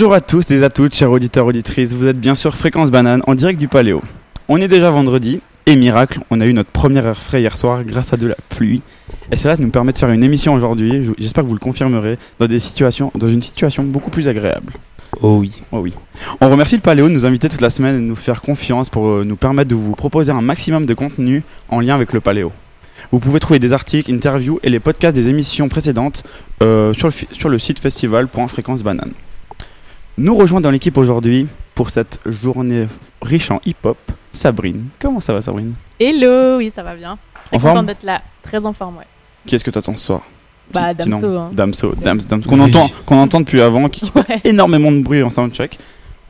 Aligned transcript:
Bonjour 0.00 0.14
à 0.14 0.22
tous 0.22 0.50
et 0.50 0.62
à 0.64 0.70
toutes, 0.70 0.94
chers 0.94 1.10
auditeurs 1.10 1.44
auditrices. 1.44 1.92
Vous 1.92 2.06
êtes 2.06 2.18
bien 2.18 2.34
sûr 2.34 2.54
Fréquence 2.56 2.90
Banane 2.90 3.20
en 3.26 3.34
direct 3.34 3.60
du 3.60 3.68
Paléo. 3.68 4.00
On 4.48 4.56
est 4.56 4.66
déjà 4.66 4.90
vendredi 4.90 5.42
et 5.66 5.76
miracle, 5.76 6.20
on 6.30 6.40
a 6.40 6.46
eu 6.46 6.54
notre 6.54 6.70
première 6.70 7.04
heure 7.04 7.18
frais 7.18 7.42
hier 7.42 7.54
soir 7.54 7.84
grâce 7.84 8.10
à 8.14 8.16
de 8.16 8.26
la 8.26 8.34
pluie. 8.48 8.80
Et 9.30 9.36
cela 9.36 9.58
nous 9.58 9.68
permet 9.68 9.92
de 9.92 9.98
faire 9.98 10.08
une 10.08 10.24
émission 10.24 10.54
aujourd'hui. 10.54 11.04
Je- 11.04 11.10
J'espère 11.18 11.44
que 11.44 11.48
vous 11.48 11.54
le 11.54 11.60
confirmerez 11.60 12.16
dans 12.38 12.46
des 12.46 12.60
situations, 12.60 13.12
dans 13.14 13.28
une 13.28 13.42
situation 13.42 13.82
beaucoup 13.82 14.08
plus 14.08 14.26
agréable. 14.26 14.72
Oh 15.20 15.36
oui. 15.38 15.60
Oh 15.70 15.80
oui. 15.80 15.92
On 16.40 16.48
remercie 16.48 16.76
le 16.76 16.80
Paléo 16.80 17.06
de 17.06 17.12
nous 17.12 17.26
inviter 17.26 17.50
toute 17.50 17.60
la 17.60 17.68
semaine 17.68 17.96
et 17.96 17.98
de 17.98 18.04
nous 18.04 18.16
faire 18.16 18.40
confiance 18.40 18.88
pour 18.88 19.06
euh, 19.06 19.24
nous 19.26 19.36
permettre 19.36 19.68
de 19.68 19.74
vous 19.74 19.94
proposer 19.96 20.32
un 20.32 20.40
maximum 20.40 20.86
de 20.86 20.94
contenu 20.94 21.42
en 21.68 21.80
lien 21.80 21.94
avec 21.94 22.14
le 22.14 22.22
Paléo. 22.22 22.52
Vous 23.12 23.18
pouvez 23.18 23.38
trouver 23.38 23.58
des 23.58 23.74
articles, 23.74 24.10
interviews 24.10 24.60
et 24.62 24.70
les 24.70 24.80
podcasts 24.80 25.14
des 25.14 25.28
émissions 25.28 25.68
précédentes 25.68 26.22
euh, 26.62 26.94
sur, 26.94 27.06
le, 27.06 27.12
fi- 27.12 27.28
sur 27.32 27.50
le 27.50 27.58
site 27.58 27.80
festival.fréquencebanane. 27.80 29.12
Nous 30.20 30.36
rejoint 30.36 30.60
dans 30.60 30.70
l'équipe 30.70 30.98
aujourd'hui 30.98 31.46
pour 31.74 31.88
cette 31.88 32.20
journée 32.26 32.86
riche 33.22 33.50
en 33.50 33.58
hip-hop, 33.64 33.96
Sabrine. 34.32 34.88
Comment 34.98 35.18
ça 35.20 35.32
va 35.32 35.40
Sabrine? 35.40 35.72
Hello, 35.98 36.58
oui, 36.58 36.70
ça 36.74 36.82
va 36.82 36.94
bien. 36.94 37.16
Très 37.46 37.56
En 37.56 37.60
contente 37.60 37.86
d'être 37.86 38.02
là, 38.02 38.20
très 38.42 38.66
en 38.66 38.74
forme, 38.74 38.98
ouais. 38.98 39.06
Qui 39.46 39.54
est-ce 39.54 39.64
que 39.64 39.70
tu 39.70 39.78
attends 39.78 39.96
ce 39.96 40.04
soir? 40.04 40.20
Bah, 40.74 40.92
Damso, 40.92 41.26
hein. 41.38 41.48
Damso, 41.54 41.94
Dams, 41.94 42.20
Dams, 42.28 42.42
qu'on 42.44 42.56
Oui. 42.60 42.68
entend, 42.68 42.90
qu'on 43.06 43.16
entend 43.16 43.40
depuis 43.40 43.62
avant, 43.62 43.88
qui 43.88 44.02
qui 44.02 44.10
fait 44.12 44.28
Ouais. 44.28 44.40
énormément 44.44 44.92
de 44.92 45.00
bruit 45.02 45.22
en 45.22 45.30
soundcheck. 45.30 45.78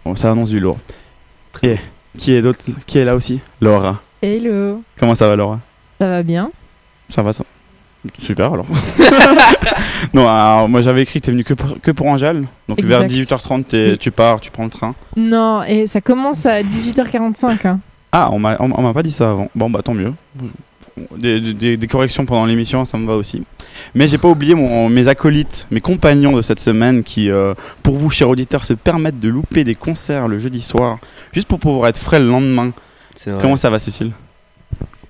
Bon, 0.04 0.14
ça 0.14 0.30
annonce 0.30 0.50
du 0.50 0.60
lourd. 0.60 0.78
Et 1.64 1.74
qui 2.16 2.32
est, 2.32 2.42
d'autre- 2.42 2.60
qui 2.86 2.98
est 2.98 3.04
là 3.04 3.16
aussi? 3.16 3.40
Laura. 3.60 4.00
Hello, 4.22 4.84
Comment 5.00 5.16
ça 5.16 5.26
va 5.26 5.34
Laura? 5.34 5.58
Ça 6.00 6.06
va 6.06 6.22
bien? 6.22 6.48
Ça 7.08 7.22
va 7.24 7.32
ça 7.32 7.42
Super 8.18 8.52
alors. 8.54 8.66
non, 10.14 10.26
alors, 10.26 10.68
moi 10.68 10.80
j'avais 10.80 11.02
écrit 11.02 11.20
que 11.20 11.26
t'es 11.26 11.32
venu 11.32 11.44
que 11.44 11.54
pour, 11.54 11.80
que 11.80 11.90
pour 11.90 12.06
Angèle. 12.06 12.44
Donc 12.68 12.80
vers 12.82 13.02
Exact. 13.02 13.34
18h30 13.36 13.64
t'es- 13.64 13.90
Oui. 13.92 13.98
tu 13.98 14.10
pars, 14.10 14.40
tu 14.40 14.50
prends 14.50 14.64
le 14.64 14.70
train. 14.70 14.94
Non, 15.16 15.62
et 15.62 15.86
ça 15.86 16.00
commence 16.00 16.46
à 16.46 16.62
18h45. 16.62 17.66
hein. 17.66 17.80
Ah, 18.12 18.30
on 18.32 18.38
m'a 18.38 18.56
on, 18.60 18.70
on 18.72 18.82
m'a 18.82 18.92
pas 18.94 19.02
dit 19.02 19.12
ça 19.12 19.30
avant. 19.30 19.50
Bon 19.54 19.68
bah 19.70 19.82
tant 19.84 19.94
mieux. 19.94 20.12
Des, 21.16 21.40
des- 21.54 21.76
des 21.76 21.86
corrections 21.86 22.26
pendant 22.26 22.44
l'émission, 22.46 22.84
ça 22.84 22.98
me 22.98 23.06
va 23.06 23.14
aussi. 23.14 23.44
Mais 23.94 24.08
j'ai 24.08 24.18
pas 24.18 24.28
oublié 24.28 24.54
mon- 24.54 24.88
mes 24.88 25.06
acolytes, 25.08 25.66
mes 25.70 25.80
compagnons 25.80 26.32
de 26.36 26.42
cette 26.42 26.60
semaine 26.60 27.02
qui, 27.02 27.30
euh, 27.30 27.54
pour 27.82 27.96
vous, 27.96 28.10
chers 28.10 28.28
auditeurs, 28.28 28.64
se 28.64 28.72
permettent 28.74 29.20
de 29.20 29.28
louper 29.28 29.64
des 29.64 29.74
concerts 29.74 30.26
le 30.28 30.38
jeudi 30.38 30.60
soir, 30.60 30.98
juste 31.32 31.48
pour 31.48 31.58
pouvoir 31.58 31.88
être 31.88 31.98
frais 32.00 32.18
le 32.18 32.26
lendemain. 32.26 32.72
Comment 33.40 33.56
ça 33.56 33.70
va, 33.70 33.78
Cécile? 33.78 34.12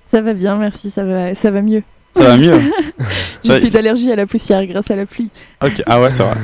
Ça 0.05 0.21
va 0.21 0.33
bien, 0.33 0.55
merci, 0.57 0.91
ça 0.91 1.03
va, 1.05 1.33
ça 1.35 1.51
va 1.51 1.61
mieux. 1.61 1.83
Ça 2.15 2.23
va 2.23 2.37
mieux 2.37 2.59
J'ai 3.43 3.59
plus 3.59 3.69
d'allergie 3.71 4.11
à 4.11 4.15
la 4.15 4.25
poussière 4.25 4.65
grâce 4.65 4.91
à 4.91 4.95
la 4.95 5.05
pluie. 5.05 5.29
Ok, 5.63 5.81
ah 5.85 6.01
ouais, 6.01 6.11
ça 6.11 6.25
va. 6.25 6.35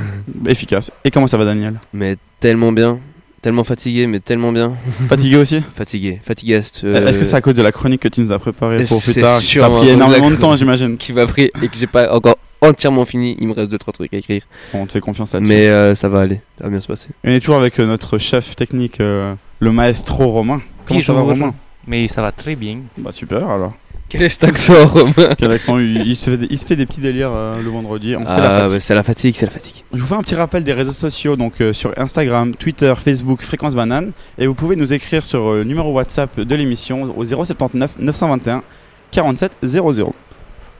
Efficace. 0.50 0.92
Et 1.04 1.12
comment 1.12 1.28
ça 1.28 1.38
va, 1.38 1.46
Daniel? 1.46 1.76
Mais 1.94 2.16
tellement 2.40 2.72
bien. 2.72 3.00
Tellement 3.42 3.64
fatigué, 3.64 4.08
mais 4.08 4.20
tellement 4.20 4.52
bien. 4.52 4.74
Fatigué 5.08 5.36
aussi? 5.38 5.62
Fatigué. 5.76 6.20
Fatigué. 6.24 6.62
euh, 6.84 7.08
Est-ce 7.08 7.20
que 7.20 7.24
c'est 7.24 7.36
à 7.36 7.42
cause 7.42 7.54
de 7.54 7.62
la 7.62 7.72
chronique 7.72 8.02
que 8.02 8.08
tu 8.08 8.20
nous 8.22 8.32
as 8.32 8.40
préparée 8.40 8.84
pour 8.84 9.02
plus 9.02 9.14
tard 9.22 9.40
qui 9.40 9.58
t'a 9.60 9.70
pris 9.70 9.90
énormément 9.90 10.32
de 10.32 10.36
temps, 10.36 10.56
j'imagine 10.56 10.98
Qui 10.98 11.14
m'a 11.14 11.28
pris 11.28 11.44
et 11.62 11.68
que 11.68 11.78
j'ai 11.78 11.86
pas 11.88 12.12
encore 12.14 12.38
entièrement 12.62 13.06
fini. 13.06 13.38
Il 13.40 13.48
me 13.48 13.54
reste 13.54 13.72
2-3 13.72 13.92
trucs 13.94 14.14
à 14.14 14.18
écrire. 14.18 14.42
Bon, 14.74 14.82
On 14.82 14.86
te 14.88 14.94
fait 14.94 15.00
confiance 15.02 15.34
là-dessus. 15.34 15.50
Mais 15.54 15.68
euh, 15.68 15.94
ça 15.94 16.10
va 16.10 16.22
aller. 16.22 16.42
Ça 16.58 16.64
va 16.64 16.70
bien 16.72 16.80
se 16.82 16.88
passer. 16.88 17.10
On 17.24 17.30
est 17.30 17.40
toujours 17.40 17.58
avec 17.58 17.80
euh, 17.80 17.86
notre 17.86 18.18
chef 18.18 18.56
technique, 18.56 19.00
euh, 19.00 19.36
le 19.60 19.72
maestro 19.72 20.28
Romain. 20.30 20.62
Comment 20.88 21.02
ça 21.02 21.14
va. 21.14 21.22
Romain? 21.22 21.54
Mais 21.86 22.08
ça 22.08 22.24
va 22.24 22.32
très 22.32 22.56
bien. 22.56 22.80
Bah 22.98 23.12
super 23.12 23.48
alors. 23.50 23.74
Quel 24.10 24.22
est 24.24 24.30
cet 24.30 24.46
accent, 24.46 24.74
Romain 24.88 25.36
Quel 25.38 25.52
accent, 25.52 25.78
il, 25.80 25.98
il 26.08 26.16
se 26.16 26.30
fait 26.32 26.38
des, 26.38 26.48
il 26.50 26.58
se 26.58 26.66
fait 26.66 26.76
des 26.76 26.86
petits 26.86 27.02
délires 27.02 27.32
euh, 27.34 27.62
le 27.62 27.70
vendredi. 27.70 28.16
On 28.16 28.26
sait 28.26 28.40
la 28.42 28.64
Ah, 28.66 28.80
c'est 28.80 28.96
la 28.96 29.04
fatigue, 29.04 29.36
c'est 29.36 29.46
la 29.46 29.52
fatigue. 29.52 29.84
Je 29.94 30.00
vous 30.00 30.08
fais 30.08 30.16
un 30.16 30.22
petit 30.22 30.36
rappel 30.36 30.64
des 30.64 30.74
réseaux 30.74 30.94
sociaux, 30.94 31.36
donc 31.36 31.60
euh, 31.60 31.74
sur 31.74 31.92
Instagram, 31.98 32.56
Twitter, 32.56 32.94
Facebook, 33.04 33.42
Fréquence 33.42 33.76
Banane. 33.76 34.12
Et 34.38 34.48
vous 34.48 34.54
pouvez 34.54 34.76
nous 34.78 34.94
écrire 34.94 35.26
sur 35.26 35.48
euh, 35.48 35.58
le 35.60 35.64
numéro 35.66 35.92
WhatsApp 35.92 36.40
de 36.40 36.56
l'émission 36.56 37.14
au 37.18 37.26
079 37.26 37.96
921 38.00 38.64
47 39.12 39.52
00. 39.64 40.14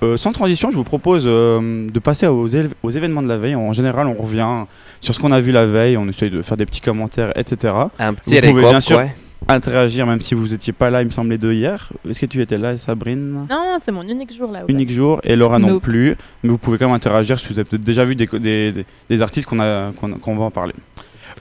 Euh, 0.04 0.16
sans 0.16 0.32
transition, 0.32 0.72
je 0.72 0.78
vous 0.78 0.84
propose 0.84 1.26
de 1.26 2.00
passer 2.00 2.28
aux, 2.28 2.48
événements 2.48 3.24
de 3.24 3.28
la 3.28 3.38
veille. 3.38 3.56
En 3.56 3.74
général, 3.74 4.08
on 4.08 4.14
revient 4.14 4.66
sur 5.02 5.16
ce 5.16 5.20
qu'on 5.20 5.32
a 5.32 5.42
vu 5.42 5.52
la 5.52 5.66
veille, 5.66 5.98
on 5.98 6.08
essaye 6.08 6.30
de 6.30 6.42
faire 6.42 6.56
des 6.56 6.66
petits 6.66 6.82
commentaires, 6.82 7.34
etc. 7.36 7.74
Un 8.00 8.14
petit 8.14 8.40
Vous 8.40 8.50
pouvez 8.52 8.62
bien 8.62 8.80
sûr- 8.80 8.98
ouais. 8.98 9.14
Interagir, 9.50 10.06
même 10.06 10.20
si 10.22 10.34
vous 10.36 10.48
n'étiez 10.50 10.74
pas 10.74 10.90
là, 10.90 11.02
il 11.02 11.06
me 11.06 11.12
semblait, 11.12 11.38
de 11.38 11.52
hier. 11.54 11.92
Est-ce 12.10 12.20
que 12.20 12.26
tu 12.26 12.42
étais 12.42 12.58
là, 12.58 12.78
Sabrine? 12.78 13.46
Non, 13.50 13.78
c'est 13.84 13.92
mon 13.92 14.02
unique 14.04 14.36
jour 14.36 14.52
là. 14.52 14.64
unique 14.68 14.92
jour 14.92 15.22
et 15.24 15.36
Laura 15.36 15.58
non 15.60 15.70
Nope. 15.70 15.84
plus. 15.84 16.16
Mais 16.44 16.50
vous 16.50 16.58
pouvez 16.58 16.78
quand 16.78 16.88
même 16.88 16.96
interagir 16.96 17.40
si 17.40 17.48
vous 17.48 17.60
avez 17.60 17.64
peut-être 17.70 17.84
déjà 17.84 18.04
vu 18.04 18.16
des, 18.16 18.26
des, 18.26 18.72
des- 18.72 18.86
des 19.10 19.22
artistes 19.22 19.48
qu'on 19.48 19.60
a 19.60 19.92
qu'on 19.94 20.10
qu'on 20.16 20.36
va 20.36 20.46
en 20.46 20.52
parler. 20.52 20.74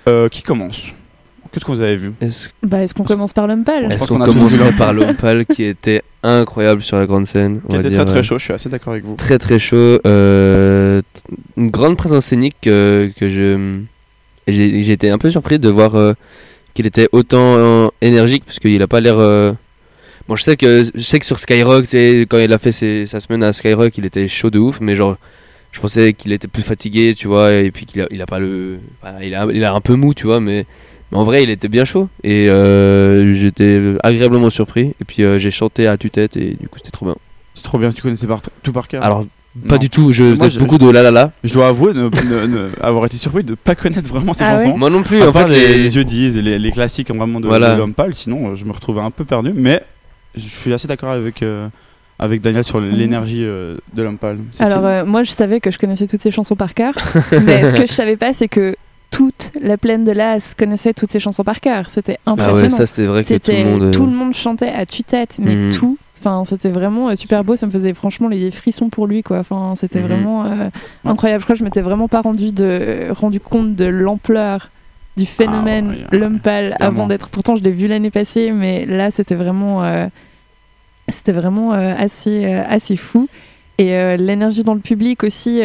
Euh, 0.09 0.29
qui 0.29 0.43
commence? 0.43 0.89
Qu'est-ce 1.51 1.65
que 1.65 1.71
vous 1.73 1.81
avez 1.81 1.97
vu? 1.97 2.13
Est-ce 2.21 2.51
Bah, 2.63 2.83
est-ce 2.83 2.93
qu'on 2.95 3.05
commence 3.05 3.33
par 3.33 3.47
l'Umpal 3.47 3.85
pense 3.85 3.95
est-ce 3.95 4.07
qu'on 4.07 4.19
vu 4.19 4.25
commencerait 4.27 4.73
par 4.73 4.93
l'Opal 4.93 5.47
qui 5.47 5.65
était 5.65 6.03
incroyable 6.23 6.83
sur 6.83 6.99
la 6.99 7.07
grande 7.07 7.25
scène 7.25 7.61
on 7.65 7.69
Qui 7.69 7.75
va 7.77 7.81
était 7.81 7.91
dire, 7.91 8.05
très 8.05 8.13
très 8.15 8.23
chaud, 8.23 8.39
je 8.39 8.45
suis 8.45 8.53
assez 8.53 8.69
d'accord 8.69 8.93
avec 8.93 9.05
vous. 9.05 9.15
très 9.17 9.39
très 9.39 9.59
chaud. 9.59 9.99
euh, 10.07 11.01
une 11.57 11.71
grande 11.71 11.97
présence 11.97 12.27
scénique 12.27 12.67
euh, 12.67 13.09
que 13.17 13.31
je. 13.31 13.79
Été 14.49 15.11
un 15.11 15.19
peu 15.19 15.31
surpris 15.31 15.59
de 15.59 15.69
voir 15.69 15.97
euh, 15.97 16.13
qu'il 16.77 16.87
était 16.87 17.09
autant 17.11 17.55
euh, 17.57 17.89
énergique 18.01 18.45
parce 18.45 18.61
qu'il 18.61 18.81
a 18.81 18.87
pas 18.87 19.01
l'air. 19.01 19.19
euh, 19.19 19.53
Bon, 20.29 20.35
je 20.37 20.43
sais 20.43 20.57
que 20.57 20.85
je 20.95 21.01
sais 21.03 21.19
que 21.19 21.27
sur 21.27 21.39
Skyrock, 21.39 21.85
quand 22.29 22.39
il 22.39 22.53
a 22.53 22.59
fait 22.59 22.73
ses- 22.73 23.07
sa 23.07 23.21
semaine 23.21 23.43
à 23.45 23.53
Skyrock, 23.53 23.97
il 23.99 24.05
était 24.05 24.29
chaud 24.29 24.51
de 24.51 24.59
ouf, 24.61 24.81
mais 24.81 24.95
genre. 24.97 25.17
Je 25.73 25.81
pensais 25.83 26.15
qu'il 26.15 26.33
était 26.33 26.49
plus 26.49 26.63
fatigué, 26.63 27.15
tu 27.15 27.29
vois, 27.29 27.53
et 27.53 27.71
puis 27.71 27.85
qu'il 27.85 28.01
a, 28.01 28.07
il 28.11 28.23
a 28.23 28.27
pas 28.27 28.39
le. 28.39 28.79
enfin, 29.03 29.17
il, 29.23 29.35
a, 29.35 29.47
il 29.53 29.63
a 29.63 29.75
un 29.75 29.81
peu 29.83 29.95
mou, 29.95 30.15
tu 30.15 30.25
vois, 30.27 30.41
mais, 30.41 30.65
mais 31.13 31.19
en 31.19 31.23
vrai, 31.23 31.43
il 31.43 31.51
était 31.51 31.69
bien 31.69 31.85
chaud. 31.85 32.09
Et 32.25 32.49
euh, 32.49 33.35
j'étais 33.35 33.83
agréablement 34.03 34.49
surpris. 34.49 34.95
Et 35.03 35.05
puis 35.07 35.23
euh, 35.23 35.39
j'ai 35.39 35.51
chanté 35.51 35.87
à 35.87 35.99
tue-tête, 35.99 36.39
et 36.39 36.57
du 36.59 36.67
coup, 36.69 36.79
c'était 36.79 36.93
trop 36.93 37.05
bien. 37.05 37.17
C'est 37.55 37.63
trop 37.65 37.79
bien, 37.79 37.93
tu 37.93 38.01
connaissais 38.01 38.27
par- 38.27 38.41
tout 38.63 38.73
par 38.73 38.89
cœur. 38.89 39.05
Alors, 39.05 39.27
Non. 39.63 39.69
pas 39.71 39.79
du 39.79 39.89
tout, 39.91 40.13
je 40.13 40.23
Moi, 40.25 40.37
faisais 40.37 40.51
je- 40.51 40.59
beaucoup 40.61 40.77
de 40.79 40.89
la 40.91 41.03
la 41.03 41.11
la. 41.11 41.33
je 41.43 41.53
dois 41.53 41.69
avouer 41.69 41.95
ne- 41.95 42.09
ne- 42.11 42.47
ne- 42.47 42.71
avoir 42.81 43.07
été 43.07 43.17
surpris 43.17 43.43
de 43.43 43.55
pas 43.55 43.75
connaître 43.75 44.09
vraiment 44.09 44.33
ces 44.35 44.45
Ah 44.45 44.57
ouais 44.57 44.65
chansons. 44.65 44.77
Moi 44.77 44.91
non 44.91 45.03
plus, 45.03 45.23
à 45.23 45.29
en 45.29 45.33
part 45.33 45.49
fait, 45.49 45.55
les, 45.55 45.97
yeux 45.97 46.05
disent 46.05 46.37
les, 46.37 46.59
les 46.59 46.71
classiques 46.73 47.11
vraiment 47.15 47.41
de, 47.41 47.47
Voilà. 47.47 47.73
de 47.73 47.79
l'homme 47.79 47.95
pâle, 47.95 48.15
sinon 48.15 48.51
euh, 48.51 48.55
je 48.55 48.65
me 48.65 48.73
retrouvais 48.73 49.01
un 49.01 49.11
peu 49.11 49.25
perdu. 49.25 49.53
Mais 49.55 49.83
je 50.35 50.43
suis 50.47 50.73
assez 50.75 50.87
d'accord 50.87 51.11
avec, 51.11 51.43
euh, 51.43 51.69
avec 52.19 52.43
Daniel 52.43 52.65
sur 52.65 52.81
l'énergie 52.81 53.45
euh, 53.45 53.77
de 53.95 54.03
l'homme 54.03 54.19
pâle. 54.19 54.39
Alors, 54.61 54.85
euh, 54.85 55.05
moi, 55.07 55.23
je 55.23 55.31
savais 55.31 55.61
que 55.61 55.71
je 55.71 55.79
connaissais 55.79 56.07
toutes 56.07 56.23
ces 56.23 56.31
chansons 56.31 56.57
par 56.57 56.75
cœur. 56.75 56.95
mais 57.33 57.69
ce 57.71 57.75
que 57.75 57.87
je 57.87 57.93
savais 57.93 58.17
pas, 58.17 58.35
c'est 58.35 58.49
que 58.49 58.77
toute 59.11 59.53
la 59.63 59.79
plaine 59.79 60.05
de 60.05 60.13
l'As 60.13 60.55
connaissait 60.59 60.93
toutes 60.93 61.11
ces 61.11 61.21
chansons 61.21 61.45
par 61.45 61.61
cœur. 61.61 61.89
C'était 61.89 62.19
Ah 62.27 62.33
impressionnant. 62.33 62.61
ouais, 62.63 62.69
ça 62.71 62.87
c'était 62.87 63.07
vrai 63.07 63.23
que 63.23 63.29
tout 63.29 63.33
C'était 63.35 63.65
le 63.65 63.71
monde. 63.71 63.91
tout 63.93 64.05
le 64.05 64.13
monde 64.13 64.35
chantait 64.35 64.69
à 64.69 64.85
tue-tête, 64.85 65.37
mais 65.41 65.57
Mhm. 65.57 65.73
tout. 65.73 65.97
Enfin, 66.19 66.45
c'était 66.45 66.71
vraiment 66.71 67.09
euh, 67.11 67.15
super 67.15 67.45
beau. 67.45 67.57
Ça 67.57 67.67
me 67.67 67.71
faisait 67.73 67.93
franchement 67.95 68.29
les 68.29 68.51
frissons 68.51 68.89
pour 68.89 69.07
lui, 69.07 69.23
quoi. 69.23 69.39
Enfin, 69.39 69.75
c'était 69.77 70.01
Mhm. 70.01 70.07
vraiment 70.07 70.45
euh, 70.45 70.69
incroyable. 71.05 71.41
Je 71.41 71.45
crois 71.47 71.55
que 71.55 71.59
je 71.61 71.65
m'étais 71.65 71.83
vraiment 71.83 72.09
pas 72.09 72.21
rendu 72.23 72.51
de 72.53 73.09
rendu 73.11 73.39
compte 73.41 73.75
de 73.75 73.85
l'ampleur 73.85 74.71
du 75.17 75.27
phénomène 75.27 75.95
Ah 76.07 76.09
ouais, 76.13 76.19
l'homme 76.19 76.41
pâle 76.41 76.77
avant 76.81 77.07
d'être. 77.07 77.29
Pourtant, 77.31 77.57
je 77.57 77.63
l'ai 77.63 77.71
vu 77.71 77.87
l'année 77.87 78.11
passée, 78.11 78.51
mais 78.53 78.85
là, 78.87 79.11
c'était 79.11 79.35
vraiment, 79.35 79.83
euh, 79.85 80.07
c'était 81.09 81.33
vraiment 81.33 81.73
euh, 81.75 81.95
assez 81.97 82.45
euh, 82.47 82.63
assez 82.69 82.97
fou. 82.97 83.29
Et 83.79 83.95
euh, 83.95 84.17
l'énergie 84.17 84.65
dans 84.65 84.73
le 84.75 84.81
public 84.81 85.23
aussi, 85.23 85.61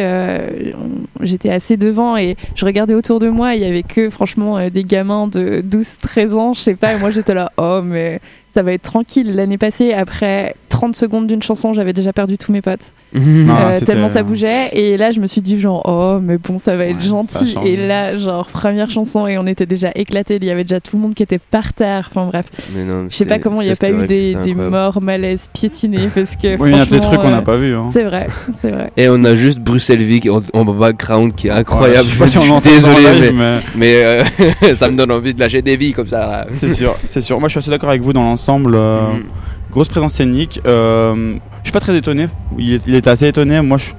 j'étais 1.20 1.50
assez 1.50 1.76
devant 1.76 2.16
et 2.16 2.36
je 2.54 2.64
regardais 2.66 2.94
autour 2.94 3.18
de 3.20 3.28
moi, 3.28 3.54
il 3.54 3.62
y 3.62 3.64
avait 3.64 3.82
que 3.82 4.10
franchement 4.10 4.68
des 4.68 4.84
gamins 4.84 5.26
de 5.28 5.62
12-13 5.66 6.32
ans, 6.34 6.52
je 6.52 6.60
sais 6.60 6.74
pas, 6.74 6.92
et 6.94 6.98
moi 6.98 7.10
j'étais 7.10 7.32
là, 7.34 7.52
oh 7.56 7.80
mais 7.82 8.20
ça 8.52 8.62
va 8.62 8.72
être 8.72 8.82
tranquille. 8.82 9.34
L'année 9.34 9.58
passée, 9.58 9.92
après 9.92 10.54
30 10.72 10.96
secondes 10.96 11.26
d'une 11.26 11.42
chanson, 11.42 11.74
j'avais 11.74 11.92
déjà 11.92 12.12
perdu 12.12 12.38
tous 12.38 12.50
mes 12.50 12.62
potes. 12.62 12.92
Ah, 13.14 13.72
Euh, 13.74 13.80
tellement 13.84 14.08
ça 14.08 14.22
bougeait. 14.22 14.70
Et 14.72 14.96
là, 14.96 15.10
je 15.10 15.20
me 15.20 15.26
suis 15.26 15.42
dit, 15.42 15.60
genre, 15.60 15.82
oh, 15.86 16.18
mais 16.22 16.38
bon, 16.38 16.58
ça 16.58 16.76
va 16.76 16.86
être 16.86 16.96
Ouais, 17.02 17.06
gentil. 17.08 17.54
Et 17.64 17.76
là, 17.76 18.16
genre, 18.16 18.46
première 18.46 18.88
chanson, 18.90 19.26
et 19.26 19.36
on 19.36 19.46
était 19.46 19.66
déjà 19.66 19.90
éclatés. 19.94 20.36
Il 20.36 20.44
y 20.44 20.50
avait 20.50 20.64
déjà 20.64 20.80
tout 20.80 20.96
le 20.96 21.02
monde 21.02 21.14
qui 21.14 21.22
était 21.22 21.38
par 21.38 21.74
terre. 21.74 22.08
Enfin, 22.10 22.26
bref. 22.26 22.46
Mais 22.74 22.84
non, 22.84 23.06
Je 23.10 23.16
sais 23.16 23.26
pas 23.26 23.38
comment 23.38 23.60
il 23.60 23.66
n'y 23.66 23.72
a 23.72 23.76
pas 23.76 23.90
eu 23.90 24.06
des, 24.06 24.34
des 24.36 24.54
morts, 24.54 25.02
malaises, 25.02 25.44
piétinés. 25.52 26.08
Parce 26.14 26.36
que. 26.36 26.56
Oui, 26.62 26.70
il 26.72 26.76
y 26.76 26.80
a 26.80 26.86
des 26.86 27.00
trucs 27.00 27.20
qu'on 27.20 27.30
n'a 27.30 27.38
euh, 27.38 27.42
pas 27.42 27.56
vu. 27.56 27.74
Hein. 27.74 27.86
C'est 27.90 28.04
vrai, 28.04 28.28
c'est 28.56 28.70
vrai. 28.70 28.90
Et 28.96 29.08
on 29.10 29.22
a 29.24 29.34
juste 29.36 29.58
Bruxelles-Vic 29.60 30.28
en, 30.30 30.40
en 30.54 30.64
background 30.64 31.34
qui 31.34 31.48
est 31.48 31.50
incroyable. 31.50 31.98
Ouais, 31.98 32.04
je 32.04 32.12
sais 32.12 32.18
pas 32.18 32.26
si 32.28 32.38
on 32.38 32.40
suis 32.42 32.50
entend 32.50 32.70
désolé, 32.70 33.02
live, 33.20 33.34
mais, 33.34 33.58
mais 33.58 33.62
mais, 33.76 34.24
euh, 34.70 34.74
ça 34.74 34.88
me 34.88 34.96
donne 34.96 35.12
envie 35.12 35.34
de 35.34 35.40
lâcher 35.40 35.60
des 35.62 35.76
vies 35.76 35.92
comme 35.92 36.06
ça. 36.08 36.46
c'est 36.50 36.70
sûr, 36.70 36.96
c'est 37.06 37.20
sûr. 37.20 37.38
Moi, 37.40 37.48
je 37.48 37.52
suis 37.52 37.58
assez 37.58 37.70
d'accord 37.70 37.90
avec 37.90 38.00
vous 38.02 38.12
dans 38.14 38.22
l'ensemble. 38.22 38.72
euh, 38.74 39.00
Mhm. 39.12 39.24
Grosse 39.72 39.88
présence 39.88 40.12
scénique. 40.14 40.60
Euh, 40.66 41.34
je 41.62 41.64
suis 41.64 41.72
pas 41.72 41.80
très 41.80 41.96
étonné. 41.96 42.28
Il, 42.58 42.74
est- 42.74 42.82
il 42.86 42.94
était 42.94 43.10
assez 43.10 43.26
étonné. 43.26 43.60
Moi, 43.62 43.78
je, 43.78 43.90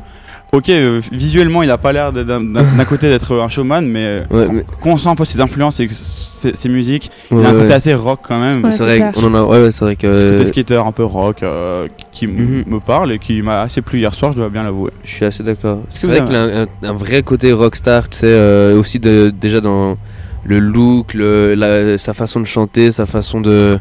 ok, 0.52 0.70
euh, 0.70 1.02
visuellement, 1.12 1.64
il 1.64 1.72
a 1.72 1.80
pas 1.80 1.92
l'air 1.94 2.14
d'un- 2.14 2.86
côté 2.88 3.10
d'être 3.10 3.36
un 3.36 3.50
showman, 3.50 3.81
mais 3.81 4.06
euh, 4.06 4.20
Ouais, 4.30 4.48
mais- 4.52 4.66
quand 4.81 4.92
on 4.92 4.98
sent 5.00 5.10
un 5.10 5.16
peu 5.16 5.25
ses 5.25 5.42
influences 5.42 5.80
et 5.80 5.88
ses, 5.90 6.54
ses 6.54 6.70
musiques, 6.70 7.10
il 7.31 7.38
a 7.44 7.50
un 7.50 7.54
côté 7.54 7.68
ouais. 7.70 7.74
assez 7.74 7.94
rock 7.96 8.20
quand 8.22 8.40
même. 8.40 8.64
Ouais, 8.64 8.72
c'est 8.72 8.84
vrai 8.84 8.98
clair. 8.98 9.12
qu'on 9.14 9.24
en 9.24 9.34
a. 9.34 9.44
Ouais, 9.44 9.58
ouais, 9.64 9.72
c'est 9.72 9.84
vrai 9.86 9.96
que. 9.96 10.14
Ce 10.14 10.31
côté 10.34 10.46
skater 10.46 10.75
un 10.86 10.92
peu 10.92 11.06
rock 11.06 11.42
euh, 11.42 11.88
qui 12.12 12.28
Mhm. 12.28 12.66
me 12.68 12.80
parle 12.80 13.12
et 13.14 13.18
qui 13.18 13.42
m'a 13.42 13.62
assez 13.62 13.81
plu 13.81 13.98
hier 14.00 14.14
soir, 14.14 14.34
je 14.34 14.38
dois 14.38 14.50
bien 14.50 14.62
l'avouer. 14.64 14.92
Je 15.04 15.10
suis 15.10 15.26
assez 15.26 15.42
d'accord. 15.42 15.81
C'est 15.90 16.06
vrai 16.06 16.18
avez- 16.18 16.26
qu'il 16.28 16.36
a 16.36 16.42
un, 16.44 16.64
un- 16.64 16.68
un 16.90 16.94
vrai 16.94 17.24
côté 17.24 17.52
rockstar, 17.52 18.10
tu 18.10 18.19
sais, 18.19 18.28
euh, 18.28 18.80
aussi 18.80 19.00
de, 19.00 19.34
déjà 19.36 19.60
dans 19.60 19.98
le 20.46 20.60
look, 20.60 21.16
le, 21.16 21.56
la- 21.56 21.98
sa 21.98 22.14
façon 22.14 22.40
de 22.42 22.46
chanter, 22.46 22.92
sa 22.92 23.08
façon 23.08 23.42
de. 23.42 23.80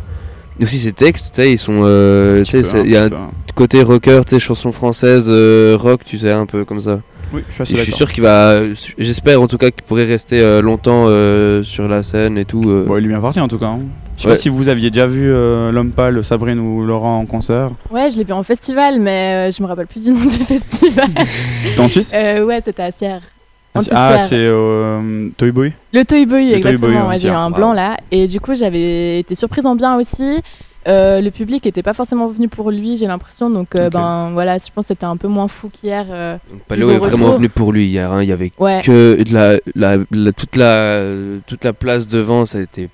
Aussi 0.61 0.79
ses 0.79 0.93
textes, 0.93 1.35
tu 1.35 1.43
sais, 1.43 1.53
ils 1.53 1.59
sont. 1.59 1.81
euh, 1.85 2.43
tu 2.45 2.63
sais, 2.63 2.83
il 2.85 2.91
y 2.91 2.97
a 2.97 3.05
un 3.05 3.09
peu. 3.09 3.17
côté 3.55 3.83
rocker, 3.83 4.21
tu 4.27 4.35
sais, 4.35 4.39
chanson 4.41 4.71
française, 4.73 5.27
euh, 5.29 5.77
rock, 5.81 6.05
tu 6.05 6.19
sais, 6.19 6.31
un 6.33 6.47
peu 6.47 6.65
comme 6.65 6.81
ça. 6.81 7.01
Oui, 7.33 7.41
je 7.49 7.65
suis 7.65 7.77
je 7.77 7.83
suis 7.83 7.93
sûr 7.93 8.13
qu'il 8.13 8.23
va. 8.23 8.59
J'espère 8.99 9.41
en 9.41 9.47
tout 9.47 9.57
cas 9.57 9.71
qu'il 9.71 9.83
pourrait 9.85 10.05
rester 10.05 10.41
euh, 10.41 10.61
longtemps 10.61 11.07
euh, 11.09 11.63
sur 11.63 11.89
la 11.89 12.03
scène 12.03 12.37
et 12.37 12.45
tout. 12.45 12.63
euh. 12.67 12.85
Bon, 12.87 12.99
il 12.99 13.05
lui 13.05 13.15
appartient 13.15 13.41
en 13.41 13.49
tout 13.49 13.59
cas. 13.59 13.67
hein. 13.69 13.81
Je 14.19 14.23
sais 14.23 14.29
Ouais. 14.29 14.35
pas 14.35 14.39
si 14.39 14.51
vous 14.51 14.69
aviez 14.69 14.91
déjà 14.91 15.07
vu 15.07 15.33
euh, 15.33 15.73
L'Homme 15.73 15.91
Pâle, 15.93 16.23
Sabrine 16.23 16.61
ou 16.61 16.85
Laurent 16.85 17.19
en 17.21 17.25
concert. 17.25 17.71
Ouais, 17.91 18.11
je 18.11 18.19
l'ai 18.19 18.25
vu 18.25 18.35
en 18.35 18.43
festival, 18.43 19.01
mais 19.01 19.49
euh, 19.49 19.51
je 19.51 19.63
me 19.63 19.67
rappelle 19.67 19.87
plus 19.87 20.05
du 20.05 20.11
nom 20.11 20.21
du 20.21 20.29
festival. 20.29 21.09
C'était 21.65 21.81
en 21.81 21.89
Suisse 21.89 22.13
Euh, 22.15 22.45
ouais, 22.45 22.61
c'était 22.63 22.83
à 22.83 22.91
Sierre. 22.93 23.23
Ah, 23.75 24.19
c'est- 24.19 24.35
euh, 24.35 25.29
Toy 25.37 25.51
Boy 25.51 25.73
Le 25.93 26.05
Toy 26.05 26.27
Boy, 26.27 26.45
Le 26.47 26.61
Toy 26.61 26.73
exactement. 26.73 27.01
Boy, 27.01 27.09
ouais, 27.11 27.19
j'ai 27.19 27.29
eu 27.29 27.33
un 27.33 27.49
wow. 27.49 27.55
blanc 27.55 27.73
là. 27.73 27.97
Et 28.11 28.27
du 28.27 28.41
coup, 28.41 28.55
j'avais 28.55 29.21
été 29.21 29.35
surprise 29.35 29.65
en 29.67 29.75
bien 29.75 29.97
aussi. 29.97 30.41
Euh, 30.89 31.21
le 31.21 31.31
public 31.31 31.65
était 31.65 31.83
pas 31.83 31.93
forcément 31.93 32.27
venu 32.27 32.49
pour 32.49 32.71
lui, 32.73 32.97
j'ai 32.97 33.07
l'impression. 33.07 33.49
Donc, 33.49 33.77
euh, 33.77 33.89
ben 33.89 34.31
voilà, 34.33 34.59
je 34.59 34.65
pense 34.75 34.85
que 34.87 34.89
c'était 34.89 35.05
un 35.07 35.17
peu 35.17 35.29
moins 35.29 35.47
fou 35.49 35.71
qu'hier. 35.73 36.07
euh. 36.11 36.37
Niveau 36.77 36.91
est 36.91 36.99
vraiment 36.99 37.31
venu 37.37 37.49
pour 37.49 37.73
lui 37.73 37.87
hier. 37.87 38.11
hein. 38.13 38.23
Il 38.23 38.29
y 38.29 38.33
avait 38.33 38.51
Ouais. 38.59 38.81
que 38.85 39.23
de 39.23 39.33
la, 39.33 39.59
la- 39.77 40.03
la- 40.11 40.33
toute, 40.33 40.57
la, 40.57 41.05
toute 41.47 41.65
la 41.65 41.73
place 41.73 42.09
devant, 42.09 42.45
ça 42.47 42.59
a 42.59 42.63
été 42.63 42.89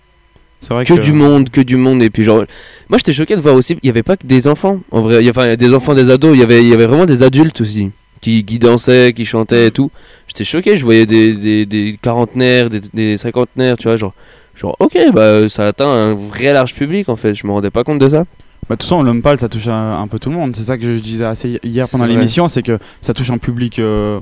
vrai 0.69 0.85
que 0.85 0.95
que. 0.95 1.01
du 1.01 1.13
monde, 1.13 1.49
que 1.51 1.61
du 1.63 1.77
monde. 1.77 2.03
Et 2.03 2.11
puis, 2.11 2.25
genre, 2.25 2.45
moi 2.91 2.99
j'étais 2.99 3.13
choqué 3.15 3.37
de 3.37 3.41
voir 3.41 3.55
aussi, 3.55 3.73
il 3.75 3.79
n'y 3.85 3.91
avait 3.91 4.03
pas 4.03 4.17
que 4.19 4.27
des 4.27 4.47
enfants. 4.49 4.81
En 4.91 5.01
vrai, 5.01 5.25
il 5.25 5.27
y 5.27 5.57
des 5.57 5.75
enfants, 5.75 5.95
des 5.95 6.11
ados, 6.11 6.37
il 6.37 6.41
y 6.41 6.43
avait, 6.43 6.63
il 6.63 6.69
y 6.69 6.75
avait 6.75 6.87
vraiment 6.87 7.07
des 7.07 7.23
adultes 7.23 7.61
aussi. 7.63 7.91
Qui, 8.21 8.45
qui 8.45 8.59
dansaient, 8.59 9.13
qui 9.15 9.25
chantaient 9.25 9.69
et 9.69 9.71
tout. 9.71 9.93
J'étais 10.29 10.45
choqué, 10.45 10.77
je 10.77 10.85
voyais 10.85 11.07
des, 11.07 11.35
des, 11.35 11.67
des 11.67 11.99
quarantenaires, 12.01 12.71
des, 12.71 12.81
des 12.95 13.17
cinquantenaires, 13.19 13.77
tu 13.77 13.85
vois, 13.89 13.97
genre, 13.97 14.13
genre, 14.57 14.77
ok, 14.79 14.97
bah 15.13 15.49
ça 15.49 15.67
atteint 15.67 15.89
un 15.89 16.15
vrai 16.15 16.53
large 16.53 16.75
public 16.75 17.09
en 17.09 17.17
fait, 17.17 17.35
je 17.35 17.47
me 17.47 17.53
rendais 17.53 17.71
pas 17.71 17.83
compte 17.85 17.99
de 17.99 18.09
ça. 18.09 18.25
Bah, 18.69 18.75
de 18.75 18.81
toute 18.81 18.83
façon, 18.83 19.03
L'Homme 19.03 19.23
Pâle, 19.23 19.41
ça 19.41 19.49
touche 19.49 19.69
un, 19.69 19.99
un 19.99 20.07
peu 20.09 20.19
tout 20.19 20.29
le 20.29 20.37
monde. 20.37 20.55
C'est 20.55 20.65
ça 20.65 20.77
que 20.77 20.83
je 20.95 21.01
disais 21.01 21.25
assez 21.25 21.59
hier 21.65 21.87
pendant 21.91 22.05
l'émission, 22.05 22.49
c'est 22.49 22.63
que 22.63 22.79
ça 23.01 23.15
touche 23.15 23.31
un 23.31 23.39
public 23.39 23.79
euh, 23.79 24.21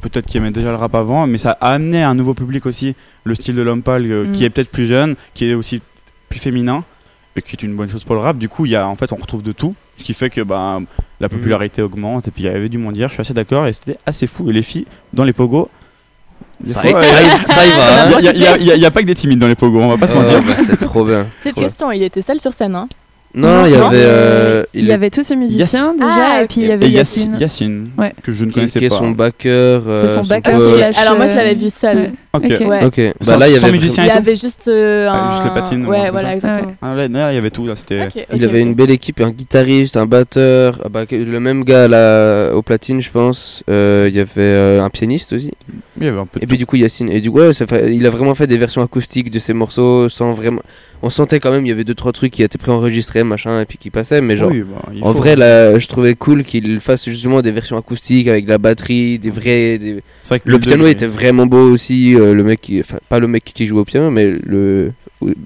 peut-être 0.00 0.26
qui 0.26 0.36
aimait 0.36 0.52
déjà 0.52 0.70
le 0.70 0.76
rap 0.76 0.94
avant, 0.94 1.26
mais 1.26 1.38
ça 1.38 1.56
a 1.60 1.72
amené 1.72 2.00
un 2.02 2.14
nouveau 2.14 2.32
public 2.34 2.66
aussi, 2.66 2.94
le 3.24 3.34
style 3.34 3.56
de 3.56 3.62
L'Homme 3.62 3.82
Pâle, 3.82 4.06
euh, 4.10 4.26
Mm. 4.26 4.32
qui 4.32 4.44
est 4.44 4.50
peut-être 4.50 4.70
plus 4.70 4.86
jeune, 4.86 5.16
qui 5.34 5.50
est 5.50 5.54
aussi 5.54 5.80
plus 6.28 6.38
féminin, 6.38 6.84
et 7.36 7.42
qui 7.42 7.54
est 7.56 7.62
une 7.62 7.74
bonne 7.76 7.88
chose 7.88 8.04
pour 8.04 8.14
le 8.16 8.20
rap. 8.20 8.36
Du 8.38 8.48
coup, 8.48 8.66
il 8.66 8.72
y 8.72 8.76
a, 8.76 8.88
en 8.88 8.96
fait, 8.96 9.12
on 9.12 9.16
retrouve 9.16 9.42
de 9.42 9.52
tout, 9.52 9.74
ce 9.96 10.04
qui 10.04 10.14
fait 10.14 10.30
que 10.30 10.40
bah, 10.40 10.80
la 11.20 11.28
popularité 11.28 11.80
augmente, 11.82 12.26
et 12.28 12.30
puis 12.30 12.42
il 12.44 12.46
y 12.46 12.48
avait 12.48 12.68
du 12.68 12.78
monde 12.78 12.96
hier, 12.96 13.08
je 13.08 13.14
suis 13.14 13.20
assez 13.20 13.34
d'accord, 13.34 13.66
et 13.66 13.72
c'était 13.72 13.96
assez 14.06 14.26
fou. 14.26 14.50
Et 14.50 14.52
les 14.52 14.62
filles, 14.62 14.86
dans 15.12 15.24
les 15.24 15.32
pogos, 15.32 15.68
Ça, 16.64 16.80
fois, 16.80 16.90
y- 16.90 16.94
euh, 16.94 17.28
ça 17.46 17.66
y- 17.66 17.70
va. 17.70 18.04
hein. 18.04 18.10
il 18.18 18.24
y 18.24 18.28
a- 18.46 18.56
il 18.56 18.64
y 18.80 18.84
a- 18.86 18.90
pas 18.90 19.00
que 19.02 19.06
des 19.06 19.14
timides 19.14 19.38
dans 19.38 19.46
les 19.48 19.54
pogos, 19.54 19.80
on 19.80 19.88
va 19.88 19.96
pas 19.96 20.08
se 20.08 20.14
mentir. 20.14 20.40
bah, 20.42 20.54
c'est 20.66 20.80
trop 20.80 21.04
bien. 21.04 21.26
Bien. 21.44 21.52
question, 21.52 21.90
il 21.92 22.02
était 22.02 22.22
seul 22.22 22.40
sur 22.40 22.52
scène, 22.52 22.74
hein 22.74 22.88
Non, 23.34 23.64
il 23.64 23.72
y 23.72 23.74
avait. 23.76 23.88
mais 23.90 23.96
euh, 23.96 24.64
Il 24.74 24.84
y 24.86 24.92
avait 24.92 25.10
tous 25.10 25.22
ces 25.22 25.36
musiciens 25.36 25.92
déjà, 25.94 26.06
Ah, 26.10 26.42
et 26.42 26.46
puis 26.46 26.62
il 26.62 26.66
y 26.66 26.72
avait 26.72 26.88
Yacine, 26.88 27.32
Yacine. 27.38 27.40
Yacine, 27.40 27.90
Ouais. 27.96 28.12
que 28.24 28.32
je 28.32 28.44
ne 28.44 28.48
qui, 28.50 28.54
connaissais 28.56 28.78
qui 28.80 28.84
est 28.86 28.88
pas. 28.88 28.98
son 28.98 29.10
backer. 29.12 29.82
euh, 29.86 30.08
C'est 30.08 30.14
son 30.14 30.24
son 30.24 30.28
backer 30.28 30.54
Alors 30.98 31.16
moi, 31.16 31.28
je 31.28 31.34
l'avais 31.34 31.54
vu 31.54 31.70
seul. 31.70 32.12
Ok. 32.32 32.44
Ok. 32.50 32.66
Ouais. 32.68 32.84
Ok, 32.84 32.96
bah 32.98 33.12
Sans- 33.22 33.38
là 33.38 33.48
il 33.48 33.54
y 33.54 33.56
avait. 33.56 33.76
Il 33.78 34.32
y 34.32 34.36
juste 34.36 34.66
euh, 34.68 35.08
Ah, 35.10 35.28
un... 35.28 35.30
juste 35.32 35.44
les 35.44 35.50
patines, 35.60 35.86
Ouais, 35.86 36.10
voilà, 36.10 36.34
exactement. 36.34 36.74
Ah, 36.82 36.94
là, 36.94 37.06
il 37.32 37.34
y 37.34 37.38
avait 37.38 37.50
tout, 37.50 37.66
là, 37.66 37.76
c'était. 37.76 38.06
Ok, 38.06 38.26
Il 38.34 38.44
avait 38.44 38.60
une 38.60 38.74
belle 38.74 38.90
équipe, 38.90 39.20
un 39.20 39.30
guitariste, 39.30 39.96
un 39.96 40.06
batteur, 40.06 40.80
ah 40.84 40.88
bah, 40.88 41.04
le 41.10 41.40
même 41.40 41.64
gars 41.64 41.86
là, 41.88 42.52
au 42.52 42.62
platine, 42.62 43.00
je 43.00 43.10
pense. 43.10 43.62
Euh, 43.70 44.06
Il 44.10 44.16
y 44.16 44.20
avait 44.20 44.30
euh, 44.38 44.82
un 44.82 44.90
pianiste 44.90 45.32
aussi. 45.32 45.50
Il 46.00 46.06
y 46.06 46.08
avait 46.08 46.18
un 46.18 46.26
peu 46.26 46.40
de 46.40 46.44
Et 46.44 46.46
puis 46.46 46.56
du 46.58 46.66
coup 46.66 46.76
Yacine. 46.76 47.10
Et 47.10 47.20
du 47.20 47.30
coup, 47.30 47.38
ouais, 47.38 47.52
ça 47.52 47.66
fait- 47.66 47.94
il 47.94 48.06
a 48.06 48.10
vraiment 48.10 48.34
fait 48.34 48.46
des 48.46 48.56
versions 48.56 48.82
acoustiques 48.82 49.30
de 49.30 49.38
ses 49.38 49.52
morceaux 49.52 50.08
sans 50.08 50.32
vraiment. 50.32 50.62
On 51.02 51.08
sentait 51.10 51.40
quand 51.40 51.50
même, 51.50 51.64
il 51.64 51.68
y 51.68 51.72
avait 51.72 51.84
deux 51.84 51.94
trois 51.94 52.12
trucs 52.12 52.32
qui 52.32 52.42
étaient 52.42 52.58
préenregistrés, 52.58 53.24
machin, 53.24 53.60
et 53.60 53.64
puis 53.64 53.78
qui 53.78 53.88
passaient. 53.90 54.20
Mais 54.20 54.36
genre, 54.36 54.50
Oui, 54.50 54.62
bah, 54.62 54.82
en 55.02 55.12
faut. 55.12 55.18
vrai, 55.18 55.34
là, 55.36 55.78
je 55.78 55.86
trouvais 55.86 56.14
cool 56.14 56.42
qu'il 56.44 56.78
fasse 56.80 57.08
justement 57.08 57.40
des 57.42 57.50
versions 57.52 57.76
acoustiques 57.78 58.28
avec 58.28 58.44
de 58.44 58.50
la 58.50 58.58
batterie, 58.58 59.18
des 59.18 59.30
vrais. 59.30 59.78
des- 59.78 60.02
C'est 60.22 60.28
vrai 60.30 60.40
que 60.40 60.50
Le 60.50 60.58
piano 60.58 60.86
était 60.86 61.06
vraiment 61.06 61.46
beau 61.46 61.70
aussi. 61.70 62.14
euh, 62.16 62.34
le 62.34 62.42
mec, 62.44 62.60
qui... 62.60 62.80
enfin 62.80 62.98
pas 63.08 63.18
le 63.18 63.28
mec 63.28 63.44
qui 63.44 63.66
joue 63.66 63.78
au 63.78 63.84
piano, 63.84 64.10
mais 64.10 64.26
le 64.26 64.92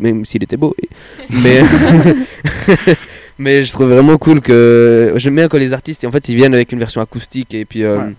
même 0.01 0.25
s'il 0.25 0.43
était 0.43 0.56
beau. 0.56 0.75
Mais 1.31 1.62
mais 3.39 3.62
je 3.65 3.73
trouve 3.73 3.89
vraiment 3.89 4.17
cool 4.19 4.41
que 4.41 5.12
j'aime 5.17 5.35
bien 5.37 5.49
quand 5.49 5.59
les 5.59 5.73
artistes 5.73 6.05
en 6.05 6.12
fait 6.12 6.29
ils 6.29 6.37
viennent 6.37 6.55
avec 6.55 6.71
une 6.73 6.79
version 6.79 7.01
acoustique 7.01 7.55
et 7.55 7.65
puis 7.65 7.83
euh, 7.83 7.99
Ouais. 7.99 8.12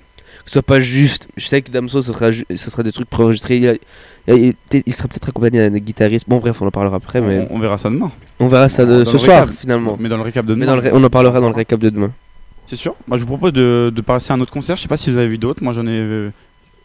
Que 0.46 0.52
ce 0.52 0.54
soit 0.54 0.62
pas 0.62 0.80
juste. 0.80 1.28
Je 1.38 1.46
sais 1.46 1.62
que 1.62 1.72
Damso 1.72 2.02
ce 2.02 2.14
sera 2.14 2.32
ce 2.32 2.70
sera 2.70 2.84
des 2.84 2.92
trucs 2.92 3.10
préenregistrés. 3.10 3.58
Il, 3.58 3.68
a- 3.70 3.76
il, 4.86 4.94
sera 4.94 5.08
peut-être 5.08 5.30
accompagné 5.30 5.70
d'un 5.70 5.78
guitariste. 5.78 6.26
Bon 6.28 6.38
bref, 6.38 6.62
on 6.62 6.68
en 6.68 6.72
parlera 6.72 6.96
après, 6.98 7.22
mais 7.22 7.48
on, 7.52 7.56
on 7.56 7.60
verra 7.60 7.78
ça 7.78 7.90
demain. 7.90 8.12
on 8.40 8.48
verra 8.48 8.70
ça 8.70 8.86
de- 8.86 9.04
ce 9.04 9.18
soir 9.18 9.42
récap. 9.48 9.56
finalement. 9.60 9.98
Mais 10.00 10.10
dans 10.10 10.18
le 10.18 10.24
récap 10.24 10.46
de 10.46 10.54
Mais 10.56 10.62
demain. 10.66 10.76
dans 10.76 10.76
le 10.76 10.82
ré- 10.82 10.92
on 10.94 11.04
en 11.04 11.10
parlera 11.10 11.40
dans 11.42 11.50
le 11.50 11.56
récap 11.56 11.80
de 11.80 11.90
demain. 11.90 12.12
C'est 12.68 12.76
sûr. 12.76 12.96
Moi, 13.08 13.18
je 13.20 13.24
vous 13.24 13.28
propose 13.28 13.54
de, 13.54 13.92
de 13.96 14.02
passer 14.02 14.32
à 14.32 14.36
un 14.36 14.42
autre 14.42 14.52
concert. 14.52 14.76
Je 14.78 14.82
sais 14.82 14.88
pas 14.88 14.98
si 14.98 15.12
vous 15.12 15.18
avez 15.18 15.28
vu 15.28 15.38
d'autres. 15.38 15.64
Moi, 15.64 15.72
j'en 15.74 15.86
ai. 15.86 15.92
euh, 15.92 16.30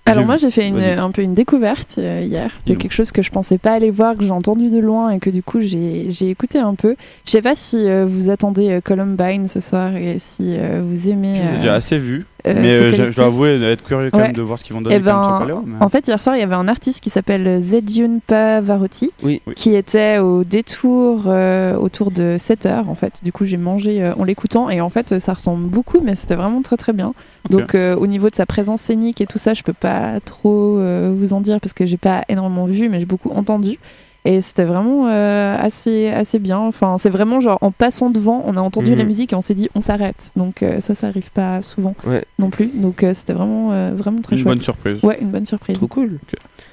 Alors 0.05 0.21
j'ai 0.23 0.27
moi 0.27 0.37
vu. 0.37 0.43
j'ai 0.43 0.51
fait 0.51 0.69
une, 0.69 0.79
un 0.79 1.11
peu 1.11 1.23
une 1.23 1.33
découverte 1.35 1.95
euh, 1.99 2.21
hier 2.23 2.51
de 2.67 2.75
quelque 2.75 2.93
chose 2.93 3.13
que 3.13 3.23
je 3.23 3.31
pensais 3.31 3.57
pas 3.57 3.73
aller 3.73 3.91
voir, 3.91 4.15
que 4.17 4.25
j'ai 4.25 4.31
entendu 4.31 4.69
de 4.69 4.79
loin 4.79 5.09
et 5.11 5.19
que 5.21 5.31
du 5.31 5.43
coup 5.43 5.61
j'ai 5.61 6.07
j'ai 6.11 6.29
écouté 6.31 6.59
un 6.59 6.75
peu. 6.75 6.97
Je 7.25 7.31
sais 7.31 7.41
pas 7.43 7.55
si 7.55 7.77
euh, 7.89 8.05
vous 8.07 8.29
attendez 8.29 8.71
euh, 8.73 8.81
Columbine 8.83 9.49
ce 9.49 9.61
soir 9.61 9.97
et 9.97 10.19
si 10.19 10.55
euh, 10.57 10.83
vous 10.85 11.09
aimez. 11.09 11.37
Je 11.37 11.43
les 11.43 11.49
ai 11.49 11.53
euh, 11.53 11.57
déjà 11.57 11.75
assez 11.75 11.97
vus. 11.99 12.27
Euh, 12.47 12.55
mais 12.61 12.73
euh, 12.81 12.91
je- 12.91 13.15
dois 13.17 13.27
avouer 13.27 13.63
être 13.63 13.85
curieux 13.85 14.11
quand 14.11 14.19
Ouais. 14.19 14.25
même 14.25 14.33
de 14.33 14.43
voir 14.43 14.59
ce 14.59 14.65
qu'ils 14.65 14.75
vont 14.75 14.81
donner 14.81 14.97
Eh 14.97 14.99
ben, 14.99 15.39
Paléo, 15.41 15.63
mais- 15.67 15.77
En 15.85 15.89
fait, 15.89 16.07
hier 16.09 16.21
soir, 16.21 16.37
il 16.37 16.41
y 16.41 16.43
avait 16.43 16.55
un 16.55 16.69
artiste 16.69 17.01
qui 17.01 17.11
s'appelle 17.11 17.61
Zedjun 17.61 18.19
Pavarotti, 18.27 19.11
Oui. 19.23 19.41
Qui 19.57 19.75
était 19.75 20.19
au 20.19 20.45
détour 20.45 21.25
euh, 21.27 21.77
autour 21.77 22.11
de 22.11 22.37
7 22.39 22.67
heures. 22.67 22.89
En 22.89 22.95
fait, 22.95 23.21
du 23.23 23.33
coup, 23.33 23.45
j'ai 23.45 23.57
mangé 23.57 24.03
euh, 24.03 24.15
en 24.19 24.25
l'écoutant 24.25 24.71
et 24.71 24.81
en 24.81 24.91
fait, 24.91 25.19
ça 25.19 25.35
ressemble 25.35 25.69
beaucoup, 25.69 25.99
mais 26.03 26.15
c'était 26.15 26.37
vraiment 26.37 26.63
très 26.63 26.77
très 26.77 26.93
bien. 26.93 27.13
Donc, 27.51 27.75
euh, 27.75 27.97
au 27.97 28.07
niveau 28.07 28.29
de 28.31 28.35
sa 28.35 28.47
présence 28.47 28.81
scénique 28.83 29.21
et 29.21 29.27
tout 29.27 29.39
ça, 29.39 29.55
je 29.55 29.63
peux 29.63 29.73
pas 29.73 30.21
trop 30.21 30.79
euh, 30.79 31.13
vous 31.17 31.33
en 31.33 31.41
dire 31.41 31.61
parce 31.61 31.73
que 31.73 31.87
j'ai 31.87 31.97
pas 31.97 32.23
énormément 32.29 32.67
vu, 32.67 32.89
mais 32.89 33.01
j'ai 33.01 33.07
beaucoup 33.07 33.31
entendu. 33.31 33.79
Et 34.27 34.43
c'était 34.43 34.65
vraiment 34.65 35.07
euh, 35.09 35.57
assez, 35.59 36.09
assez 36.09 36.39
bien. 36.39 36.59
Enfin, 36.59 36.97
c'est 36.99 37.09
vraiment 37.09 37.41
genre 37.41 37.57
en 37.63 37.71
passant 37.71 38.11
devant, 38.11 38.43
on 38.47 38.57
a 38.57 38.61
entendu 38.61 38.91
Mhm. 38.93 38.99
la 38.99 39.05
musique 39.05 39.33
et 39.33 39.37
on 39.37 39.41
s'est 39.41 39.55
dit 39.55 39.71
on 39.75 39.81
s'arrête. 39.81 40.31
Donc, 40.37 40.63
euh, 40.63 40.81
ça, 40.81 40.95
ça 40.95 41.07
arrive 41.07 41.31
pas 41.31 41.63
souvent 41.63 41.95
Ouais. 42.07 42.23
non 42.39 42.51
plus. 42.51 42.71
Donc, 42.75 43.03
euh, 43.03 43.15
c'était 43.15 43.33
vraiment, 43.33 43.71
euh, 43.73 43.93
vraiment 43.95 44.21
très 44.21 44.37
Une 44.37 44.43
chouette. 44.43 44.49
bonne 44.57 44.61
surprise. 44.63 44.99
Ouais, 45.03 45.19
une 45.23 45.31
bonne 45.31 45.47
surprise. 45.47 45.79
Trop 45.79 45.87
cool. 45.87 46.19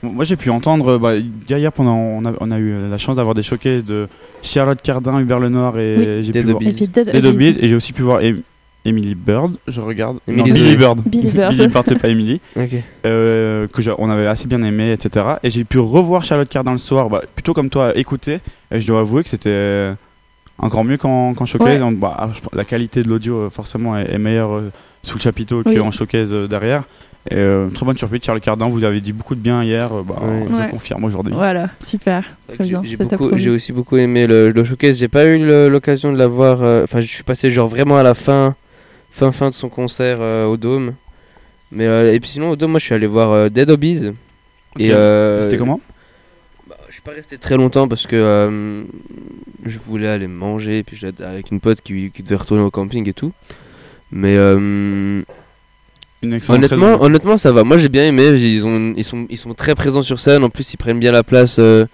Moi, 0.04 0.26
j'ai 0.26 0.36
pu 0.36 0.50
entendre. 0.50 0.98
Bah, 0.98 1.14
hier, 1.50 1.72
pendant, 1.72 1.96
on, 1.98 2.26
a, 2.26 2.34
on 2.42 2.52
a 2.52 2.60
eu 2.60 2.74
la 2.90 2.98
chance 2.98 3.16
d'avoir 3.16 3.34
des 3.34 3.44
showcases 3.44 3.86
de 3.86 4.08
Charlotte 4.44 4.82
Cardin, 4.82 5.18
Hubert 5.20 5.40
Lenoir 5.40 5.80
et 5.80 5.96
Oui. 6.20 6.24
j'ai 6.24 6.34
pu 6.34 6.42
voir. 6.44 6.62
Et 6.62 7.48
et 7.64 7.68
j'ai 7.70 7.76
aussi 7.76 7.94
pu 7.94 8.02
voir 8.02 8.20
Emily 8.88 9.16
Bird. 9.16 9.56
Je 9.68 9.82
regarde. 9.82 10.18
Emily 10.28 10.50
Non, 10.50 10.56
Billy. 10.56 10.76
Bird. 10.78 11.02
Billy 11.06 11.30
Bird. 11.32 11.52
Billy 11.54 11.68
Bird, 11.68 11.86
c'est 11.88 12.00
pas 12.00 12.08
Emily. 12.10 12.40
Ok. 12.56 12.70
euh, 13.06 13.68
que 13.68 13.82
on 13.98 14.10
avait 14.10 14.28
assez 14.28 14.48
bien 14.48 14.62
aimé, 14.64 14.92
etc. 14.94 15.26
Et 15.44 15.50
j'ai 15.50 15.64
pu 15.64 15.78
revoir 15.80 16.24
Charlotte 16.24 16.50
Cardin 16.50 16.72
le 16.72 16.78
soir, 16.78 17.10
bah, 17.10 17.22
plutôt 17.36 17.54
comme 17.54 17.70
toi, 17.70 17.96
écouter. 17.98 18.40
Et 18.72 18.80
je 18.82 18.88
dois 18.88 19.02
avouer 19.02 19.24
que 19.24 19.30
c'était 19.30 19.92
encore 20.58 20.84
mieux 20.84 20.98
qu'en 20.98 21.34
qu'en 21.34 21.46
showcase. 21.46 21.82
Ouais. 21.82 21.92
Bah, 21.94 22.30
la 22.54 22.64
qualité 22.64 23.02
de 23.04 23.10
l'audio, 23.10 23.36
euh, 23.42 23.50
forcément, 23.50 23.98
est, 23.98 24.12
est 24.12 24.18
meilleure 24.18 24.54
euh, 24.56 24.72
sous 25.04 25.18
le 25.18 25.22
chapiteau 25.22 25.62
Oui. 25.66 25.76
qu'en 25.76 25.92
showcase 25.92 26.34
euh, 26.34 26.48
derrière. 26.48 26.84
Et 27.30 27.36
euh, 27.36 27.70
très 27.70 27.86
bonne 27.86 27.98
surprise, 27.98 28.22
Charlotte 28.24 28.42
Cardin, 28.44 28.70
vous 28.70 28.86
avez 28.86 29.02
dit 29.02 29.12
beaucoup 29.12 29.36
de 29.36 29.42
bien 29.42 29.62
hier. 29.62 29.90
bah, 29.90 30.16
Ouais. 30.22 30.46
Je 30.50 30.56
Ouais. 30.56 30.70
confirme 30.70 31.04
aujourd'hui. 31.04 31.34
Voilà, 31.34 31.70
super. 31.86 32.24
J'ai- 32.62 33.50
aussi 33.50 33.74
beaucoup 33.74 33.98
aimé 33.98 34.28
le, 34.28 34.50
le 34.50 34.64
showcase. 34.64 34.98
J'ai 34.98 35.10
pas 35.10 35.26
eu 35.26 35.46
l'occasion 35.70 36.14
de 36.14 36.18
la 36.18 36.28
voir. 36.28 36.60
euh, 36.62 36.86
Enfin, 36.86 37.02
je 37.02 37.08
suis 37.08 37.24
passé 37.24 37.52
genre 37.52 37.68
vraiment 37.68 37.98
à 37.98 38.04
la 38.04 38.14
fin, 38.16 38.56
fin, 39.18 39.32
fin 39.32 39.50
de 39.50 39.54
son 39.56 39.70
concert 39.70 40.18
euh, 40.22 40.46
au 40.46 40.58
Dôme. 40.58 40.94
Mais 41.72 41.86
euh, 41.86 42.14
et 42.14 42.20
puis 42.20 42.30
sinon 42.30 42.52
au 42.52 42.56
Dôme, 42.56 42.72
moi 42.72 42.80
je 42.80 42.86
suis 42.86 42.94
allé 42.94 43.08
voir 43.08 43.32
euh, 43.32 43.50
Dead 43.50 43.70
Obies. 43.70 44.06
Et 44.80 44.90
Ok. 44.90 44.96
euh, 44.96 45.42
C'était 45.42 45.58
comment? 45.58 45.82
Bah, 46.70 46.78
Je 46.88 46.94
suis 46.94 47.02
pas 47.02 47.12
resté 47.12 47.38
très 47.38 47.58
longtemps 47.58 47.88
parce 47.88 48.06
que 48.08 48.86
je 49.66 49.80
voulais 49.80 50.08
aller 50.08 50.28
manger. 50.28 50.80
Et 50.80 50.84
puis 50.84 50.96
j'étais 50.96 51.24
avec 51.24 51.52
une 51.52 51.60
pote 51.60 51.82
qui, 51.82 52.12
qui 52.14 52.24
devait 52.24 52.36
retourner 52.36 52.64
au 52.64 52.72
camping 52.72 53.08
et 53.10 53.14
tout. 53.14 53.32
Mais 54.12 54.38
Honnêtement, 56.50 56.94
raison. 56.94 57.04
honnêtement, 57.04 57.38
ça 57.38 57.52
va. 57.52 57.64
Moi, 57.64 57.78
j'ai 57.78 57.90
bien 57.90 58.06
aimé. 58.08 58.28
Ils, 58.30 58.66
ont, 58.66 58.94
ils, 58.98 59.04
sont, 59.04 59.28
ils 59.30 59.38
sont 59.38 59.54
très 59.54 59.76
présents 59.76 60.02
sur 60.02 60.20
scène. 60.20 60.44
En 60.44 60.50
plus, 60.50 60.74
ils 60.74 60.78
prennent 60.78 61.00
bien 61.00 61.12
la 61.12 61.24
place. 61.24 61.58
euh, 61.60 61.86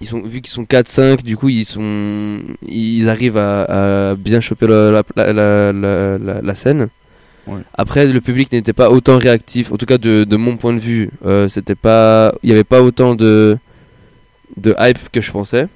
ils 0.00 0.06
sont, 0.06 0.20
vu 0.20 0.40
qu'ils 0.40 0.52
sont 0.52 0.64
4-5, 0.64 1.22
du 1.22 1.36
coup, 1.36 1.48
ils, 1.48 1.64
sont, 1.64 2.40
ils 2.66 3.08
arrivent 3.08 3.36
à, 3.38 4.10
à 4.10 4.14
bien 4.16 4.40
choper 4.40 4.66
la, 4.66 4.90
la, 4.90 5.02
la, 5.16 5.72
la, 5.72 6.18
la- 6.18 6.40
la 6.42 6.54
scène. 6.54 6.88
Ouais. 7.46 7.60
Après, 7.74 8.06
le 8.06 8.20
public 8.20 8.50
n'était 8.52 8.72
pas 8.72 8.90
autant 8.90 9.18
réactif, 9.18 9.70
en 9.72 9.76
tout 9.76 9.84
cas 9.86 9.98
de, 9.98 10.24
de 10.24 10.36
mon 10.36 10.56
point 10.56 10.72
de 10.72 10.78
vue. 10.78 11.10
Euh, 11.26 11.46
c'était 11.48 11.74
pas, 11.74 12.34
il 12.42 12.48
y 12.48 12.52
avait 12.52 12.64
pas 12.64 12.82
autant 12.82 13.14
de 13.14 13.56
de 14.56 14.74
hype 14.78 15.10
que 15.10 15.20
je 15.20 15.30
pensais. 15.32 15.66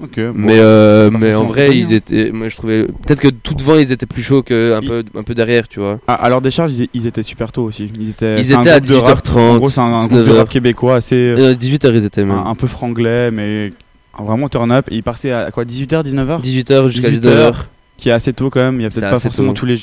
Ok. 0.00 0.16
bon. 0.18 0.32
mais 0.34 0.58
euh, 0.58 1.10
mais 1.12 1.34
en 1.34 1.44
vrai, 1.44 1.76
ils 1.76 1.92
hein. 1.92 1.96
étaient, 1.96 2.32
moi 2.32 2.48
je 2.48 2.56
trouvais, 2.56 2.84
peut-être 2.86 3.20
que 3.20 3.28
tout 3.28 3.54
devant 3.54 3.76
ils 3.76 3.92
étaient 3.92 4.06
plus 4.06 4.22
chauds 4.22 4.42
que 4.42 4.74
un 4.74 4.80
Il- 4.80 4.88
peu 4.88 5.04
un 5.16 5.22
peu 5.22 5.34
derrière, 5.34 5.68
tu 5.68 5.78
vois. 5.80 6.00
À, 6.08 6.14
à 6.14 6.28
leur 6.28 6.40
décharge, 6.40 6.72
ils, 6.72 6.88
ils 6.94 7.06
étaient 7.06 7.22
super 7.22 7.52
tôt 7.52 7.62
aussi. 7.64 7.90
Ils 8.00 8.10
étaient, 8.10 8.40
Ils 8.40 8.52
étaient 8.52 8.70
à 8.70 8.80
groupe 8.80 8.90
de 8.90 8.96
rap. 8.96 9.24
18h30, 9.24 9.38
En 9.38 9.56
gros, 9.58 9.68
c'est 9.70 9.80
un, 9.80 9.84
un 9.84 10.06
groupe 10.06 10.12
de 10.18 10.24
19h. 10.24 10.36
rap 10.38 10.48
québécois 10.48 10.96
assez 10.96 11.14
Euh, 11.16 11.54
18h 11.54 11.90
ils 11.94 12.04
étaient 12.04 12.24
même. 12.24 12.32
un, 12.36 12.46
un 12.46 12.54
peu 12.54 12.66
franglais, 12.66 13.30
mais 13.30 13.70
vraiment 14.18 14.48
turn 14.48 14.72
up. 14.72 14.86
Et 14.90 14.96
ils 14.96 15.02
passaient 15.02 15.30
à 15.32 15.50
quoi 15.52 15.64
18h, 15.64 16.04
19h 16.04 16.40
18h 16.42 16.88
jusqu'à 16.88 17.10
18h. 17.10 17.20
19h. 17.20 17.54
Qui 17.96 18.08
est 18.08 18.12
assez 18.12 18.32
tôt 18.32 18.50
quand 18.50 18.60
même. 18.62 18.80
Il 18.80 18.82
y 18.82 18.86
a 18.86 18.90
peut-être 18.90 19.10
pas 19.10 19.18
forcément 19.20 19.52
tôt. 19.52 19.60
tous 19.60 19.66
les. 19.66 19.76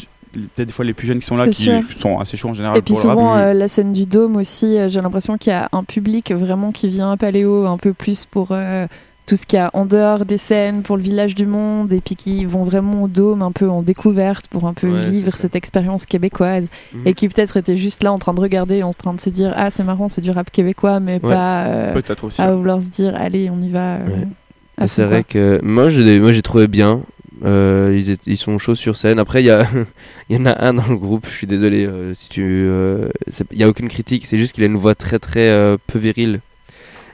Peut-être 0.56 0.68
des 0.68 0.74
fois 0.74 0.86
les 0.86 0.94
plus 0.94 1.08
jeunes 1.08 1.20
qui 1.20 1.25
sont 1.25 1.38
là 1.38 1.48
qui 1.48 1.63
sûr. 1.63 1.82
sont 1.98 2.20
assez 2.20 2.38
chauds 2.38 2.50
en 2.50 2.54
général 2.54 2.78
Et 2.78 2.82
puis 2.84 2.94
pour 2.94 3.01
le 3.04 3.08
rap. 3.10 3.18
souvent, 3.18 3.36
mais- 3.36 3.42
euh, 3.42 3.54
la 3.54 3.68
scène 3.68 3.94
du 3.94 4.06
Dôme 4.06 4.36
aussi, 4.36 4.78
euh, 4.78 4.88
j'ai 4.89 5.01
l'impression 5.01 5.38
qu'il 5.39 5.51
y 5.51 5.56
a 5.56 5.70
un 5.72 5.84
public 5.84 6.32
vraiment 6.34 6.72
qui 6.72 6.88
vient 6.89 7.12
à 7.12 7.18
Paléo 7.18 7.66
un 7.66 7.78
peu 7.78 7.94
plus 7.94 8.25
pour 8.30 8.50
euh, 8.51 8.86
tout 9.30 9.36
ce 9.36 9.46
qu'il 9.46 9.58
y 9.58 9.62
a 9.62 9.70
en 9.74 9.86
dehors 9.86 10.26
des 10.26 10.38
scènes, 10.38 10.82
pour 10.82 10.98
le 10.98 11.04
village 11.04 11.36
du 11.36 11.46
monde, 11.46 11.94
et 11.94 12.02
puis 12.02 12.16
qui 12.16 12.46
vont 12.46 12.64
vraiment 12.64 13.04
au 13.04 13.08
Dôme 13.08 13.44
un 13.44 13.52
peu 13.52 13.70
en 13.70 13.84
découverte 13.84 14.48
pour 14.48 14.66
un 14.66 14.74
peu 14.74 14.88
Ouais, 14.90 15.06
vivre 15.06 15.38
cette 15.38 15.56
expérience 15.56 16.08
québécoise. 16.08 16.66
Mhm. 16.94 17.02
Et 17.06 17.14
qui 17.14 17.30
peut-être 17.30 17.56
étaient 17.58 17.78
juste 17.78 18.02
là 18.04 18.12
en 18.12 18.18
train 18.18 18.34
de 18.34 18.42
regarder, 18.42 18.82
en 18.82 18.92
train 18.92 19.14
de 19.14 19.22
se 19.22 19.30
dire 19.30 19.54
Ah, 19.56 19.70
c'est 19.70 19.84
marrant, 19.84 20.08
c'est 20.08 20.22
du 20.22 20.32
rap 20.32 20.50
québécois, 20.50 21.00
mais 21.00 21.14
Ouais. 21.14 21.20
pas 21.20 21.66
euh, 21.68 21.94
Peut-être 21.94 22.24
aussi. 22.24 22.42
à 22.42 22.56
vouloir 22.56 22.82
se 22.82 22.90
dire 22.90 23.14
Allez, 23.16 23.52
on 23.52 23.62
y 23.62 23.70
va. 23.70 23.98
euh, 23.98 24.08
Ouais. 24.80 24.88
C'est 24.88 25.04
vrai 25.04 25.24
que 25.24 25.60
moi 25.62 25.90
je 25.90 26.02
moi 26.20 26.32
j'ai 26.32 26.42
trouvé 26.42 26.68
bien. 26.68 27.02
Euh, 27.46 28.02
ils, 28.26 28.38
sont 28.38 28.58
chauds 28.58 28.76
sur 28.76 28.98
scène. 28.98 29.20
Après 29.20 29.42
il 29.44 29.46
y 29.46 29.50
a 29.52 29.66
il 30.30 30.38
y 30.38 30.40
en 30.40 30.46
a 30.46 30.66
un 30.66 30.74
dans 30.74 30.88
le 30.88 30.96
groupe. 30.98 31.26
Je 31.30 31.36
suis 31.36 31.48
désolé 31.48 31.86
euh, 31.86 32.14
si 32.14 32.30
tu 32.30 32.42
euh, 32.44 33.10
il 33.52 33.58
y 33.60 33.64
a 33.64 33.70
aucune 33.70 33.90
critique. 33.90 34.26
C'est 34.26 34.38
juste 34.38 34.54
qu'il 34.54 34.64
a 34.64 34.68
une 34.68 34.78
voix 34.78 34.96
très 34.96 35.20
très 35.20 35.50
euh, 35.50 35.78
peu 35.88 36.00
virile. 36.00 36.40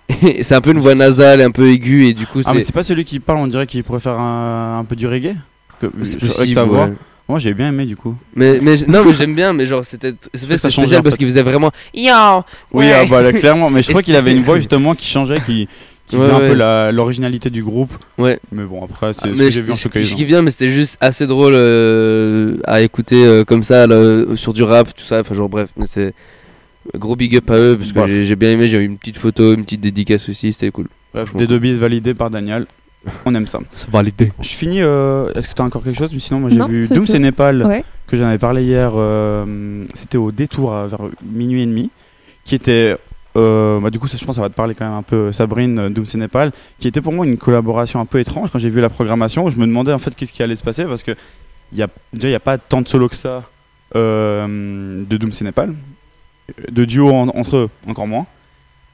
C'est 0.42 0.56
un 0.56 0.62
peu 0.62 0.72
une 0.72 0.80
voix 0.80 0.96
nasale, 0.96 1.42
un 1.42 1.52
peu 1.52 1.68
aiguë 1.70 2.08
et 2.08 2.14
du 2.14 2.26
coup 2.28 2.42
Ah, 2.46 2.54
mais 2.54 2.64
c'est 2.64 2.74
pas 2.74 2.84
celui 2.84 3.06
qui 3.06 3.20
parle, 3.20 3.40
on 3.40 3.48
dirait 3.48 3.66
qu'il 3.68 3.84
pourrait 3.84 4.00
faire 4.00 4.20
un, 4.20 4.80
un 4.80 4.84
peu 4.86 4.96
du 4.96 5.08
reggae 5.08 5.36
que, 5.82 5.88
avec 5.88 5.98
possible. 6.00 6.54
sa 6.54 6.64
voix. 6.64 6.86
ouais. 6.86 6.94
Moi 7.28 7.40
j'ai 7.40 7.56
bien 7.56 7.70
aimé 7.70 7.86
du 7.88 7.96
coup. 7.96 8.16
Mais 8.36 8.60
mais 8.62 8.76
non 8.88 9.04
mais 9.04 9.14
j'aime 9.14 9.34
bien. 9.36 9.52
Mais 9.54 9.66
genre 9.66 9.84
c'était 9.84 10.14
c'est 10.34 10.46
fait 10.46 10.60
Ça 10.60 10.70
spécial 10.70 11.00
en 11.00 11.04
parce 11.04 11.18
qu'il 11.18 11.28
faisait 11.28 11.42
vraiment 11.42 11.72
yo. 11.94 12.14
Oui, 12.72 12.86
ah, 12.94 13.06
bah, 13.10 13.22
là, 13.24 13.34
clairement. 13.34 13.72
Mais 13.72 13.82
je 13.82 13.90
crois 13.90 14.04
qu'il 14.04 14.16
avait 14.16 14.32
une 14.32 14.44
voix 14.44 14.58
justement 14.58 14.94
qui 14.94 15.08
changeait, 15.08 15.42
qui, 15.44 15.68
qui 16.08 16.18
Ouais, 16.18 16.22
faisait 16.22 16.34
un 16.34 16.40
peu 16.40 16.92
l'originalité 16.96 17.50
du 17.50 17.64
groupe. 17.64 17.92
Ouais. 18.20 18.40
Mais 18.52 18.64
bon, 18.64 18.84
après, 18.86 19.12
c'est 19.16 19.22
Ah, 19.24 19.34
ce 19.34 19.38
que 19.40 19.50
j'ai 19.52 19.62
vu 19.62 19.72
en 19.72 19.76
showcase. 19.76 20.14
kiffe 20.14 20.28
bien, 20.28 20.44
mais 20.44 20.52
c'était 20.52 20.70
juste 20.70 20.98
assez 21.02 21.26
drôle 21.26 21.54
euh, 21.56 22.58
à 22.66 22.82
écouter 22.82 23.26
euh, 23.26 23.44
comme 23.44 23.64
ça 23.64 23.88
là, 23.88 24.24
sur 24.36 24.54
du 24.54 24.62
rap, 24.62 24.90
tout 24.96 25.04
ça. 25.04 25.22
Enfin, 25.22 25.34
genre, 25.34 25.50
bref, 25.50 25.70
mais 25.78 25.88
c'est 25.90 26.14
gros 26.96 27.16
big 27.16 27.36
up 27.38 27.50
à 27.50 27.56
eux 27.58 27.78
parce 27.78 27.92
que 27.92 28.06
j'ai 28.08 28.26
j'ai 28.26 28.36
bien 28.36 28.52
aimé. 28.52 28.70
J'ai 28.70 28.78
eu 28.80 28.86
une 28.86 28.98
petite 28.98 29.18
photo, 29.18 29.54
une 29.54 29.64
petite 29.64 29.82
dédicace 29.82 30.28
aussi, 30.30 30.54
c'était 30.54 30.72
cool. 30.72 30.88
Bref, 31.14 31.34
des 31.36 31.48
deux 31.48 31.60
bis 31.60 31.78
validés 31.78 32.14
par 32.14 32.30
Daniel. 32.30 32.66
On 33.26 33.36
aime 33.36 33.46
ça. 33.48 33.60
C'est 33.76 33.90
validé. 33.90 34.32
Je 34.42 34.48
finis. 34.50 34.82
euh, 34.82 35.32
Est-ce 35.36 35.48
que 35.48 35.54
tu 35.54 35.62
as 35.62 35.66
encore 35.66 35.84
quelque 35.84 35.98
chose? 35.98 36.10
Mais 36.12 36.20
Sinon, 36.20 36.40
moi 36.40 36.50
j'ai 36.50 36.58
Non, 36.58 36.68
vu 36.68 36.88
Doom 36.88 37.06
c'est 37.06 37.20
Népal, 37.20 37.64
Ouais. 37.64 37.84
que 38.08 38.18
j'en 38.18 38.26
avais 38.26 38.40
parlé 38.40 38.64
hier. 38.64 38.94
euh, 38.96 39.86
C'était 39.94 40.18
au 40.18 40.32
détour 40.32 40.74
à- 40.74 40.88
vers 40.88 41.02
minuit 41.24 41.62
et 41.62 41.66
demi. 41.68 41.92
Qui 42.46 42.56
était. 42.56 42.96
euh, 43.38 43.80
bah, 43.80 43.90
du 43.92 44.00
coup, 44.00 44.08
ça, 44.08 44.18
je 44.18 44.26
pense 44.26 44.36
que 44.36 44.38
ça 44.38 44.42
va 44.42 44.50
te 44.50 44.56
parler 44.56 44.74
quand 44.76 44.86
même 44.86 44.94
un 44.96 45.04
peu, 45.04 45.32
Sabrine, 45.32 45.90
Doom 45.90 46.06
c'est 46.08 46.18
Népal. 46.18 46.52
Qui 46.80 46.88
était 46.88 47.02
pour 47.02 47.14
moi 47.14 47.28
une 47.28 47.38
collaboration 47.38 48.00
un 48.00 48.06
peu 48.06 48.20
étrange 48.20 48.50
quand 48.52 48.60
j'ai 48.60 48.70
vu 48.70 48.82
la 48.82 48.90
programmation. 48.90 49.50
Je 49.50 49.58
me 49.60 49.68
demandais 49.68 49.94
en 49.94 50.00
fait 50.00 50.16
qu'est-ce 50.16 50.32
qui 50.32 50.42
allait 50.42 50.56
se 50.56 50.64
passer 50.64 50.86
parce 50.86 51.04
que 51.04 51.12
il 51.74 51.78
y 51.78 51.84
a, 51.84 51.88
déjà, 52.14 52.28
il 52.28 52.32
n'y 52.32 52.36
a 52.36 52.40
pas 52.40 52.58
tant 52.58 52.82
de 52.82 52.88
solo 52.88 53.08
que 53.10 53.16
ça 53.16 53.44
euh, 53.96 55.04
de 55.08 55.18
Doom 55.18 55.32
c'est 55.32 55.46
Népal. 55.46 55.74
De 56.72 56.86
duo 56.86 57.10
en- 57.12 57.28
entre 57.30 57.56
eux, 57.58 57.70
encore 57.88 58.08
moins. 58.08 58.26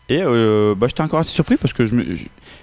Et 0.09 0.21
euh, 0.23 0.73
bah, 0.75 0.87
j'étais 0.87 1.01
encore 1.01 1.19
assez 1.19 1.31
surpris 1.31 1.57
parce 1.57 1.73
que 1.73 1.85
je 1.85 1.95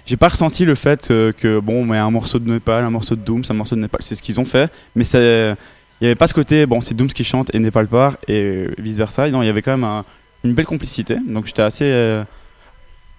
j'ai 0.05 0.17
pas 0.17 0.27
ressenti 0.29 0.65
le 0.65 0.75
fait 0.75 1.09
euh, 1.11 1.31
que 1.31 1.59
bon, 1.59 1.85
mais 1.85 1.97
un 1.97 2.11
morceau 2.11 2.37
de 2.39 2.49
Népal, 2.51 2.83
un 2.83 2.89
morceau 2.89 3.15
de 3.15 3.21
Doom, 3.21 3.43
c'est 3.43 3.51
un 3.51 3.55
morceau 3.55 3.75
de 3.75 3.81
Népal, 3.81 4.01
c'est 4.03 4.15
ce 4.15 4.21
qu'ils 4.21 4.39
ont 4.39 4.45
fait, 4.45 4.71
mais 4.95 5.03
il 5.03 5.55
y 6.01 6.05
avait 6.05 6.15
pas 6.15 6.27
ce 6.27 6.33
côté 6.33 6.65
bon, 6.65 6.79
c'est 6.81 6.93
Dooms 6.95 7.07
qui 7.09 7.23
chante 7.23 7.53
et 7.53 7.59
Népal 7.59 7.87
part 7.87 8.17
et 8.27 8.67
vice 8.77 8.97
versa. 8.97 9.29
Non, 9.29 9.41
il 9.43 9.45
y 9.47 9.49
avait 9.49 9.61
quand 9.61 9.71
même 9.71 9.83
un- 9.83 10.05
une 10.43 10.53
belle 10.53 10.65
complicité, 10.65 11.17
donc 11.27 11.45
j'étais 11.47 11.61
assez 11.61 11.85
euh, 11.85 12.23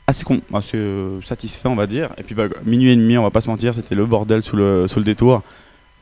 assez, 0.07 0.25
con- 0.25 0.41
assez 0.55 0.79
satisfait, 1.25 1.69
on 1.69 1.77
va 1.77 1.87
dire. 1.87 2.11
Et 2.19 2.23
puis 2.23 2.35
bah, 2.35 2.45
minuit 2.65 2.91
et 2.91 2.97
demi, 2.97 3.17
on 3.19 3.23
va 3.23 3.31
pas 3.31 3.41
se 3.41 3.49
mentir, 3.50 3.75
c'était 3.75 3.95
le 3.95 4.07
bordel 4.07 4.43
sous 4.43 4.57
le 4.57 4.87
sous 4.89 4.99
le 4.99 5.05
détour. 5.05 5.43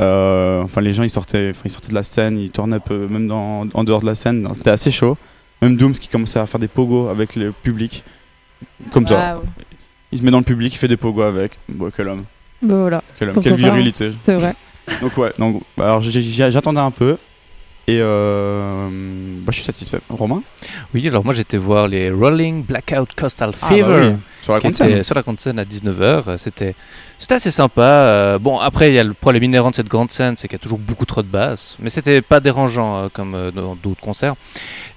Enfin, 0.00 0.80
les 0.80 0.92
gens 0.92 1.02
ils 1.02 1.10
sortaient, 1.10 1.52
ils 1.64 1.70
sortaient 1.70 1.88
de 1.90 1.94
la 1.94 2.02
scène, 2.04 2.38
ils 2.38 2.50
tournaient 2.50 2.76
un 2.76 2.80
peu, 2.80 3.06
même 3.08 3.26
dans, 3.26 3.66
en 3.75 3.84
dehors 3.84 4.00
de 4.00 4.06
la 4.06 4.14
scène, 4.14 4.48
c'était 4.54 4.70
assez 4.70 4.90
chaud. 4.90 5.16
Même 5.62 5.76
Dooms 5.76 5.92
qui 5.92 6.08
commençait 6.08 6.38
à 6.38 6.46
faire 6.46 6.60
des 6.60 6.68
pogos 6.68 7.08
avec 7.08 7.34
le 7.36 7.52
public, 7.52 8.04
comme 8.90 9.06
ça. 9.06 9.34
Waouh. 9.34 9.42
Il 10.12 10.18
se 10.18 10.24
met 10.24 10.30
dans 10.30 10.38
le 10.38 10.44
public, 10.44 10.72
il 10.72 10.76
fait 10.78 10.88
des 10.88 10.96
pogos 10.96 11.22
avec. 11.22 11.58
Bon, 11.68 11.90
quel 11.94 12.08
homme. 12.08 12.24
Bah, 12.62 12.74
voilà, 12.76 13.02
Quel 13.18 13.30
homme. 13.30 13.42
Quelle 13.42 13.54
virilité. 13.54 14.12
c'est 14.22 14.34
vrai. 14.34 14.54
Donc 15.02 15.16
ouais, 15.18 15.32
donc, 15.38 15.62
bah, 15.76 15.84
alors 15.86 16.00
j'attendais 16.00 16.80
un 16.80 16.90
peu. 16.90 17.18
Et 17.88 18.00
euh, 18.02 18.87
bah, 18.90 19.50
je 19.50 19.57
suis 19.57 19.64
satisfait. 19.64 19.99
Romain? 20.11 20.42
Oui, 20.92 21.09
alors 21.09 21.25
moi 21.25 21.33
j'étais 21.33 21.57
voir 21.57 21.88
les 21.88 22.11
Rolling 22.11 22.62
Blackout 22.62 23.14
Coastal 23.16 23.52
Ah, 23.54 23.66
bah 23.71 23.75
Fever. 23.75 24.09
oui, 24.11 24.16
Sur 24.42 24.52
la 24.52 24.59
était 24.59 25.02
sur 25.02 25.14
la 25.14 25.23
grande 25.23 25.40
scène 25.40 25.59
à 25.59 25.64
19h. 25.64 26.37
C'était 26.37 26.75
assez 27.30 27.50
sympa. 27.50 27.83
Euh, 27.83 28.38
bon, 28.38 28.59
après, 28.59 28.90
il 28.90 28.95
y 28.95 28.99
a 28.99 29.04
le 29.04 29.14
problème 29.14 29.42
inhérent 29.42 29.71
de 29.71 29.75
cette 29.75 29.88
grande 29.88 30.11
scène, 30.11 30.37
c'est 30.37 30.49
qu'il 30.49 30.57
y 30.57 30.61
a 30.61 30.62
toujours 30.62 30.78
beaucoup 30.78 31.07
trop 31.07 31.23
de 31.23 31.28
basses. 31.28 31.78
Mais 31.80 31.88
c'était 31.88 32.21
pas 32.21 32.40
dérangeant 32.40 33.04
euh, 33.04 33.09
comme 33.11 33.50
dans 33.54 33.75
d'autres 33.75 34.02
concerts. 34.02 34.35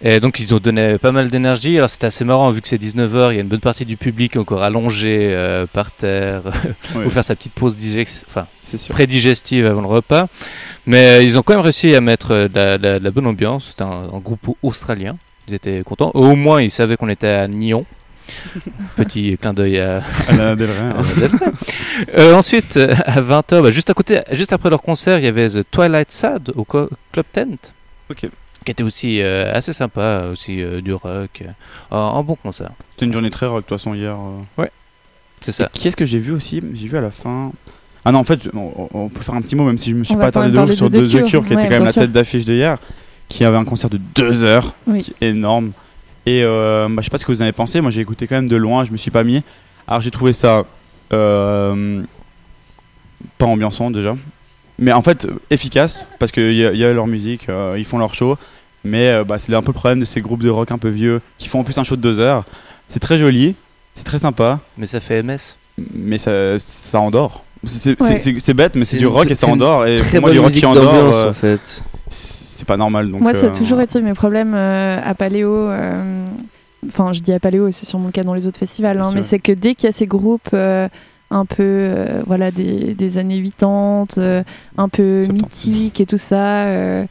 Et 0.02 0.20
donc, 0.20 0.42
ils 0.42 0.52
nous 0.52 0.60
donnaient 0.60 0.98
pas 0.98 1.14
mal 1.14 1.30
d'énergie. 1.30 1.78
Alors, 1.78 1.90
c'était 1.90 2.08
assez 2.08 2.26
marrant, 2.26 2.52
vu 2.52 2.62
que 2.62 2.68
c'est 2.68 2.82
19h, 2.82 3.32
il 3.32 3.36
y 3.36 3.38
a 3.38 3.42
une 3.42 3.48
bonne 3.48 3.62
partie 3.62 3.86
du 3.86 3.96
public 3.96 4.36
encore 4.36 4.64
allongé 4.64 5.34
par 5.72 5.92
terre 5.92 6.42
pour 6.94 7.12
faire 7.12 7.24
sa 7.24 7.36
petite 7.36 7.54
pause 7.54 7.78
digest... 7.78 8.26
enfin, 8.28 8.48
pré-digestive 8.90 9.66
avant 9.66 9.82
le 9.82 9.88
repas. 9.88 10.28
Mais 10.86 11.20
euh, 11.20 11.24
ils 11.24 11.38
ont 11.38 11.44
quand 11.44 11.54
même 11.54 11.62
réussi 11.62 11.94
à 11.96 12.02
mettre 12.02 12.32
euh, 12.32 12.48
de 12.48 12.56
la, 12.56 12.78
de 12.78 12.84
la- 12.84 13.00
de 13.00 13.04
la 13.04 13.12
bonne 13.12 13.28
ambiance. 13.28 13.68
C'était 13.70 13.84
un, 13.84 14.10
un 14.14 14.20
groupe 14.20 14.56
australien. 14.64 15.16
Ils 15.48 15.54
étaient 15.54 15.82
contents. 15.84 16.12
Au 16.14 16.36
moins, 16.36 16.62
ils 16.62 16.72
savaient 16.72 16.98
qu'on 16.98 17.10
était 17.10 17.28
à 17.28 17.48
Nyon. 17.48 17.86
Petit 18.96 19.38
clin 19.40 19.54
d'œil 19.54 19.80
à, 19.80 20.02
À 20.30 20.36
la 20.38 20.56
Delray, 20.56 20.78
hein. 20.80 21.04
euh, 22.18 22.34
ensuite, 22.34 22.78
euh, 22.78 22.94
à 23.06 23.22
20h, 23.22 23.70
juste 23.72 23.90
à 23.90 23.94
côté, 23.94 24.20
juste 24.32 24.54
après 24.54 24.70
leur 24.70 24.82
concert, 24.82 25.18
il 25.18 25.26
y 25.26 25.28
avait 25.28 25.50
The 25.50 25.70
Twilight 25.70 26.12
Sad 26.12 26.52
au 26.56 26.64
co- 26.64 26.90
Club 27.12 27.26
Tent. 27.34 27.74
Ok. 28.10 28.28
Qui 28.64 28.72
était 28.72 28.84
aussi 28.84 29.22
euh, 29.22 29.52
assez 29.54 29.74
sympa, 29.74 30.26
aussi 30.32 30.62
euh, 30.62 30.82
du 30.82 30.94
rock. 30.94 31.42
euh, 31.42 31.48
un, 31.92 32.22
bon 32.22 32.36
concert. 32.36 32.70
C'était 32.94 33.06
une 33.08 33.14
journée 33.14 33.32
très 33.32 33.48
rock, 33.48 33.64
de 33.64 33.68
toute 33.68 33.78
façon, 33.80 33.94
hier. 33.96 34.16
euh. 34.60 34.66
C'est 35.44 35.52
ça. 35.52 35.66
Et 35.74 35.78
qui 35.78 35.88
est-ce 35.88 35.98
que 35.98 36.06
j'ai 36.06 36.20
vu 36.20 36.32
aussi? 36.32 36.62
J'ai 36.74 36.88
vu 36.88 36.98
à 36.98 37.02
la 37.02 37.12
fin. 37.12 37.52
Ah 38.06 38.12
non, 38.12 38.20
en 38.20 38.24
fait, 38.24 38.50
on, 38.54 38.90
on 38.94 39.10
peut 39.10 39.22
faire 39.22 39.36
un 39.36 39.42
petit 39.42 39.56
mot, 39.56 39.66
même 39.66 39.78
si 39.78 39.92
je 39.92 39.96
me 39.96 40.04
suis 40.04 40.16
On 40.16 40.18
pas 40.20 40.28
attardé 40.28 40.52
de 40.52 40.58
ouf 40.60 40.74
sur 40.74 40.90
The 40.90 40.94
The 40.94 41.10
Cure, 41.10 41.26
Cure, 41.28 41.46
qui 41.46 41.54
était 41.54 41.64
quand 41.64 41.70
même 41.70 41.84
la 41.86 41.92
sûr. 41.92 42.02
tête 42.02 42.12
d'affiche 42.12 42.46
de 42.46 42.54
hier, 42.56 42.78
qui 43.30 43.46
avait 43.46 43.58
un 43.58 43.66
concert 43.66 43.90
de 43.90 44.00
deux 44.16 44.44
heures, 44.46 44.74
Oui. 44.88 45.04
qui 45.04 45.14
est 45.22 45.30
énorme. 45.30 45.72
Et 46.26 46.42
euh, 46.44 46.88
bah, 46.90 46.96
je 47.00 47.06
sais 47.06 47.10
pas 47.10 47.18
ce 47.18 47.26
que 47.26 47.32
vous 47.32 47.40
en 47.42 47.44
avez 47.44 47.52
pensé, 47.52 47.80
moi 47.82 47.90
j'ai 47.92 48.02
écouté 48.02 48.28
quand 48.28 48.36
même 48.36 48.50
de 48.50 48.56
loin, 48.56 48.86
je 48.86 48.92
me 48.92 48.98
suis 48.98 49.12
pas 49.12 49.24
mis. 49.24 49.42
Alors 49.88 50.02
j'ai 50.02 50.12
trouvé 50.12 50.34
ça 50.34 50.66
euh, 51.14 52.02
pas 53.38 53.46
ambiançant 53.46 53.92
déjà, 53.92 54.16
mais 54.80 54.92
en 54.94 55.02
fait 55.02 55.28
efficace, 55.50 56.06
parce 56.20 56.32
qu'il 56.32 56.54
y, 56.54 56.66
a- 56.66 56.74
y 56.74 56.84
a 56.84 56.94
leur 56.94 57.08
musique, 57.08 57.50
euh, 57.50 57.76
ils 57.78 57.86
font 57.86 57.98
leur 57.98 58.14
show, 58.14 58.38
mais 58.84 59.08
euh, 59.10 59.24
bah, 59.24 59.40
c'est 59.40 59.54
un 59.54 59.62
peu 59.62 59.68
le 59.68 59.74
problème 59.74 60.00
de 60.00 60.06
ces 60.06 60.22
groupes 60.22 60.44
de 60.44 60.50
rock 60.50 60.72
un 60.72 60.78
peu 60.78 60.90
vieux 60.90 61.22
qui 61.38 61.48
font 61.48 61.60
en 61.60 61.64
plus 61.64 61.78
un 61.78 61.84
show 61.84 61.96
de 61.96 62.02
deux 62.02 62.20
heures. 62.20 62.46
C'est 62.88 63.00
très 63.00 63.18
joli, 63.18 63.56
c'est 63.96 64.04
très 64.04 64.20
sympa 64.20 64.60
Mais 64.78 64.86
ça 64.86 65.00
fait 65.00 65.24
MS. 65.24 65.56
mais 65.94 66.18
ça, 66.18 66.58
ça 66.60 67.00
endort. 67.00 67.44
C'est 67.64 68.02
Ouais. 68.02 68.54
bête, 68.54 68.76
mais 68.76 68.86
c'est 68.86 68.98
du 68.98 69.08
rock 69.08 69.26
et 69.26 69.36
c'est 69.36 69.46
ça 69.46 69.52
endort. 69.52 69.86
Et 69.86 69.98
pour 69.98 70.12
moi, 70.14 70.22
bonne 70.22 70.32
du 70.34 70.40
rock 70.40 70.52
qui 70.52 70.66
endort, 70.66 71.16
euh, 71.16 71.30
en 71.30 71.34
fait. 71.34 71.82
c'est 72.10 72.66
pas 72.66 72.78
normal. 72.78 73.12
Donc, 73.12 73.22
Moi, 73.22 73.34
ça 73.34 73.48
a 73.48 73.50
euh, 73.50 73.54
toujours 73.54 73.82
été 73.82 74.02
mes 74.02 74.14
problèmes 74.14 74.54
euh, 74.56 75.00
à 75.04 75.14
Paléo. 75.14 75.54
euh, 75.54 76.26
Enfin, 76.88 77.14
je 77.14 77.20
dis 77.22 77.32
à 77.32 77.40
Paléo, 77.40 77.70
c'est 77.70 77.86
sûrement 77.86 78.08
le 78.08 78.12
cas 78.12 78.24
dans 78.24 78.34
les 78.34 78.48
autres 78.48 78.58
festivals, 78.58 79.00
hein, 79.00 79.12
mais 79.14 79.22
c'est 79.22 79.38
que 79.38 79.52
dès 79.52 79.76
qu'il 79.76 79.86
y 79.88 79.90
a 79.90 79.92
ces 79.92 80.08
groupes 80.08 80.50
euh, 80.56 80.88
un 81.30 81.46
peu, 81.46 81.56
euh, 81.60 82.24
voilà, 82.26 82.50
des, 82.50 82.96
des 82.96 83.18
années 83.20 83.40
80, 83.60 84.06
euh, 84.18 84.44
un 84.80 84.90
peu 84.90 85.24
70. 85.24 85.32
mythiques 85.32 86.02
et 86.02 86.08
tout 86.08 86.18
ça, 86.18 86.64
euh, 86.66 87.06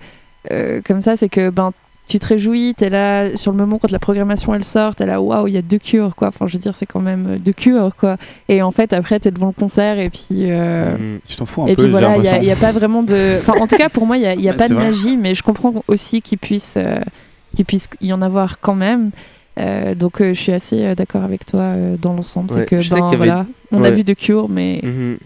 euh, 0.51 0.81
comme 0.85 1.01
ça, 1.01 1.17
c'est 1.17 1.29
que 1.29 1.51
ben 1.51 1.73
tu 2.11 2.19
te 2.19 2.27
réjouis, 2.27 2.75
t'es 2.77 2.91
là 2.91 3.37
sur 3.37 3.53
le 3.53 3.57
moment 3.57 3.79
quand 3.79 3.91
la 3.91 3.99
programmation 4.01 4.53
elle 4.55 4.65
sort, 4.65 4.95
t'es 4.97 5.07
là 5.07 5.21
waouh, 5.23 5.47
il 5.47 5.55
y 5.55 5.57
a 5.57 5.63
deux 5.63 5.79
cures 5.79 6.15
quoi. 6.17 6.29
Enfin, 6.29 6.47
je 6.49 6.55
veux 6.55 6.59
dire, 6.59 6.77
c'est 6.77 6.85
quand 6.87 7.01
même 7.01 7.27
euh, 7.31 7.39
deux 7.39 7.53
cures 7.53 7.95
quoi. 7.97 8.17
Et 8.49 8.61
en 8.63 8.73
fait, 8.73 8.93
après, 8.93 9.21
t'es 9.21 9.31
devant 9.31 9.47
le 9.47 9.53
concert 9.53 9.99
et 9.99 10.11
puis. 10.11 10.51
euh, 10.51 10.97
Mhm. 10.99 11.21
Tu 11.27 11.37
t'en 11.37 11.45
fous 11.45 11.63
un 11.63 11.67
et 11.67 11.71
peu, 11.77 11.83
puis 11.83 11.85
j'ai 11.85 11.91
voilà, 11.91 12.17
il 12.17 12.43
n'y 12.43 12.51
a, 12.51 12.57
pas 12.57 12.73
vraiment 12.73 13.03
de. 13.03 13.39
Enfin, 13.39 13.53
en 13.61 13.67
tout 13.67 13.77
cas, 13.77 13.89
pour 13.89 14.07
moi, 14.07 14.17
il 14.17 14.21
n'y 14.21 14.27
a, 14.27 14.35
y 14.35 14.49
a 14.49 14.53
pas 14.63 14.69
de 14.69 14.75
vrai. 14.75 14.87
magie, 14.91 15.17
mais 15.17 15.35
je 15.37 15.43
comprends 15.43 15.73
aussi 15.89 16.21
qu'il 16.21 16.39
puisse, 16.39 16.75
euh, 16.77 16.99
qu'il 17.55 17.65
puisse 17.65 17.89
y 18.01 18.13
en 18.13 18.21
avoir 18.23 18.59
quand 18.61 18.75
même. 18.75 19.09
Euh, 19.59 19.95
donc, 19.95 20.21
euh, 20.21 20.33
je 20.35 20.41
suis 20.41 20.53
assez 20.53 20.85
euh, 20.85 20.95
d'accord 20.95 21.23
avec 21.23 21.45
toi 21.47 21.75
dans 22.01 22.15
l'ensemble. 22.15 22.51
Ouais, 22.53 22.61
c'est 22.61 22.67
que, 22.67 22.77
ben, 22.77 22.97
y 22.97 23.03
avait- 23.09 23.17
voilà, 23.17 23.47
on 23.73 23.85
a 23.85 23.91
vu 23.91 24.03
de 24.05 24.15
Cure, 24.15 24.49
mais. 24.49 24.81
Mhm. 24.83 25.19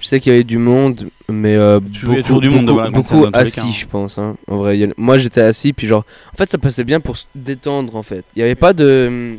Je 0.00 0.06
sais 0.06 0.18
qu'il 0.20 0.32
y 0.32 0.34
avait 0.34 0.44
du 0.44 0.58
monde, 0.58 1.06
mais 1.28 1.54
euh, 1.54 1.78
Il 1.80 1.98
y 1.98 2.02
a 2.02 2.06
beaucoup, 2.08 2.22
toujours 2.22 2.40
du 2.40 2.50
monde 2.50 2.66
devant 2.66 2.80
la 2.80 2.90
beaucoup, 2.90 2.92
grande 2.92 3.06
scène, 3.06 3.18
beaucoup 3.20 3.30
dans 3.30 3.38
tous 3.38 3.44
les 3.44 3.50
cas, 3.50 3.60
assis, 3.62 3.68
hein. 3.70 3.78
je 3.80 3.86
pense. 3.86 4.18
hein. 4.18 4.34
En 4.48 4.56
vrai, 4.56 4.76
il 4.76 4.80
y 4.80 4.84
a- 4.84 4.92
moi 4.96 5.18
j'étais 5.18 5.40
assis, 5.42 5.72
puis 5.72 5.86
genre, 5.86 6.04
en 6.32 6.36
fait, 6.36 6.50
ça 6.50 6.58
passait 6.58 6.84
bien 6.84 7.00
pour 7.00 7.16
se 7.16 7.24
détendre, 7.34 7.94
en 7.96 8.02
fait. 8.02 8.24
Il 8.34 8.40
y 8.40 8.42
avait 8.42 8.54
pas 8.56 8.72
de, 8.72 9.36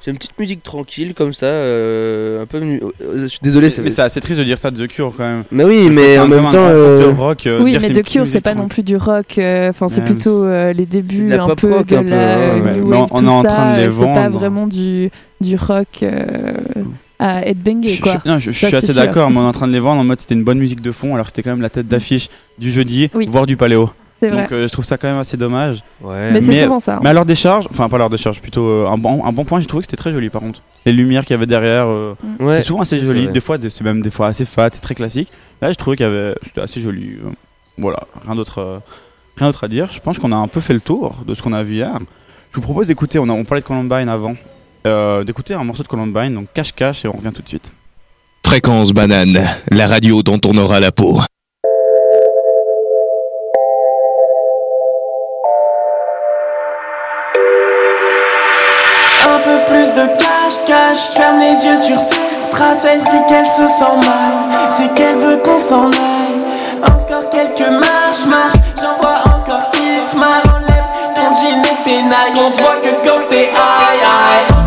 c'est 0.00 0.12
une 0.12 0.16
petite 0.16 0.38
musique 0.38 0.62
tranquille 0.62 1.12
comme 1.12 1.32
ça, 1.34 1.46
euh, 1.46 2.42
un 2.42 2.46
peu. 2.46 2.58
euh, 2.58 2.78
Je 3.16 3.26
suis 3.26 3.40
désolé, 3.42 3.68
ça. 3.68 3.82
Mais 3.82 3.90
c'est 3.90 4.00
assez 4.02 4.20
triste 4.20 4.38
de 4.38 4.44
dire 4.44 4.56
ça 4.58 4.70
de 4.70 4.86
The 4.86 4.88
Cure 4.88 5.12
quand 5.16 5.24
même. 5.24 5.44
Mais 5.50 5.64
oui, 5.64 5.78
Je 5.78 5.82
trouve 5.82 5.96
que 5.96 6.00
mais 6.00 6.18
en 6.18 6.28
même 6.28 6.46
un 6.46 6.50
temps, 6.50 6.56
groupe 6.58 6.70
euh, 6.72 7.00
de 7.12 7.16
rock. 7.18 7.46
euh, 7.48 7.60
Oui, 7.62 7.72
dire 7.72 7.80
mais 7.82 7.88
The 7.88 7.92
petite 7.94 8.06
Cure, 8.12 8.28
c'est 8.28 8.40
pas 8.40 8.54
non 8.54 8.68
plus 8.68 8.82
du 8.84 8.96
rock. 8.96 9.38
euh, 9.38 9.70
Enfin, 9.70 9.88
c'est 9.88 10.00
Ouais, 10.00 10.06
plutôt 10.06 10.44
euh, 10.44 10.72
les 10.72 10.86
de 10.86 10.90
débuts 10.90 11.26
la 11.26 11.42
un 11.42 11.46
pop 11.48 11.60
peu 11.60 11.74
rock, 11.74 11.86
de 11.88 11.96
un 11.96 12.02
peu, 12.04 12.08
la 12.10 12.38
ouais, 12.38 12.60
ouais. 12.62 12.72
new 12.76 12.86
Mais 12.86 12.96
wave, 12.96 13.08
on 13.10 13.18
tout 13.18 13.24
est 13.24 13.28
en 13.28 13.42
ça. 13.42 13.48
train 13.48 13.76
de 13.76 13.82
les 13.82 13.90
C'est 13.90 13.98
pas 14.04 14.04
vendre. 14.28 14.38
vraiment 14.38 14.66
du 14.66 15.10
du 15.42 15.56
rock 15.56 16.02
euh, 16.02 16.54
à 17.20 17.46
headbanger 17.46 17.88
Je, 17.90 18.02
quoi. 18.02 18.14
je- 18.24 18.28
non, 18.28 18.38
je- 18.40 18.50
suis 18.50 18.74
assez 18.74 18.94
d'accord, 18.94 19.30
mais 19.30 19.36
on 19.38 19.42
est 19.42 19.46
en 19.48 19.52
train 19.52 19.68
de 19.68 19.72
les 19.72 19.80
vendre 19.80 20.00
en 20.00 20.04
mode 20.04 20.20
c'était 20.20 20.34
une 20.34 20.42
bonne 20.44 20.58
musique 20.58 20.80
de 20.80 20.90
fond, 20.92 21.14
alors 21.14 21.26
que 21.26 21.30
c'était 21.32 21.42
quand 21.42 21.50
même 21.50 21.60
la 21.62 21.70
tête 21.70 21.86
d'affiche 21.86 22.28
du 22.58 22.70
jeudi, 22.70 23.10
Oui. 23.14 23.26
voire 23.30 23.46
du 23.46 23.56
paléo. 23.56 23.90
C'est 24.20 24.28
vrai. 24.28 24.42
Donc 24.42 24.52
euh, 24.52 24.68
je 24.68 24.72
trouve 24.72 24.84
ça 24.84 24.98
quand 24.98 25.08
même 25.08 25.18
assez 25.18 25.36
dommage. 25.38 25.82
Ouais. 26.02 26.30
mais 26.32 26.40
c'est 26.42 26.54
souvent 26.54 26.78
ça. 26.80 26.96
hein. 26.96 27.00
Mais 27.02 27.08
à 27.08 27.12
l'heure 27.14 27.24
des 27.24 27.34
charges, 27.34 27.66
enfin 27.70 27.88
pas 27.88 27.96
à 27.96 27.98
l'heure 28.00 28.10
des 28.10 28.18
charges, 28.18 28.40
plutôt 28.42 28.66
euh, 28.66 28.86
un, 28.86 28.98
bon, 28.98 29.24
un 29.24 29.32
bon 29.32 29.44
point, 29.46 29.60
j'ai 29.60 29.66
trouvé 29.66 29.80
que 29.82 29.86
c'était 29.86 29.96
très 29.96 30.12
joli 30.12 30.28
par 30.28 30.42
contre. 30.42 30.60
Les 30.84 30.92
lumières 30.92 31.22
qu'il 31.24 31.32
y 31.32 31.36
avait 31.38 31.46
derrière, 31.46 31.86
euh, 31.88 32.14
Ouais. 32.38 32.58
c'est 32.60 32.66
souvent 32.66 32.82
assez 32.82 32.98
joli. 33.00 33.24
vrai. 33.24 33.32
Des 33.32 33.40
fois, 33.40 33.56
c'est 33.60 33.80
même 33.82 34.02
des 34.02 34.10
fois 34.10 34.26
assez 34.26 34.44
fat, 34.44 34.68
c'est 34.72 34.80
très 34.80 34.94
classique. 34.94 35.28
Là, 35.62 35.70
je 35.72 35.76
trouvais 35.76 35.96
qu'il 35.96 36.04
y 36.04 36.08
avait, 36.08 36.34
c'était 36.44 36.60
assez 36.60 36.80
joli. 36.80 37.16
voilà, 37.78 38.00
rien 38.26 38.34
d'autre, 38.34 38.58
euh, 38.58 38.78
rien 39.38 39.46
d'autre 39.48 39.64
à 39.64 39.68
dire. 39.68 39.88
Je 39.90 40.00
pense 40.00 40.18
qu'on 40.18 40.32
a 40.32 40.36
un 40.36 40.48
peu 40.48 40.60
fait 40.60 40.74
le 40.74 40.80
tour 40.80 41.22
de 41.26 41.34
ce 41.34 41.40
qu'on 41.42 41.54
a 41.54 41.62
vu 41.62 41.76
hier. 41.76 41.90
Je 42.50 42.56
vous 42.56 42.62
propose 42.62 42.88
d'écouter. 42.88 43.18
On, 43.18 43.28
a- 43.28 43.32
on 43.32 43.44
parlait 43.44 43.62
de 43.62 43.66
Columbine 43.66 44.08
avant, 44.10 44.34
euh, 44.86 45.24
d'écouter 45.24 45.54
un 45.54 45.64
morceau 45.64 45.82
de 45.82 45.88
Columbine, 45.88 46.34
donc 46.34 46.46
cache 46.52 46.72
cache, 46.74 47.04
et 47.04 47.08
on 47.08 47.12
revient 47.12 47.32
tout 47.34 47.42
de 47.42 47.48
suite. 47.48 47.72
Fréquence 48.44 48.92
banane, 48.92 49.38
la 49.70 49.86
radio 49.86 50.22
dont 50.22 50.40
on 50.46 50.56
aura 50.56 50.80
la 50.80 50.92
peau. 50.92 51.20
Un 59.24 59.38
peu 59.44 59.58
plus 59.66 59.92
de 59.92 60.20
je 60.92 61.18
ferme 61.18 61.38
les 61.38 61.64
yeux 61.64 61.76
sur 61.76 62.00
ses 62.00 62.16
traces, 62.50 62.84
elle 62.84 63.00
dit 63.00 63.26
qu'elle 63.28 63.46
se 63.46 63.66
sent 63.66 63.96
mal, 64.04 64.68
c'est 64.68 64.92
qu'elle 64.94 65.16
veut 65.16 65.36
qu'on 65.38 65.58
s'en 65.58 65.86
aille. 65.86 66.84
Encore 66.84 67.30
quelques 67.30 67.68
marches, 67.68 68.26
marches, 68.28 68.56
j'en 68.80 68.96
vois 68.98 69.22
encore 69.26 69.68
qui 69.70 69.98
se 69.98 70.16
marrent, 70.16 70.42
enlève 70.56 70.84
ton 71.14 71.34
jean 71.34 71.62
et 71.62 71.84
tes 71.84 72.02
nailles, 72.02 72.44
on 72.44 72.50
se 72.50 72.60
voit 72.60 72.76
que 72.82 72.90
quand 73.06 73.28
t'es 73.28 73.48
aïe 73.48 74.00
aïe. 74.02 74.59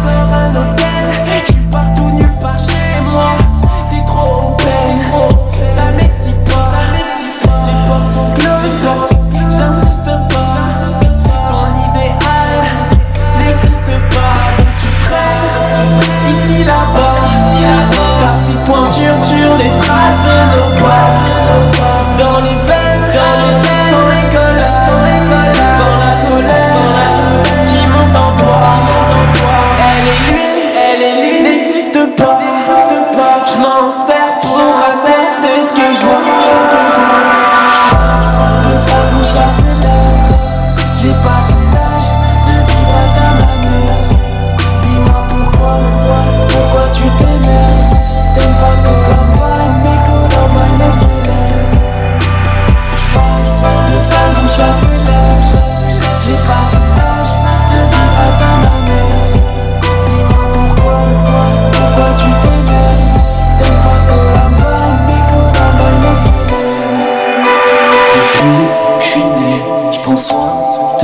Pointure 18.66 19.18
sur 19.18 19.58
les 19.58 19.72
traces 19.78 20.22
de 20.28 20.38
nos 20.56 20.72
pas. 20.80 21.10
Dans 22.18 22.40
les 22.40 22.56
veines, 22.68 23.06
sans 23.90 24.06
récolte, 24.06 24.64
sans 25.68 25.96
la 25.98 26.14
colère 26.28 26.76
qui 27.68 27.88
monte 27.88 28.16
en 28.16 28.36
toi. 28.36 28.62
Elle 29.80 30.08
est 30.08 30.22
lui, 30.32 30.46
elle 30.78 31.02
est 31.02 31.18
lui, 31.22 31.34
n'existe 31.44 32.16
pas. 32.16 32.33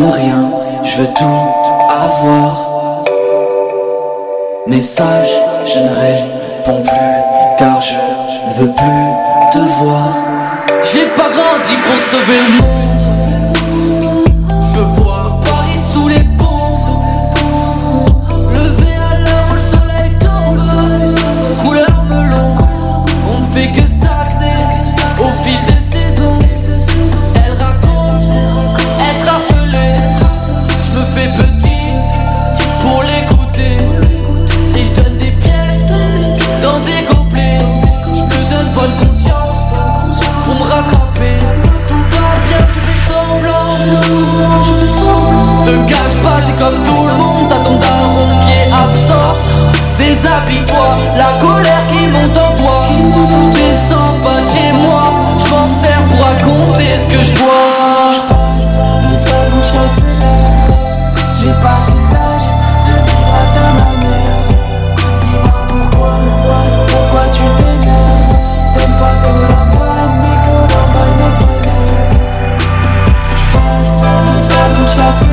Rien, 0.08 0.50
je 0.84 1.02
veux 1.02 1.08
tout 1.08 1.24
avoir. 1.90 3.04
Message, 4.68 5.30
je 5.66 5.80
ne 5.80 5.90
réponds 5.90 6.84
plus, 6.84 7.58
car 7.58 7.82
je 7.82 7.96
ne 8.48 8.54
veux 8.54 8.74
plus 8.74 9.50
te 9.52 9.58
voir. 9.58 10.14
J'ai 10.84 11.06
pas 11.08 11.30
grandi 11.30 11.76
pour 11.84 11.96
sauver 12.12 12.38
le 12.38 12.62
monde. 12.62 13.49
Te 45.70 45.76
cache 45.86 46.18
pas, 46.24 46.42
t'es 46.48 46.54
comme 46.54 46.82
tout 46.84 47.06
le 47.06 47.14
monde. 47.14 47.48
T'as 47.48 47.60
ton 47.60 47.78
daron 47.78 48.40
qui 48.42 48.52
est 48.54 48.72
absent. 48.74 49.38
Déshabille-toi, 50.00 50.98
la 51.16 51.38
colère 51.38 51.86
qui 51.92 52.08
monte 52.08 52.36
en 52.36 52.56
toi. 52.56 52.82
Je 52.90 53.50
descends 53.52 54.16
pas 54.24 54.42
de 54.42 54.48
chez 54.48 54.72
moi. 54.74 55.14
Je 55.38 55.54
m'en 55.54 55.68
sers 55.68 56.02
pour 56.10 56.26
raconter 56.26 56.98
ce 56.98 57.06
que 57.06 57.24
je 57.24 57.36
vois. 57.38 57.70
Bouche 59.52 59.76
à 59.76 59.88
ses 59.88 60.02
lèvres 60.02 60.78
J'ai 61.34 61.54
passé 61.62 61.94
l'âge 62.12 62.50
de 62.86 62.94
vivre 63.06 63.34
à 63.36 63.46
ta 63.54 63.68
manière 63.74 64.48
Dis-moi 65.22 65.60
pourquoi, 65.68 66.14
pourquoi 66.88 67.26
tu 67.32 67.44
t'énerves 67.58 68.36
T'aimes 68.76 68.98
pas 69.00 69.16
Columbine, 69.24 70.14
mais 70.22 70.38
Columbine 70.46 71.22
est 71.28 71.32
célèbre 71.32 72.20
J'passe 73.36 74.02
de 74.02 74.36
sa 74.40 74.64
bouche 74.74 75.00
à 75.00 75.12
ses 75.12 75.29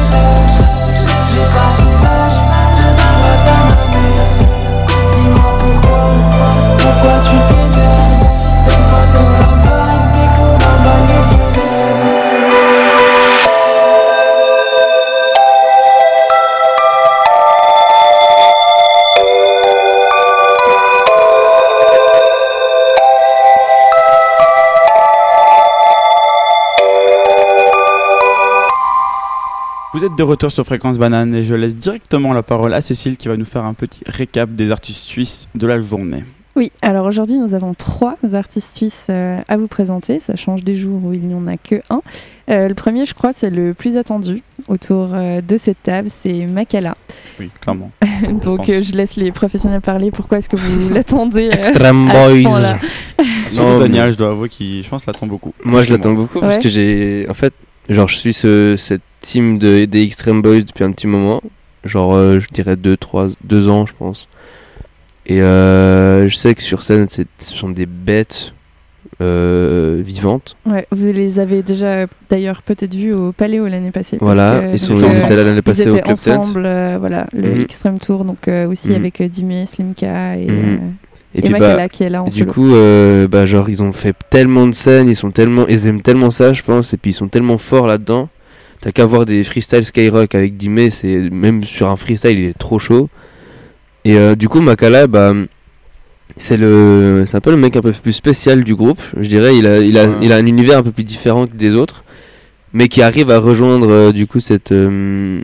êtes 30.17 30.19
de 30.19 30.23
retour 30.23 30.51
sur 30.51 30.65
Fréquence 30.65 30.99
Banane 30.99 31.35
et 31.35 31.43
je 31.43 31.55
laisse 31.55 31.77
directement 31.77 32.33
la 32.33 32.43
parole 32.43 32.73
à 32.73 32.81
Cécile 32.81 33.19
qui 33.19 33.29
va 33.29 33.37
nous 33.37 33.45
faire 33.45 33.65
un 33.65 33.75
petit 33.75 34.01
récap 34.07 34.49
des 34.51 34.71
artistes 34.71 35.03
suisses 35.03 35.47
de 35.55 35.67
la 35.67 35.79
journée. 35.79 36.25
Oui, 36.55 36.73
alors 36.81 37.05
aujourd'hui 37.05 37.37
nous 37.37 37.53
avons 37.53 37.75
trois 37.75 38.17
artistes 38.33 38.75
suisses 38.75 39.09
euh, 39.11 39.39
à 39.47 39.59
vous 39.59 39.67
présenter. 39.67 40.19
Ça 40.19 40.35
change 40.35 40.65
des 40.65 40.75
jours 40.75 41.05
où 41.05 41.13
il 41.13 41.21
n'y 41.21 41.35
en 41.35 41.47
a 41.47 41.59
que 41.59 41.83
un. 41.91 42.01
Euh, 42.49 42.69
le 42.69 42.75
premier, 42.75 43.05
je 43.05 43.13
crois, 43.13 43.33
c'est 43.35 43.51
le 43.51 43.75
plus 43.75 43.99
attendu 43.99 44.43
autour 44.69 45.11
euh, 45.13 45.43
de 45.43 45.59
cette 45.59 45.83
table, 45.83 46.09
c'est 46.09 46.47
Makala. 46.47 46.95
Oui, 47.39 47.51
clairement. 47.61 47.91
Donc 48.43 48.71
euh, 48.71 48.83
je 48.83 48.95
laisse 48.95 49.17
les 49.17 49.33
professionnels 49.33 49.83
parler. 49.83 50.11
Pourquoi 50.11 50.39
est-ce 50.39 50.49
que 50.49 50.57
vous 50.57 50.89
l'attendez 50.95 51.49
euh, 51.49 51.53
Extreme 51.53 52.09
Boys. 52.09 52.77
Non, 53.55 53.81
Daniel, 53.81 54.13
je 54.13 54.19
dois 54.19 54.31
avouer 54.31 54.49
qu'il, 54.49 54.83
je 54.83 54.89
pense, 54.89 55.05
l'attend 55.05 55.27
beaucoup. 55.27 55.53
Moi, 55.63 55.83
je 55.83 55.93
l'attends 55.93 56.15
beaucoup 56.15 56.41
parce 56.41 56.57
que 56.57 56.71
j'ai. 56.71 57.27
En 57.29 57.35
fait, 57.35 57.53
genre, 57.89 58.09
je 58.09 58.17
suis 58.17 58.33
ce, 58.35 58.75
cette 58.77 59.03
team 59.21 59.59
de, 59.59 59.85
des 59.85 60.03
Extreme 60.03 60.43
Boys 60.43 60.61
depuis 60.63 60.85
un 60.85 60.93
petit 60.93 61.07
moment. 61.07 61.43
Genre, 61.85 62.15
euh, 62.15 62.41
je 62.41 62.49
dirais 62.53 62.77
2 62.77 62.97
trois, 62.97 63.29
deux 63.45 63.69
ans, 63.69 63.87
je 63.87 63.93
pense. 63.97 64.29
Et 65.27 65.41
euh, 65.43 66.29
je 66.29 66.37
sais 66.37 66.55
que 66.55 66.63
sur 66.63 66.83
scène, 66.83 67.07
c'est- 67.09 67.27
ce 67.39 67.55
sont 67.57 67.69
des 67.71 67.87
bêtes. 67.87 68.53
euh, 69.23 70.03
vivantes. 70.05 70.57
Ouais, 70.67 70.87
vous 70.91 71.11
les 71.11 71.39
avez 71.39 71.63
déjà 71.63 72.07
d'ailleurs 72.29 72.61
peut-être 72.63 72.95
vus 72.95 73.15
au 73.15 73.33
Paléo 73.33 73.67
l'année 73.67 73.91
passée. 73.93 74.19
parce 74.19 74.35
Voilà, 74.35 74.61
que, 74.61 74.73
ils 74.75 74.79
sont 74.79 74.99
étaient 74.99 75.37
là 75.37 75.45
l'année 75.45 75.63
passée 75.63 75.89
au 75.89 75.95
Club 75.95 76.09
ensemble, 76.11 76.63
voilà, 76.99 77.27
le 77.33 77.55
Mhm. 77.55 77.61
Extreme 77.63 77.99
Tour, 77.99 78.25
donc 78.27 78.49
aussi 78.69 78.91
Mhm. 78.91 78.95
avec 78.97 79.23
Dimé, 79.23 79.65
Slimka 79.65 80.37
et, 80.37 80.47
Mhm. 80.51 80.95
Et 81.37 81.41
et 81.41 81.43
puis, 81.43 81.53
bah, 81.61 81.89
qui 81.89 82.03
est 82.03 82.09
là 82.11 82.23
en 82.23 82.29
du 82.29 82.39
solo. 82.39 82.53
coup, 82.53 82.75
euh, 82.75 83.29
bah, 83.29 83.45
genre, 83.47 83.69
ils 83.69 83.83
ont 83.83 83.93
fait 83.93 84.15
tellement 84.31 84.67
de 84.67 84.75
scènes, 84.75 85.09
ils 85.09 85.15
sont 85.15 85.31
tellement, 85.31 85.67
ils 85.69 85.87
aiment 85.87 86.01
tellement 86.03 86.31
ça, 86.31 86.53
je 86.55 86.63
pense, 86.63 86.95
et 86.95 86.97
puis 86.97 87.11
ils 87.11 87.15
sont 87.15 87.29
tellement 87.29 87.59
forts 87.59 87.87
là-dedans. 87.87 88.29
T'as 88.81 88.91
qu'à 88.91 89.05
voir 89.07 89.25
des 89.27 89.45
freestyle 89.45 89.85
Skyrock 89.85 90.35
avec 90.35 90.57
Dimé, 90.57 90.91
c'est 90.91 91.29
même 91.31 91.63
sur 91.65 91.89
un 91.91 91.97
freestyle, 91.97 92.39
il 92.39 92.47
est 92.47 92.59
trop 92.59 92.79
chaud. 92.79 93.09
Et 94.05 94.17
euh, 94.17 94.35
du 94.35 94.49
coup, 94.49 94.61
Makala, 94.63 95.07
bah, 95.07 95.35
c'est 96.39 96.57
le, 96.57 97.25
c'est 97.27 97.37
un 97.37 97.41
peu 97.41 97.51
le 97.51 97.57
mec 97.57 97.77
un 97.77 97.81
peu 97.83 97.93
plus 97.93 98.13
spécial 98.13 98.65
du 98.65 98.75
groupe. 98.75 99.01
Je 99.19 99.29
dirais, 99.29 99.57
il 99.57 99.67
a, 99.67 99.79
il 99.81 99.99
a, 99.99 100.07
Ouais. 100.07 100.17
il 100.23 100.33
a 100.33 100.37
un 100.37 100.47
univers 100.47 100.79
un 100.79 100.83
peu 100.83 100.91
plus 100.93 101.05
différent 101.05 101.47
que 101.47 101.55
des 101.57 101.75
autres, 101.75 102.05
mais 102.73 102.89
qui 102.89 103.01
arrive 103.03 103.31
à 103.31 103.39
rejoindre 103.39 103.89
euh, 103.91 104.13
du 104.13 104.27
coup 104.27 104.41
cette, 104.41 104.73
euh, 104.73 105.41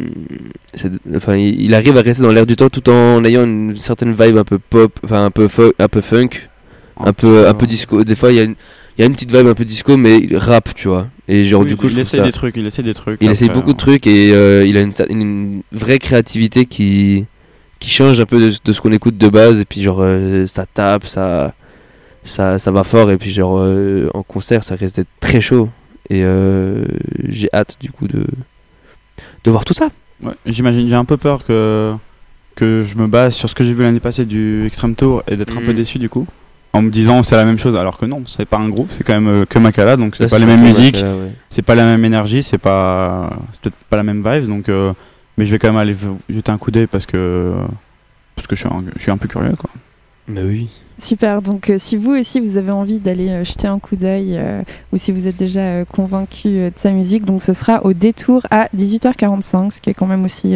cette- 0.75 0.93
enfin, 1.15 1.37
il, 1.37 1.61
il 1.61 1.75
arrive 1.75 1.97
à 1.97 2.03
rester 2.03 2.23
dans 2.23 2.33
l'air 2.33 2.47
du 2.47 2.57
temps 2.57 2.69
tout 2.69 2.89
en 2.91 3.25
ayant 3.25 3.45
une 3.45 3.77
certaine 3.77 4.13
vibe 4.13 4.37
un 4.37 4.45
peu 4.45 4.59
pop, 4.59 4.93
enfin 5.05 5.25
un 5.25 5.31
peu, 5.31 5.49
un 5.79 5.89
peu 5.89 6.01
funk 6.01 6.29
un 6.99 7.13
peu 7.13 7.49
un 7.49 7.55
peu 7.55 7.67
disco. 7.67 8.05
Des 8.05 8.15
fois 8.15 8.31
il 8.33 8.37
y 8.37 8.41
a 8.41 8.45
une 8.45 8.55
il 8.99 9.01
y 9.01 9.05
a 9.05 9.07
une 9.07 9.15
petite 9.15 9.35
vibe 9.35 9.47
un 9.47 9.55
peu 9.55 9.65
disco 9.65 9.97
mais 9.97 10.21
rap 10.35 10.75
tu 10.75 10.89
vois. 10.89 11.09
Et 11.27 11.47
genre 11.47 11.63
Oui, 11.63 11.69
du 11.69 11.77
coup 11.77 11.89
je 11.89 11.93
il 11.93 11.95
trouve 11.95 12.01
essaie 12.03 12.17
ça- 12.19 12.23
des 12.25 12.33
trucs, 12.33 12.57
il 12.57 12.67
essaie 12.67 12.83
des 12.83 12.93
trucs. 12.95 13.19
il 13.23 13.31
essaie 13.31 13.47
après, 13.47 13.55
beaucoup 13.59 13.73
de 13.73 13.79
trucs 13.79 14.07
et 14.07 14.33
euh, 14.35 14.65
il 14.67 14.77
a 14.77 14.81
une, 14.83 14.93
une 15.09 15.63
vraie 15.73 15.99
créativité 15.99 16.67
qui 16.67 17.25
qui 17.81 17.89
change 17.91 18.21
un 18.21 18.27
peu 18.27 18.39
de, 18.39 18.55
de 18.65 18.73
ce 18.73 18.81
qu'on 18.81 18.93
écoute 18.93 19.17
de 19.17 19.29
base. 19.29 19.61
Et 19.61 19.65
puis 19.65 19.81
genre 19.83 20.01
euh, 20.03 20.47
ça 20.47 20.67
tape 20.67 21.07
ça 21.07 21.55
ça 22.25 22.59
ça 22.59 22.71
va 22.71 22.85
fort. 22.85 23.11
Et 23.11 23.17
puis 23.17 23.31
genre 23.33 23.57
euh, 23.59 24.11
en 24.13 24.23
concert 24.23 24.63
ça 24.63 24.75
reste 24.77 25.01
très 25.21 25.41
chaud 25.41 25.71
et 26.11 26.23
euh, 26.25 26.85
j'ai 27.29 27.49
hâte 27.55 27.77
du 27.81 27.91
coup 27.91 28.09
de 28.09 28.25
de 29.45 29.51
voir 29.51 29.65
tout 29.65 29.75
ça 29.75 29.89
Ouais, 30.23 30.35
J'imagine, 30.47 30.89
j'ai 30.89 30.95
un 30.95 31.05
peu 31.05 31.17
peur 31.17 31.45
que, 31.45 31.93
que 32.55 32.83
je 32.85 32.97
me 32.97 33.09
base 33.09 33.35
sur 33.35 33.49
ce 33.51 33.55
que 33.57 33.65
j'ai 33.65 33.73
vu 33.73 33.83
l'année 33.83 33.99
passée 33.99 34.25
du 34.25 34.65
Extreme 34.67 34.95
Tour 34.95 35.23
et 35.27 35.37
d'être 35.37 35.57
un 35.57 35.61
peu 35.63 35.71
Mhm. 35.71 35.77
déçu 35.77 35.99
du 35.99 36.09
coup. 36.09 36.27
En 36.75 36.81
me 36.81 36.91
disant 36.91 37.23
c'est 37.23 37.35
la 37.37 37.45
même 37.45 37.59
chose, 37.59 37.77
alors 37.77 37.99
que 37.99 38.07
non, 38.07 38.23
c'est 38.27 38.47
pas 38.49 38.57
un 38.59 38.69
groupe, 38.69 38.93
c'est 38.93 39.05
quand 39.05 39.13
même 39.15 39.29
euh, 39.29 39.45
que 39.45 39.59
Makala, 39.59 39.97
donc 39.97 40.15
c'est 40.17 40.31
pas 40.31 40.39
les 40.39 40.47
mêmes 40.47 40.63
musiques, 40.63 41.03
ouais. 41.03 41.33
c'est 41.51 41.61
pas 41.63 41.75
la 41.75 41.85
même 41.85 42.03
énergie, 42.05 42.43
c'est 42.43 42.57
pas, 42.57 43.37
c'est 43.53 43.63
peut-être 43.63 43.77
pas 43.91 43.97
la 43.99 44.05
même 44.05 44.23
vibe, 44.27 44.47
donc 44.47 44.69
euh, 44.69 44.93
mais 45.37 45.45
je 45.45 45.51
vais 45.51 45.59
quand 45.59 45.69
même 45.69 45.77
aller 45.77 45.95
jeter 46.31 46.51
un 46.53 46.57
coup 46.59 46.71
d'œil 46.71 46.87
parce 46.87 47.05
que 47.05 47.53
parce 48.37 48.47
que 48.47 48.55
je 48.57 48.61
suis 48.61 48.69
un, 48.75 48.85
je 48.97 49.03
suis 49.03 49.11
un 49.11 49.19
peu 49.19 49.29
curieux 49.29 49.55
quoi. 49.59 49.69
mais 50.29 50.43
oui 50.43 50.71
Super, 51.03 51.43
donc 51.43 51.69
euh, 51.69 51.79
si 51.79 51.97
vous 51.97 52.13
aussi 52.13 52.39
vous 52.39 52.57
avez 52.57 52.71
envie 52.71 53.01
d'aller 53.01 53.29
euh, 53.29 53.45
jeter 53.45 53.67
un 53.67 53.81
coup 53.81 53.97
d'œil 53.97 54.37
euh, 54.37 54.63
ou 54.93 54.97
si 54.99 55.11
vous 55.11 55.27
êtes 55.27 55.37
déjà 55.37 55.85
convaincu 55.85 56.49
de 56.49 56.73
sa 56.77 56.93
musique, 56.93 57.27
donc 57.27 57.43
ce 57.43 57.55
sera 57.55 57.85
au 57.85 57.93
détour 57.93 58.47
à 58.53 58.69
18h45, 58.77 59.73
ce 59.73 59.81
qui 59.81 59.91
est 59.91 59.95
quand 59.95 60.07
même 60.07 60.25
aussi 60.25 60.55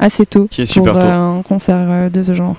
assez 0.00 0.26
tôt 0.26 0.48
Qui 0.50 0.62
est 0.62 0.74
pour 0.74 0.84
tôt. 0.84 0.98
un 0.98 1.42
concert 1.42 2.10
de 2.10 2.22
ce 2.22 2.34
genre. 2.34 2.56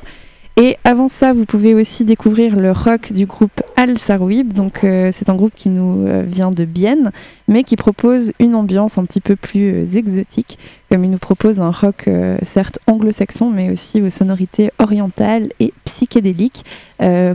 Et 0.62 0.78
avant 0.84 1.08
ça, 1.08 1.32
vous 1.32 1.46
pouvez 1.46 1.74
aussi 1.74 2.04
découvrir 2.04 2.58
le 2.58 2.74
rock 2.74 3.14
du 3.14 3.26
groupe 3.26 3.62
Al 3.78 3.98
Sarouib. 3.98 4.52
Donc, 4.52 4.84
euh, 4.84 5.10
c'est 5.14 5.30
un 5.30 5.36
groupe 5.36 5.54
qui 5.56 5.70
nous 5.70 6.06
euh, 6.06 6.24
vient 6.28 6.52
de 6.52 6.66
Bienne, 6.66 7.14
mais 7.48 7.64
qui 7.64 7.78
propose 7.78 8.34
une 8.40 8.56
ambiance 8.56 8.98
un 8.98 9.06
petit 9.06 9.22
peu 9.22 9.38
plus 9.38 9.72
euh, 9.74 9.98
exotique, 9.98 10.60
comme 10.92 11.06
il 11.06 11.12
nous 11.12 11.18
propose 11.18 11.62
un 11.62 11.72
rock 11.72 12.10
certes 12.42 12.80
anglo-saxon, 12.88 13.50
mais 13.50 13.72
aussi 13.72 14.02
aux 14.02 14.10
sonorités 14.10 14.72
orientales 14.80 15.50
et 15.62 15.72
psychédéliques. 15.86 16.66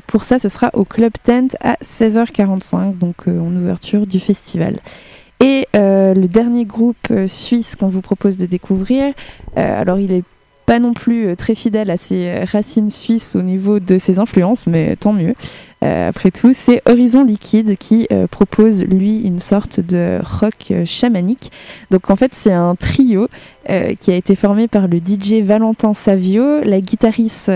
Pour 0.06 0.24
ça, 0.24 0.38
ce 0.38 0.48
sera 0.48 0.70
au 0.74 0.84
Club 0.84 1.12
Tent 1.22 1.56
à 1.60 1.76
16h45, 1.82 2.98
donc 2.98 3.28
en 3.28 3.56
ouverture 3.56 4.06
du 4.06 4.18
festival. 4.18 4.80
Et 5.40 5.68
le 5.74 6.26
dernier 6.26 6.64
groupe 6.64 7.12
suisse 7.28 7.76
qu'on 7.76 7.88
vous 7.88 8.00
propose 8.00 8.36
de 8.38 8.46
découvrir, 8.46 9.14
alors 9.54 10.00
il 10.00 10.10
est 10.10 10.24
pas 10.66 10.78
non 10.78 10.94
plus 10.94 11.26
euh, 11.26 11.36
très 11.36 11.54
fidèle 11.54 11.90
à 11.90 11.96
ses 11.96 12.26
euh, 12.26 12.44
racines 12.50 12.90
suisses 12.90 13.36
au 13.36 13.42
niveau 13.42 13.80
de 13.80 13.98
ses 13.98 14.18
influences, 14.18 14.66
mais 14.66 14.96
tant 14.96 15.12
mieux. 15.12 15.34
Euh, 15.82 16.08
après 16.08 16.30
tout, 16.30 16.52
c'est 16.54 16.80
Horizon 16.86 17.24
Liquide 17.24 17.76
qui 17.76 18.08
propose 18.30 18.82
lui 18.82 19.20
une 19.20 19.38
sorte 19.38 19.80
de 19.80 20.18
rock 20.22 20.72
chamanique. 20.86 21.52
Donc 21.90 22.10
en 22.10 22.16
fait, 22.16 22.34
c'est 22.34 22.52
un 22.52 22.74
trio 22.74 23.28
qui 23.66 24.10
a 24.10 24.14
été 24.14 24.34
formé 24.34 24.66
par 24.66 24.88
le 24.88 24.96
DJ 24.96 25.42
Valentin 25.42 25.92
Savio, 25.92 26.60
la 26.62 26.80
guitariste 26.80 27.50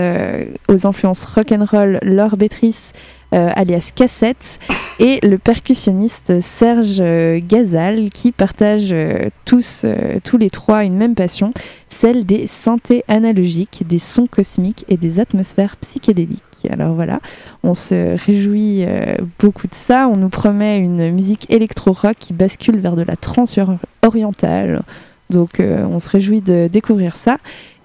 aux 0.67 0.87
influences 0.87 1.25
rock 1.25 1.51
and 1.51 1.65
roll 1.71 1.99
Laure 2.03 2.37
Bétrice, 2.37 2.93
alias 3.31 3.91
Cassette, 3.95 4.59
et 4.99 5.19
le 5.25 5.37
percussionniste 5.37 6.41
Serge 6.41 6.97
euh, 6.99 7.39
Gazal 7.47 8.09
qui 8.09 8.31
partagent 8.31 8.91
euh, 8.91 9.29
tous, 9.45 9.83
euh, 9.85 10.19
tous 10.23 10.37
les 10.37 10.49
trois 10.49 10.83
une 10.83 10.97
même 10.97 11.15
passion, 11.15 11.53
celle 11.87 12.25
des 12.25 12.47
synthés 12.47 13.03
analogiques, 13.07 13.83
des 13.87 13.99
sons 13.99 14.27
cosmiques 14.27 14.83
et 14.89 14.97
des 14.97 15.19
atmosphères 15.19 15.77
psychédéliques. 15.77 16.43
Alors 16.69 16.93
voilà, 16.93 17.21
on 17.63 17.73
se 17.73 18.21
réjouit 18.25 18.83
euh, 18.83 19.15
beaucoup 19.39 19.67
de 19.67 19.73
ça. 19.75 20.09
On 20.09 20.17
nous 20.17 20.27
promet 20.27 20.77
une 20.79 21.11
musique 21.11 21.49
électro-rock 21.49 22.17
qui 22.19 22.33
bascule 22.33 22.79
vers 22.79 22.97
de 22.97 23.03
la 23.03 23.15
trance 23.15 23.57
or- 23.57 23.77
orientale. 24.01 24.81
Donc 25.29 25.61
euh, 25.61 25.85
on 25.89 25.99
se 25.99 26.09
réjouit 26.09 26.41
de 26.41 26.67
découvrir 26.67 27.15
ça. 27.15 27.37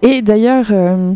Et 0.03 0.23
d'ailleurs, 0.23 0.67
euh, 0.73 1.15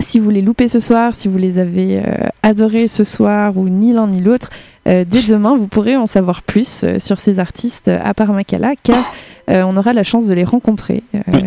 si 0.00 0.18
vous 0.18 0.30
les 0.30 0.42
loupez 0.42 0.68
ce 0.68 0.80
soir, 0.80 1.14
si 1.14 1.28
vous 1.28 1.38
les 1.38 1.58
avez 1.58 1.98
euh, 1.98 2.02
adorés 2.42 2.88
ce 2.88 3.04
soir 3.04 3.56
ou 3.56 3.68
ni 3.68 3.92
l'un 3.92 4.06
ni 4.06 4.20
l'autre, 4.20 4.50
euh, 4.88 5.04
dès 5.06 5.22
demain, 5.22 5.56
vous 5.56 5.68
pourrez 5.68 5.96
en 5.96 6.06
savoir 6.06 6.42
plus 6.42 6.82
euh, 6.82 6.98
sur 6.98 7.18
ces 7.18 7.38
artistes 7.38 7.88
à 7.88 8.14
Parmakala, 8.14 8.74
car 8.82 9.12
euh, 9.50 9.62
on 9.62 9.76
aura 9.76 9.92
la 9.92 10.02
chance 10.02 10.26
de 10.26 10.34
les 10.34 10.44
rencontrer 10.44 11.02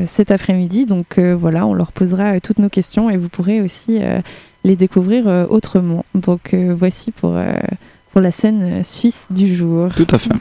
cet 0.06 0.32
après-midi. 0.32 0.86
Donc 0.86 1.20
voilà, 1.20 1.66
on 1.66 1.74
leur 1.74 1.92
posera 1.92 2.40
toutes 2.40 2.60
nos 2.60 2.70
questions 2.70 3.10
et 3.10 3.18
vous 3.18 3.30
pourrez 3.30 3.62
aussi 3.62 4.00
les 4.64 4.76
découvrir 4.76 5.48
autrement. 5.50 6.04
Donc 6.16 6.56
voici 6.56 7.12
pour, 7.12 7.36
pour 8.12 8.22
la 8.22 8.32
scène 8.32 8.84
suisse 8.84 9.28
du 9.30 9.56
jour. 9.56 9.90
Tout 9.96 10.08
à 10.12 10.18
fait. 10.18 10.32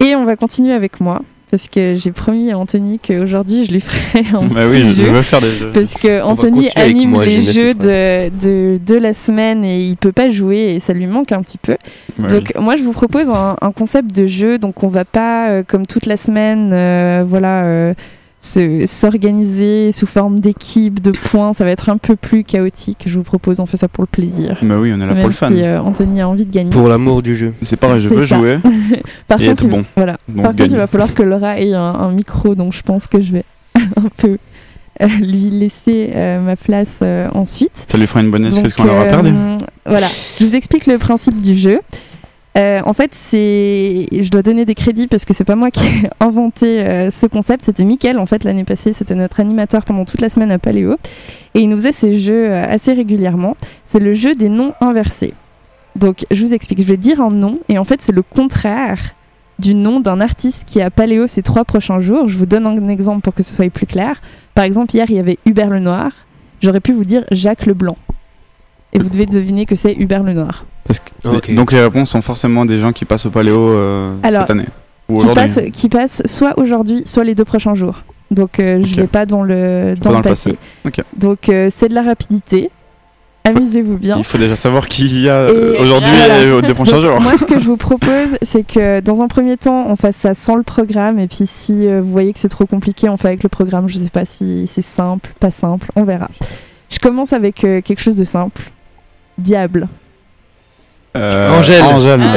Et 0.00 0.16
on 0.16 0.24
va 0.24 0.34
continuer 0.34 0.72
avec 0.72 1.00
moi, 1.00 1.22
parce 1.50 1.68
que 1.68 1.94
j'ai 1.94 2.12
promis 2.12 2.50
à 2.52 2.58
Anthony 2.58 2.98
qu'aujourd'hui 2.98 3.64
je 3.66 3.72
lui 3.72 3.80
ferai 3.80 4.24
un 4.34 4.42
Bah 4.46 4.66
petit 4.66 4.76
oui, 4.82 4.94
je 4.94 5.02
jeu. 5.02 5.10
veux 5.10 5.22
faire 5.22 5.40
des 5.40 5.54
jeux. 5.56 5.70
Parce 5.72 5.94
que 5.94 6.22
Anthony 6.22 6.68
anime 6.76 7.10
moi, 7.10 7.24
les 7.24 7.40
jeux 7.40 7.74
de, 7.74 8.28
de, 8.28 8.78
de 8.84 8.94
la 8.96 9.12
semaine 9.14 9.64
et 9.64 9.84
il 9.84 9.96
peut 9.96 10.12
pas 10.12 10.28
jouer 10.30 10.74
et 10.74 10.80
ça 10.80 10.92
lui 10.92 11.06
manque 11.06 11.32
un 11.32 11.42
petit 11.42 11.58
peu. 11.58 11.76
Ouais, 12.18 12.28
Donc 12.28 12.52
moi 12.58 12.76
je 12.76 12.82
vous 12.82 12.92
propose 12.92 13.28
un, 13.28 13.56
un 13.60 13.72
concept 13.72 14.14
de 14.14 14.26
jeu. 14.26 14.58
Donc 14.58 14.82
on 14.84 14.88
va 14.88 15.04
pas 15.04 15.50
euh, 15.50 15.62
comme 15.66 15.86
toute 15.86 16.06
la 16.06 16.16
semaine, 16.16 16.70
euh, 16.72 17.24
voilà, 17.26 17.64
euh, 17.64 17.94
s'organiser 18.40 19.92
sous 19.92 20.06
forme 20.06 20.40
d'équipe, 20.40 21.00
de 21.00 21.10
points. 21.12 21.52
Ça 21.52 21.64
va 21.64 21.70
être 21.70 21.88
un 21.90 21.96
peu 21.98 22.16
plus 22.16 22.42
chaotique. 22.44 23.02
Je 23.06 23.16
vous 23.16 23.22
propose, 23.22 23.60
on 23.60 23.66
fait 23.66 23.76
ça 23.76 23.88
pour 23.88 24.02
le 24.02 24.08
plaisir. 24.08 24.56
Bah 24.62 24.78
oui, 24.80 24.92
on 24.94 24.96
est 25.00 25.06
là 25.06 25.08
Même 25.08 25.18
pour 25.18 25.26
le 25.28 25.32
fun. 25.32 25.48
si 25.48 25.62
euh, 25.62 25.80
Anthony 25.80 26.20
a 26.20 26.28
envie 26.28 26.44
de 26.46 26.52
gagner. 26.52 26.70
pour 26.70 26.88
l'amour 26.88 27.22
du 27.22 27.36
jeu 27.36 27.52
C'est 27.62 27.76
pareil, 27.76 28.00
je 28.00 28.08
C'est 28.08 28.14
veux 28.14 28.26
ça. 28.26 28.38
jouer. 28.38 28.58
Par 29.28 29.40
et 29.40 29.48
contre, 29.48 29.64
être 29.64 29.70
bon. 29.70 29.84
Voilà. 29.96 30.16
Donc 30.28 30.42
Par 30.44 30.56
contre, 30.56 30.70
il 30.72 30.76
va 30.76 30.86
falloir 30.86 31.12
que 31.14 31.22
Laura 31.22 31.58
ait 31.60 31.74
un, 31.74 31.80
un 31.82 32.12
micro, 32.12 32.54
donc 32.54 32.72
je 32.72 32.82
pense 32.82 33.06
que 33.06 33.20
je 33.20 33.32
vais 33.32 33.44
un 33.96 34.08
peu 34.16 34.38
euh, 35.02 35.06
lui 35.20 35.50
laisser 35.50 36.10
euh, 36.14 36.40
ma 36.40 36.56
place 36.56 37.00
euh, 37.02 37.28
ensuite. 37.34 37.86
Ça 37.90 37.96
lui 37.98 38.06
fera 38.06 38.20
une 38.20 38.30
bonne 38.30 38.44
excuse 38.46 38.72
qu'on 38.74 38.84
l'aura 38.84 39.04
perdu. 39.04 39.30
Voilà, 39.86 40.06
je 40.38 40.44
vous 40.44 40.54
explique 40.54 40.86
le 40.86 40.98
principe 40.98 41.40
du 41.40 41.54
jeu. 41.56 41.80
Euh, 42.58 42.80
en 42.84 42.92
fait, 42.92 43.14
c'est, 43.14 44.08
je 44.10 44.28
dois 44.30 44.42
donner 44.42 44.64
des 44.64 44.74
crédits 44.74 45.06
parce 45.06 45.24
que 45.24 45.32
c'est 45.32 45.44
pas 45.44 45.54
moi 45.54 45.70
qui 45.70 45.84
ai 45.84 46.10
inventé 46.20 46.80
euh, 46.80 47.10
ce 47.10 47.26
concept. 47.26 47.64
C'était 47.64 47.84
Mickaël 47.84 48.18
en 48.18 48.26
fait 48.26 48.44
l'année 48.44 48.64
passée. 48.64 48.92
C'était 48.92 49.14
notre 49.14 49.40
animateur 49.40 49.84
pendant 49.84 50.04
toute 50.04 50.20
la 50.20 50.28
semaine 50.28 50.50
à 50.50 50.58
Paléo 50.58 50.96
et 51.54 51.60
il 51.60 51.68
nous 51.68 51.76
faisait 51.76 51.92
ces 51.92 52.18
jeux 52.18 52.50
euh, 52.50 52.64
assez 52.64 52.92
régulièrement. 52.92 53.56
C'est 53.84 54.00
le 54.00 54.14
jeu 54.14 54.34
des 54.34 54.48
noms 54.48 54.74
inversés. 54.80 55.34
Donc, 55.96 56.24
je 56.30 56.44
vous 56.44 56.54
explique. 56.54 56.80
Je 56.80 56.86
vais 56.86 56.96
dire 56.96 57.20
un 57.20 57.30
nom 57.30 57.58
et 57.68 57.78
en 57.78 57.84
fait, 57.84 58.02
c'est 58.02 58.12
le 58.12 58.22
contraire 58.22 59.14
du 59.58 59.74
nom 59.74 60.00
d'un 60.00 60.20
artiste 60.20 60.64
qui 60.66 60.78
est 60.78 60.82
à 60.82 60.90
Paléo 60.90 61.26
ces 61.26 61.42
trois 61.42 61.64
prochains 61.64 62.00
jours. 62.00 62.28
Je 62.28 62.38
vous 62.38 62.46
donne 62.46 62.66
un 62.66 62.88
exemple 62.88 63.20
pour 63.20 63.34
que 63.34 63.42
ce 63.42 63.54
soit 63.54 63.70
plus 63.70 63.86
clair. 63.86 64.20
Par 64.54 64.64
exemple, 64.64 64.94
hier, 64.94 65.06
il 65.08 65.16
y 65.16 65.20
avait 65.20 65.38
Hubert 65.46 65.70
Lenoir. 65.70 66.10
J'aurais 66.60 66.80
pu 66.80 66.92
vous 66.92 67.04
dire 67.04 67.24
Jacques 67.30 67.66
Leblanc. 67.66 67.96
Et 68.92 68.98
vous 68.98 69.08
devez 69.08 69.26
deviner 69.26 69.66
que 69.66 69.76
c'est 69.76 69.94
Hubert 69.94 70.22
Lenoir. 70.22 70.64
Parce 70.84 70.98
que-. 71.00 71.54
Donc 71.54 71.72
les 71.72 71.80
réponses 71.80 72.10
sont 72.10 72.22
forcément 72.22 72.64
des 72.64 72.78
gens 72.78 72.92
qui 72.92 73.04
passent 73.04 73.26
au 73.26 73.30
paléo 73.30 73.56
euh, 73.58 74.14
Alors, 74.22 74.42
cette 74.42 74.50
année. 74.50 74.66
Ou 75.08 75.14
Qui 75.14 75.20
aujourd'hui. 75.26 75.34
passe, 75.42 75.60
qui 75.72 75.88
passe 75.88 76.22
soit 76.24 76.58
aujourd'hui, 76.58 77.02
soit 77.06 77.24
les 77.24 77.34
deux 77.34 77.44
prochains 77.44 77.74
jours. 77.74 78.02
Donc 78.30 78.58
euh, 78.60 78.80
je 78.84 78.92
Ok. 78.94 79.00
vais 79.00 79.06
pas 79.06 79.26
dans 79.26 79.42
le, 79.42 79.94
dans 80.00 80.16
le 80.16 80.22
passé. 80.22 80.56
Donc 81.16 81.48
euh, 81.48 81.68
c'est 81.70 81.88
de 81.88 81.94
la 81.94 82.02
rapidité. 82.02 82.70
Amusez-vous 83.44 83.96
bien. 83.96 84.18
Il 84.18 84.24
faut 84.24 84.36
déjà 84.38 84.54
savoir 84.54 84.86
qui 84.86 85.04
il 85.06 85.22
y 85.22 85.28
a 85.30 85.46
aujourd'hui 85.80 86.10
voilà. 86.14 86.42
et 86.42 86.50
aux 86.52 86.60
deux 86.60 86.74
prochains 86.74 87.00
jours. 87.02 87.20
Moi, 87.22 87.38
ce 87.38 87.46
que 87.46 87.58
je 87.58 87.64
vous 87.64 87.78
propose, 87.78 88.36
c'est 88.42 88.64
que 88.66 89.00
dans 89.00 89.22
un 89.22 89.28
premier 89.28 89.56
temps, 89.56 89.86
on 89.88 89.96
fasse 89.96 90.16
ça 90.16 90.34
sans 90.34 90.56
le 90.56 90.62
programme. 90.62 91.18
Et 91.18 91.26
puis, 91.26 91.46
si 91.46 91.86
euh, 91.86 92.02
vous 92.02 92.12
voyez 92.12 92.32
que 92.34 92.38
c'est 92.38 92.50
trop 92.50 92.66
compliqué, 92.66 93.08
on 93.08 93.16
fait 93.16 93.28
avec 93.28 93.42
le 93.42 93.48
programme. 93.48 93.88
Je 93.88 93.96
sais 93.96 94.10
pas 94.10 94.26
si 94.26 94.66
c'est 94.66 94.82
simple, 94.82 95.30
pas 95.40 95.50
simple. 95.50 95.90
On 95.96 96.04
verra. 96.04 96.28
Je 96.90 96.98
commence 96.98 97.32
avec 97.32 97.64
euh, 97.64 97.80
quelque 97.80 98.00
chose 98.00 98.16
de 98.16 98.24
simple. 98.24 98.60
Diable. 99.40 99.88
Euh, 101.16 101.58
Angèle. 101.58 101.82
Angèle. 101.82 102.20
Ah. 102.22 102.36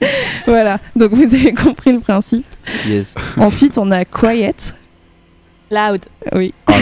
Voilà, 0.46 0.78
donc 0.96 1.12
vous 1.12 1.24
avez 1.24 1.52
compris 1.52 1.92
le 1.92 2.00
principe. 2.00 2.46
Yes. 2.86 3.14
Ensuite, 3.36 3.76
on 3.76 3.90
a 3.90 4.06
Quiet. 4.06 4.54
Loud. 5.70 6.00
Oui, 6.32 6.54
Ah 6.66 6.72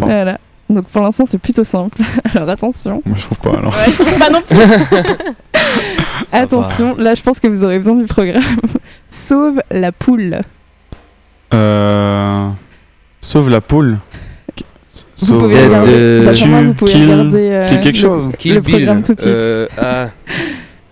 voilà. 0.00 0.38
Donc 0.68 0.86
pour 0.86 1.02
l'instant, 1.02 1.24
c'est 1.26 1.38
plutôt 1.38 1.64
simple. 1.64 2.00
Alors 2.34 2.48
attention, 2.48 3.02
Moi, 3.04 3.16
je 3.18 3.22
trouve 3.24 3.38
pas 3.38 3.58
alors. 3.58 3.72
Ouais, 3.74 3.92
je 3.92 4.02
trouve 4.02 4.18
pas 4.18 4.30
non 4.30 4.40
plus. 4.40 4.56
attention, 6.32 6.96
là 6.96 7.14
je 7.14 7.22
pense 7.22 7.38
que 7.38 7.46
vous 7.46 7.62
aurez 7.62 7.78
besoin 7.78 7.94
du 7.94 8.06
programme. 8.06 8.42
Sauve 9.08 9.60
la 9.70 9.92
poule. 9.92 10.40
Euh... 11.54 12.48
Sauve 13.20 13.50
la 13.50 13.60
poule. 13.60 13.98
Vous 15.18 15.26
Sauve- 15.26 15.38
pouvez 15.38 15.64
regarder, 15.66 15.90
euh, 15.92 16.32
tu- 16.32 16.48
vous 16.48 16.74
pouvez 16.74 16.92
kill- 16.92 17.10
regarder 17.10 17.48
euh, 17.50 17.68
kill 17.68 17.80
quelque 17.80 17.96
le- 17.96 18.00
chose. 18.02 18.30
Kill 18.38 18.54
le 18.54 18.60
Bill. 18.60 18.74
programme 18.76 19.02
tout 19.02 19.14
de 19.14 19.20
suite. 19.20 19.32
Euh, 19.32 19.66
ah. 19.78 20.08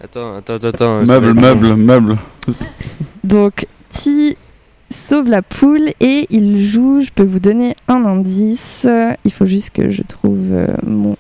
Attends, 0.03 0.37
attends, 0.37 0.69
attends, 0.69 1.03
Meuble, 1.07 1.33
meuble, 1.35 1.69
long. 1.69 1.77
meuble. 1.77 2.17
Donc, 3.25 3.67
Ti 3.91 4.37
sauve 4.91 5.31
la 5.31 5.41
poule 5.43 5.91
et 6.01 6.27
il 6.31 6.59
joue. 6.67 7.01
Je 7.01 7.11
peux 7.15 7.23
vous 7.25 7.39
donner 7.41 7.75
un 7.89 8.05
indice. 8.05 8.87
Il 9.25 9.33
faut 9.33 9.47
juste 9.47 9.71
que 9.71 9.89
je 9.89 10.03
trouve 10.03 10.39
euh, 10.53 10.67
mon 10.85 11.17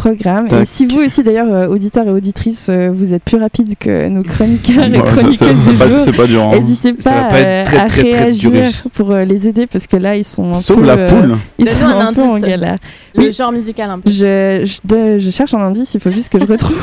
programme. 0.00 0.46
Et 0.52 0.64
si 0.64 0.86
vous 0.86 1.00
aussi, 1.00 1.22
d'ailleurs, 1.22 1.52
euh, 1.52 1.66
auditeurs 1.68 2.06
et 2.06 2.10
auditrices, 2.10 2.68
euh, 2.70 2.90
vous 2.92 3.12
êtes 3.12 3.22
plus 3.22 3.36
rapides 3.38 3.74
que 3.78 4.08
nos 4.08 4.22
chroniqueurs 4.22 4.84
et 4.84 4.88
du 4.90 5.34
c'est 5.34 5.78
pas, 5.78 5.88
jour, 5.88 5.98
c'est 5.98 6.12
pas 6.12 6.26
dur. 6.26 6.42
hein. 6.44 6.50
N'hésitez 6.58 6.94
Ça 6.98 7.10
pas, 7.10 7.22
va 7.22 7.28
pas 7.28 7.38
être 7.40 7.66
très, 7.70 7.78
à 7.78 7.86
très, 7.86 8.02
réagir 8.02 8.64
pour 8.94 9.14
les 9.14 9.48
aider 9.48 9.66
parce 9.66 9.86
que 9.86 9.96
là, 9.96 10.16
ils 10.16 10.24
sont 10.24 10.48
un 10.50 10.52
Sauve 10.54 10.80
peu, 10.80 10.86
la 10.86 10.92
euh, 10.94 11.08
poule. 11.08 11.36
ils 11.58 11.68
sont 11.68 11.86
un 11.86 12.06
un 12.08 12.12
peu 12.12 12.22
en 12.22 12.34
indice. 12.36 12.48
galère. 12.48 12.76
Le 13.14 13.24
Oui. 13.24 13.32
genre 13.32 13.52
musical 13.52 13.90
un 13.90 13.98
peu. 13.98 14.10
Je, 14.10 14.62
je, 14.64 14.78
de- 14.84 15.18
je 15.18 15.30
cherche 15.30 15.52
un 15.54 15.58
indice, 15.60 15.94
il 15.94 16.00
faut 16.00 16.10
juste 16.10 16.30
que 16.32 16.38
je 16.40 16.46
retrouve 16.46 16.78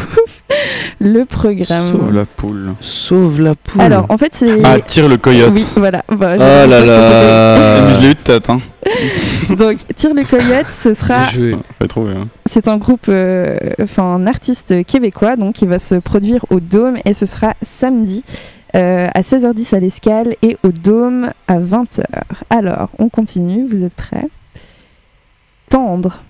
le 0.99 1.25
programme. 1.25 1.88
Sauve 1.88 2.13
la 2.13 2.25
poule. 2.25 2.73
Sauve 2.82 3.41
la 3.41 3.56
poule. 3.56 3.82
Alors, 3.82 4.06
en 4.10 4.17
fait, 4.17 4.32
c'est. 4.34 4.60
Ah, 4.63 4.80
tire 4.80 5.08
le 5.08 5.17
coyote. 5.17 5.53
oui, 5.56 5.65
voilà. 5.77 6.03
Bah, 6.10 6.34
Oh 6.36 6.69
là 6.69 6.82
là. 6.86 7.93
Je 7.93 8.01
l'ai 8.01 8.08
eu 8.12 8.13
de 8.15 8.19
tête. 8.19 8.49
Hein. 8.49 8.60
Donc, 9.58 9.78
Tire 9.95 10.13
le 10.13 10.23
coyote, 10.23 10.67
ce 10.69 10.93
sera. 10.93 11.26
Hein. 11.26 12.28
C'est 12.45 12.67
un 12.67 12.78
groupe, 12.78 13.06
euh, 13.10 13.58
enfin, 13.82 14.04
un 14.04 14.28
artiste 14.28 14.86
québécois, 14.86 15.36
donc 15.36 15.56
qui 15.56 15.65
va 15.65 15.80
se 15.80 15.95
produire 15.95 16.45
au 16.50 16.60
Dôme 16.60 16.97
et 17.06 17.13
ce 17.13 17.26
sera 17.26 17.54
samedi. 17.62 18.23
euh, 18.76 19.08
à 19.13 19.21
16h10 19.21 19.76
à 19.76 19.80
l'escale 19.80 20.36
et 20.41 20.58
au 20.63 20.69
Dôme 20.69 21.32
à 21.47 21.58
20h. 21.60 22.04
Alors, 22.50 22.89
on 23.00 23.10
continue, 23.10 23.65
vous 23.67 23.84
êtes 23.84 23.95
prêts? 23.95 24.28
Tendre. 25.69 26.21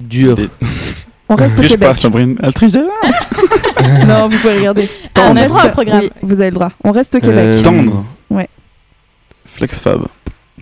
Dur. 0.00 0.36
Des- 0.36 0.50
On 1.28 1.34
reste 1.34 1.58
au 1.58 1.62
Québec. 1.62 1.80
pas, 1.80 1.94
Sabrine. 1.94 2.36
Elle 2.42 2.52
triche 2.54 2.72
déjà. 2.72 2.86
non, 4.06 4.28
vous 4.28 4.38
pouvez 4.38 4.58
regarder. 4.58 4.88
Ah, 5.16 5.28
on 5.30 5.36
a 5.36 5.40
reste- 5.40 5.48
droit 5.48 5.64
au 5.66 5.70
programme. 5.70 6.00
Oui, 6.02 6.10
vous 6.22 6.34
avez 6.40 6.50
le 6.50 6.54
droit. 6.54 6.70
On 6.84 6.92
reste 6.92 7.14
au 7.16 7.20
Québec. 7.20 7.54
Euh, 7.56 7.62
Tendre. 7.62 8.04
Ouais. 8.30 8.48
Flexfab. 9.46 10.06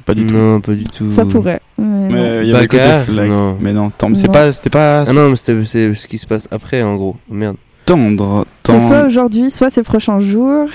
Pas 0.06 0.14
du 0.14 0.26
tout. 0.26 0.34
Non, 0.34 0.60
pas 0.60 0.72
du 0.74 0.84
tout. 0.84 1.10
Ça 1.10 1.24
pourrait. 1.24 1.60
mais 1.78 2.40
il 2.42 2.48
y 2.48 2.52
avait 2.52 2.62
le 2.62 2.68
côté 2.68 2.82
Bagarre, 2.82 3.02
flex. 3.04 3.28
non. 3.34 3.56
Mais 3.60 3.72
non, 3.72 3.90
tendre. 3.90 4.16
C'est 4.16 4.28
pas. 4.32 4.52
C'était 4.52 4.70
pas. 4.70 5.04
Ah 5.06 5.12
non, 5.12 5.30
mais 5.30 5.36
c'était- 5.36 5.64
c'est 5.64 5.94
ce 5.94 6.06
qui 6.06 6.18
se 6.18 6.26
passe 6.26 6.46
après, 6.50 6.82
en 6.82 6.94
gros. 6.96 7.16
Merde. 7.30 7.56
Tendre. 7.86 8.46
C'est 8.64 8.72
Tendre. 8.72 8.86
soit 8.86 9.02
aujourd'hui, 9.04 9.50
soit 9.50 9.70
ces 9.70 9.82
prochains 9.82 10.20
jours. 10.20 10.68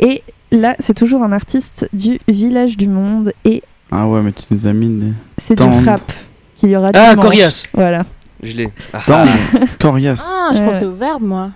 Et 0.00 0.22
là, 0.52 0.74
c'est 0.78 0.94
toujours 0.94 1.22
un 1.22 1.32
artiste 1.32 1.88
du 1.92 2.18
Village 2.28 2.76
du 2.76 2.88
Monde 2.88 3.32
et 3.44 3.62
Ah 3.90 4.06
ouais, 4.06 4.20
mais 4.22 4.32
tu 4.32 4.42
nous 4.50 4.66
as 4.66 4.72
mis 4.72 4.88
des. 4.88 5.12
c'est 5.38 5.56
du 5.56 5.62
rap 5.88 6.12
qu'il 6.56 6.70
y 6.70 6.76
aura 6.76 6.90
Ah, 6.94 7.10
dimanche. 7.10 7.24
Corias. 7.24 7.62
Voilà. 7.72 8.02
Je 8.42 8.56
l'ai. 8.56 8.68
Ah. 8.92 9.00
Tendre. 9.06 9.30
Coriace. 9.80 10.28
Ah, 10.32 10.50
je 10.54 10.60
pensais 10.60 10.84
au 10.86 10.94
verbe, 10.94 11.22
moi. 11.22 11.50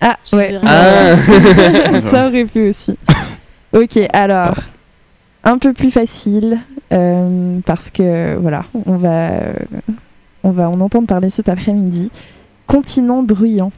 Ah, 0.00 0.16
ouais. 0.32 0.58
Ah. 0.64 2.00
Ça 2.02 2.26
aurait 2.28 2.44
pu 2.46 2.70
aussi. 2.70 2.96
Ok, 3.72 4.00
alors, 4.12 4.56
un 5.44 5.58
peu 5.58 5.72
plus 5.72 5.90
facile, 5.90 6.58
euh, 6.92 7.58
parce 7.66 7.90
que, 7.90 8.36
voilà, 8.36 8.64
on 8.86 8.96
va, 8.96 9.30
euh, 9.30 9.52
on 10.44 10.50
va 10.50 10.68
en 10.68 10.80
entendre 10.80 11.06
parler 11.06 11.30
cet 11.30 11.48
après-midi. 11.48 12.10
Continent 12.66 13.22
bruyant. 13.22 13.72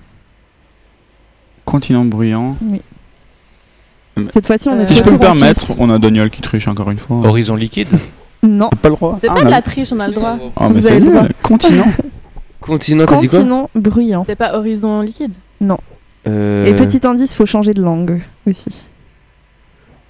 Continent 1.64 2.04
bruyant. 2.04 2.56
Cette 4.32 4.46
fois-ci, 4.46 4.68
on 4.68 4.72
Euh, 4.72 4.80
est 4.82 4.86
Si 4.86 4.94
je 4.94 5.02
peux 5.02 5.12
me 5.12 5.18
permettre, 5.18 5.72
on 5.78 5.88
a 5.90 5.98
Daniel 5.98 6.28
qui 6.30 6.40
triche 6.42 6.68
encore 6.68 6.90
une 6.90 6.98
fois. 6.98 7.16
Horizon 7.24 7.54
liquide. 7.54 7.88
Non, 8.42 8.68
Pas 8.82 8.88
le 8.88 8.96
droit. 8.96 9.16
C'est 9.20 9.28
Ah, 9.30 9.34
pas 9.34 9.44
de 9.44 9.50
la 9.50 9.62
triche, 9.62 9.92
on 9.92 10.00
a 10.00 10.08
le 10.08 10.14
droit. 10.14 10.36
Ah, 10.56 10.68
Vous 10.68 10.86
avez 10.86 10.98
le 11.00 11.06
droit. 11.10 11.24
Continent. 11.42 11.84
Continent, 12.60 13.06
t'as 13.06 13.20
dit 13.20 13.26
quoi 13.26 13.38
continent 13.40 13.70
bruyant. 13.74 14.24
C'est 14.28 14.36
pas 14.36 14.54
horizon 14.56 15.00
liquide. 15.00 15.32
Euh, 16.28 16.64
Et 16.66 16.74
petit 16.76 17.04
indice, 17.04 17.34
faut 17.34 17.46
changer 17.46 17.74
de 17.74 17.82
langue 17.82 18.20
aussi. 18.48 18.84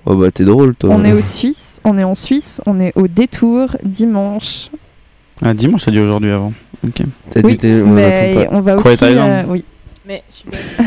Oh 0.07 0.17
bah 0.17 0.31
t'es 0.31 0.45
drôle 0.45 0.75
toi. 0.75 0.91
On 0.93 1.05
est 1.05 1.13
au 1.13 1.21
Suisse, 1.21 1.81
on 1.85 1.97
est 1.99 2.05
en 2.05 2.15
Suisse, 2.15 2.61
on 2.67 2.81
est 2.81 2.93
au 2.97 3.07
détour 3.09 3.77
dimanche. 3.85 4.71
Ah, 5.45 5.55
dimanche, 5.55 5.85
t'as 5.85 5.91
dit 5.91 6.01
aujourd'hui 6.01 6.31
avant. 6.31 6.53
Ok. 6.87 7.03
T'as 7.31 7.41
Oui, 7.43 7.57
dit 7.57 7.67
ouais, 7.67 7.83
mais 7.83 8.49
on 8.51 8.61
va 8.61 8.77
Quiet 8.77 8.93
aussi. 8.93 9.05
Euh, 9.05 9.43
oui. 9.49 9.65
Mais 10.07 10.23
je 10.31 10.35
suis 10.35 10.45
bonne. 10.51 10.61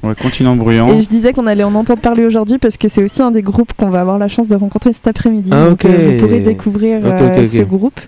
Ouais, 0.00 0.14
continent 0.14 0.54
bruyant. 0.54 0.86
Et 0.94 1.00
je 1.00 1.08
disais 1.08 1.32
qu'on 1.32 1.48
allait 1.48 1.64
en 1.64 1.74
entendre 1.74 2.00
parler 2.00 2.24
aujourd'hui 2.24 2.58
parce 2.58 2.76
que 2.76 2.88
c'est 2.88 3.02
aussi 3.02 3.20
un 3.20 3.32
des 3.32 3.42
groupes 3.42 3.72
qu'on 3.76 3.88
va 3.90 4.00
avoir 4.00 4.16
la 4.16 4.28
chance 4.28 4.46
de 4.46 4.54
rencontrer 4.54 4.92
cet 4.92 5.08
après-midi. 5.08 5.50
Ah, 5.52 5.70
Donc 5.70 5.84
euh, 5.84 6.12
vous 6.12 6.20
pourrez 6.24 6.38
découvrir 6.38 7.00
euh, 7.04 7.44
ce 7.44 7.62
groupe 7.62 7.98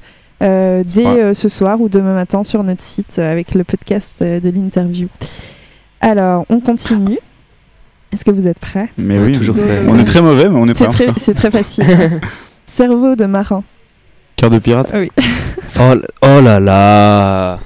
euh, 0.41 0.85
dès 0.85 1.05
euh, 1.05 1.35
ce 1.35 1.49
soir 1.49 1.81
ou 1.81 1.89
demain 1.89 2.15
matin 2.15 2.45
sur 2.45 2.63
notre 2.63 2.85
site 2.85 3.17
euh, 3.19 3.33
avec 3.33 3.55
le 3.57 3.65
podcast 3.65 4.15
euh, 4.23 4.39
de 4.39 4.51
l'interview. 4.51 5.09
Alors, 6.01 6.47
on 6.49 6.61
continue. 6.61 7.19
Est-ce 8.13 8.25
que 8.25 8.31
vous 8.31 8.47
êtes 8.47 8.59
prêts? 8.59 8.89
Mais 8.99 9.19
oui. 9.19 9.33
toujours 9.33 9.57
prêt. 9.57 9.83
On 9.89 9.99
est 9.99 10.05
très 10.05 10.21
mauvais, 10.23 10.49
mais 10.49 10.59
on 10.59 10.67
est 10.69 10.75
C'est 10.77 10.87
pas. 10.87 10.93
très, 10.93 11.07
c'est 11.17 11.35
très 11.35 11.51
facile. 11.51 11.85
Cerveau 12.67 13.15
de 13.17 13.27
marin. 13.27 13.63
Cœur 14.37 14.51
de 14.51 14.59
pirate? 14.59 14.91
Oui. 14.95 15.11
Oh, 15.79 15.95
oh 16.23 16.41
là 16.43 16.59
là. 16.59 17.61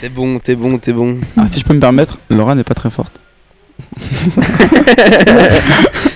T'es 0.00 0.08
bon, 0.08 0.40
t'es 0.40 0.56
bon, 0.56 0.78
t'es 0.78 0.92
bon. 0.92 1.18
Ah, 1.36 1.46
si 1.46 1.60
je 1.60 1.64
peux 1.64 1.72
me 1.74 1.78
permettre, 1.80 2.18
Laura 2.28 2.56
n'est 2.56 2.64
pas 2.64 2.74
très 2.74 2.90
forte. 2.90 3.20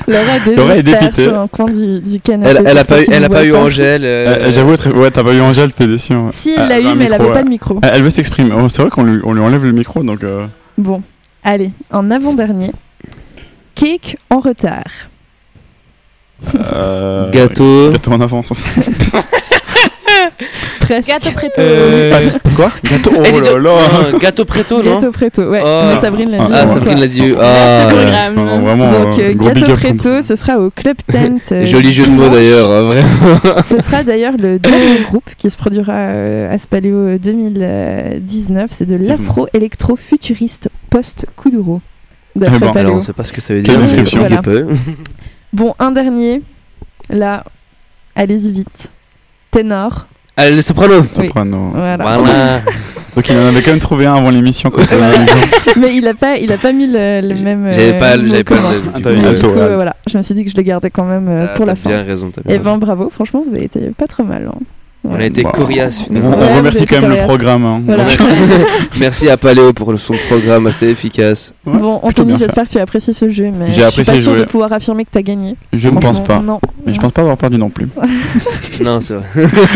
Laura 0.08 0.36
est 0.36 0.56
Laura 0.56 0.76
est 0.76 0.82
désespère 0.82 1.00
dépitée. 1.02 1.22
sur 1.24 1.38
un 1.38 1.48
coin 1.48 1.66
du, 1.70 2.00
du 2.00 2.20
canapé. 2.20 2.50
Elle, 2.58 2.66
elle 2.66 2.78
a 2.78 2.84
pas, 2.84 3.00
eu- 3.02 3.06
elle 3.10 3.24
a 3.24 3.28
pas 3.28 3.44
eu 3.44 3.54
Angèle. 3.54 4.04
euh, 4.04 4.46
Euh, 4.46 4.50
J'avoue, 4.50 4.74
ouais, 4.98 5.10
t'as 5.10 5.22
pas 5.24 5.32
eu 5.32 5.40
Angèle, 5.40 5.72
t'es 5.72 5.86
déçu. 5.86 6.14
ouais. 6.14 6.30
Si, 6.30 6.50
elle 6.56 6.62
Euh, 6.62 6.68
l'a 6.68 6.80
eu, 6.80 6.94
mais 6.96 7.04
elle 7.04 7.12
micro, 7.12 7.24
avait 7.24 7.32
pas 7.32 7.42
de 7.42 7.48
micro. 7.48 7.78
Elle 7.82 7.90
elle 7.94 8.02
veut 8.02 8.10
s'exprimer. 8.10 8.50
Oh, 8.54 8.68
c'est 8.68 8.82
vrai 8.82 8.90
qu'on 8.90 9.04
lui, 9.04 9.20
on 9.24 9.32
lui 9.32 9.40
enlève 9.40 9.64
le 9.64 9.72
micro, 9.72 10.02
donc. 10.02 10.24
euh, 10.24 10.46
Bon, 10.76 11.02
allez, 11.44 11.70
en 11.92 12.10
avant-dernier. 12.10 12.72
Cake 13.84 14.16
en 14.30 14.40
retard. 14.40 14.82
euh, 16.54 17.30
Gâteau. 17.30 17.90
Gâteau 17.92 18.12
en 18.12 18.20
avance. 18.22 18.50
Presque. 20.80 21.08
Gâteau 21.08 21.30
préto. 21.32 21.60
Euh, 21.60 22.30
Quoi 22.56 22.70
Gâteau 22.82 23.10
Oh 23.14 23.22
eh, 23.24 23.60
là 23.60 24.18
Gâteau 24.18 24.46
préto, 24.46 24.82
non 24.82 24.94
Gâteau 24.94 25.12
préto, 25.12 25.50
ouais. 25.50 25.60
Oh. 25.62 25.82
Mais 25.92 26.00
Sabrine 26.00 26.30
l'a 26.30 26.38
dit. 26.38 26.52
Ah, 26.54 26.66
Sabrine 26.66 26.98
l'a 26.98 27.06
dit. 27.06 27.34
Ah. 27.38 28.30
Non, 28.34 28.44
non, 28.44 28.60
vraiment. 28.60 28.90
Donc, 28.90 29.18
euh, 29.18 29.34
gâteau 29.34 29.74
préto, 29.74 30.22
ce 30.22 30.34
sera 30.34 30.58
au 30.60 30.70
Club 30.70 30.96
Tent. 31.06 31.40
euh, 31.52 31.66
Joli 31.66 31.92
jeu 31.92 32.06
de 32.06 32.10
mots 32.10 32.30
d'ailleurs, 32.30 32.70
hein, 32.70 32.82
vraiment. 32.84 33.62
Ce 33.62 33.80
sera 33.82 34.02
d'ailleurs 34.02 34.38
le 34.38 34.58
dernier 34.58 35.00
groupe 35.10 35.28
qui 35.36 35.50
se 35.50 35.58
produira 35.58 35.92
euh, 35.92 36.54
à 36.54 36.56
Spaléo 36.56 37.18
2019. 37.18 38.70
C'est 38.70 38.86
de 38.86 38.96
l'afro-électro-futuriste 38.96 40.70
post-Kuduro. 40.88 41.82
D'après 42.36 42.56
Eh 42.56 42.60
Paléo. 42.60 42.78
Alors 42.78 42.96
on 42.96 43.00
sait 43.02 43.12
pas 43.12 43.24
ce 43.24 43.32
que 43.32 43.40
ça 43.40 43.54
veut 43.54 43.60
Quelle 43.62 43.74
dire. 43.74 43.80
mais 43.80 43.86
description. 43.86 44.18
Voilà. 44.20 44.42
peu. 44.42 44.66
Bon, 45.52 45.72
un 45.78 45.92
dernier. 45.92 46.42
Là, 47.10 47.44
allez-y 48.16 48.50
vite. 48.50 48.90
Ténor. 49.52 50.08
Allez, 50.36 50.56
le 50.56 50.62
soprano. 50.62 51.00
Oui. 51.02 51.26
Soprano. 51.26 51.70
Voilà. 51.72 51.96
Voilà. 52.18 52.60
Donc 53.14 53.28
il 53.28 53.36
en 53.36 53.46
avait 53.46 53.62
quand 53.62 53.70
même 53.70 53.78
trouvé 53.78 54.06
un 54.06 54.16
avant 54.16 54.30
l'émission. 54.30 54.72
Mais 55.80 55.94
il 55.94 56.08
a 56.08 56.14
pas, 56.14 56.36
il 56.36 56.50
a 56.50 56.58
pas 56.58 56.72
mis 56.72 56.88
le, 56.88 57.20
le 57.20 57.34
même. 57.40 57.68
J'avais 57.70 57.94
euh, 57.94 57.98
pas, 58.00 58.16
j'avais 58.26 58.42
pas. 58.42 58.56
Ah, 58.58 58.98
euh, 59.06 59.32
euh, 59.44 59.74
voilà, 59.76 59.94
je 60.08 60.18
me 60.18 60.22
suis 60.24 60.34
dit 60.34 60.44
que 60.44 60.50
je 60.50 60.56
le 60.56 60.62
gardais 60.62 60.90
quand 60.90 61.04
même 61.04 61.26
t'as- 61.26 61.54
pour 61.54 61.64
la 61.66 61.74
t'as 61.76 61.88
bien 61.88 62.00
fin. 62.00 62.04
raison. 62.08 62.26
bien 62.26 62.42
Et 62.46 62.58
raison. 62.58 62.64
ben 62.64 62.78
bravo, 62.78 63.10
franchement, 63.10 63.44
vous 63.46 63.54
avez 63.54 63.66
été 63.66 63.78
pas 63.96 64.08
trop 64.08 64.24
mal. 64.24 64.50
hein. 64.52 64.58
On 65.06 65.14
a 65.16 65.24
été 65.24 65.42
Bah, 65.42 65.52
coriace 65.54 66.00
On, 66.00 66.04
finalement. 66.06 66.30
on 66.30 66.40
Ouais, 66.40 66.48
vous 66.50 66.56
remercie 66.56 66.86
quand 66.86 67.00
même 67.00 67.10
le 67.10 67.16
programme. 67.24 67.64
hein. 67.66 67.82
Voilà. 67.84 68.06
Merci 68.98 69.28
à 69.28 69.36
Paléo 69.36 69.72
pour 69.74 69.98
son 70.00 70.14
programme 70.28 70.66
assez 70.66 70.88
efficace. 70.88 71.52
Ouais, 71.66 71.78
bon, 71.78 72.00
Anthony, 72.02 72.36
j'espère 72.38 72.64
que 72.64 72.70
tu 72.70 72.78
as 72.78 72.82
apprécié 72.82 73.12
ce 73.12 73.28
jeu, 73.28 73.50
mais 73.56 73.70
J'ai 73.72 73.82
je 73.82 73.88
suis 73.90 74.04
pas 74.04 74.18
jouer. 74.18 74.38
de 74.40 74.44
pouvoir 74.44 74.72
affirmer 74.72 75.04
que 75.04 75.10
tu 75.12 75.18
as 75.18 75.22
gagné. 75.22 75.56
je 75.74 75.88
ne 75.90 75.98
pense 76.00 76.20
pas. 76.22 76.38
Non. 76.40 76.58
Mais 76.86 76.94
je 76.94 77.00
pense 77.00 77.12
pas 77.12 77.20
avoir 77.22 77.36
perdu 77.36 77.58
non 77.58 77.68
plus. 77.70 77.88
Non, 78.80 79.00
c'est 79.00 79.14
vrai. 79.14 79.26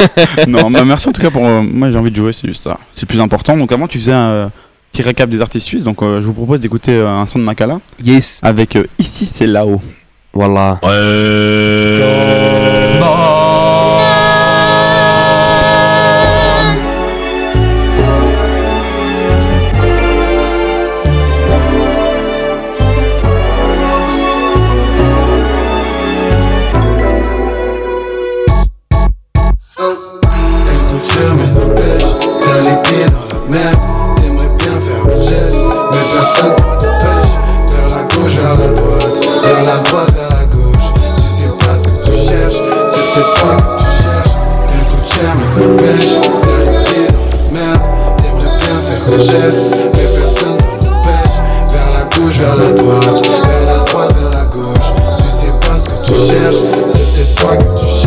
non, 0.48 0.70
bah, 0.70 0.84
merci 0.84 1.08
en 1.08 1.12
tout 1.12 1.22
cas 1.22 1.30
pour. 1.30 1.44
euh, 1.46 1.62
moi 1.62 1.90
j'ai 1.90 1.98
envie 1.98 2.10
de 2.10 2.16
jouer, 2.16 2.32
c'est 2.32 2.48
juste 2.48 2.64
ça. 2.64 2.78
C'est 2.92 3.02
le 3.02 3.06
plus 3.06 3.20
important. 3.20 3.56
Donc 3.56 3.70
avant 3.70 3.86
tu 3.86 3.98
faisais 3.98 4.12
un 4.12 4.28
euh, 4.30 4.46
petit 4.92 5.02
récap 5.02 5.30
des 5.30 5.40
artistes 5.40 5.66
suisses. 5.66 5.84
Donc 5.84 6.02
euh, 6.02 6.20
je 6.20 6.26
vous 6.26 6.32
propose 6.32 6.58
d'écouter 6.60 6.92
euh, 6.92 7.06
un 7.08 7.26
son 7.26 7.38
de 7.38 7.44
Makala 7.44 7.78
Yes. 8.02 8.40
avec 8.42 8.74
euh, 8.76 8.84
Ici 8.98 9.24
c'est 9.26 9.46
là-haut. 9.46 9.80
Voilà. 10.32 10.80
Vers 52.36 52.56
la 52.56 52.72
droite, 52.72 53.26
vers 53.46 53.64
la 53.64 53.78
droite, 53.84 54.14
vers 54.18 54.30
la 54.30 54.44
gauche. 54.44 54.92
Tu 55.18 55.30
sais 55.30 55.52
pas 55.60 55.78
ce 55.78 55.88
que 55.88 56.04
tu 56.04 56.12
cherches, 56.12 56.54
c'est 56.54 57.14
peut-être 57.14 57.34
toi 57.36 57.56
que 57.56 57.80
tu 57.80 57.86
cherches. 57.86 57.97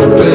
Coûte 0.00 0.24
cher 0.24 0.29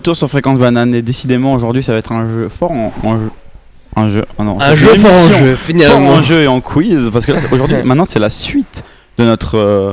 retour 0.00 0.16
sur 0.16 0.28
Fréquence 0.28 0.58
Banane 0.58 0.94
et 0.94 1.02
décidément 1.02 1.52
aujourd'hui 1.54 1.82
ça 1.82 1.92
va 1.92 1.98
être 1.98 2.12
un 2.12 2.26
jeu 2.26 2.48
fort 2.48 2.72
en, 2.72 2.92
en 3.04 3.16
jeu. 3.18 3.30
Un 3.96 4.08
jeu, 4.08 4.24
oh 4.38 4.44
non, 4.44 4.60
Un 4.60 4.74
jeu 4.74 4.88
fort 4.94 5.10
en 5.10 5.32
jeu, 5.38 5.54
finalement. 5.56 6.06
Fort 6.06 6.18
en 6.18 6.22
jeu 6.22 6.42
et 6.42 6.46
en 6.46 6.60
quiz 6.60 7.10
parce 7.12 7.26
que 7.26 7.32
là 7.32 7.40
aujourd'hui 7.52 7.76
maintenant 7.84 8.04
c'est 8.04 8.18
la 8.20 8.30
suite 8.30 8.82
de 9.18 9.24
notre 9.24 9.56
euh, 9.58 9.92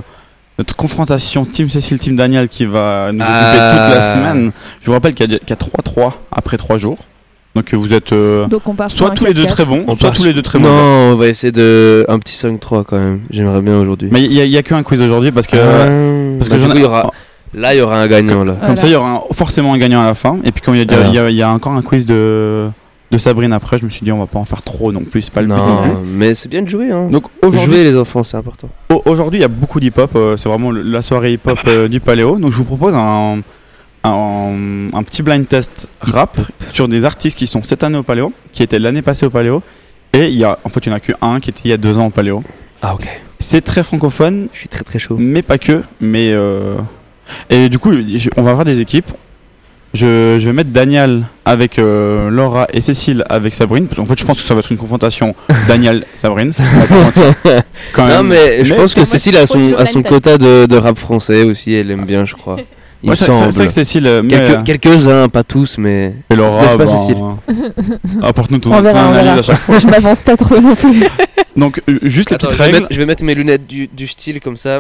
notre 0.60 0.76
confrontation 0.76 1.46
Team 1.46 1.70
Cécile 1.70 2.00
Team 2.00 2.16
Daniel 2.16 2.48
qui 2.48 2.66
va 2.66 3.12
nous 3.12 3.20
occuper 3.20 3.34
Ah. 3.60 3.86
toute 3.88 3.96
la 3.96 4.02
semaine. 4.02 4.52
Je 4.82 4.86
vous 4.88 4.94
rappelle 4.94 5.14
qu'il 5.14 5.32
y 5.32 5.36
a, 5.36 5.40
qu'il 5.40 5.50
y 5.50 5.54
a 5.54 5.56
3-3 5.56 6.14
après 6.32 6.58
3 6.58 6.78
jours. 6.78 6.98
Donc 7.56 7.74
euh, 7.74 7.78
vous 7.78 7.92
êtes 7.94 8.12
euh, 8.14 8.46
Donc 8.48 8.68
on 8.68 8.74
part 8.76 8.90
sur 8.92 9.06
soit 9.08 9.16
tous 9.16 9.26
les 9.26 9.34
deux 9.34 9.44
4-4. 9.44 9.48
très 9.48 9.66
bons, 9.66 9.84
On 9.88 9.96
soit 9.98 10.12
tous 10.12 10.24
les 10.26 10.34
deux 10.34 10.42
très 10.44 10.60
non, 10.60 10.70
mauvais. 10.70 11.14
on 11.14 11.16
va 11.16 11.28
essayer 11.28 11.52
de 11.52 12.06
un 12.08 12.20
petit 12.20 12.36
5-3 12.36 12.84
quand 12.86 12.98
même. 13.00 13.22
J'aimerais 13.32 13.62
bien 13.62 13.78
aujourd'hui. 13.80 14.10
Mais 14.12 14.22
il 14.24 14.32
y, 14.34 14.56
a- 14.56 14.60
a 14.60 14.64
qu'un 14.64 14.84
quiz 14.84 15.02
aujourd'hui 15.02 15.32
parce 15.32 15.48
que 15.48 15.58
Ah, 15.58 16.38
parce 16.40 16.50
bah, 16.50 16.58
que 16.70 16.76
il 16.76 16.82
y 16.82 16.86
aura 16.86 17.12
là 17.58 17.74
il 17.76 17.80
y 17.80 17.82
aura 17.82 18.00
un 18.00 18.08
gagnant 18.08 18.44
là. 18.44 18.54
Comme 18.54 18.60
Voilà. 18.62 18.76
ça, 18.78 18.88
il 18.88 18.94
y 18.94 18.96
aura 18.96 19.10
un- 19.12 19.34
forcément 19.34 19.74
un 19.74 19.78
gagnant 19.78 20.02
à 20.02 20.06
la 20.06 20.14
fin. 20.16 20.38
Et 20.44 20.52
puis, 20.52 20.62
comme 20.62 20.76
il 20.76 20.80
y, 20.80 20.82
a 20.82 20.86
déjà- 20.86 21.02
Alors. 21.02 21.12
il 21.12 21.16
y 21.16 21.20
a, 21.20 21.30
il 21.30 21.36
y 21.36 21.42
a 21.42 21.50
encore 21.52 21.74
un 21.74 21.82
quiz 21.82 22.06
de, 22.06 22.68
de 23.12 23.18
Sabrine 23.18 23.52
après, 23.54 23.78
je 23.78 23.86
me 23.86 23.90
suis 23.90 24.04
dit, 24.04 24.12
on 24.12 24.20
va 24.20 24.26
pas 24.28 24.40
en 24.40 24.46
faire 24.46 24.62
trop 24.62 24.92
non 24.92 25.02
plus. 25.02 25.22
C'est 25.24 25.34
pas 25.34 25.42
le 25.42 25.48
but 25.48 25.56
non 25.56 25.82
plus. 25.82 25.92
mais 26.12 26.36
c'est 26.36 26.50
bien 26.50 26.62
de 26.62 26.68
jouer 26.70 26.92
hein. 26.92 27.08
Donc, 27.12 27.24
Jouer 27.44 27.50
aujourd'hui, 27.56 27.76
les 27.78 27.98
enfants, 27.98 28.24
c'est 28.24 28.38
important. 28.38 28.70
au- 28.90 29.02
aujourd'hui, 29.06 29.40
il 29.40 29.42
y 29.42 29.46
a 29.46 29.50
beaucoup 29.50 29.80
d'hip-hop. 29.80 30.12
euh, 30.16 30.38
c'est 30.38 30.48
vraiment 30.50 30.72
le- 30.72 30.82
la 30.82 31.02
soirée 31.02 31.34
hip-hop 31.34 31.60
euh, 31.68 31.88
du 31.88 32.00
Paléo. 32.00 32.38
Donc, 32.38 32.52
je 32.52 32.58
vous 32.58 32.64
propose 32.66 32.94
un, 32.96 33.40
un, 34.04 34.90
un 34.94 35.04
petit 35.04 35.22
blind 35.24 35.48
test 35.48 35.88
rap 36.02 36.38
sur 36.72 36.88
des 36.88 37.06
artistes 37.06 37.38
qui 37.38 37.48
sont 37.48 37.64
cette 37.64 37.84
année 37.84 37.98
au 37.98 38.04
Paléo, 38.04 38.32
qui 38.52 38.64
étaient 38.64 38.80
l'année 38.80 39.02
passée 39.02 39.26
au 39.26 39.30
Paléo. 39.30 39.62
Et 40.14 40.28
il 40.28 40.36
y 40.36 40.44
a, 40.44 40.58
en 40.64 40.70
fait, 40.70 40.86
il 40.86 40.90
y 40.90 40.92
en 40.92 40.96
a 40.96 41.00
que 41.00 41.12
un 41.22 41.40
qui 41.40 41.50
était 41.50 41.62
il 41.66 41.70
y 41.70 41.74
a 41.74 41.78
deux 41.78 41.98
ans 41.98 42.08
au 42.08 42.10
Paléo. 42.10 42.44
Ah 42.82 42.94
ok. 42.94 43.20
C'est 43.40 43.62
très 43.62 43.84
francophone, 43.84 44.48
Je 44.54 44.60
suis 44.60 44.68
très 44.70 44.84
très 44.84 45.00
chaud. 45.00 45.16
mais 45.20 45.42
pas 45.42 45.58
que. 45.58 45.84
Mais 46.00 46.32
euh, 46.32 46.76
et 47.50 47.70
du 47.70 47.80
coup, 47.80 47.92
on 48.38 48.42
va 48.42 48.52
avoir 48.52 48.66
des 48.66 48.80
équipes. 48.82 49.12
Je, 49.94 50.38
je 50.38 50.46
vais 50.46 50.54
mettre 50.54 50.70
Daniel 50.72 51.24
avec 51.46 51.80
euh, 51.80 52.30
Laura 52.30 52.68
et 52.74 52.82
Cécile 52.82 53.24
avec 53.30 53.54
Sabrine. 53.54 53.88
Parce 53.88 53.98
qu'en 53.98 54.06
fait, 54.06 54.20
je 54.20 54.26
pense 54.26 54.40
que 54.42 54.46
ça 54.48 54.54
va 54.54 54.60
être 54.60 54.72
une 54.72 54.78
confrontation 54.78 55.34
Daniel-Sabrine. 55.68 56.52
Non 57.98 58.06
même. 58.06 58.28
mais 58.28 58.64
je 58.66 58.74
Mais- 58.74 58.80
pense 58.80 58.94
que 58.94 59.06
Cécile 59.06 59.38
a 59.38 59.48
son 59.48 59.74
a 59.76 59.86
son 59.86 60.04
quota 60.04 60.38
de, 60.38 60.66
de 60.66 60.76
rap 60.78 60.98
français 60.98 61.44
aussi. 61.44 61.74
Elle 61.74 61.90
aime 61.92 62.06
bien, 62.06 62.26
je 62.26 62.36
crois. 62.36 62.58
Ouais, 63.04 63.16
c'est 63.16 63.30
vrai 63.32 63.68
que 63.68 63.72
Cécile. 63.72 64.08
euh, 64.08 64.24
Quelques-uns, 64.66 65.30
pas 65.30 65.44
tous, 65.44 65.78
mais. 65.78 66.16
et 66.32 66.36
Laura, 66.36 66.64
N'est-ce 66.64 66.76
pas, 66.78 66.86
ben, 66.86 66.98
Cécile 66.98 67.18
euh, 67.22 68.24
Apporte-nous 68.24 68.58
ton, 68.58 68.72
On 68.74 68.78
ton 68.78 68.82
verra, 68.82 69.06
on 69.08 69.12
analyse 69.12 69.24
verra. 69.26 69.38
à 69.38 69.42
chaque 69.44 69.60
fois. 69.60 69.78
Je 69.78 69.86
m'avance 69.88 70.24
pas 70.24 70.36
trop 70.36 70.60
non 70.60 70.74
plus. 70.76 71.04
Donc, 71.56 71.80
juste 72.02 72.32
les 72.32 72.36
Attends, 72.36 72.48
petites 72.48 72.58
je, 72.58 72.58
vais 72.58 72.64
règles 72.72 72.80
mettre, 72.80 72.88
je 72.94 72.98
vais 72.98 73.06
mettre 73.06 73.24
mes 73.24 73.36
lunettes 73.36 73.68
du, 73.68 73.88
du 73.88 74.08
style 74.08 74.40
comme 74.42 74.58
ça. 74.58 74.80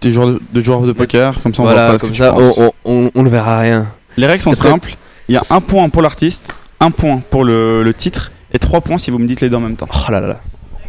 Des 0.00 0.10
joueurs 0.12 0.28
de, 0.28 0.40
de 0.52 0.60
joueurs 0.60 0.80
de 0.82 0.92
poker. 0.92 1.34
Comme 1.42 1.54
ça, 1.54 1.62
on 1.62 1.64
voit 1.64 1.74
voilà, 1.74 1.92
pas 1.92 1.98
comme 1.98 2.14
ça, 2.14 2.34
on, 2.36 2.52
on, 2.56 2.72
on, 2.84 3.10
on 3.14 3.22
ne 3.22 3.28
verra 3.28 3.60
rien. 3.60 3.86
Les 4.16 4.26
règles 4.26 4.42
sont 4.42 4.54
simples. 4.54 4.94
Il 5.28 5.34
y 5.34 5.38
a 5.38 5.44
un 5.50 5.60
point 5.60 5.88
pour 5.88 6.02
l'artiste, 6.02 6.54
un 6.80 6.90
point 6.90 7.20
pour 7.30 7.44
le, 7.44 7.82
le 7.82 7.94
titre 7.94 8.32
et 8.52 8.58
trois 8.58 8.80
points 8.80 8.98
si 8.98 9.10
vous 9.10 9.18
me 9.18 9.26
dites 9.26 9.40
les 9.40 9.48
deux 9.50 9.56
en 9.56 9.60
même 9.60 9.76
temps. 9.76 9.88
Oh 9.92 10.10
là 10.12 10.20
là 10.20 10.36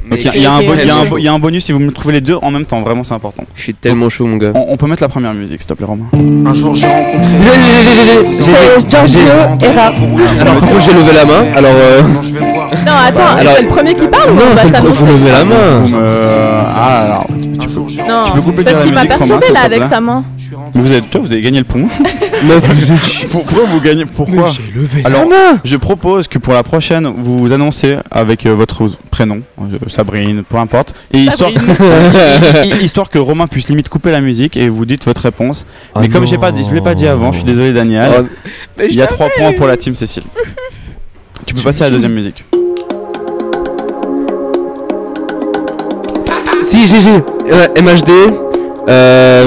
Donc, 0.10 0.20
il 0.20 0.26
y 0.26 0.30
a- 0.30 0.36
y, 0.36 0.46
un 0.46 0.62
y 1.20 1.28
a 1.28 1.38
bonus 1.38 1.66
si 1.66 1.74
vous 1.74 1.80
me 1.80 1.92
trouvez 1.92 2.14
les 2.14 2.22
deux 2.22 2.38
en 2.42 2.50
même 2.52 2.66
temps, 2.66 2.82
vraiment 2.82 3.04
c'est 3.04 3.14
important. 3.14 3.44
Je 3.54 3.62
suis 3.62 3.74
tellement 3.74 4.10
chaud, 4.10 4.26
mon 4.28 4.38
gars. 4.38 4.54
On, 4.56 4.68
on 4.70 4.78
peut 4.78 4.88
mettre 4.88 5.04
la 5.04 5.10
première 5.10 5.34
musique, 5.34 5.60
s'il 5.62 5.68
te 5.68 5.74
plaît, 5.74 5.86
Romain. 5.86 6.06
Un 6.14 6.54
jour 6.54 6.74
j'ai 6.74 6.88
rencontré. 6.88 7.36
C'est 8.24 8.90
Giorgio 8.90 9.20
Era. 9.20 9.92
Alors, 10.40 10.60
par 10.60 10.70
contre, 10.70 10.82
j'ai 10.82 10.94
levé 10.94 11.12
la 11.14 11.26
main. 11.26 11.54
Alors, 11.56 11.74
euh... 11.76 12.02
Non, 12.02 12.94
attends, 13.06 13.54
c'est 13.56 13.64
le 13.64 13.68
premier 13.68 13.94
qui 13.94 14.08
parle 14.08 14.32
ou 14.32 14.36
non, 14.36 14.42
c'est 14.56 14.68
le 14.68 14.72
t'annoncer 14.72 14.94
faut 14.96 15.06
lever 15.06 15.32
la 15.32 15.44
main. 15.44 15.84
Euh, 15.94 16.64
ah, 16.66 17.04
alors, 17.06 17.28
Jour 17.68 17.88
j'ai 17.90 18.04
Non, 18.04 18.24
Tu 18.28 18.32
peux 18.34 18.42
couper 18.42 18.64
parce 18.64 18.76
la 18.78 18.84
qu'il 18.84 18.94
m'a 18.94 19.04
musique, 19.04 19.14
Romain, 19.18 19.28
perturbé 19.28 19.54
là 19.54 19.62
avec 19.62 19.84
sa 19.90 20.02
main. 20.02 20.24
vous 20.74 20.86
avez, 20.86 21.02
toi, 21.02 21.22
vous 21.22 21.32
avez 21.32 21.42
gagné 21.42 21.60
le 21.60 21.66
pont. 21.66 21.86
Pourquoi 23.32 23.66
vous 23.66 23.82
gagnez 23.82 24.06
Pourquoi 24.06 24.52
Alors, 25.04 25.26
je 25.64 25.76
propose 25.78 26.28
que 26.28 26.38
pour 26.40 26.54
la 26.54 26.64
prochaine, 26.64 27.08
vous 27.18 27.38
vous 27.40 27.54
annoncez 27.54 27.98
avec 28.12 28.46
euh, 28.46 28.54
votre 28.56 28.90
prénom, 29.12 29.42
euh, 29.62 29.78
Sabrine, 29.88 30.44
peu 30.48 30.58
importe, 30.58 30.96
et 31.12 31.18
histoire, 31.20 31.50
hi- 31.52 32.74
histoire 32.82 33.10
que 33.10 33.20
Romain 33.20 33.48
puisse 33.48 33.68
limite 33.70 33.90
couper 33.90 34.12
la 34.12 34.22
musique 34.22 34.58
et 34.58 34.70
vous 34.70 34.86
dites 34.86 35.06
votre 35.06 35.22
réponse. 35.22 35.66
Oh 35.96 36.00
Mais 36.02 36.10
comme 36.10 36.26
j'ai 36.26 36.38
pas, 36.38 36.52
je 36.56 36.74
l'ai 36.74 36.82
pas 36.82 36.96
dit 36.96 37.08
avant, 37.08 37.32
je 37.32 37.38
suis 37.38 37.46
désolé 37.46 37.74
Daniel. 37.74 38.10
Oh, 38.20 38.84
Il 38.88 38.96
y 38.96 39.02
a 39.02 39.08
3 39.08 39.28
points 39.38 39.54
pour 39.54 39.68
la 39.68 39.78
team 39.78 39.96
Cécile. 39.96 40.24
Tu 41.46 41.56
peux 41.56 41.62
passer 41.62 41.82
à 41.84 41.86
la 41.86 41.92
deuxième 41.92 42.14
musique. 42.14 42.46
Si, 46.80 46.88
GG. 46.88 47.10
Ouais, 47.12 47.82
MHD. 47.82 48.10
Euh. 48.88 49.46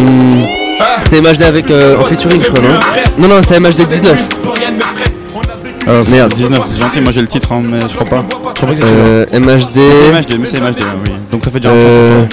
C'est 1.06 1.22
MHD 1.22 1.42
avec. 1.44 1.70
Euh, 1.70 1.96
en 1.96 2.04
featuring, 2.04 2.42
je 2.42 2.50
crois, 2.50 2.60
non? 2.60 2.78
Non, 3.16 3.36
non, 3.36 3.40
c'est 3.40 3.58
MHD 3.58 3.86
19. 3.88 4.28
Euh, 5.88 6.04
Merde. 6.10 6.32
19, 6.34 6.62
c'est 6.66 6.78
gentil, 6.80 7.00
moi 7.00 7.10
j'ai 7.12 7.20
le 7.22 7.28
titre, 7.28 7.50
hein, 7.52 7.60
mais 7.64 7.80
je 7.80 7.94
crois 7.94 8.06
pas. 8.06 8.24
Je 8.30 8.34
crois 8.36 8.52
pas 8.68 8.74
que 8.74 8.80
c'est. 8.80 8.86
Euh, 8.86 9.26
Mais 9.32 9.38
MHD. 9.40 9.70
C'est 9.74 10.12
MHD, 10.12 10.38
mais 10.38 10.46
c'est 10.46 10.60
MHD, 10.60 10.78
oui. 11.04 11.12
Donc 11.32 11.44
ça 11.44 11.50
fait 11.50 11.58
déjà 11.60 11.72
un 11.72 11.76
Euh. 11.76 12.24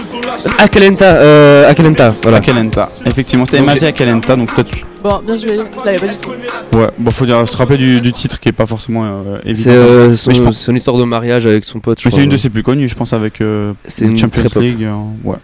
Akalenta. 0.60 1.06
Euh. 1.16 1.70
Akalenta, 1.70 2.14
voilà. 2.22 2.38
Akalenta. 2.38 2.90
Effectivement, 3.06 3.46
c'était 3.46 3.62
MHD 3.62 3.84
Akalenta, 3.86 4.36
donc 4.36 4.54
peut-être. 4.54 4.72
Bon, 5.04 5.20
bien 5.26 5.36
joué, 5.36 5.50
je 5.58 5.86
l'avais 5.86 5.98
pas 5.98 6.08
du 6.08 6.16
tout. 6.18 6.30
Ouais, 6.78 6.90
bon, 6.98 7.10
faut 7.12 7.26
dire, 7.26 7.48
se 7.48 7.58
rappeler 7.58 7.78
du, 7.78 8.02
du 8.02 8.14
titre 8.14 8.40
qui 8.40 8.50
est 8.50 8.54
pas 8.54 8.66
forcément 8.68 9.04
euh, 9.06 9.38
évident. 9.46 9.62
C'est 9.64 9.70
euh, 9.72 10.16
son, 10.16 10.32
pense- 10.44 10.60
son 10.60 10.76
histoire 10.76 10.98
de 10.98 11.04
mariage 11.06 11.46
avec 11.46 11.64
son 11.64 11.80
pote. 11.80 12.00
je 12.02 12.08
Mais 12.08 12.14
c'est 12.16 12.24
une 12.24 12.30
de 12.30 12.38
ses 12.38 12.50
plus 12.50 12.64
connues, 12.64 12.88
je 12.90 12.96
pense, 12.96 13.14
avec 13.14 13.42
euh, 13.42 13.74
C'est 13.88 14.06
une 14.06 14.16
Champions 14.18 14.44
très. 14.48 14.60
League. 14.60 14.84
euh, 14.84 14.94
ouais. 15.24 15.38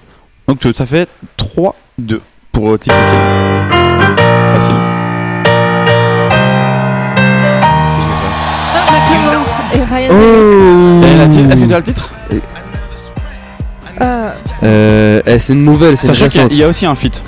Donc 0.48 0.64
euh, 0.66 0.74
ça 0.76 0.86
fait 0.86 1.08
3-2 1.40 2.20
pour 2.52 2.70
euh, 2.72 2.78
Team. 2.78 2.94
Facile. 2.94 4.76
Est-ce 10.20 11.62
que 11.62 11.66
tu 11.68 11.74
as 11.74 11.78
le 11.78 11.84
titre? 11.84 12.10
Ah, 14.00 14.28
Euh. 14.64 15.22
eh, 15.26 15.40
c'est 15.40 15.54
une 15.54 15.64
nouvelle, 15.64 15.96
c'est 15.98 16.08
une 16.08 16.14
Sachant 16.14 16.28
qu'il 16.28 16.42
y, 16.58 16.62
a- 16.62 16.64
y 16.64 16.64
a 16.64 16.68
aussi 16.68 16.86
un 16.86 16.96
feat. 16.96 17.24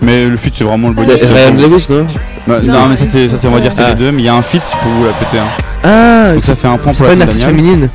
Mais 0.00 0.26
le 0.26 0.36
feat 0.36 0.54
c'est 0.56 0.64
vraiment 0.64 0.88
le 0.88 0.94
bonus. 0.94 1.10
C'est 1.18 1.26
Ryan 1.26 1.54
Davis, 1.54 1.88
non? 1.90 2.06
Bah, 2.46 2.60
non, 2.62 2.86
mais 2.88 2.96
ça 2.96 3.04
c'est, 3.04 3.28
ça, 3.28 3.36
c'est- 3.36 3.46
on 3.48 3.50
va 3.50 3.60
dire 3.60 3.72
c'est 3.74 3.82
Ah. 3.82 3.90
les 3.90 3.94
deux, 3.94 4.10
mais 4.12 4.22
il 4.22 4.24
y 4.24 4.28
a 4.28 4.34
un 4.34 4.42
feat 4.42 4.62
pour 4.80 4.90
vous 4.90 5.04
la 5.04 5.12
péter. 5.12 5.38
Hein. 5.38 5.44
Ah, 5.84 6.32
Donc 6.32 6.42
ça 6.42 6.54
fait 6.54 6.68
un 6.68 6.78
point 6.78 6.92
c'est 6.94 6.98
pour 6.98 7.08
la 7.08 7.14
une 7.14 7.22
artiste 7.22 7.44
féminine. 7.44 7.88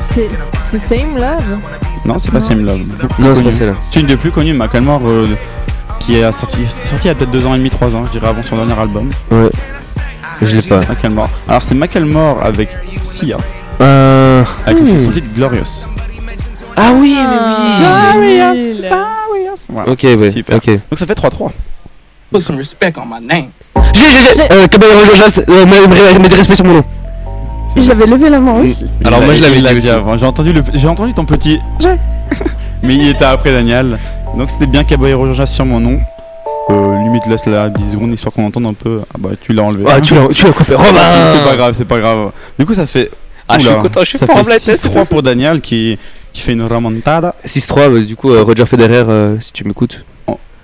c'est 0.00 0.28
Same 0.78 1.16
Love? 1.16 1.58
Non, 2.06 2.18
c'est 2.18 2.30
pas 2.30 2.38
Non. 2.38 2.44
Same 2.46 2.64
Love. 2.64 2.78
Non, 2.78 2.86
c'est 2.88 3.18
pas 3.18 3.34
Connu. 3.42 3.52
celle-là. 3.52 3.74
C'est 3.82 4.00
une 4.00 4.06
des 4.06 4.16
plus 4.16 4.30
connues, 4.30 4.54
Macklemore, 4.54 5.02
euh, 5.06 5.26
qui 5.98 6.16
est 6.16 6.32
sorti, 6.32 6.64
sorti 6.66 7.04
il 7.04 7.08
y 7.08 7.10
a 7.10 7.14
peut-être 7.14 7.30
2 7.30 7.44
ans 7.46 7.54
et 7.54 7.58
demi, 7.58 7.68
3 7.68 7.94
ans, 7.94 8.04
je 8.06 8.12
dirais 8.12 8.28
avant 8.28 8.42
son 8.42 8.56
dernier 8.56 8.80
album. 8.80 9.10
Ouais. 9.30 9.50
Je 10.40 10.56
l'ai 10.56 10.62
pas. 10.62 10.80
Alors 11.48 11.62
c'est 11.62 11.74
Macklemore 11.74 12.38
avec 12.42 12.70
Sia, 13.02 13.36
Euh. 13.80 14.44
avec 14.66 14.82
hmm. 14.82 14.98
son 14.98 15.10
titre 15.10 15.34
Glorious. 15.34 15.86
Ah 16.76 16.92
oui, 16.94 17.16
Ah, 17.18 18.14
oui, 18.18 18.40
Voilà. 19.68 19.90
Ok, 19.90 20.02
ouais. 20.02 20.30
Super. 20.30 20.56
Ok. 20.56 20.66
Donc 20.66 20.98
ça 20.98 21.06
fait 21.06 21.14
3-3. 21.14 21.50
Put 22.32 22.40
some 22.40 22.56
respect 22.56 22.92
on 22.96 23.06
my 23.06 23.20
name. 23.20 23.50
J'ai, 23.92 24.02
j'ai, 24.02 24.34
j'ai. 24.36 24.52
Euh, 24.52 24.66
Caballero 24.68 25.00
euh, 25.00 25.66
mets- 25.66 26.28
du 26.28 26.34
respect 26.34 26.54
sur 26.54 26.64
mon 26.64 26.74
nom. 26.74 26.84
J'avais 27.76 28.06
levé 28.06 28.30
la 28.30 28.40
main 28.40 28.60
aussi. 28.60 28.86
Alors 29.04 29.20
moi 29.22 29.34
je 29.34 29.42
l'avais 29.42 29.60
dit 29.60 29.78
aussi. 29.78 29.90
avant. 29.90 30.16
J'ai 30.16 30.26
entendu, 30.26 30.52
le, 30.52 30.62
j'ai 30.72 30.88
entendu 30.88 31.12
ton 31.12 31.24
petit. 31.24 31.58
J'ai. 31.80 31.96
Mais 32.82 32.94
il 32.94 33.08
était 33.08 33.24
après 33.24 33.52
Daniel. 33.52 33.98
Donc 34.36 34.50
c'était 34.50 34.66
bien 34.66 34.84
Caballero 34.84 35.32
Georges 35.32 35.48
sur 35.50 35.64
mon 35.64 35.80
nom. 35.80 36.00
Euh, 36.70 36.98
limite 37.02 37.26
laisse 37.26 37.46
la 37.46 37.68
10 37.68 37.92
secondes 37.92 38.12
histoire 38.12 38.32
qu'on 38.32 38.46
entende 38.46 38.66
un 38.66 38.74
peu. 38.74 39.00
Ah 39.12 39.16
bah 39.18 39.30
tu 39.40 39.52
l'as 39.52 39.64
enlevé. 39.64 39.84
Ah, 39.88 40.00
tu 40.00 40.14
l'as, 40.14 40.28
tu 40.28 40.46
l'as 40.46 40.52
coupé. 40.52 40.74
Romain 40.74 41.26
c'est 41.32 41.44
pas 41.44 41.56
grave, 41.56 41.74
c'est 41.76 41.84
pas 41.84 41.98
grave. 41.98 42.30
Du 42.58 42.64
coup 42.64 42.74
ça 42.74 42.86
fait. 42.86 43.10
Ah, 43.50 43.58
je 43.58 43.66
suis 43.66 43.74
content, 43.76 44.00
je 44.00 44.06
suis 44.06 44.18
Ça 44.18 44.26
fort 44.26 44.36
en 44.36 44.44
fait 44.44 44.50
blind 44.50 44.60
test, 44.64 44.86
6-3 44.86 45.08
pour 45.08 45.22
Daniel 45.22 45.60
qui, 45.60 45.98
qui 46.32 46.42
fait 46.42 46.52
une 46.52 46.62
remontada. 46.62 47.34
6-3, 47.46 47.90
bah, 47.92 48.00
du 48.00 48.16
coup, 48.16 48.30
euh, 48.30 48.42
Roger 48.42 48.66
Federer, 48.66 49.04
euh, 49.08 49.36
si 49.40 49.52
tu 49.52 49.64
m'écoutes. 49.64 50.04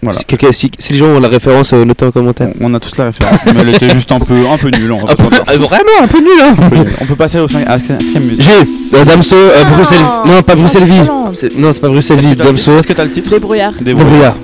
Voilà. 0.02 0.18
Si, 0.18 0.24
quelqu'un- 0.26 0.52
si, 0.52 0.70
si 0.78 0.92
les 0.92 0.98
gens 0.98 1.06
ont 1.06 1.20
la 1.20 1.26
référence, 1.28 1.72
euh, 1.72 1.84
notez 1.84 2.04
en 2.04 2.10
commentaire. 2.12 2.50
On, 2.60 2.70
on 2.70 2.74
a 2.74 2.78
tous 2.80 2.96
la 2.98 3.06
référence. 3.06 3.40
mais 3.46 3.60
elle 3.62 3.70
était 3.70 3.88
juste 3.88 4.12
un 4.12 4.20
peu, 4.20 4.46
un 4.46 4.58
peu 4.58 4.68
nulle. 4.68 4.92
On, 4.92 4.98
va 4.98 5.04
Un 5.04 5.06
pas 5.06 5.16
peu- 5.16 5.22
se 5.24 5.40
mentir. 5.40 5.44
ah, 5.46 5.56
vraiment 5.56 6.02
un 6.02 6.06
peu 6.06 6.18
nul, 6.20 6.40
hein. 6.40 6.54
On 7.00 7.06
peut 7.06 7.16
passer 7.16 7.38
au 7.40 7.48
5 7.48 7.64
à 7.66 7.78
ce 7.78 7.92
à 7.92 8.20
musique. 8.20 8.42
J'ai 8.42 8.96
euh, 8.98 9.04
Damso, 9.04 9.34
euh, 9.34 9.64
Bruxelles. 9.64 9.98
Non, 10.26 10.42
pas 10.42 10.54
Bruxelles-Ville. 10.54 11.04
non. 11.06 11.32
C'est- 11.34 11.56
Non, 11.56 11.72
c'est 11.72 11.80
pas 11.80 11.88
Bruxelles-Ville, 11.88 12.32
Est-ce 12.32 12.36
que 12.38 12.42
t'as 12.42 12.44
le 12.44 12.50
Damso. 12.52 12.62
titre 12.64 12.78
Est-ce 12.78 12.86
que 12.86 12.92
t'as 12.92 13.04
le 13.04 13.10
titre? 13.10 13.30
Débrouillard. 13.30 13.72
Débrouillard. 13.80 14.34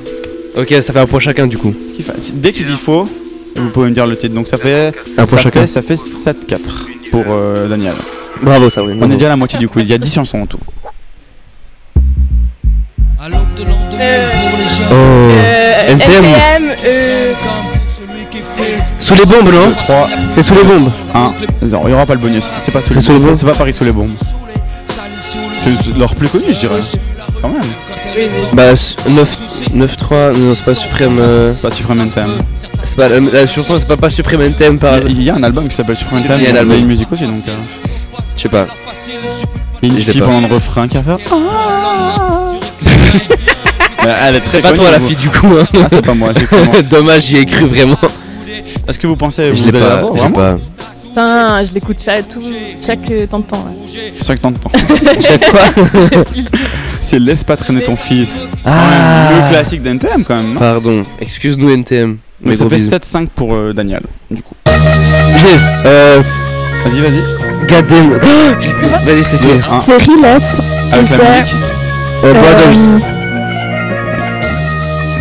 Ok, 0.56 0.68
ça 0.80 0.92
fait 0.92 0.98
un 1.00 1.06
point 1.06 1.20
chacun 1.20 1.46
du 1.46 1.58
coup. 1.58 1.74
Dès 2.34 2.52
qu'il 2.52 2.66
dit 2.66 2.72
faux, 2.72 3.04
vous 3.54 3.68
pouvez 3.68 3.90
me 3.90 3.94
dire 3.94 4.06
le 4.06 4.16
titre. 4.16 4.34
Donc 4.34 4.48
ça 4.48 4.56
fait. 4.56 4.92
Un 5.18 5.26
point 5.26 5.36
ça 5.38 5.44
chacun. 5.44 5.60
fait, 5.60 5.66
ça 5.66 5.82
fait 5.82 5.96
7-4 5.96 6.58
pour 7.10 7.24
euh, 7.28 7.68
Daniel. 7.68 7.94
Bravo, 8.42 8.68
Sabrine. 8.70 8.98
On 9.00 9.10
est 9.10 9.14
déjà 9.14 9.26
à 9.26 9.30
la 9.30 9.36
moitié 9.36 9.58
du 9.58 9.68
quiz. 9.68 9.86
Il 9.86 9.90
y 9.90 9.94
a 9.94 9.98
10 9.98 10.14
chansons 10.14 10.40
en 10.42 10.46
tout. 10.46 10.58
À 13.20 13.28
l'aube 13.28 13.54
de 13.56 13.62
lendemain 13.64 14.30
pour 14.32 14.58
les 14.58 14.68
jeunes. 14.68 14.86
Oh. 14.90 14.94
Euh, 14.94 15.88
NTM. 15.88 16.24
NTM, 16.24 16.72
euh, 16.84 17.32
Sous 18.98 19.14
les 19.14 19.24
bombes, 19.24 19.52
non 19.52 19.70
3, 19.76 20.08
C'est 20.32 20.42
sous 20.42 20.54
les 20.54 20.64
bombes. 20.64 20.90
1, 21.14 21.32
0. 21.62 21.82
Il 21.84 21.88
n'y 21.90 21.94
aura 21.94 22.06
pas 22.06 22.14
le 22.14 22.20
bonus. 22.20 22.52
C'est 22.62 22.72
pas 22.72 22.82
sous 22.82 22.94
les 22.94 23.00
sous 23.00 23.12
les 23.12 23.18
bombes. 23.20 23.34
C'est 23.36 23.46
pas 23.46 23.54
Paris 23.54 23.72
sous 23.72 23.84
les 23.84 23.92
bombes. 23.92 24.10
C'est 25.58 25.96
leur 25.96 26.14
plus 26.16 26.28
connu, 26.28 26.46
je 26.52 26.58
dirais. 26.58 26.80
Quand 27.40 27.48
même. 27.48 27.62
Bah, 28.52 28.74
9-3, 28.74 29.08
non, 29.08 29.24
c'est 30.56 30.64
pas 30.64 30.74
Suprême. 30.74 31.18
euh, 31.20 31.52
C'est 31.54 31.62
pas 31.62 31.70
Supreme 31.70 32.00
NTM. 32.00 32.30
C'est 32.84 32.96
pas, 32.96 33.08
la, 33.08 33.20
la 33.20 33.46
chanson, 33.46 33.76
c'est 33.76 33.86
pas, 33.86 33.96
pas 33.96 34.10
Supreme 34.10 34.42
NTM 34.42 34.78
par. 34.78 34.98
Il 35.08 35.22
y 35.22 35.30
a 35.30 35.34
un 35.36 35.42
album 35.44 35.68
qui 35.68 35.74
s'appelle 35.76 35.96
Supreme 35.96 36.20
Il 36.24 36.28
y 36.28 36.30
a 36.32 36.34
NTM. 36.34 36.44
un 36.44 36.50
Il 36.50 36.54
y 36.54 36.58
a 36.58 36.60
album. 36.60 36.78
une 36.78 36.86
musique 36.86 37.10
aussi. 37.12 37.24
Donc, 37.26 37.36
euh, 37.48 37.52
Je 38.36 38.42
sais 38.42 38.48
pas. 38.48 38.66
il 39.82 39.88
y 39.88 39.92
a 39.92 39.98
une 39.98 40.04
fille 40.04 40.20
pas. 40.20 40.26
pendant 40.26 40.48
le 40.48 40.54
refrain 40.54 40.88
qui 40.88 40.96
a 40.98 41.02
fait. 41.02 41.10
Euh, 44.04 44.16
Elle 44.28 44.36
est 44.36 44.40
très 44.40 44.60
C'est 44.60 44.68
pas 44.68 44.72
toi 44.72 44.90
la 44.90 45.00
fille 45.00 45.16
du 45.16 45.28
coup. 45.30 45.46
Hein. 45.58 45.66
Ah, 45.74 45.86
c'est 45.88 46.04
pas 46.04 46.14
moi. 46.14 46.32
Dommage, 46.90 47.22
j'y 47.26 47.36
ai 47.36 47.46
cru 47.46 47.66
vraiment. 47.66 47.98
Est-ce 48.88 48.98
que 48.98 49.06
vous 49.06 49.16
pensez 49.16 49.54
Je 49.54 49.62
vous 49.62 49.70
l'ai 49.70 49.80
allez 49.80 50.02
l'ai 50.02 50.08
vraiment 50.18 50.30
pas. 50.30 50.58
putain, 51.04 51.64
je 51.64 51.72
l'écoute 51.72 52.02
chaque, 52.04 52.28
tout, 52.28 52.40
chaque 52.84 53.08
euh, 53.10 53.26
temps 53.28 53.38
de 53.38 53.44
temps. 53.44 53.64
Chaque 54.24 54.40
temps 54.40 54.50
de 54.50 54.58
temps. 54.58 54.72
Chaque 55.20 55.44
fois. 55.44 56.24
C'est 57.00 57.18
Laisse 57.20 57.44
pas 57.44 57.56
traîner 57.56 57.82
ton 57.82 57.94
fils. 57.94 58.44
Ah. 58.64 59.28
Le 59.44 59.50
classique 59.50 59.82
d'NTM 59.82 60.24
quand 60.24 60.34
même. 60.36 60.54
non 60.54 60.58
Pardon, 60.60 61.02
excuse-nous 61.20 61.70
NTM. 61.70 62.18
Mais 62.40 62.56
ça 62.56 62.68
fait 62.68 62.74
bisous. 62.76 62.90
7-5 62.96 63.28
pour 63.28 63.54
euh, 63.54 63.72
Daniel. 63.72 64.02
Du 64.30 64.42
coup. 64.42 64.54
J'ai. 64.66 65.58
Euh. 65.86 66.20
Vas-y, 66.84 67.00
vas-y. 67.00 67.22
Goddamn. 67.68 68.10
Vas-y, 69.06 69.24
Cécile. 69.24 69.62
Un, 69.70 69.78
C'est 69.78 69.96
Riles. 69.96 70.24
avec 70.24 71.10
la 71.10 71.16
musique. 71.16 71.54
Euh, 72.24 72.32
Brothers. 72.34 73.00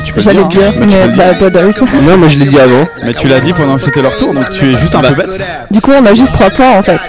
Tu 0.03 0.13
peux 0.13 0.19
le 0.19 0.23
J'allais 0.23 0.43
dire, 0.45 0.47
dire, 0.47 0.67
hein. 0.67 0.71
Bah, 0.79 0.85
mais 0.87 1.39
bah. 1.39 1.49
Brothers. 1.49 1.83
Non, 2.03 2.17
mais 2.17 2.29
je 2.29 2.39
l'ai 2.39 2.45
dit 2.45 2.59
avant. 2.59 2.87
Mais 3.05 3.13
tu 3.13 3.27
l'as 3.27 3.39
dit 3.39 3.53
pendant 3.53 3.77
que 3.77 3.83
c'était 3.83 4.01
leur 4.01 4.15
tour, 4.17 4.33
donc 4.33 4.49
tu 4.49 4.71
es 4.73 4.77
juste 4.77 4.95
un 4.95 5.01
peu 5.01 5.13
bête. 5.13 5.41
Du 5.69 5.79
coup, 5.81 5.91
on 5.97 6.05
a 6.05 6.13
juste 6.13 6.33
3 6.33 6.49
points 6.49 6.77
en 6.77 6.83
fait. 6.83 6.99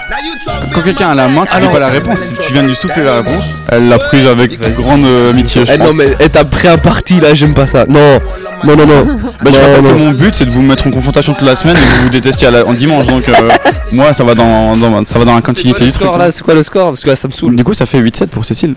Quand 0.73 0.81
quelqu'un 0.81 1.09
a 1.09 1.15
la 1.15 1.27
main, 1.27 1.43
tu 1.45 1.59
dis 1.61 1.67
pas 1.73 1.79
la 1.79 1.87
réponse. 1.87 2.19
Si 2.19 2.33
tu 2.35 2.53
viens 2.53 2.63
de 2.63 2.67
lui 2.69 2.75
souffler 2.75 3.03
la 3.03 3.15
réponse, 3.17 3.43
elle 3.69 3.89
l'a 3.89 3.97
prise 3.99 4.25
avec 4.27 4.59
grande 4.75 5.03
euh, 5.05 5.31
amitié, 5.31 5.65
je 5.65 5.71
Eh 5.73 5.77
non, 5.77 5.85
pense. 5.87 5.95
mais 5.97 6.29
t'as 6.29 6.43
pris 6.43 6.67
un 6.67 6.77
parti 6.77 7.19
là, 7.19 7.33
j'aime 7.33 7.53
pas 7.53 7.67
ça. 7.67 7.85
Non, 7.87 8.19
non, 8.65 8.75
non, 8.75 8.85
non. 8.87 9.05
Bah, 9.43 9.51
je 9.51 9.57
rappelle 9.59 9.83
que 9.83 9.97
mon 9.99 10.11
but 10.11 10.33
c'est 10.35 10.45
de 10.45 10.51
vous 10.51 10.61
mettre 10.61 10.87
en 10.87 10.91
confrontation 10.91 11.33
toute 11.33 11.45
la 11.47 11.55
semaine 11.55 11.75
et 11.75 11.79
que 11.81 11.85
vous 11.97 12.03
vous 12.03 12.09
détestiez 12.09 12.47
à 12.47 12.51
la- 12.51 12.65
en 12.65 12.73
dimanche. 12.73 13.07
Donc 13.07 13.27
euh, 13.27 13.33
moi 13.91 14.13
ça 14.13 14.23
va 14.23 14.35
dans, 14.35 14.77
dans- 14.77 15.03
ça 15.03 15.19
va 15.19 15.25
dans 15.25 15.35
la 15.35 15.41
continuité 15.41 15.81
le 15.81 15.85
du 15.87 15.91
truc. 15.91 16.05
score 16.05 16.17
là, 16.17 16.31
c'est 16.31 16.43
quoi 16.43 16.53
le 16.53 16.63
score 16.63 16.89
Parce 16.91 17.01
que 17.03 17.09
là, 17.09 17.15
ça 17.17 17.27
me 17.27 17.33
saoule. 17.33 17.55
Du 17.55 17.63
coup 17.63 17.73
ça 17.73 17.85
fait 17.85 17.99
8-7 17.99 18.27
pour 18.27 18.45
Cécile. 18.45 18.75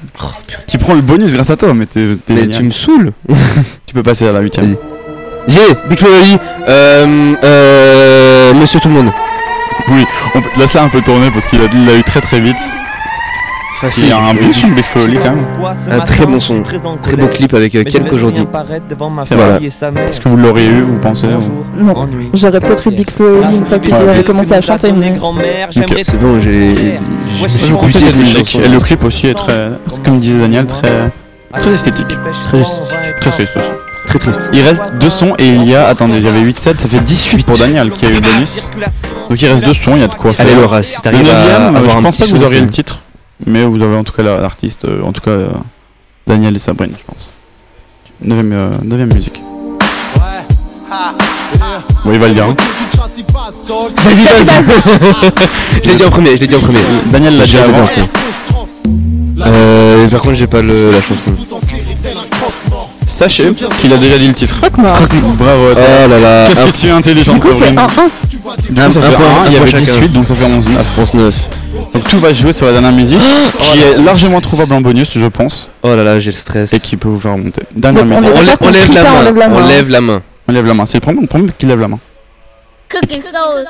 Qui 0.66 0.78
prend 0.78 0.94
le 0.94 1.02
bonus 1.02 1.34
grâce 1.34 1.50
à 1.50 1.56
toi, 1.56 1.72
mais 1.74 1.86
t'es 1.86 2.16
t'es 2.26 2.34
Mais 2.34 2.40
génial. 2.42 2.58
tu 2.58 2.64
me 2.64 2.70
saoules. 2.72 3.12
Tu 3.86 3.94
peux 3.94 4.02
passer 4.02 4.26
à 4.26 4.32
la 4.32 4.40
8 4.40 4.58
Vas-y. 4.58 4.76
J'ai 5.48 5.60
Big 5.88 6.00
Oli, 6.02 6.36
euh, 6.68 7.34
euh, 7.44 8.54
Monsieur 8.54 8.80
Tout 8.80 8.88
le 8.88 8.94
Monde. 8.94 9.10
Oui, 9.88 10.04
on 10.34 10.40
peut- 10.40 10.48
laisse-la 10.58 10.82
un 10.82 10.88
peu 10.88 11.00
tourner 11.02 11.30
parce 11.30 11.46
qu'il 11.46 11.60
a, 11.60 11.64
il 11.72 11.86
l'a 11.86 11.94
eu 11.94 12.02
très 12.02 12.20
très 12.20 12.40
vite. 12.40 12.56
Il 13.98 14.08
y 14.08 14.12
a 14.12 14.18
un 14.18 14.32
bon 14.34 14.52
son 14.54 14.68
de 14.68 14.74
Big 14.74 14.84
Oli 15.04 15.18
quand 15.18 15.32
même. 15.34 15.46
Un 15.90 16.00
très 16.00 16.24
bon 16.26 16.40
son, 16.40 16.62
très 16.62 16.78
beau 17.16 17.26
clip 17.26 17.52
avec 17.52 17.74
euh, 17.74 17.84
quelques 17.84 18.12
aujourd'hui. 18.12 18.46
C'est 19.24 19.34
vrai. 19.34 19.58
Est-ce 19.62 20.20
que 20.20 20.28
vous 20.28 20.36
l'auriez 20.36 20.70
eu, 20.70 20.80
vous 20.80 20.98
pensez 20.98 21.26
ou- 21.26 21.64
Non, 21.84 22.08
j'aurais 22.32 22.60
peut-être 22.60 22.86
eu 22.86 22.90
Big 22.90 23.08
Oli 23.20 23.58
une 23.58 23.66
fois 23.66 23.78
qu'ils 23.78 23.94
avaient 23.94 24.22
commencé 24.22 24.52
à 24.52 24.62
chanter, 24.62 24.92
mais 24.92 25.12
Ok. 25.20 26.02
C'est 26.04 26.18
bon, 26.20 26.40
j'ai. 26.40 26.74
Goûté 27.70 27.98
cette 28.10 28.16
musique. 28.18 28.56
Et 28.64 28.68
le 28.68 28.78
clip 28.78 29.04
aussi 29.04 29.28
est 29.28 29.34
très, 29.34 29.70
comme 30.04 30.18
disait 30.20 30.38
Daniel, 30.38 30.66
très, 30.66 31.12
très 31.52 31.74
esthétique. 31.74 32.06
Très, 32.44 32.62
Très 33.20 33.30
triste 33.30 33.56
aussi. 33.56 33.66
très 34.06 34.18
triste. 34.18 34.50
Il 34.52 34.62
reste 34.62 34.82
deux 35.00 35.10
sons 35.10 35.34
et 35.38 35.46
il 35.48 35.64
y 35.64 35.74
a, 35.74 35.88
attendez, 35.88 36.16
il 36.18 36.24
y 36.24 36.28
avait 36.28 36.42
8-7, 36.42 36.58
ça 36.58 36.72
fait 36.74 37.00
18 37.00 37.46
pour 37.46 37.58
Daniel 37.58 37.90
qui 37.90 38.06
a 38.06 38.10
eu 38.10 38.14
le 38.14 38.20
bonus. 38.20 38.70
Donc 39.28 39.40
il 39.42 39.48
reste 39.48 39.64
deux 39.64 39.74
sons, 39.74 39.96
il 39.96 40.00
y 40.00 40.04
a 40.04 40.08
de 40.08 40.14
quoi 40.14 40.32
faire. 40.32 40.46
Allez 40.46 40.54
Laura, 40.54 40.82
si 40.82 40.96
Le 40.96 41.02
t'arrives 41.02 41.28
à 41.28 41.32
euh, 41.32 41.68
avoir 41.68 41.88
je 41.90 41.96
un 41.98 42.02
pense 42.02 42.16
petit 42.16 42.22
pas 42.30 42.32
que 42.32 42.38
vous 42.40 42.44
auriez 42.44 42.60
le 42.60 42.68
titre, 42.70 43.00
mais 43.44 43.64
vous 43.64 43.82
avez 43.82 43.96
en 43.96 44.04
tout 44.04 44.12
cas 44.12 44.22
la- 44.22 44.40
l'artiste, 44.40 44.84
euh, 44.84 45.02
en 45.02 45.12
tout 45.12 45.20
cas 45.20 45.30
euh, 45.30 45.48
Daniel 46.26 46.54
et 46.56 46.58
Sabrine, 46.58 46.92
je 46.96 47.04
pense. 47.04 47.32
Neuvième, 48.22 48.52
euh, 48.52 48.70
neuvième 48.82 49.12
musique. 49.12 49.40
Bon, 52.04 52.12
il 52.12 52.18
va 52.18 52.28
le 52.28 52.34
dire. 52.34 52.46
Vas-y, 52.46 54.22
vas-y. 54.22 54.62
Je 55.84 55.88
l'ai 55.90 55.94
dit 55.96 56.04
en 56.04 56.10
premier, 56.10 56.30
je 56.36 56.40
l'ai 56.40 56.46
dit 56.46 56.54
en 56.56 56.60
premier. 56.60 56.78
Daniel 57.10 57.36
l'a 57.36 57.44
en 57.44 57.74
avant. 57.74 57.86
premier. 57.86 58.08
Euh, 59.46 60.08
par 60.08 60.20
contre, 60.20 60.34
j'ai 60.36 60.46
pas 60.46 60.62
le, 60.62 60.92
la 60.92 61.02
chanson. 61.02 61.34
Sachez 63.04 63.52
qu'il 63.80 63.92
a 63.92 63.96
déjà 63.98 64.18
dit 64.18 64.28
le 64.28 64.34
titre. 64.34 64.58
Croque-mort. 64.60 64.96
Bravo. 65.38 65.62
Oh 65.72 66.08
là 66.08 66.18
là. 66.18 66.46
Qu'est-ce 66.48 66.66
que 66.66 66.80
tu 66.80 66.86
es 66.86 66.90
intelligente, 66.90 67.42
Sabrine. 67.42 67.80
1-1. 68.54 68.96
Un- 68.98 69.10
point- 69.12 69.26
il 69.48 69.52
y 69.52 69.56
avait 69.56 69.66
chacun. 69.70 69.78
18, 69.84 70.12
donc 70.12 70.26
ça 70.26 70.34
fait 70.34 70.44
11-9. 70.44 70.82
France 70.84 71.14
9. 71.14 71.34
Donc 71.94 72.04
tout 72.08 72.18
va 72.18 72.28
se 72.30 72.40
jouer 72.40 72.52
sur 72.52 72.66
la 72.66 72.72
dernière 72.72 72.92
musique, 72.92 73.20
qui 73.58 73.80
est 73.80 73.96
largement 73.98 74.40
trouvable 74.40 74.72
en 74.74 74.80
bonus, 74.80 75.18
je 75.18 75.26
pense, 75.26 75.70
Oh 75.82 75.94
là 75.94 76.02
là, 76.04 76.18
j'ai 76.20 76.30
le 76.30 76.36
stress. 76.36 76.72
et 76.72 76.80
qui 76.80 76.96
peut 76.96 77.08
vous 77.08 77.20
faire 77.20 77.32
remonter. 77.32 77.62
Dernière 77.74 78.04
musique. 78.06 78.28
On, 78.34 78.70
lève- 78.70 78.92
la 78.94 79.02
main. 79.02 79.08
on 79.20 79.22
lève 79.24 79.36
la 79.36 79.46
On 79.46 79.50
main. 79.60 79.68
lève 79.68 79.88
la 79.90 80.00
main. 80.00 80.22
On 80.48 80.52
lève 80.52 80.66
la 80.66 80.74
main. 80.74 80.86
C'est 80.86 80.96
le 80.98 81.00
premier, 81.02 81.20
le 81.20 81.26
premier 81.26 81.48
qui 81.58 81.66
lève 81.66 81.80
la 81.80 81.88
main. 81.88 81.98
Cooking 82.88 83.20
soul. 83.20 83.64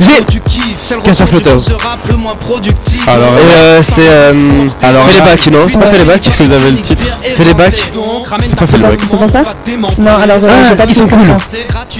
J'ai 0.00 1.00
Castor 1.00 1.28
Flotters. 1.28 1.58
Alors, 3.06 3.34
Et 3.34 3.54
euh, 3.54 3.82
c'est 3.82 4.00
euh, 4.08 4.68
alors 4.82 5.06
Fais 5.06 5.14
les 5.14 5.20
bacs, 5.20 5.46
non 5.48 5.58
C'est 5.68 5.78
pas 5.78 5.86
Fais 5.86 5.98
les 5.98 6.04
bacs 6.04 6.26
Est-ce 6.26 6.36
que 6.38 6.42
vous 6.42 6.52
avez 6.52 6.70
le 6.70 6.76
titre 6.78 7.02
Fais 7.22 7.44
les 7.44 7.54
bacs 7.54 7.90
C'est 8.46 8.56
pas 8.56 8.66
fait 8.66 8.76
le 8.78 8.82
bac. 8.84 9.00
C'est 9.10 9.18
pas 9.18 9.28
ça 9.28 9.42
Non, 9.98 10.10
alors 10.22 10.38
euh, 10.42 10.48
Ah, 10.48 10.66
j'ai 10.70 10.76
pas 10.76 10.84
ils 10.88 10.94
sont 10.94 11.06
cool. 11.06 11.18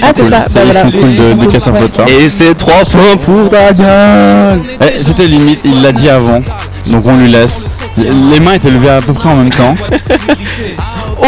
Ah, 0.03 0.13
c'est 0.15 0.31
ça. 0.31 0.43
C'est 0.47 0.55
Bah 0.55 0.61
ils 0.67 0.75
sont 0.75 0.91
cool 0.91 1.17
de, 1.17 1.45
de. 1.45 1.59
Flotter. 1.59 2.13
Et 2.25 2.31
c'est 2.31 2.55
3 2.55 2.75
points 2.85 3.17
pour 3.25 3.49
Daniel 3.49 4.61
Eh, 4.81 5.03
C'était 5.03 5.27
limite, 5.27 5.61
il 5.65 5.83
l'a 5.83 5.93
dit 5.93 6.09
avant, 6.09 6.43
donc 6.87 7.07
on 7.07 7.17
lui 7.17 7.31
laisse. 7.31 7.67
Les 7.97 8.41
mains 8.41 8.53
étaient 8.55 8.71
levées 8.71 8.91
à 8.91 9.01
peu 9.01 9.13
près 9.13 9.29
en 9.29 9.37
même 9.37 9.51
temps. 9.51 9.75
Oh, 11.19 11.25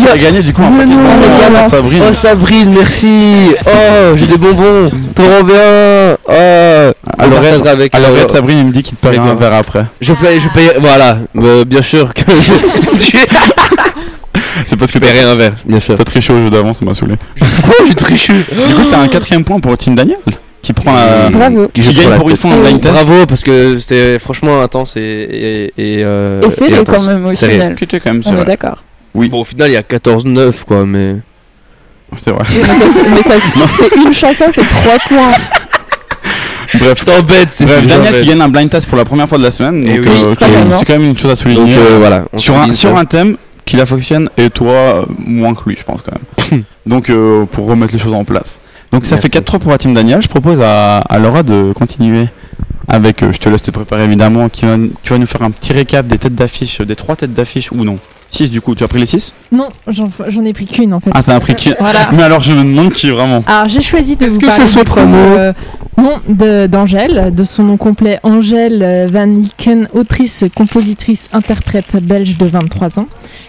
Il 0.00 0.08
a 0.08 0.18
gagné 0.18 0.40
du 0.40 0.52
coup 0.52 0.62
de 0.62 0.66
non. 0.66 0.76
bonbons 0.84 1.38
galant. 1.40 1.54
par 1.54 1.66
Sabrine. 1.66 2.02
Oh 2.08 2.12
Sabrine, 2.14 2.74
merci 2.74 3.50
Oh, 3.66 4.16
j'ai 4.16 4.26
des 4.26 4.36
bonbons 4.36 4.90
Trop 5.14 5.42
bien 5.44 6.16
Oh 6.28 6.92
Alors, 7.18 7.42
avec 7.66 7.94
Alors 7.94 8.10
euh, 8.10 8.28
Sabrine, 8.28 8.58
il 8.58 8.64
me 8.66 8.72
dit 8.72 8.82
qu'il 8.82 8.96
te 8.96 9.06
paye 9.08 9.18
un 9.18 9.34
verre 9.34 9.54
après. 9.54 9.86
Je 10.00 10.12
paye, 10.12 10.40
je 10.40 10.48
paye, 10.48 10.70
voilà, 10.78 11.18
euh, 11.36 11.64
bien 11.64 11.82
sûr 11.82 12.12
que 12.14 12.22
je 12.30 13.18
C'est 14.66 14.76
parce 14.76 14.90
que 14.92 14.98
t'as 14.98 15.26
un 15.28 15.34
verre, 15.34 15.52
bien 15.66 15.80
sûr. 15.80 15.94
t'as 15.96 16.04
triché 16.04 16.32
au 16.32 16.40
jeu 16.42 16.50
d'avant, 16.50 16.72
ça 16.74 16.84
m'a 16.84 16.94
saoulé. 16.94 17.14
Quoi, 17.62 17.74
j'ai 17.86 17.94
triché 17.94 18.32
Du 18.34 18.74
coup, 18.74 18.84
c'est 18.84 18.94
un 18.96 19.08
quatrième 19.08 19.44
point 19.44 19.58
pour 19.60 19.76
Team 19.78 19.94
Daniel 19.94 20.18
qui 20.62 20.72
prend 20.72 20.92
la. 20.92 21.30
Bravo. 21.30 21.68
Qui 21.72 21.80
gagne 21.94 22.16
pour 22.18 22.28
une 22.30 22.36
fois 22.36 22.50
un 22.52 22.58
blind 22.60 22.80
test. 22.80 22.92
Bravo, 22.94 23.26
parce 23.26 23.42
que 23.44 23.78
c'était 23.78 24.18
franchement 24.18 24.60
intense 24.60 24.96
et. 24.96 25.00
Et, 25.00 25.64
et, 25.98 26.04
euh, 26.04 26.42
Et 26.42 26.50
c'est 26.50 26.68
le 26.68 26.78
intense. 26.80 27.06
quand 27.06 27.12
même 27.12 27.26
au 27.26 27.34
Serré. 27.34 27.52
final. 27.52 27.74
Qui 27.76 27.84
était 27.84 28.00
quand 28.00 28.10
même 28.12 28.22
On 28.26 28.30
est 28.32 28.44
serré. 28.44 28.56
D'accord. 29.14 29.30
Bon, 29.30 29.40
au 29.40 29.44
final, 29.44 29.70
il 29.70 29.74
y 29.74 29.76
a 29.76 29.82
14-9, 29.82 30.64
quoi, 30.66 30.84
mais. 30.86 31.16
C'est 32.18 32.30
vrai. 32.30 32.44
Mais 32.56 32.62
ça, 32.64 33.02
mais 33.10 33.22
ça, 33.22 33.34
c'est 33.78 33.96
une 33.96 34.12
chanson, 34.14 34.44
c'est 34.50 34.66
trois 34.66 34.98
points. 35.08 35.32
Bref, 36.74 37.02
c'est 37.04 37.22
Bref, 37.22 37.46
c'est 37.50 37.86
Daniel 37.86 38.20
qui 38.20 38.28
gagne 38.28 38.40
un 38.42 38.48
blind 38.48 38.68
test 38.70 38.86
pour 38.88 38.98
la 38.98 39.04
première 39.04 39.28
fois 39.28 39.38
de 39.38 39.42
la 39.42 39.50
semaine. 39.50 39.84
Eh 39.86 39.96
Donc, 39.98 40.06
oui, 40.06 40.22
euh, 40.24 40.34
c'est 40.78 40.84
quand 40.84 40.98
même 40.98 41.04
une 41.08 41.16
chose 41.16 41.30
à 41.30 41.34
Donc 41.34 41.54
souligner. 41.54 41.76
euh, 41.76 41.98
voilà. 41.98 42.24
on 42.32 42.38
sur, 42.38 42.56
un, 42.58 42.72
sur 42.72 42.90
ça. 42.90 42.98
un 42.98 43.04
thème 43.06 43.36
qu'il 43.64 43.80
affectionne 43.80 44.28
et 44.36 44.48
toi 44.50 44.72
euh, 44.72 45.02
moins 45.18 45.54
que 45.54 45.68
lui 45.68 45.76
je 45.78 45.82
pense 45.84 46.00
quand 46.02 46.12
même 46.50 46.62
donc 46.86 47.10
euh, 47.10 47.44
pour 47.46 47.66
remettre 47.66 47.92
les 47.92 47.98
choses 47.98 48.14
en 48.14 48.24
place 48.24 48.60
donc 48.92 49.04
ça 49.06 49.16
Merci. 49.16 49.28
fait 49.30 49.40
4-3 49.40 49.58
pour 49.58 49.70
la 49.70 49.76
team 49.78 49.92
Daniel 49.92 50.22
je 50.22 50.28
propose 50.28 50.60
à, 50.62 50.98
à 51.00 51.18
Laura 51.18 51.42
de 51.42 51.72
continuer 51.74 52.28
avec 52.86 53.22
euh, 53.22 53.30
je 53.32 53.38
te 53.38 53.48
laisse 53.50 53.62
te 53.62 53.70
préparer 53.70 54.04
évidemment 54.04 54.48
qui 54.48 54.64
va, 54.64 54.76
tu 55.02 55.12
vas 55.12 55.18
nous 55.18 55.26
faire 55.26 55.42
un 55.42 55.50
petit 55.50 55.74
récap 55.74 56.06
des 56.06 56.16
têtes 56.16 56.34
d'affiche 56.34 56.80
des 56.80 56.96
trois 56.96 57.14
têtes 57.16 57.34
d'affiche 57.34 57.70
ou 57.72 57.84
non 57.84 57.96
6 58.30 58.50
du 58.50 58.60
coup 58.60 58.74
tu 58.74 58.84
as 58.84 58.88
pris 58.88 58.98
les 59.00 59.06
6 59.06 59.32
Non, 59.52 59.68
j'en 59.86 60.08
j'en 60.28 60.44
ai 60.44 60.52
pris 60.52 60.66
qu'une 60.66 60.92
en 60.94 61.00
fait. 61.00 61.10
ah 61.14 61.22
t'as 61.22 61.40
pris 61.40 61.54
qui 61.54 61.72
Voilà. 61.80 62.10
mais 62.12 62.22
alors 62.22 62.40
je 62.42 62.52
me 62.52 62.62
demande 62.62 62.92
qui 62.92 63.10
vraiment 63.10 63.42
Alors 63.46 63.68
j'ai 63.68 63.80
choisi 63.82 64.16
de 64.16 64.24
Est-ce 64.26 64.34
vous 64.34 64.40
que 64.40 64.46
parler 64.46 64.64
coup, 64.64 64.84
prénom 64.84 65.16
euh, 65.16 65.52
non, 65.96 66.20
de- 66.28 66.66
d'Angèle, 66.68 67.34
de 67.34 67.42
son 67.44 67.64
nom 67.64 67.76
complet 67.76 68.20
Angèle 68.22 68.82
euh, 68.82 69.08
Van 69.10 69.24
Lieken, 69.24 69.88
autrice, 69.94 70.44
compositrice, 70.54 71.28
interprète 71.32 71.96
belge 72.04 72.38
de 72.38 72.46
23 72.46 73.00
ans. 73.00 73.06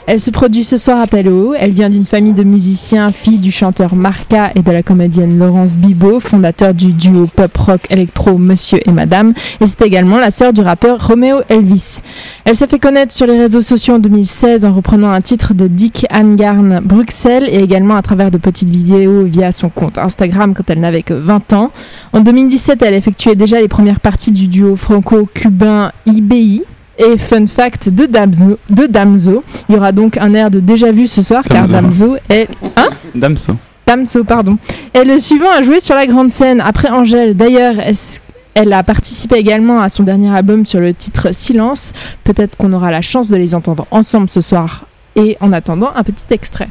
Elle 0.07 0.19
se 0.19 0.31
produit 0.31 0.63
ce 0.63 0.77
soir 0.77 0.99
à 0.99 1.05
Paléo. 1.05 1.53
Elle 1.55 1.71
vient 1.73 1.91
d'une 1.91 2.07
famille 2.07 2.33
de 2.33 2.43
musiciens, 2.43 3.11
fille 3.11 3.37
du 3.37 3.51
chanteur 3.51 3.93
Marca 3.95 4.49
et 4.55 4.63
de 4.63 4.71
la 4.71 4.81
comédienne 4.81 5.37
Laurence 5.37 5.77
Bibot, 5.77 6.19
fondateur 6.19 6.73
du 6.73 6.87
duo 6.93 7.27
pop-rock 7.35 7.81
électro 7.91 8.39
Monsieur 8.39 8.79
et 8.83 8.91
Madame. 8.91 9.33
Et 9.61 9.67
c'est 9.67 9.83
également 9.83 10.17
la 10.17 10.31
sœur 10.31 10.51
du 10.51 10.61
rappeur 10.61 11.05
Romeo 11.05 11.41
Elvis. 11.49 11.99
Elle 12.45 12.55
s'est 12.55 12.65
fait 12.67 12.79
connaître 12.79 13.13
sur 13.13 13.27
les 13.27 13.37
réseaux 13.37 13.61
sociaux 13.61 13.95
en 13.95 13.99
2016 13.99 14.65
en 14.69 14.73
reprenant 14.73 15.09
un 15.11 15.21
titre 15.21 15.53
de 15.53 15.67
Dick 15.67 16.05
Angarn 16.13 16.79
Bruxelles 16.83 17.47
et 17.51 17.61
également 17.63 17.95
à 17.95 18.01
travers 18.01 18.29
de 18.29 18.37
petites 18.37 18.69
vidéos 18.69 19.23
via 19.23 19.51
son 19.51 19.69
compte 19.69 19.97
Instagram 19.97 20.53
quand 20.53 20.69
elle 20.69 20.79
n'avait 20.79 21.01
que 21.01 21.13
20 21.13 21.53
ans. 21.53 21.71
En 22.13 22.21
2017, 22.21 22.81
elle 22.83 22.93
effectuait 22.93 23.35
déjà 23.35 23.59
les 23.59 23.67
premières 23.67 23.99
parties 23.99 24.31
du 24.31 24.47
duo 24.47 24.75
franco-cubain 24.75 25.91
IBI. 26.05 26.63
Et 27.01 27.17
fun 27.17 27.47
fact 27.47 27.87
de 27.89 28.05
Damso, 28.05 28.57
de 28.69 28.85
Damso, 28.85 29.41
il 29.69 29.75
y 29.75 29.77
aura 29.77 29.93
donc 29.93 30.17
un 30.17 30.33
air 30.33 30.51
de 30.51 30.59
déjà 30.59 30.91
vu 30.91 31.07
ce 31.07 31.21
soir 31.21 31.43
car 31.49 31.65
Damso. 31.67 32.17
Est 32.29 32.49
Damso 33.15 33.53
Damso, 33.87 34.23
pardon. 34.25 34.57
Et 34.93 35.05
le 35.05 35.17
suivant 35.17 35.49
a 35.57 35.63
joué 35.63 35.79
sur 35.79 35.95
la 35.95 36.05
grande 36.05 36.29
scène 36.31 36.61
après 36.61 36.89
Angèle. 36.89 37.35
D'ailleurs, 37.37 37.79
est-ce- 37.79 38.19
elle 38.59 38.73
a 38.73 38.83
participé 38.83 39.37
également 39.37 39.79
à 39.79 39.87
son 39.87 40.03
dernier 40.03 40.35
album 40.35 40.65
sur 40.65 40.81
le 40.81 40.93
titre 40.93 41.33
Silence. 41.33 41.93
Peut-être 42.25 42.57
qu'on 42.57 42.73
aura 42.73 42.91
la 42.91 43.01
chance 43.01 43.29
de 43.29 43.37
les 43.37 43.55
entendre 43.55 43.87
ensemble 43.89 44.29
ce 44.29 44.41
soir. 44.41 44.83
Et 45.15 45.37
en 45.39 45.53
attendant, 45.53 45.91
un 45.95 46.03
petit 46.03 46.25
extrait. 46.31 46.67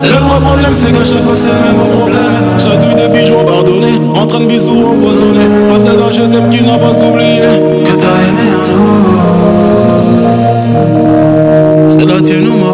Le 0.00 0.06
vrai 0.06 0.40
problème 0.40 0.72
c'est 0.74 0.92
que 0.92 1.02
chaque 1.04 1.22
fois 1.22 1.34
c'est 1.34 1.48
le 1.48 1.54
même 1.54 1.88
problème 1.90 2.44
J'adouille 2.58 2.94
des 2.96 3.08
bijoux 3.18 3.44
pardonnés 3.46 3.98
En 4.14 4.26
train 4.26 4.40
de 4.40 4.46
bisous 4.46 4.88
empoisonnés 4.88 5.48
Face 5.70 5.84
d'un 5.84 6.12
je 6.12 6.20
t'aime 6.30 6.50
qui 6.50 6.62
n'a 6.62 6.76
pas 6.76 6.92
oublié 6.92 7.40
Que 7.82 7.94
t'as 7.96 8.18
aimé 8.28 8.46
un 8.52 8.76
autre 11.88 11.98
C'est 11.98 12.06
la 12.06 12.20
tienne 12.20 12.46
ou 12.46 12.56
ma 12.58 12.72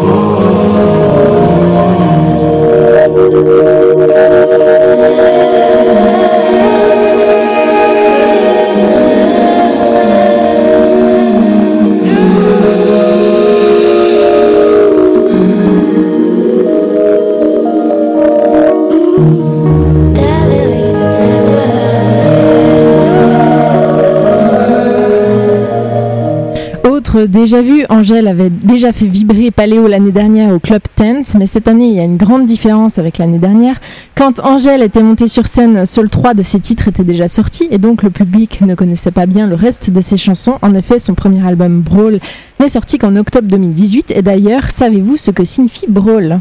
Déjà 27.15 27.61
vu, 27.61 27.85
Angèle 27.89 28.27
avait 28.27 28.49
déjà 28.49 28.91
fait 28.91 29.05
vibrer 29.05 29.51
Paléo 29.51 29.87
l'année 29.87 30.11
dernière 30.11 30.51
au 30.51 30.59
Club 30.59 30.81
Tent, 30.95 31.23
mais 31.37 31.45
cette 31.45 31.67
année 31.67 31.87
il 31.89 31.95
y 31.95 31.99
a 31.99 32.03
une 32.03 32.17
grande 32.17 32.47
différence 32.47 32.97
avec 32.97 33.19
l'année 33.19 33.37
dernière. 33.37 33.79
Quand 34.15 34.39
Angèle 34.39 34.81
était 34.81 35.03
montée 35.03 35.27
sur 35.27 35.45
scène, 35.45 35.85
seuls 35.85 36.09
trois 36.09 36.33
de 36.33 36.41
ses 36.41 36.59
titres 36.59 36.87
étaient 36.87 37.03
déjà 37.03 37.27
sortis 37.27 37.67
et 37.69 37.77
donc 37.77 38.01
le 38.01 38.09
public 38.09 38.61
ne 38.61 38.73
connaissait 38.73 39.11
pas 39.11 39.27
bien 39.27 39.45
le 39.45 39.53
reste 39.53 39.91
de 39.91 40.01
ses 40.01 40.17
chansons. 40.17 40.57
En 40.63 40.73
effet, 40.73 40.97
son 40.97 41.13
premier 41.13 41.45
album 41.45 41.81
Brawl 41.81 42.19
n'est 42.59 42.67
sorti 42.67 42.97
qu'en 42.97 43.15
octobre 43.15 43.47
2018 43.47 44.11
et 44.15 44.23
d'ailleurs, 44.23 44.71
savez-vous 44.71 45.17
ce 45.17 45.29
que 45.29 45.43
signifie 45.43 45.85
Brawl? 45.87 46.39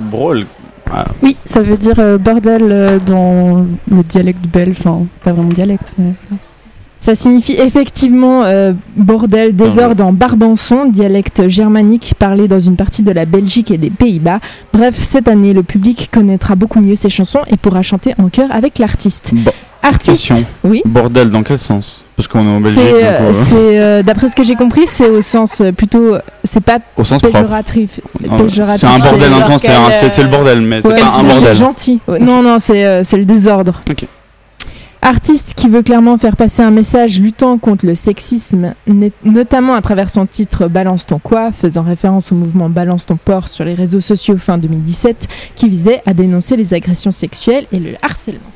Brawl 0.00 0.46
Oui, 1.22 1.36
ça 1.44 1.60
veut 1.60 1.76
dire 1.76 1.98
euh, 1.98 2.16
bordel 2.16 2.62
euh, 2.70 2.98
dans 3.04 3.66
le 3.90 4.02
dialecte 4.02 4.46
belge, 4.46 4.76
enfin 4.78 5.04
pas 5.22 5.32
vraiment 5.32 5.50
dialecte, 5.50 5.92
mais 5.98 6.14
Ça 7.06 7.14
signifie 7.14 7.52
effectivement 7.52 8.42
euh, 8.42 8.72
bordel, 8.96 9.54
désordre 9.54 10.04
en 10.04 10.12
barbançon, 10.12 10.86
dialecte 10.86 11.48
germanique 11.48 12.14
parlé 12.18 12.48
dans 12.48 12.58
une 12.58 12.74
partie 12.74 13.04
de 13.04 13.12
la 13.12 13.26
Belgique 13.26 13.70
et 13.70 13.78
des 13.78 13.90
Pays-Bas. 13.90 14.40
Bref, 14.72 14.96
cette 15.00 15.28
année, 15.28 15.52
le 15.52 15.62
public 15.62 16.10
connaîtra 16.12 16.56
beaucoup 16.56 16.80
mieux 16.80 16.96
ses 16.96 17.08
chansons 17.08 17.42
et 17.46 17.56
pourra 17.56 17.82
chanter 17.82 18.12
en 18.18 18.28
chœur 18.28 18.48
avec 18.50 18.80
l'artiste. 18.80 19.30
Bon. 19.32 19.52
Artiste. 19.84 20.32
Oui. 20.64 20.82
Bordel 20.84 21.30
dans 21.30 21.44
quel 21.44 21.60
sens? 21.60 22.02
Parce 22.16 22.26
qu'on 22.26 22.40
est 22.40 22.56
en 22.56 22.60
Belgique. 22.60 22.82
C'est, 22.82 23.04
euh, 23.04 23.20
euh, 23.20 23.32
c'est, 23.32 24.02
d'après 24.02 24.28
ce 24.28 24.34
que 24.34 24.42
j'ai 24.42 24.56
compris, 24.56 24.88
c'est 24.88 25.08
au 25.08 25.22
sens 25.22 25.62
plutôt, 25.76 26.16
c'est 26.42 26.58
pas 26.58 26.80
Au 26.96 27.04
sens 27.04 27.22
péjoratif. 27.22 28.00
Ah, 28.28 28.36
péjoratif, 28.36 28.80
C'est 28.80 28.86
un 28.88 28.98
bordel 28.98 29.30
dans 29.30 29.36
le 29.38 29.44
genre 29.44 29.60
sens, 29.60 29.70
c'est 29.92 30.00
c'est 30.00 30.10
c'est 30.10 30.22
le 30.24 30.28
bordel, 30.28 30.60
mais 30.60 30.82
c'est 30.82 30.88
pas 30.88 31.06
un 31.06 31.20
c'est 31.20 31.28
bordel. 31.28 31.56
gentil. 31.56 32.00
Ouais, 32.08 32.18
Non, 32.18 32.42
non, 32.42 32.58
c'est 32.58 33.04
c'est 33.04 33.16
le 33.16 33.24
désordre. 33.24 33.80
Ok. 33.88 34.06
Artiste 35.06 35.54
qui 35.54 35.68
veut 35.68 35.84
clairement 35.84 36.18
faire 36.18 36.34
passer 36.34 36.64
un 36.64 36.72
message 36.72 37.20
luttant 37.20 37.58
contre 37.58 37.86
le 37.86 37.94
sexisme, 37.94 38.74
notamment 39.22 39.74
à 39.74 39.80
travers 39.80 40.10
son 40.10 40.26
titre 40.26 40.66
Balance 40.66 41.06
ton 41.06 41.20
quoi, 41.20 41.52
faisant 41.52 41.82
référence 41.82 42.32
au 42.32 42.34
mouvement 42.34 42.68
Balance 42.68 43.06
ton 43.06 43.14
porc 43.14 43.46
sur 43.46 43.64
les 43.64 43.74
réseaux 43.74 44.00
sociaux 44.00 44.36
fin 44.36 44.58
2017, 44.58 45.28
qui 45.54 45.68
visait 45.68 46.02
à 46.06 46.12
dénoncer 46.12 46.56
les 46.56 46.74
agressions 46.74 47.12
sexuelles 47.12 47.68
et 47.70 47.78
le 47.78 47.92
harcèlement. 48.02 48.55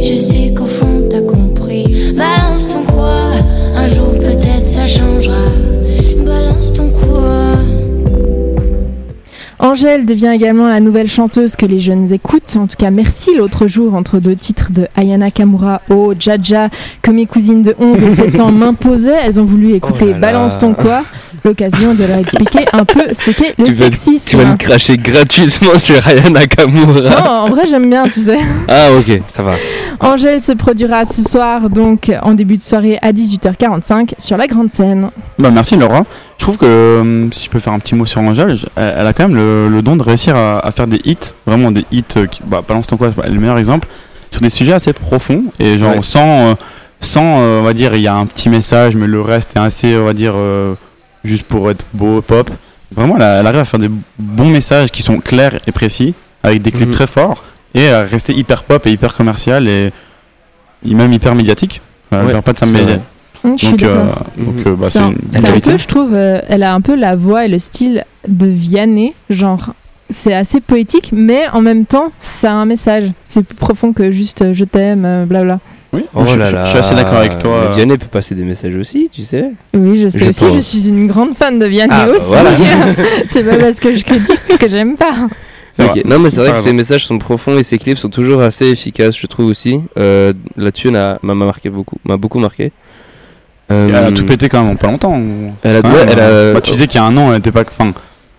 ça 4.81 4.87
changera. 4.87 5.35
Balance 6.25 6.73
ton 6.73 6.89
quoi 6.89 7.57
Angèle 9.59 10.07
devient 10.07 10.31
également 10.33 10.67
la 10.67 10.79
nouvelle 10.79 11.07
chanteuse 11.07 11.55
que 11.55 11.67
les 11.67 11.79
jeunes 11.79 12.11
écoutent. 12.11 12.55
En 12.55 12.65
tout 12.65 12.77
cas, 12.77 12.89
merci 12.89 13.35
l'autre 13.35 13.67
jour 13.67 13.93
entre 13.93 14.19
deux 14.19 14.35
titres 14.35 14.71
de 14.71 14.87
Ayana 14.97 15.29
Kamura, 15.29 15.81
Oh 15.91 16.13
Jaja, 16.17 16.69
que 17.03 17.11
mes 17.11 17.27
cousines 17.27 17.61
de 17.61 17.75
11 17.79 18.03
et 18.03 18.09
7 18.09 18.39
ans 18.39 18.51
m'imposaient. 18.51 19.19
Elles 19.23 19.39
ont 19.39 19.45
voulu 19.45 19.73
écouter 19.73 19.97
Oh 20.01 20.05
là 20.07 20.13
là. 20.13 20.19
Balance 20.19 20.57
ton 20.57 20.73
quoi. 20.73 21.03
L'occasion 21.45 21.93
de 21.93 22.03
leur 22.05 22.17
expliquer 22.17 22.65
un 22.73 22.85
peu 22.85 23.01
ce 23.13 23.31
qu'est 23.31 23.55
le 23.57 23.65
tu, 23.65 23.71
vas, 23.71 23.85
sexisme. 23.85 24.29
tu 24.29 24.37
vas 24.37 24.45
me 24.45 24.57
cracher 24.57 24.97
gratuitement 24.97 25.77
sur 25.77 25.95
Ryan 26.01 26.29
Nakamura. 26.31 27.09
Non, 27.09 27.29
en 27.29 27.49
vrai, 27.49 27.63
j'aime 27.67 27.89
bien, 27.89 28.07
tu 28.07 28.19
sais. 28.21 28.37
Ah 28.67 28.89
ok, 28.97 29.21
ça 29.27 29.41
va. 29.43 29.53
Angèle 29.99 30.41
se 30.41 30.51
produira 30.53 31.05
ce 31.05 31.21
soir, 31.23 31.69
donc 31.69 32.11
en 32.21 32.33
début 32.33 32.57
de 32.57 32.61
soirée 32.61 32.97
à 33.01 33.11
18h45 33.11 34.13
sur 34.17 34.37
la 34.37 34.47
grande 34.47 34.69
scène. 34.71 35.09
Bah 35.37 35.51
merci 35.51 35.75
Laura. 35.75 36.03
Je 36.37 36.43
trouve 36.43 36.57
que 36.57 36.65
euh, 36.65 37.27
si 37.31 37.45
je 37.45 37.49
peux 37.49 37.59
faire 37.59 37.73
un 37.73 37.79
petit 37.79 37.93
mot 37.95 38.05
sur 38.05 38.21
Angèle, 38.21 38.57
elle, 38.75 38.95
elle 38.99 39.07
a 39.07 39.13
quand 39.13 39.27
même 39.27 39.35
le, 39.37 39.67
le 39.67 39.81
don 39.81 39.95
de 39.95 40.03
réussir 40.03 40.35
à, 40.35 40.59
à 40.65 40.71
faire 40.71 40.87
des 40.87 40.99
hits, 41.05 41.17
vraiment 41.45 41.71
des 41.71 41.85
hits. 41.91 42.03
euh, 42.17 42.25
qui, 42.25 42.41
bah, 42.45 42.63
balance 42.67 42.87
ton 42.87 42.97
quoi, 42.97 43.09
c'est 43.09 43.21
pas 43.21 43.27
le 43.27 43.39
meilleur 43.39 43.57
exemple, 43.59 43.87
sur 44.31 44.41
des 44.41 44.49
sujets 44.49 44.73
assez 44.73 44.93
profonds 44.93 45.43
et 45.59 45.77
genre 45.77 45.95
Ouais. 45.95 46.01
sans, 46.01 46.49
euh, 46.51 46.53
sans, 46.99 47.39
euh, 47.41 47.59
on 47.59 47.63
va 47.63 47.73
dire, 47.73 47.93
il 47.95 48.01
y 48.01 48.07
a 48.07 48.15
un 48.15 48.25
petit 48.25 48.49
message, 48.49 48.95
mais 48.95 49.07
le 49.07 49.21
reste 49.21 49.55
est 49.55 49.59
assez, 49.59 49.95
on 49.97 50.05
va 50.05 50.13
dire, 50.13 50.33
juste 51.23 51.43
pour 51.43 51.69
être 51.69 51.85
beau, 51.93 52.21
pop. 52.21 52.49
Vraiment, 52.95 53.15
elle 53.17 53.23
arrive 53.47 53.59
à 53.61 53.65
faire 53.65 53.79
des 53.79 53.89
bons 54.19 54.49
messages 54.49 54.91
qui 54.91 55.01
sont 55.01 55.19
clairs 55.19 55.59
et 55.67 55.71
précis, 55.71 56.13
avec 56.43 56.61
des 56.61 56.71
clips 56.71 56.87
Mhm. 56.89 56.93
très 56.93 57.07
forts 57.07 57.43
et 57.73 57.89
à 57.89 58.03
rester 58.03 58.33
hyper 58.33 58.63
pop 58.63 58.85
et 58.87 58.91
hyper 58.91 59.15
commercial 59.15 59.67
et, 59.67 59.91
même 60.85 61.13
hyper 61.13 61.35
médiatique. 61.35 61.81
Enfin, 62.11 62.25
Ouais, 62.25 62.41
pas 62.41 62.53
de 62.53 62.57
sa 62.57 62.65
c'est 62.65 62.71
média- 62.71 62.99
Donc, 63.43 63.63
euh, 63.83 64.05
donc 64.37 64.55
Mhm. 64.55 64.63
euh, 64.67 64.75
bah, 64.75 64.83
C'est 64.83 64.91
c'est 64.91 64.99
un, 64.99 65.09
une 65.09 65.17
c'est 65.31 65.47
un 65.47 65.59
peu, 65.59 65.77
je 65.77 65.87
trouve, 65.87 66.11
euh, 66.13 66.39
elle 66.47 66.61
a 66.63 66.73
un 66.73 66.81
peu 66.81 66.95
la 66.95 67.15
voix 67.15 67.45
et 67.45 67.47
le 67.47 67.57
style 67.59 68.03
de 68.27 68.45
Vianney, 68.47 69.13
genre. 69.29 69.73
C'est 70.13 70.33
assez 70.33 70.59
poétique, 70.59 71.11
mais 71.13 71.43
en 71.53 71.61
même 71.61 71.85
temps, 71.85 72.11
ça 72.19 72.51
a 72.51 72.53
un 72.53 72.65
message. 72.65 73.05
C'est 73.23 73.43
plus 73.43 73.55
profond 73.55 73.93
que 73.93 74.11
juste 74.11 74.41
euh, 74.41 74.53
je 74.53 74.65
t'aime, 74.65 75.05
euh, 75.05 75.25
blabla. 75.25 75.59
Oui, 75.93 76.03
Oh 76.13 76.23
je, 76.27 76.37
là 76.37 76.45
je- 76.45 76.55
là. 76.55 76.63
je 76.65 76.69
suis 76.69 76.79
assez 76.79 76.95
d'accord 76.95 77.17
avec 77.19 77.37
toi. 77.39 77.67
Mais 77.69 77.75
Vianney 77.75 77.97
peut 77.97 78.07
passer 78.07 78.35
des 78.35 78.43
messages 78.43 78.75
aussi, 78.75 79.09
tu 79.09 79.23
sais. 79.23 79.51
Oui, 79.73 79.97
je 79.97 80.09
sais 80.09 80.25
Je 80.25 80.29
aussi, 80.29 80.45
pense. 80.45 80.53
je 80.55 80.59
suis 80.59 80.89
une 80.89 81.07
grande 81.07 81.35
fan 81.35 81.57
de 81.59 81.65
Vianney 81.65 81.93
Ah, 81.95 82.05
bah 82.07 82.11
aussi. 82.13 82.25
voilà. 82.27 82.51
c'est 83.29 83.43
pas 83.43 83.57
parce 83.57 83.79
que 83.79 83.95
je 83.95 84.03
critique 84.03 84.57
que 84.59 84.69
j'aime 84.69 84.97
pas. 84.97 85.15
Non 85.79 86.19
mais 86.19 86.29
c'est 86.29 86.41
vrai 86.41 86.49
que 86.49 86.53
raison. 86.55 86.63
ses 86.67 86.73
messages 86.73 87.05
sont 87.05 87.17
profonds 87.17 87.57
et 87.57 87.63
ses 87.63 87.77
clips 87.77 87.97
sont 87.97 88.09
toujours 88.09 88.41
assez 88.41 88.65
efficaces, 88.69 89.17
je 89.17 89.25
trouve 89.27 89.45
aussi. 89.47 89.79
Euh, 89.97 90.33
Là-dessus, 90.57 90.89
elle 90.89 90.97
a- 90.97 91.17
m'a 91.23 91.33
m'a 91.33 91.45
marqué 91.45 91.69
beaucoup, 91.69 91.97
m'a 92.05 92.17
beaucoup 92.17 92.39
marqué. 92.39 92.71
Euh, 93.71 93.87
Elle 93.87 93.95
a 93.95 94.11
tout 94.11 94.25
pété 94.25 94.49
quand 94.49 94.61
même 94.63 94.71
en 94.73 94.75
pas 94.75 94.87
longtemps. 94.87 95.19
Elle 95.63 95.77
a- 95.77 95.81
Quand 95.81 95.89
ouais, 95.91 95.99
même, 95.99 96.09
elle 96.11 96.19
a- 96.19 96.23
euh, 96.23 96.53
bah, 96.53 96.61
tu 96.61 96.71
disais 96.71 96.87
qu'il 96.87 96.99
y 96.99 97.03
a 97.03 97.05
un 97.05 97.15
an, 97.17 97.31
elle 97.31 97.39
était 97.39 97.51
pas. 97.53 97.61
Enfin, 97.61 97.93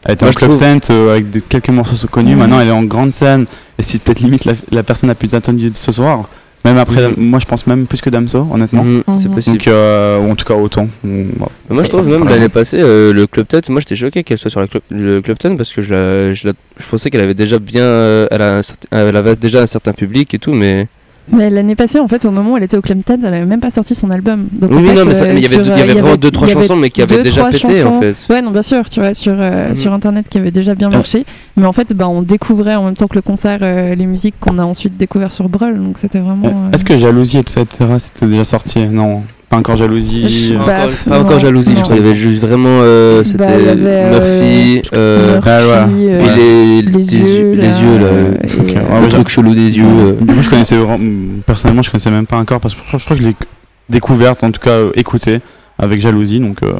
elle 0.04 0.14
était 0.14 0.24
Moi, 0.26 0.30
en 0.30 0.34
club 0.34 0.50
trouve- 0.50 0.60
tent 0.62 0.90
euh, 0.92 1.12
avec 1.12 1.30
des- 1.30 1.40
quelques 1.40 1.70
morceaux 1.70 2.06
connus. 2.06 2.32
Mhm. 2.32 2.38
Maintenant, 2.38 2.60
elle 2.60 2.68
est 2.68 2.72
en 2.72 2.82
grande 2.84 3.12
scène. 3.12 3.46
Et 3.78 3.82
c'est 3.82 4.02
peut-être 4.02 4.20
limite 4.20 4.44
la, 4.44 4.52
la 4.70 4.82
personne 4.82 5.08
la 5.08 5.14
plus 5.14 5.34
attendue 5.34 5.70
de 5.70 5.76
ce 5.76 5.90
soir. 5.90 6.28
Même 6.64 6.78
après, 6.78 7.08
Mhm. 7.08 7.14
moi 7.18 7.38
je 7.40 7.46
pense 7.46 7.66
même 7.66 7.86
plus 7.86 8.00
que 8.00 8.08
Damso, 8.08 8.46
honnêtement. 8.52 8.84
Mhm, 8.84 9.02
c'est 9.18 9.28
possible. 9.30 9.56
Donc, 9.58 9.66
euh, 9.68 10.18
ou 10.20 10.30
en 10.30 10.36
tout 10.36 10.44
cas 10.44 10.54
autant. 10.54 10.88
On- 11.04 11.24
bah, 11.38 11.48
moi 11.70 11.82
je 11.82 11.88
trouve 11.88 12.06
même 12.08 12.28
l'année 12.28 12.48
passée 12.48 12.78
euh, 12.80 13.12
le 13.12 13.26
Club 13.26 13.48
Ted, 13.48 13.66
moi 13.72 13.80
j'étais 13.80 13.96
choqué 13.96 14.22
qu'elle 14.22 14.38
soit 14.38 14.50
sur 14.50 14.60
la 14.60 14.68
club, 14.68 14.82
le 14.90 15.20
parce 15.56 15.72
que 15.72 15.82
je, 15.82 15.92
la- 15.92 16.32
je, 16.34 16.46
la- 16.46 16.52
je 16.78 16.84
pensais 16.88 17.10
qu'elle 17.10 17.20
avait 17.22 17.34
déjà 17.34 17.58
bien, 17.58 17.82
euh, 17.82 18.28
elle, 18.30 18.42
a 18.42 18.56
un 18.58 18.62
certain- 18.62 18.88
elle 18.92 19.16
avait 19.16 19.34
déjà 19.34 19.62
un 19.62 19.66
certain 19.66 19.92
public 19.92 20.32
et 20.34 20.38
tout, 20.38 20.52
mais 20.52 20.86
Mais 21.30 21.50
l'année 21.50 21.76
passée, 21.76 22.00
en 22.00 22.08
fait, 22.08 22.24
au 22.24 22.30
moment 22.30 22.52
où 22.52 22.56
elle 22.56 22.64
était 22.64 22.76
au 22.76 22.82
Club 22.82 23.02
Ted, 23.04 23.24
elle 23.26 23.32
avait 23.34 23.46
même 23.46 23.60
pas 23.60 23.70
sorti 23.70 23.94
son 23.94 24.10
album. 24.10 24.48
Donc, 24.58 24.70
oui, 24.72 24.76
en 24.76 24.80
fait, 24.88 24.94
non, 24.94 25.04
mais 25.06 25.14
ça- 25.14 25.24
euh, 25.24 25.32
mais 25.32 25.40
il 25.40 25.42
y 25.42 25.46
avait, 25.46 25.54
sur, 25.54 25.64
il 25.64 25.68
y 25.68 25.70
euh, 25.70 25.82
avait 25.84 25.92
vraiment 26.00 26.16
deux 26.16 26.30
trois 26.30 26.48
chansons 26.48 26.76
mais 26.76 26.90
qui 26.90 27.00
avaient 27.00 27.16
deux, 27.16 27.22
déjà 27.22 27.44
pété 27.44 27.66
en 27.66 27.70
chansons. 27.74 28.00
fait. 28.00 28.16
Ouais, 28.28 28.42
non, 28.42 28.50
bien 28.50 28.62
sûr, 28.62 28.88
tu 28.90 29.00
vois, 29.00 29.14
sur, 29.14 29.34
euh, 29.38 29.68
Mhm. 29.68 29.74
sur 29.74 29.92
internet 29.92 30.28
qui 30.28 30.38
avait 30.38 30.50
déjà 30.50 30.74
bien 30.74 30.90
marché. 30.90 31.24
Mais 31.56 31.66
en 31.66 31.72
fait, 31.72 31.92
bah, 31.94 32.08
on 32.08 32.22
découvrait 32.22 32.74
en 32.74 32.84
même 32.84 32.94
temps 32.96 33.06
que 33.06 33.14
le 33.14 33.22
concert 33.22 33.60
euh, 33.62 33.94
les 33.94 34.06
musiques 34.06 34.34
qu'on 34.40 34.58
a 34.58 34.64
ensuite 34.64 34.96
découvert 34.96 35.32
sur 35.32 35.48
Brul. 35.48 35.78
Donc 35.78 35.98
c'était 35.98 36.18
vraiment. 36.18 36.48
euh, 36.48 36.72
Est-ce 36.74 36.84
que 36.84 36.96
Jalousie, 36.96 37.38
etc., 37.38 37.64
c'était 37.98 38.26
déjà 38.26 38.44
sorti? 38.44 38.80
Non, 38.86 39.22
pas 39.52 39.58
encore 39.58 39.76
Jalousie. 39.76 40.28
Je- 40.30 40.54
euh, 40.54 40.58
Pas 40.58 40.64
Bah, 40.66 40.78
encore, 40.84 40.94
pas 41.08 41.18
encore 41.20 41.32
non, 41.32 41.38
jalousie, 41.38 41.74
je 41.76 41.90
non. 41.90 41.96
y 41.96 41.98
avait 41.98 42.14
juste 42.16 42.40
vraiment, 42.40 42.78
euh, 42.80 43.22
c'était 43.22 43.36
Bah, 43.36 43.46
avait, 43.48 43.66
euh, 43.68 44.10
Murphy, 44.40 44.82
euh, 44.94 45.34
Murphy, 45.34 45.48
Ah, 45.50 45.86
ouais. 45.86 45.92
euh, 46.08 46.24
et 46.24 46.36
les, 46.36 46.82
les 46.82 47.16
yeux, 47.16 47.50
les 47.52 47.68
là, 47.68 47.80
yeux, 47.80 47.98
là, 47.98 48.04
euh, 48.06 48.34
Ok, 48.60 48.68
et, 48.70 48.74
ouais, 48.76 49.00
le 49.02 49.08
truc 49.08 49.28
chelou 49.28 49.54
des 49.54 49.76
yeux. 49.76 49.84
euh. 49.86 50.12
Du 50.20 50.34
coup, 50.34 50.40
je 50.42 50.48
connaissais 50.48 50.78
personnellement, 51.44 51.82
je 51.82 51.90
connaissais 51.90 52.10
même 52.10 52.26
pas 52.26 52.38
encore 52.38 52.60
parce 52.60 52.74
que 52.74 52.80
je 52.96 53.04
crois 53.04 53.14
que 53.16 53.22
je 53.22 53.28
l'ai 53.28 53.36
découverte, 53.90 54.42
en 54.42 54.50
tout 54.50 54.60
cas 54.60 54.70
euh, 54.70 54.90
écoutée 54.94 55.40
avec 55.78 56.00
jalousie. 56.00 56.40
Donc, 56.40 56.62
euh, 56.62 56.72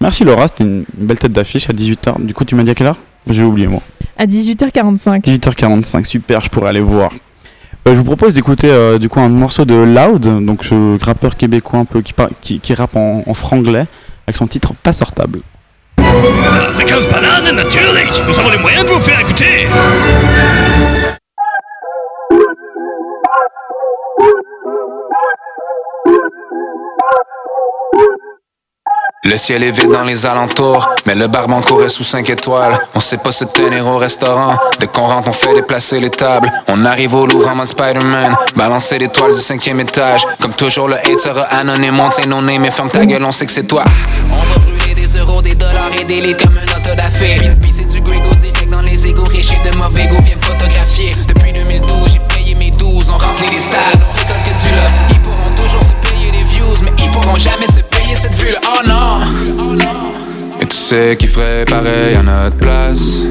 merci 0.00 0.24
Laura, 0.24 0.46
c'était 0.48 0.64
une 0.64 0.84
une 1.00 1.06
belle 1.06 1.18
tête 1.18 1.32
d'affiche 1.32 1.70
à 1.70 1.72
18h. 1.72 2.22
Du 2.22 2.34
coup, 2.34 2.44
tu 2.44 2.54
m'as 2.54 2.64
dit 2.64 2.70
à 2.70 2.74
quelle 2.74 2.88
heure? 2.88 2.98
J'ai 3.30 3.44
oublié 3.44 3.66
moi. 3.66 3.80
À 4.18 4.26
18h45. 4.26 5.22
18h45, 5.24 6.04
super, 6.04 6.42
je 6.42 6.50
pourrais 6.50 6.68
aller 6.68 6.80
voir. 6.80 7.10
Euh, 7.86 7.92
je 7.92 7.98
vous 7.98 8.04
propose 8.04 8.32
d'écouter 8.34 8.70
euh, 8.70 8.98
du 8.98 9.08
coup 9.10 9.20
un 9.20 9.28
morceau 9.28 9.64
de 9.66 9.74
Loud, 9.74 10.44
donc 10.44 10.64
ce 10.64 11.04
rappeur 11.04 11.36
québécois 11.36 11.80
un 11.80 11.84
peu 11.84 12.00
qui, 12.00 12.14
qui, 12.40 12.60
qui 12.60 12.74
rappe 12.74 12.96
en, 12.96 13.22
en 13.26 13.34
franglais 13.34 13.86
avec 14.26 14.36
son 14.36 14.46
titre 14.46 14.72
Pas 14.82 14.92
sortable. 14.94 15.40
Fréquence 16.74 17.06
banane, 17.08 17.54
natürlich! 17.54 18.22
Nous 18.26 18.38
avons 18.40 18.50
les 18.50 18.58
moyens 18.58 18.86
de 18.86 18.90
vous 18.90 19.00
faire 19.00 19.20
écouter! 19.20 19.66
Le 29.26 29.38
ciel 29.38 29.62
est 29.62 29.70
vide 29.70 29.90
dans 29.90 30.04
les 30.04 30.26
alentours, 30.26 30.86
mais 31.06 31.14
le 31.14 31.28
barman 31.28 31.62
courait 31.62 31.88
sous 31.88 32.04
5 32.04 32.28
étoiles. 32.28 32.78
On 32.94 33.00
sait 33.00 33.16
pas 33.16 33.32
se 33.32 33.44
tenir 33.44 33.86
au 33.88 33.96
restaurant. 33.96 34.58
Dès 34.78 34.86
qu'on 34.86 35.06
rentre, 35.06 35.28
on 35.28 35.32
fait 35.32 35.54
déplacer 35.54 35.98
les 35.98 36.10
tables. 36.10 36.52
On 36.68 36.84
arrive 36.84 37.14
au 37.14 37.26
Louvre 37.26 37.48
en 37.48 37.64
Spider-Man, 37.64 38.36
balancer 38.54 38.98
l'étoile 38.98 39.32
du 39.34 39.40
cinquième 39.40 39.80
étage. 39.80 40.26
Comme 40.42 40.54
toujours, 40.54 40.88
le 40.88 40.96
hate 40.96 41.18
sera 41.18 41.40
anonyme, 41.44 41.98
on 41.98 42.10
tient 42.10 42.26
nos 42.26 42.42
names, 42.42 42.60
mais 42.60 42.70
ferme 42.70 42.90
ta 42.90 43.06
gueule, 43.06 43.24
on 43.24 43.30
sait 43.30 43.46
que 43.46 43.52
c'est 43.52 43.66
toi. 43.66 43.82
On 44.30 44.36
va 44.36 44.58
brûler 44.58 44.94
des 44.94 45.18
euros, 45.18 45.40
des 45.40 45.54
dollars 45.54 45.90
et 45.98 46.04
des 46.04 46.20
livres 46.20 46.42
comme 46.44 46.58
un 46.58 46.76
auto 46.76 46.94
d'affaires. 46.94 47.40
Puis, 47.62 47.72
c'est 47.72 47.84
du 47.90 48.00
direct 48.02 48.68
dans 48.70 48.82
les 48.82 49.06
égos, 49.06 49.24
riches 49.24 49.52
et 49.52 49.70
de 49.70 49.74
mauvais 49.78 50.06
goût, 50.06 50.20
viens 50.22 50.36
photographier. 50.38 51.14
Depuis 51.26 51.52
2012, 51.52 52.12
j'ai 52.12 52.34
payé 52.34 52.54
mes 52.56 52.72
12, 52.72 53.08
on 53.08 53.16
remplit 53.16 53.48
les 53.50 53.60
stades, 53.60 53.80
on 54.06 54.12
récolte 54.12 54.44
que 54.44 54.62
du 54.62 54.74
love. 54.74 54.92
Ils 55.10 55.20
pourront 55.20 55.54
toujours 55.56 55.82
se 55.82 56.08
payer 56.08 56.30
des 56.30 56.44
views, 56.44 56.74
mais 56.82 56.92
ils 57.02 57.10
pourront 57.10 57.38
jamais 57.38 57.66
se 57.66 57.80
payer 57.80 57.93
cette 58.14 58.34
vue-là. 58.34 58.60
Oh 58.64 58.86
non! 58.86 59.20
Et 60.60 60.66
tu 60.66 60.76
sais 60.76 61.16
qui 61.18 61.26
ferait 61.26 61.64
pareil 61.64 62.16
à 62.18 62.22
notre 62.22 62.56
place. 62.56 63.22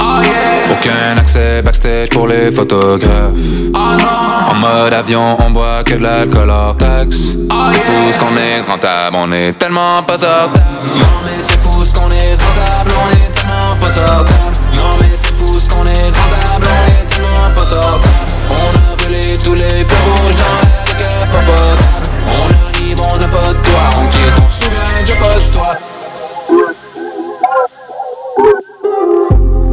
Aucun 0.72 1.18
accès 1.18 1.62
backstage 1.62 2.10
pour 2.10 2.28
les 2.28 2.52
photographes. 2.52 3.34
En 3.76 4.54
mode 4.56 4.94
avion, 4.94 5.38
on 5.40 5.52
boit 5.52 5.84
que 5.84 5.96
de 5.96 6.04
l'alcool 6.04 6.50
hors 6.50 6.76
taxe. 6.78 7.36
C'est 7.72 7.86
fou 7.86 8.12
ce 8.12 8.20
qu'on 8.20 8.38
est 8.38 8.62
rentable, 8.70 9.16
on 9.16 9.32
est 9.32 9.54
tellement 9.58 10.04
pas 10.04 10.18
sortable. 10.18 10.62
Non 10.96 11.06
mais 11.24 11.42
c'est 11.42 11.60
fou 11.60 11.84
ce 11.84 11.94
qu'on 11.94 12.12
est 12.12 12.36
rentable, 12.36 12.92
on 13.04 13.12
est 13.16 13.32
tellement 13.32 13.76
pas 13.80 13.90
sortable. 13.90 14.30
Non 14.76 14.98
mais 15.00 15.16
c'est 15.16 15.34
fou 15.34 15.60
ce 15.60 15.70
qu'on 15.70 15.86
est 15.86 16.10
rentable, 16.10 16.68
on 16.68 16.88
est 16.92 17.08
tellement 17.08 17.50
pas 17.56 17.66
sortable. 17.66 18.04
On 18.50 18.94
a 18.94 18.96
brûlé 18.98 19.38
tous 19.44 19.56
les 19.56 19.64
feux 19.64 20.12
rouges 20.18 20.36
dans 20.36 20.60
la 20.60 20.84
monde 23.04 23.28
pas 23.32 23.50
de 23.50 23.58
toi 23.60 23.82
Inquiète, 23.98 25.06
déjà 25.06 25.16
pas 25.16 25.36
de 25.36 25.52
toi. 25.52 25.76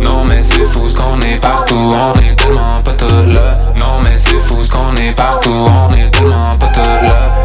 Non 0.01 0.25
mais 0.25 0.43
c'est 0.43 0.65
fou 0.65 0.89
ce 0.89 0.97
qu'on 0.97 1.21
est 1.23 1.37
partout, 1.41 1.75
on 1.77 2.19
est 2.21 2.35
tellement 2.37 2.81
pote 2.85 3.03
Non 3.77 4.01
mais 4.03 4.17
c'est 4.19 4.39
fou 4.41 4.63
ce 4.63 4.71
qu'on 4.71 4.97
est 4.97 5.13
partout, 5.13 5.51
on 5.51 5.93
est 5.95 6.11
tellement 6.11 6.57
pote 6.59 6.71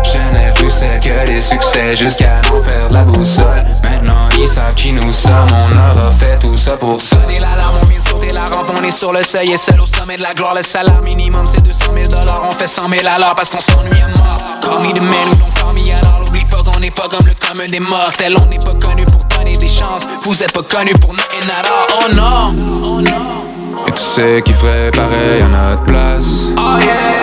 Je 0.03 0.17
n'ai 0.17 0.53
plus 0.53 0.71
celle 0.71 0.99
que 0.99 1.27
les 1.27 1.41
succès 1.41 1.95
jusqu'à 1.95 2.41
n'en 2.43 2.61
perdre 2.61 2.91
la 2.91 3.03
boussole. 3.03 3.63
Maintenant 3.83 4.29
ils 4.38 4.47
savent 4.47 4.73
qui 4.75 4.91
nous 4.91 5.13
sommes, 5.13 5.47
on 5.51 5.77
a 5.77 6.07
refait 6.07 6.38
tout 6.39 6.57
ça 6.57 6.77
pour 6.77 6.99
sonner 7.01 7.39
l'alarme 7.39 7.79
On 8.13 8.17
vient 8.19 8.33
la 8.33 8.45
rampe, 8.45 8.71
on 8.77 8.83
est 8.83 8.91
sur 8.91 9.11
le 9.13 9.23
seuil 9.23 9.51
et 9.53 9.57
seul 9.57 9.79
au 9.79 9.86
sommet 9.86 10.17
de 10.17 10.23
la 10.23 10.33
gloire. 10.33 10.55
Le 10.55 10.61
salaire 10.63 11.01
minimum 11.01 11.45
c'est 11.47 11.63
200 11.63 11.86
000 11.95 12.07
dollars, 12.09 12.41
on 12.47 12.51
fait 12.51 12.67
100 12.67 12.89
000 12.89 13.07
alors 13.07 13.36
parce 13.36 13.49
qu'on 13.49 13.59
s'ennuie 13.59 14.01
à 14.01 14.07
mort. 14.17 14.34
Call 14.66 14.82
me 14.82 14.91
the 14.91 15.01
man 15.01 15.28
who 15.30 15.36
don't 15.38 15.55
call 15.55 15.74
me 15.74 15.91
at 15.91 16.03
all. 16.07 16.24
Oublie 16.24 16.43
pas 16.45 16.63
qu'on 16.63 16.80
n'est 16.80 16.89
pas 16.89 17.07
comme 17.07 17.28
le 17.28 17.36
commun 17.36 17.68
des 17.68 17.80
mortels, 17.80 18.36
on 18.41 18.45
n'est 18.47 18.57
pas 18.57 18.74
connu 18.74 19.05
pour 19.05 19.24
donner 19.26 19.57
des 19.57 19.68
chances. 19.68 20.07
Vous 20.24 20.43
êtes 20.43 20.51
pas 20.53 20.63
connu 20.63 20.91
pour 20.99 21.13
nothing 21.13 21.47
at 21.49 21.66
all. 21.66 21.88
Oh 21.93 22.13
non, 22.13 22.55
oh 22.84 23.01
non. 23.01 23.86
Et 23.88 23.91
tu 23.91 24.01
sais 24.01 24.41
qui 24.43 24.53
ferait 24.53 24.89
pareil 24.89 25.43
à 25.43 25.47
notre 25.47 25.84
place. 25.84 26.47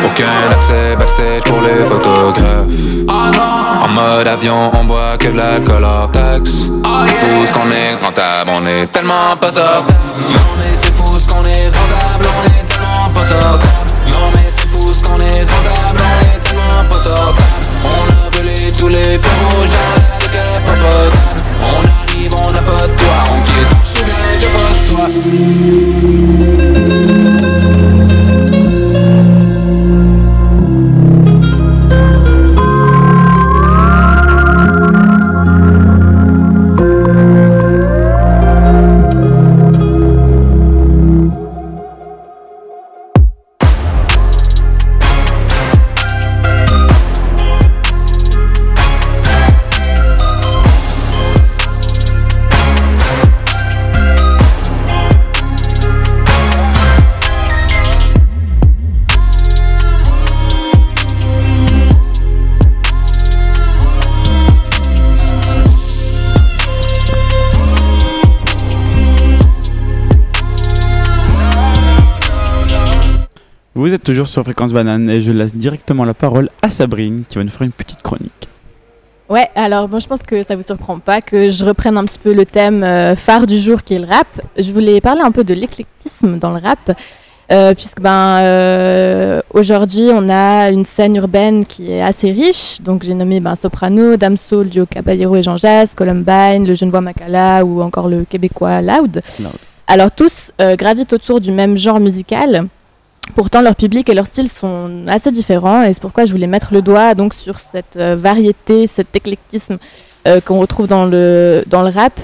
Aucun 0.04 0.52
accès 0.52 0.94
backstage 0.96 1.42
pour 1.44 1.60
les 1.62 1.84
photographes. 1.84 2.68
En 3.08 3.88
mode 3.88 4.28
avion, 4.28 4.70
on 4.78 4.84
boit 4.84 5.18
que 5.18 5.28
de 5.28 5.36
l'alcool 5.36 5.82
hors 5.82 6.10
taxe. 6.12 6.70
C'est 7.06 7.26
fou 7.26 7.46
ce 7.46 7.52
qu'on 7.52 7.70
est 7.70 7.94
rentable, 8.00 8.50
on 8.54 8.64
est 8.66 8.86
tellement 8.86 9.36
pas 9.40 9.50
sortable. 9.50 9.92
Non 10.30 10.38
mais 10.58 10.76
c'est 10.76 10.94
fou 10.94 11.18
ce 11.18 11.26
qu'on 11.26 11.44
est 11.44 11.68
rentable, 11.68 12.26
on 12.38 12.46
est 12.46 12.66
tellement 12.66 13.10
pas 13.12 13.24
sortable. 13.24 13.64
Non 14.06 14.30
mais 14.34 14.48
c'est 14.48 14.68
fou 14.68 14.92
ce 14.92 15.00
qu'on 15.00 15.20
est 15.20 15.42
rentable, 15.42 15.98
on 15.98 16.36
est 16.36 16.41
tellement 16.72 16.88
pas 16.88 16.98
sortable 16.98 17.38
On 17.84 18.26
a 18.26 18.30
brûlé 18.30 18.72
tous 18.78 18.88
les 18.88 19.18
feux 19.18 19.46
rouges 19.56 19.68
dans 19.68 19.94
la 19.96 20.60
pas 20.60 20.72
potable 20.74 21.16
On 21.60 21.82
arrive, 22.10 22.34
on 22.34 22.50
n'a 22.50 22.62
pas 22.62 22.86
de 22.86 22.92
toit, 22.92 23.24
on 23.30 23.80
se 23.80 23.98
souvient, 23.98 24.38
j'ai 24.38 24.48
pas 24.48 24.68
de 24.72 24.86
toi 24.88 26.81
êtes 74.02 74.06
toujours 74.06 74.26
sur 74.26 74.42
Fréquence 74.42 74.72
Banane 74.72 75.08
et 75.08 75.20
je 75.20 75.30
laisse 75.30 75.54
directement 75.54 76.04
la 76.04 76.14
parole 76.14 76.50
à 76.60 76.70
Sabrine 76.70 77.22
qui 77.28 77.38
va 77.38 77.44
nous 77.44 77.50
faire 77.50 77.62
une 77.62 77.72
petite 77.72 78.02
chronique. 78.02 78.48
Ouais, 79.28 79.48
alors 79.54 79.86
bon, 79.86 80.00
je 80.00 80.08
pense 80.08 80.22
que 80.22 80.42
ça 80.42 80.56
vous 80.56 80.62
surprend 80.62 80.98
pas 80.98 81.20
que 81.20 81.48
je 81.48 81.64
reprenne 81.64 81.96
un 81.96 82.04
petit 82.04 82.18
peu 82.18 82.34
le 82.34 82.44
thème 82.44 82.82
euh, 82.82 83.14
phare 83.14 83.46
du 83.46 83.58
jour 83.58 83.84
qui 83.84 83.94
est 83.94 84.00
le 84.00 84.06
rap. 84.06 84.26
Je 84.58 84.72
voulais 84.72 85.00
parler 85.00 85.20
un 85.22 85.30
peu 85.30 85.44
de 85.44 85.54
l'éclectisme 85.54 86.38
dans 86.38 86.50
le 86.50 86.58
rap, 86.58 86.98
euh, 87.52 87.74
puisque 87.74 88.00
ben 88.00 88.38
euh, 88.40 89.40
aujourd'hui 89.54 90.10
on 90.12 90.28
a 90.28 90.70
une 90.70 90.84
scène 90.84 91.14
urbaine 91.14 91.64
qui 91.64 91.92
est 91.92 92.02
assez 92.02 92.32
riche. 92.32 92.80
Donc 92.80 93.04
j'ai 93.04 93.14
nommé 93.14 93.38
ben, 93.38 93.54
Soprano, 93.54 94.16
Damso, 94.16 94.64
Dio 94.64 94.84
Caballero 94.84 95.36
et 95.36 95.44
Jean 95.44 95.56
Jazz, 95.56 95.94
Columbine, 95.94 96.66
le 96.66 96.74
Genevois 96.74 97.00
Macala 97.00 97.64
ou 97.64 97.80
encore 97.82 98.08
le 98.08 98.24
Québécois 98.24 98.82
Loud. 98.82 99.22
Alors 99.86 100.10
tous 100.10 100.50
gravitent 100.58 101.12
autour 101.12 101.40
du 101.40 101.52
même 101.52 101.76
genre 101.76 102.00
musical. 102.00 102.68
Pourtant, 103.34 103.62
leur 103.62 103.76
public 103.76 104.08
et 104.08 104.14
leur 104.14 104.26
style 104.26 104.48
sont 104.48 105.04
assez 105.06 105.30
différents 105.30 105.82
et 105.84 105.92
c'est 105.92 106.02
pourquoi 106.02 106.26
je 106.26 106.32
voulais 106.32 106.46
mettre 106.46 106.74
le 106.74 106.82
doigt 106.82 107.14
donc 107.14 107.32
sur 107.32 107.58
cette 107.58 107.96
euh, 107.96 108.14
variété, 108.14 108.86
cet 108.86 109.14
éclectisme 109.16 109.78
euh, 110.26 110.40
qu'on 110.40 110.58
retrouve 110.58 110.86
dans 110.86 111.06
le, 111.06 111.64
dans 111.66 111.82
le 111.82 111.88
rap. 111.88 112.20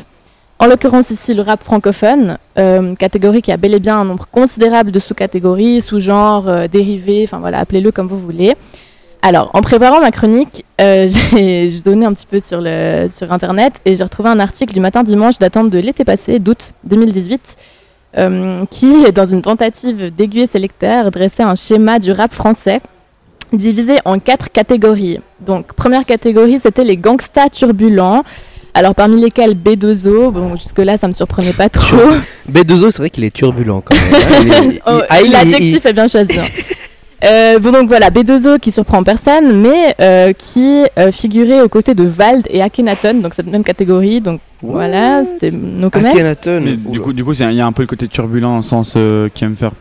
En 0.59 0.67
l'occurrence 0.67 1.11
ici 1.11 1.35
le 1.35 1.43
rap 1.43 1.63
francophone, 1.63 2.37
euh, 2.59 2.95
catégorie 2.97 3.43
qui 3.43 3.53
a 3.53 3.57
bel 3.57 3.75
et 3.75 3.81
bien 3.81 3.99
un 4.01 4.05
nombre 4.05 4.27
considérable 4.31 4.91
de 4.91 4.99
sous-catégories, 4.99 5.81
sous-genres, 5.81 6.69
dérivés, 6.69 7.23
enfin 7.25 7.39
voilà, 7.39 7.61
appelez-le 7.61 7.93
comme 7.93 8.09
vous 8.09 8.19
voulez. 8.19 8.55
Alors, 9.23 9.51
en 9.55 9.63
préparant 9.63 10.01
ma 10.01 10.11
chronique, 10.11 10.65
j'ai 10.79 11.71
zoné 11.71 12.07
un 12.07 12.13
petit 12.13 12.27
peu 12.27 12.41
sur, 12.41 12.61
le, 12.61 13.07
sur 13.09 13.33
Internet 13.33 13.75
et 13.85 13.95
j'ai 13.95 14.05
retrouvé 14.05 14.29
un 14.29 14.41
article 14.41 14.75
du 14.75 14.81
matin 14.81 15.05
dimanche 15.05 15.39
datant 15.39 15.65
de 15.65 15.79
l'été 15.79 16.05
passé, 16.05 16.39
d'août 16.41 16.73
2018, 16.85 17.57
euh, 18.17 18.65
qui, 18.71 19.11
dans 19.13 19.27
une 19.27 19.43
tentative 19.43 20.15
d'aiguiller 20.15 20.47
ses 20.47 20.59
lecteurs, 20.59 21.11
dressait 21.11 21.43
un 21.43 21.55
schéma 21.55 21.99
du 21.99 22.13
rap 22.13 22.33
français 22.33 22.81
divisé 23.53 23.97
en 24.05 24.19
quatre 24.19 24.51
catégories. 24.51 25.21
Donc, 25.41 25.73
première 25.75 26.05
catégorie, 26.05 26.59
c'était 26.59 26.85
les 26.85 26.97
gangsters 26.97 27.51
turbulents. 27.51 28.23
Alors, 28.75 28.95
parmi 28.95 29.21
lesquels 29.21 29.55
B2O, 29.55 30.31
bon, 30.31 30.55
jusque-là, 30.57 30.97
ça 30.97 31.09
me 31.09 31.13
surprenait 31.13 31.53
pas 31.53 31.69
trop. 31.69 31.97
B2O, 32.51 32.91
c'est 32.91 32.99
vrai 32.99 33.11
qu'il 33.11 33.25
est 33.25 33.35
turbulent 33.35 33.81
quand 33.85 33.95
même. 33.95 34.53
hein. 34.53 34.73
Oh, 34.87 35.01
ah, 35.09 35.21
L'adjectif 35.23 35.85
est 35.87 35.93
bien 35.93 36.07
choisi. 36.09 36.39
hein. 36.39 36.43
Euh, 37.25 37.59
bon 37.59 37.73
donc 37.73 37.89
voilà, 37.89 38.11
B2O 38.11 38.59
qui 38.61 38.71
surprend 38.71 39.03
personne, 39.03 39.61
mais 39.61 39.95
euh, 40.01 40.33
qui 40.33 40.85
euh, 40.99 41.11
figurait 41.11 41.61
aux 41.61 41.69
côtés 41.69 41.95
de 41.95 42.05
Vald 42.05 42.47
et 42.49 42.63
Akhenaton, 42.63 43.15
donc 43.15 43.35
cette 43.35 43.49
même 43.49 43.65
catégorie. 43.65 44.21
Donc 44.21 44.41
voilà, 44.63 45.25
c'était 45.25 45.51
nos 45.51 45.91
comments. 45.91 46.13
Mais 46.15 46.77
du 46.77 47.01
coup, 47.01 47.13
du 47.13 47.25
coup, 47.25 47.33
il 47.33 47.53
y 47.55 47.61
a 47.61 47.67
un 47.67 47.73
peu 47.73 47.83
le 47.83 47.89
côté 47.89 48.07
turbulent 48.09 48.45
en 48.59 48.63
sens 48.63 48.95
euh, 48.97 49.29
qui 49.35 49.45
aime 49.45 49.57
faire, 49.57 49.73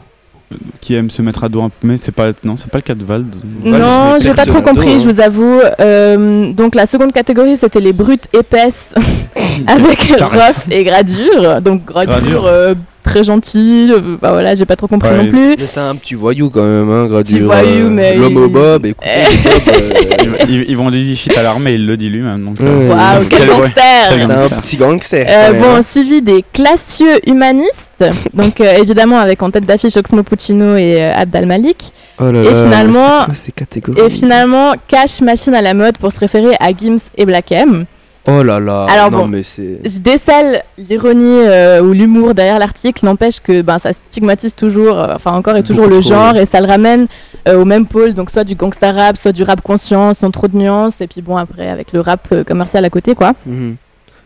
qui 0.82 0.96
aime 0.96 1.10
se 1.12 1.22
mettre 1.22 1.44
à 1.44 1.50
dos 1.50 1.62
un 1.62 1.70
peu, 1.70 1.88
mais 1.88 1.98
c'est 1.98 2.12
pas, 2.12 2.30
non, 2.44 2.56
c'est 2.56 2.72
pas 2.72 2.80
le 2.80 2.84
cas 2.84 2.96
de 2.96 3.04
Vald. 3.04 3.36
Vald, 3.64 3.84
Non, 3.84 4.18
j'ai 4.20 4.34
pas 4.34 4.46
trop 4.46 4.60
dos, 4.60 4.66
compris, 4.66 4.94
hein. 4.94 5.00
je 5.00 5.08
vous 5.10 5.20
avoue. 5.20 5.60
Euh, 5.80 6.52
donc 6.54 6.74
la 6.74 6.86
seconde 6.88 7.12
catégorie, 7.12 7.58
c'était 7.58 7.82
les 7.82 7.94
brutes 7.94 8.28
épaisses 8.34 8.94
avec 9.68 10.00
rough 10.22 10.72
et 10.72 10.84
gradure. 10.84 11.62
Donc 11.62 11.86
gradure, 11.86 12.14
Gradure. 12.16 12.46
euh, 12.48 12.74
très 13.08 13.24
gentil. 13.24 13.90
euh, 13.92 14.18
bah 14.22 14.32
voilà, 14.32 14.54
j'ai 14.56 14.66
pas 14.66 14.76
trop 14.76 14.88
compris 14.88 15.10
non 15.16 15.28
plus. 15.28 15.56
Mais 15.58 15.66
c'est 15.66 15.80
un 15.80 15.96
petit 15.96 16.14
voyou 16.16 16.50
quand 16.50 16.64
même, 16.64 16.90
hein, 16.92 17.06
Gradure. 17.08 17.38
Petit 17.38 17.40
voyou, 17.40 17.88
euh, 17.88 17.90
mais 17.90 18.16
L'homme 18.16 18.32
il- 18.34 18.38
au 18.38 18.50
bob, 18.50 18.86
écoutez, 18.86 19.10
bob, 19.44 19.76
euh, 19.76 20.38
Ils, 20.50 20.66
ils 20.70 20.78
vont 20.78 20.90
du 20.92 21.16
shit 21.16 21.36
à 21.38 21.44
l'armée, 21.44 21.74
il 21.74 21.86
le 21.88 21.98
dit 21.98 22.10
lui-même. 22.10 22.48
Waouh, 22.60 23.26
quel 23.30 23.42
ouais, 23.42 23.48
gangster 23.48 24.10
quel 24.10 24.20
C'est 24.20 24.26
un 24.26 24.28
gangster. 24.40 24.62
petit 24.62 24.78
gangster. 24.78 25.26
Euh, 25.30 25.54
bon, 25.54 25.76
hein. 25.76 25.82
suivi 25.84 26.22
des 26.22 26.44
classieux 26.54 27.20
humanistes, 27.28 28.04
donc 28.34 28.62
euh, 28.62 28.76
évidemment 28.78 29.18
avec 29.20 29.42
en 29.42 29.50
tête 29.52 29.66
d'affiche 29.66 29.96
Oxmo 29.98 30.24
Puccino 30.24 30.76
et 30.76 31.02
euh, 31.02 31.14
Abd 31.16 31.36
al-Malik. 31.36 31.92
Oh 32.20 32.32
là 32.32 32.42
et 32.42 32.44
là, 32.46 32.64
finalement, 32.64 33.26
quoi 33.26 34.06
et 34.06 34.10
finalement, 34.10 34.74
Cash 34.88 35.22
Machine 35.22 35.54
à 35.54 35.62
la 35.62 35.74
mode 35.74 35.98
pour 36.00 36.12
se 36.12 36.20
référer 36.20 36.56
à 36.60 36.72
Gims 36.76 36.98
et 37.18 37.26
Black 37.26 37.52
M. 37.52 37.86
Oh 38.30 38.44
là 38.44 38.60
là. 38.60 38.88
Alors 38.90 39.10
non, 39.10 39.20
bon, 39.20 39.28
mais 39.28 39.44
c'est. 39.44 39.80
Je 39.86 40.00
décèle 40.00 40.64
l'ironie 40.78 41.44
euh, 41.46 41.82
ou 41.82 41.94
l'humour 41.94 42.34
derrière 42.34 42.60
l'article, 42.60 43.06
n'empêche 43.06 43.40
que 43.40 43.62
ben, 43.62 43.80
ça 43.80 43.94
stigmatise 43.94 44.54
toujours, 44.54 45.00
euh, 45.00 45.14
enfin 45.16 45.32
encore 45.32 45.56
et 45.56 45.64
toujours 45.64 45.86
Beaucoup 45.86 45.96
le 45.96 46.02
genre 46.02 46.36
et 46.36 46.46
ça 46.46 46.60
le 46.60 46.68
ramène 46.68 47.08
euh, 47.48 47.62
au 47.62 47.66
même 47.66 47.86
pôle, 47.86 48.14
donc 48.14 48.30
soit 48.30 48.44
du 48.44 48.56
gangsta 48.56 48.92
rap, 48.92 49.16
soit 49.16 49.32
du 49.32 49.44
rap 49.44 49.62
conscient, 49.62 50.14
sans 50.14 50.30
trop 50.32 50.48
de 50.48 50.58
nuances, 50.58 51.00
et 51.00 51.08
puis 51.08 51.22
bon 51.22 51.38
après 51.38 51.70
avec 51.70 51.94
le 51.94 52.02
rap 52.02 52.44
commercial 52.46 52.84
à 52.84 52.90
côté 52.90 53.16
quoi. 53.16 53.34
Mhm. 53.46 53.78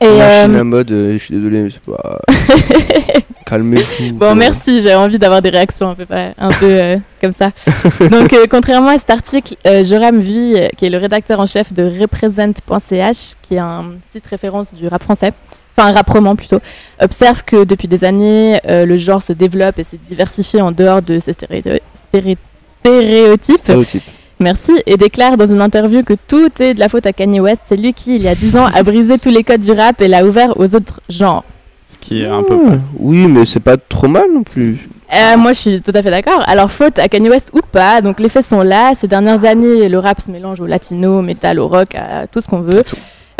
Et, 0.01 0.07
Machine 0.17 0.55
euh, 0.55 0.59
à 0.59 0.63
mode, 0.63 0.91
euh, 0.91 1.13
je 1.13 1.17
suis 1.19 1.35
désolé, 1.35 1.61
mais 1.61 1.69
c'est 1.69 1.81
pas. 1.91 2.19
Calmez-vous. 3.45 4.13
Bon, 4.13 4.33
merci, 4.35 4.81
j'ai 4.81 4.95
envie 4.95 5.19
d'avoir 5.19 5.41
des 5.41 5.49
réactions 5.49 5.89
un 5.89 5.95
peu, 5.95 6.05
pa- 6.05 6.33
un 6.37 6.49
peu 6.49 6.65
euh, 6.65 6.97
comme 7.21 7.33
ça. 7.33 7.51
Donc, 8.09 8.33
euh, 8.33 8.45
contrairement 8.49 8.89
à 8.89 8.97
cet 8.97 9.09
article, 9.09 9.55
euh, 9.67 9.83
Joram 9.83 10.19
euh, 10.19 10.67
qui 10.77 10.85
est 10.85 10.89
le 10.89 10.97
rédacteur 10.97 11.39
en 11.39 11.45
chef 11.45 11.73
de 11.73 11.83
Represent.ch, 11.99 13.33
qui 13.41 13.55
est 13.55 13.59
un 13.59 13.91
site 14.11 14.25
référence 14.27 14.73
du 14.73 14.87
rap 14.87 15.03
français, 15.03 15.33
enfin 15.77 15.89
un 15.89 15.93
rap 15.93 16.09
roman 16.09 16.35
plutôt, 16.35 16.59
observe 17.01 17.43
que 17.43 17.63
depuis 17.63 17.87
des 17.87 18.03
années, 18.03 18.59
euh, 18.67 18.85
le 18.85 18.97
genre 18.97 19.21
se 19.21 19.33
développe 19.33 19.77
et 19.79 19.83
se 19.83 19.97
diversifie 20.07 20.61
en 20.61 20.71
dehors 20.71 21.01
de 21.01 21.19
stéré- 21.19 21.81
stéréotypes. 22.09 23.59
Stéréotypes. 23.59 24.03
Merci, 24.41 24.73
et 24.87 24.97
déclare 24.97 25.37
dans 25.37 25.45
une 25.45 25.61
interview 25.61 26.01
que 26.03 26.15
tout 26.27 26.49
est 26.59 26.73
de 26.73 26.79
la 26.79 26.89
faute 26.89 27.05
à 27.05 27.13
Kanye 27.13 27.39
West. 27.39 27.61
C'est 27.65 27.77
lui 27.77 27.93
qui, 27.93 28.15
il 28.15 28.23
y 28.23 28.27
a 28.27 28.33
10 28.35 28.57
ans, 28.57 28.65
a 28.73 28.81
brisé 28.81 29.19
tous 29.19 29.29
les 29.29 29.43
codes 29.43 29.61
du 29.61 29.71
rap 29.71 30.01
et 30.01 30.07
l'a 30.07 30.25
ouvert 30.25 30.59
aux 30.59 30.75
autres 30.75 30.99
genres. 31.09 31.43
Ce 31.85 31.97
qui 31.99 32.23
est 32.23 32.27
un 32.27 32.41
peu. 32.41 32.57
Ah, 32.71 32.75
Oui, 32.99 33.27
mais 33.27 33.45
c'est 33.45 33.59
pas 33.59 33.77
trop 33.77 34.07
mal 34.07 34.25
non 34.33 34.41
plus. 34.43 34.89
Euh, 35.13 35.37
moi, 35.37 35.53
je 35.53 35.59
suis 35.59 35.81
tout 35.81 35.91
à 35.93 36.01
fait 36.01 36.09
d'accord. 36.09 36.41
Alors, 36.47 36.71
faute 36.71 36.97
à 36.97 37.07
Kanye 37.07 37.29
West 37.29 37.51
ou 37.53 37.59
pas, 37.71 38.01
donc 38.01 38.19
les 38.19 38.29
faits 38.29 38.45
sont 38.45 38.61
là. 38.63 38.93
Ces 38.95 39.07
dernières 39.07 39.45
années, 39.45 39.89
le 39.89 39.99
rap 39.99 40.19
se 40.19 40.31
mélange 40.31 40.59
au 40.59 40.65
latino, 40.65 41.19
au 41.19 41.21
métal, 41.21 41.59
au 41.59 41.67
rock, 41.67 41.93
à 41.95 42.25
tout 42.27 42.41
ce 42.41 42.47
qu'on 42.47 42.61
veut. 42.61 42.83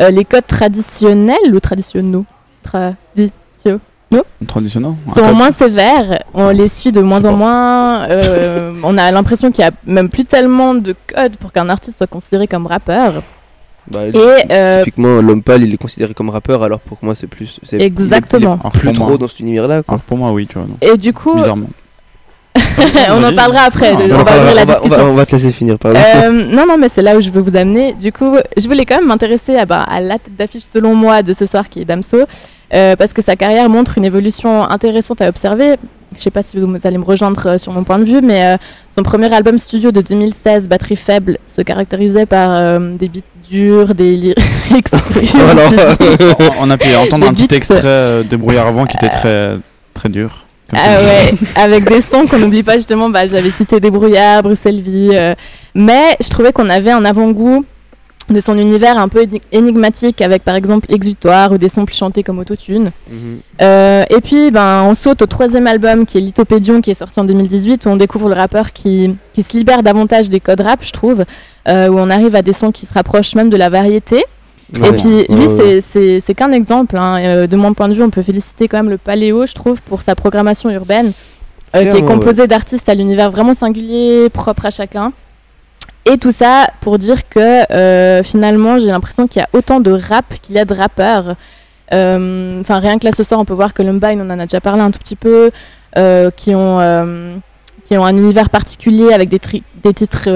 Euh, 0.02 0.10
les 0.12 0.26
codes 0.26 0.45
traditionnels 0.47 1.54
ou 1.54 1.60
traditionnels 1.60 2.24
Traditionnels 4.12 4.93
Traditionnel. 5.05 5.30
sont 5.30 5.36
moins 5.36 5.51
sévères. 5.51 6.24
On 6.34 6.49
les 6.49 6.68
suit 6.68 6.91
de 6.91 7.01
moins 7.01 7.24
en 7.26 7.34
moins. 7.34 8.09
Euh, 8.09 8.74
on 8.84 8.97
a 8.97 9.12
l'impression 9.12 9.51
qu'il 9.51 9.64
y 9.64 9.68
a 9.68 9.72
même 9.86 10.09
plus 10.09 10.26
tellement 10.26 10.74
de 10.74 10.95
codes 11.14 11.38
pour 11.38 11.51
qu'un 11.53 11.70
artiste 11.70 11.97
soit 11.97 12.07
considéré 12.07 12.47
comme 12.47 12.66
rappeur. 12.68 13.24
Bah, 13.89 14.01
Et, 14.07 14.51
euh, 14.51 14.80
Typiquement, 14.84 15.22
l'homme 15.22 15.41
pâle, 15.41 15.64
il 15.64 15.74
est 15.74 15.78
considéré 15.78 16.14
comme 16.14 16.30
rappeur, 16.30 16.62
alors 16.64 16.80
pour 16.80 16.97
moi, 17.01 17.16
c'est 17.16 17.28
plus. 17.28 17.59
c'est- 17.64 17.78
il 17.78 17.82
est- 17.82 17.86
Exactement. 17.86 18.59
il 18.64 18.68
est 18.68 18.80
plus 18.80 18.93
trop 18.93 19.18
dans 19.18 19.28
cet 19.28 19.39
univers-là. 19.39 19.84
Quoi. 19.84 19.93
Alors 19.95 20.03
pour 20.03 20.18
moi, 20.18 20.32
oui, 20.32 20.45
tu 20.47 20.57
vois. 20.57 20.68
non. 20.68 20.78
Et 20.82 20.97
du 20.97 21.14
coup, 21.14 21.34
Bizarrement. 21.36 21.68
on 23.09 23.24
en 23.24 23.34
parlera 23.34 23.62
après. 23.64 23.91
Ah, 23.93 23.97
on 24.01 24.12
on 24.20 24.24
va 24.24 24.38
ouvrir 24.38 24.55
la 24.55 24.64
on, 24.64 24.66
va, 24.66 24.74
on, 24.80 24.82
discussion. 24.82 25.05
va, 25.05 25.12
on 25.12 25.14
va 25.16 25.26
te 25.26 25.32
laisser 25.36 25.51
finir, 25.51 25.78
pardon. 25.80 25.99
Euh, 25.99 26.32
non, 26.53 26.66
non, 26.68 26.78
mais 26.78 26.89
c'est 26.89 27.01
là 27.01 27.16
où 27.18 27.22
je 27.22 27.30
veux 27.30 27.41
vous 27.41 27.55
amener. 27.55 27.93
Du 27.93 28.12
coup, 28.12 28.36
je 28.57 28.68
voulais 28.68 28.86
quand 28.86 28.97
même 28.97 29.07
m'intéresser 29.07 29.55
à, 29.55 29.66
bah, 29.66 29.82
à 29.84 29.99
la 30.01 30.20
tête 30.20 30.36
d'affiche, 30.36 30.64
selon 30.72 30.93
moi, 30.95 31.24
de 31.24 31.34
ce 31.34 31.45
soir, 31.45 31.70
qui 31.70 31.82
est 31.82 31.86
Damso, 31.86 32.18
euh, 32.74 32.95
parce 32.95 33.13
que 33.13 33.22
sa 33.22 33.36
carrière 33.36 33.69
montre 33.69 33.97
une 33.97 34.05
évolution 34.05 34.63
intéressante 34.63 35.22
à 35.22 35.30
observer. 35.30 35.76
Je 36.15 36.22
sais 36.22 36.32
pas 36.32 36.43
si 36.43 36.59
vous 36.59 36.67
allez 36.84 36.97
me 36.97 37.05
rejoindre 37.05 37.45
euh, 37.47 37.57
sur 37.57 37.72
mon 37.72 37.84
point 37.84 37.99
de 37.99 38.03
vue, 38.03 38.22
mais 38.22 38.43
euh, 38.43 38.57
son 38.89 39.01
premier 39.01 39.34
album 39.34 39.57
studio 39.57 39.91
de 39.91 40.01
2016, 40.01 40.67
Batterie 40.67 40.97
faible, 40.97 41.38
se 41.45 41.61
caractérisait 41.61 42.26
par 42.26 42.51
euh, 42.51 42.95
des 42.97 43.07
beats 43.07 43.22
durs, 43.49 43.95
des 43.95 44.15
lyrics. 44.17 44.38
on, 45.34 46.53
on 46.61 46.69
a 46.69 46.78
pu 46.78 46.95
entendre 46.95 47.28
un 47.28 47.34
petit 47.34 47.53
extrait 47.55 48.24
de 48.24 48.36
Brouillard 48.36 48.67
avant 48.67 48.86
qui 48.86 48.97
était 48.97 49.09
très, 49.09 49.57
très 49.93 50.09
dur. 50.09 50.45
Ah 50.74 50.99
ouais, 51.01 51.34
avec 51.55 51.88
des 51.88 52.01
sons 52.01 52.26
qu'on 52.28 52.39
n'oublie 52.39 52.63
pas 52.63 52.78
justement. 52.78 53.09
Bah, 53.09 53.26
j'avais 53.26 53.51
cité 53.51 53.80
Débrouillard, 53.80 54.43
Bruxelles 54.43 54.80
Vie, 54.80 55.11
euh, 55.13 55.36
mais 55.76 56.15
je 56.22 56.30
trouvais 56.30 56.53
qu'on 56.53 56.69
avait 56.69 56.91
un 56.91 57.03
avant-goût 57.03 57.65
de 58.32 58.39
son 58.41 58.57
univers 58.57 58.97
un 58.97 59.07
peu 59.07 59.23
éni- 59.23 59.41
énigmatique 59.51 60.21
avec 60.21 60.43
par 60.43 60.55
exemple 60.55 60.91
Exutoire 60.91 61.51
ou 61.51 61.57
des 61.57 61.69
sons 61.69 61.86
plus 61.86 61.95
chantés 61.95 62.23
comme 62.23 62.39
Autotune. 62.39 62.91
Euh, 63.61 64.03
et 64.09 64.21
puis 64.21 64.51
ben, 64.51 64.84
on 64.84 64.95
saute 64.95 65.21
au 65.21 65.25
troisième 65.27 65.67
album 65.67 66.05
qui 66.05 66.17
est 66.17 66.21
Lithopédion 66.21 66.82
qui 66.82 66.91
est 66.91 66.95
sorti 66.95 67.19
en 67.19 67.23
2018 67.25 67.86
où 67.86 67.89
on 67.89 67.95
découvre 67.95 68.29
le 68.29 68.36
rappeur 68.36 68.73
qui, 68.73 69.15
qui 69.34 69.43
se 69.43 69.55
libère 69.57 69.84
davantage 69.84 70.29
des 70.29 70.39
codes 70.39 70.61
rap 70.61 70.79
je 70.84 70.91
trouve, 70.91 71.25
euh, 71.67 71.88
où 71.89 71.99
on 71.99 72.09
arrive 72.09 72.36
à 72.36 72.41
des 72.41 72.53
sons 72.53 72.71
qui 72.71 72.86
se 72.86 72.93
rapprochent 72.93 73.36
même 73.36 73.49
de 73.49 73.57
la 73.57 73.69
variété. 73.69 74.23
Et 74.73 74.79
puis 74.93 75.25
lui, 75.36 75.47
Ouais, 75.47 75.47
ouais. 75.47 75.57
c'est- 75.57 75.82
c'est 75.82 76.19
c'est 76.21 76.34
qu'un 76.34 76.53
exemple. 76.53 76.95
hein. 76.95 77.17
Euh, 77.25 77.45
de 77.47 77.57
mon 77.57 77.73
point 77.73 77.89
de 77.89 77.93
vue, 77.93 78.03
on 78.03 78.09
peut 78.09 78.21
féliciter 78.21 78.69
quand 78.69 78.77
même 78.77 78.89
le 78.89 78.97
Paléo, 78.97 79.45
je 79.45 79.53
trouve, 79.53 79.82
pour 79.82 80.01
sa 80.01 80.15
programmation 80.15 80.69
urbaine, 80.69 81.11
euh, 81.75 81.91
qui 81.91 81.97
est 81.97 82.05
composée 82.05 82.47
d'artistes 82.47 82.88
à 82.88 82.95
l'univers 82.95 83.32
vraiment 83.32 83.53
singulier, 83.53 84.29
propre 84.29 84.65
à 84.67 84.71
chacun. 84.71 85.11
Et 86.06 86.18
tout 86.18 86.32
ça 86.32 86.68
pour 86.82 86.97
dire 86.97 87.30
que 87.30 87.72
euh, 87.72 88.24
finalement, 88.24 88.80
j'ai 88.80 88.88
l'impression 88.88 89.28
qu'il 89.28 89.39
y 89.39 89.43
a 89.43 89.49
autant 89.54 89.80
de 89.80 89.91
rap 89.91 90.26
qu'il 90.41 90.56
y 90.56 90.60
a 90.60 90.66
de 90.66 90.74
rappeurs. 90.74 91.36
Euh, 91.93 92.60
Enfin, 92.62 92.80
rien 92.80 92.97
que 92.97 93.06
là 93.06 93.12
ce 93.16 93.24
soir, 93.24 93.39
on 93.39 93.45
peut 93.45 93.54
voir 93.54 93.74
que 93.74 93.84
Lumbine, 93.84 94.22
on 94.22 94.30
en 94.30 94.39
a 94.39 94.45
déjà 94.45 94.62
parlé 94.62 94.82
un 94.82 94.91
tout 94.91 94.99
petit 94.99 95.16
peu, 95.16 95.52
euh, 95.97 96.32
qui 96.36 96.56
ont 96.56 96.80
qui 97.86 97.97
ont 97.97 98.06
un 98.06 98.16
univers 98.18 98.49
particulier 98.49 99.12
avec 99.14 99.28
des, 99.30 99.39
tri- 99.39 99.64
des 99.84 99.93
titres 99.93 100.30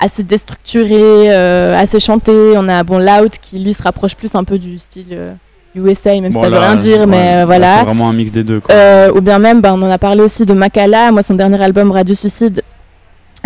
assez 0.00 0.22
déstructurés, 0.22 1.30
assez 1.30 2.00
chantés. 2.00 2.54
On 2.56 2.68
a 2.68 2.82
bon 2.84 2.98
Loud 2.98 3.32
qui 3.42 3.58
lui 3.58 3.74
se 3.74 3.82
rapproche 3.82 4.14
plus 4.16 4.34
un 4.34 4.44
peu 4.44 4.58
du 4.58 4.78
style 4.78 5.34
USA, 5.76 6.18
même 6.20 6.32
si 6.32 6.38
ça 6.40 6.48
veut 6.48 6.58
rien 6.58 6.74
dire, 6.76 7.00
ouais, 7.00 7.06
mais 7.06 7.36
là, 7.36 7.46
voilà. 7.46 7.78
C'est 7.78 7.84
vraiment 7.84 8.08
un 8.08 8.12
mix 8.14 8.32
des 8.32 8.42
deux. 8.42 8.60
Quoi. 8.60 8.74
Ou 9.14 9.20
bien 9.20 9.38
même, 9.38 9.60
bah, 9.60 9.72
on 9.74 9.82
en 9.82 9.90
a 9.90 9.98
parlé 9.98 10.22
aussi 10.22 10.46
de 10.46 10.54
Makala, 10.54 11.12
moi 11.12 11.22
son 11.22 11.34
dernier 11.34 11.62
album 11.62 11.90
Radio 11.92 12.14
Suicide, 12.14 12.62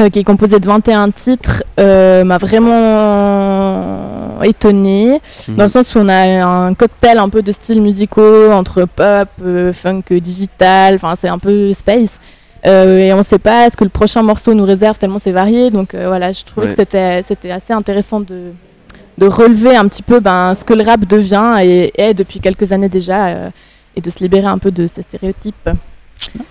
euh, 0.01 0.09
qui 0.11 0.19
est 0.19 0.25
composé 0.25 0.59
de 0.61 0.67
21 0.67 1.11
titres, 1.11 1.63
euh, 1.79 2.25
m'a 2.25 2.39
vraiment 3.35 4.41
étonné, 4.43 5.21
Mhm. 5.49 5.57
dans 5.57 5.63
le 5.65 5.69
sens 5.69 5.95
où 5.95 5.99
on 6.01 6.09
a 6.09 6.45
un 6.45 6.75
cocktail 6.75 7.19
un 7.19 7.29
peu 7.29 7.43
de 7.43 7.53
styles 7.53 7.81
musicaux 7.81 8.51
entre 8.53 8.85
pop, 8.85 9.29
euh, 9.45 9.73
funk 9.73 10.03
digital, 10.11 10.97
enfin 10.97 11.15
c'est 11.19 11.29
un 11.29 11.39
peu 11.39 11.73
space. 11.73 12.19
Et 12.67 13.13
on 13.13 13.19
ne 13.19 13.23
sait 13.23 13.39
pas 13.39 13.69
ce 13.69 13.77
que 13.77 13.85
le 13.85 13.91
prochain 13.91 14.23
morceau 14.23 14.55
nous 14.55 14.65
réserve 14.65 14.99
tellement 14.99 15.19
c'est 15.19 15.33
varié. 15.33 15.71
Donc 15.71 15.95
voilà, 15.95 16.33
je 16.33 16.45
trouvais 16.45 16.67
Ouais. 16.69 16.73
que 16.73 16.77
c'était 16.79 17.21
c'était 17.23 17.51
assez 17.51 17.75
intéressant 17.75 18.21
de, 18.21 18.53
de 19.19 19.27
relever 19.27 19.77
un 19.77 19.87
petit 19.87 20.03
peu 20.03 20.19
ben, 20.19 20.55
ce 20.55 20.65
que 20.65 20.73
le 20.73 20.83
rap 20.83 21.05
devient 21.07 21.57
et 21.63 21.93
est 22.01 22.15
depuis 22.15 22.41
quelques 22.41 22.73
années 22.73 22.89
déjà 22.89 23.51
et 23.97 24.01
de 24.01 24.09
se 24.11 24.19
libérer 24.21 24.47
un 24.47 24.57
peu 24.59 24.71
de 24.71 24.87
ces 24.87 25.03
stéréotypes. 25.03 25.69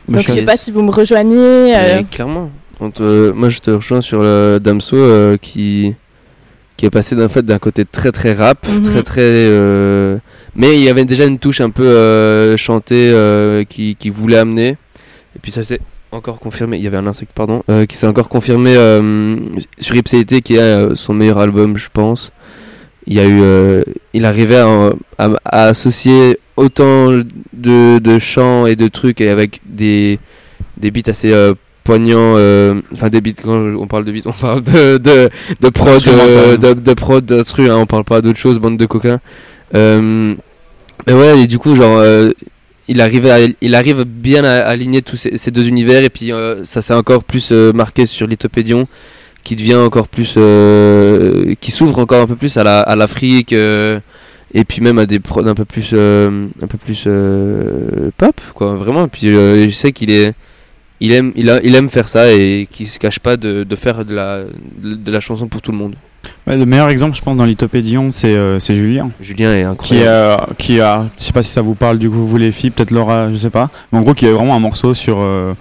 Donc 0.07 0.21
je 0.21 0.31
sais 0.31 0.43
pas 0.45 0.55
si 0.55 0.69
vous 0.71 0.83
me 0.83 0.91
rejoignez. 0.91 2.05
clairement. 2.11 2.49
Te- 2.91 3.31
moi, 3.31 3.49
je 3.49 3.59
te 3.59 3.71
rejoins 3.71 4.01
sur 4.01 4.21
le 4.21 4.59
Damso 4.61 4.95
euh, 4.97 5.37
qui 5.37 5.93
qui 6.75 6.85
est 6.87 6.89
passé 6.89 7.15
d'un 7.15 7.29
fait 7.29 7.43
d'un 7.43 7.59
côté 7.59 7.85
très 7.85 8.11
très 8.11 8.33
rap, 8.33 8.67
Mhm. 8.67 8.81
très 8.83 9.03
très. 9.03 9.21
euh, 9.21 10.17
Mais 10.55 10.75
il 10.75 10.81
y 10.83 10.89
avait 10.89 11.05
déjà 11.05 11.25
une 11.25 11.37
touche 11.39 11.61
un 11.61 11.69
peu 11.69 11.83
euh, 11.87 12.57
chantée 12.57 13.09
euh, 13.13 13.63
qui, 13.63 13.95
qui 13.95 14.09
voulait 14.09 14.37
amener. 14.37 14.69
Et 15.35 15.39
puis 15.41 15.51
ça 15.51 15.63
s'est 15.63 15.79
encore 16.11 16.39
confirmé. 16.39 16.77
Il 16.77 16.83
y 16.83 16.87
avait 16.87 16.97
un 16.97 17.07
insecte, 17.07 17.31
pardon, 17.33 17.63
euh, 17.69 17.85
qui 17.85 17.95
s'est 17.97 18.07
encore 18.07 18.27
confirmé 18.29 18.75
euh, 18.75 19.39
sur 19.79 19.95
Ipséité, 19.95 20.41
qui 20.41 20.55
est 20.55 20.59
euh, 20.59 20.95
son 20.95 21.13
meilleur 21.13 21.37
album, 21.39 21.77
je 21.77 21.87
pense. 21.93 22.31
Il 23.05 23.13
y 23.15 23.19
a 23.19 23.25
eu, 23.25 23.39
euh, 23.41 23.83
il 24.13 24.25
arrivait 24.25 24.57
à, 24.57 24.91
à- 25.17 25.31
à 25.45 25.63
associer 25.65 26.39
autant 26.55 27.09
de, 27.53 27.99
de 27.99 28.19
chants 28.19 28.65
et 28.65 28.75
de 28.75 28.87
trucs 28.87 29.21
et 29.21 29.29
avec 29.29 29.59
des 29.65 30.19
des 30.77 30.89
beats 30.91 31.09
assez 31.09 31.31
euh, 31.31 31.53
poignants 31.83 32.35
euh, 32.37 32.81
enfin 32.93 33.09
des 33.09 33.21
beats 33.21 33.41
quand 33.43 33.51
on 33.51 33.87
parle 33.87 34.05
de 34.05 34.11
beats 34.11 34.25
on 34.25 34.31
parle 34.31 34.63
de 34.63 34.97
de, 34.97 35.29
de 35.59 35.69
prod 35.69 36.01
euh, 36.07 36.57
de, 36.57 36.73
de 36.73 36.93
prod 36.93 37.23
d'instru 37.25 37.69
hein, 37.69 37.77
on 37.77 37.85
parle 37.85 38.05
pas 38.05 38.21
d'autre 38.21 38.39
chose 38.39 38.59
bande 38.59 38.77
de 38.77 38.85
coquins. 38.85 39.19
Euh, 39.75 40.33
mais 41.07 41.13
ouais 41.13 41.39
et 41.39 41.47
du 41.47 41.59
coup 41.59 41.75
genre 41.75 42.01
il 42.87 43.01
arrive 43.01 43.25
à, 43.27 43.37
il 43.61 43.75
arrive 43.75 44.03
bien 44.03 44.43
à 44.43 44.61
aligner 44.61 45.01
tous 45.01 45.15
ces, 45.17 45.37
ces 45.37 45.51
deux 45.51 45.67
univers 45.67 46.03
et 46.03 46.09
puis 46.09 46.31
ça 46.63 46.81
s'est 46.81 46.93
encore 46.93 47.23
plus 47.23 47.51
marqué 47.51 48.05
sur 48.05 48.27
Lithopédion 48.27 48.87
qui 49.43 49.55
devient 49.55 49.75
encore 49.75 50.07
plus 50.07 50.37
qui 51.59 51.71
s'ouvre 51.71 51.99
encore 51.99 52.21
un 52.21 52.27
peu 52.27 52.35
plus 52.35 52.55
à 52.57 52.63
la 52.63 52.79
à 52.81 52.95
l'Afrique 52.95 53.51
et 53.53 54.63
puis 54.65 54.81
même 54.81 54.99
à 54.99 55.05
des 55.05 55.19
prods 55.19 55.47
un 55.47 55.55
peu 55.55 55.65
plus 55.65 55.93
un 55.93 56.67
peu 56.67 56.77
plus 56.77 57.07
pop 58.17 58.39
quoi 58.53 58.75
vraiment. 58.75 59.05
Et 59.05 59.09
puis 59.09 59.27
je 59.27 59.69
sais 59.71 59.91
qu'il 59.91 60.11
est 60.11 60.33
il 61.03 61.11
aime 61.11 61.31
il, 61.35 61.49
a, 61.49 61.59
il 61.63 61.75
aime 61.75 61.89
faire 61.89 62.07
ça 62.07 62.31
et 62.31 62.67
qu'il 62.71 62.87
se 62.87 62.97
cache 62.97 63.19
pas 63.19 63.35
de, 63.37 63.63
de 63.63 63.75
faire 63.75 64.05
de 64.05 64.15
la 64.15 64.43
de 64.81 65.11
la 65.11 65.19
chanson 65.19 65.47
pour 65.47 65.61
tout 65.61 65.71
le 65.71 65.77
monde 65.77 65.95
Ouais, 66.47 66.55
le 66.55 66.65
meilleur 66.65 66.87
exemple, 66.89 67.17
je 67.17 67.21
pense, 67.21 67.35
dans 67.35 67.43
Lithopédion, 67.43 68.09
c'est 68.09 68.33
euh, 68.33 68.57
c'est 68.57 68.75
Julien. 68.75 69.11
Julien 69.19 69.51
est 69.53 69.63
Qui, 69.63 69.97
incroyable 69.97 70.07
a, 70.07 70.47
qui 70.57 70.79
a, 70.79 71.05
je 71.17 71.23
sais 71.25 71.33
pas 71.33 71.43
si 71.43 71.51
ça 71.51 71.61
vous 71.61 71.75
parle 71.75 71.97
du 71.99 72.09
coup, 72.09 72.25
vous 72.25 72.37
les 72.37 72.53
filles, 72.53 72.69
peut-être 72.69 72.91
Laura, 72.91 73.29
je 73.29 73.35
sais 73.35 73.49
pas. 73.49 73.69
Mais 73.91 73.99
en 73.99 74.03
gros, 74.03 74.13
qui 74.13 74.25
est 74.25 74.31
vraiment 74.31 74.55
un 74.55 74.59
morceau 74.59 74.93
sur, 74.93 75.17
euh, 75.19 75.53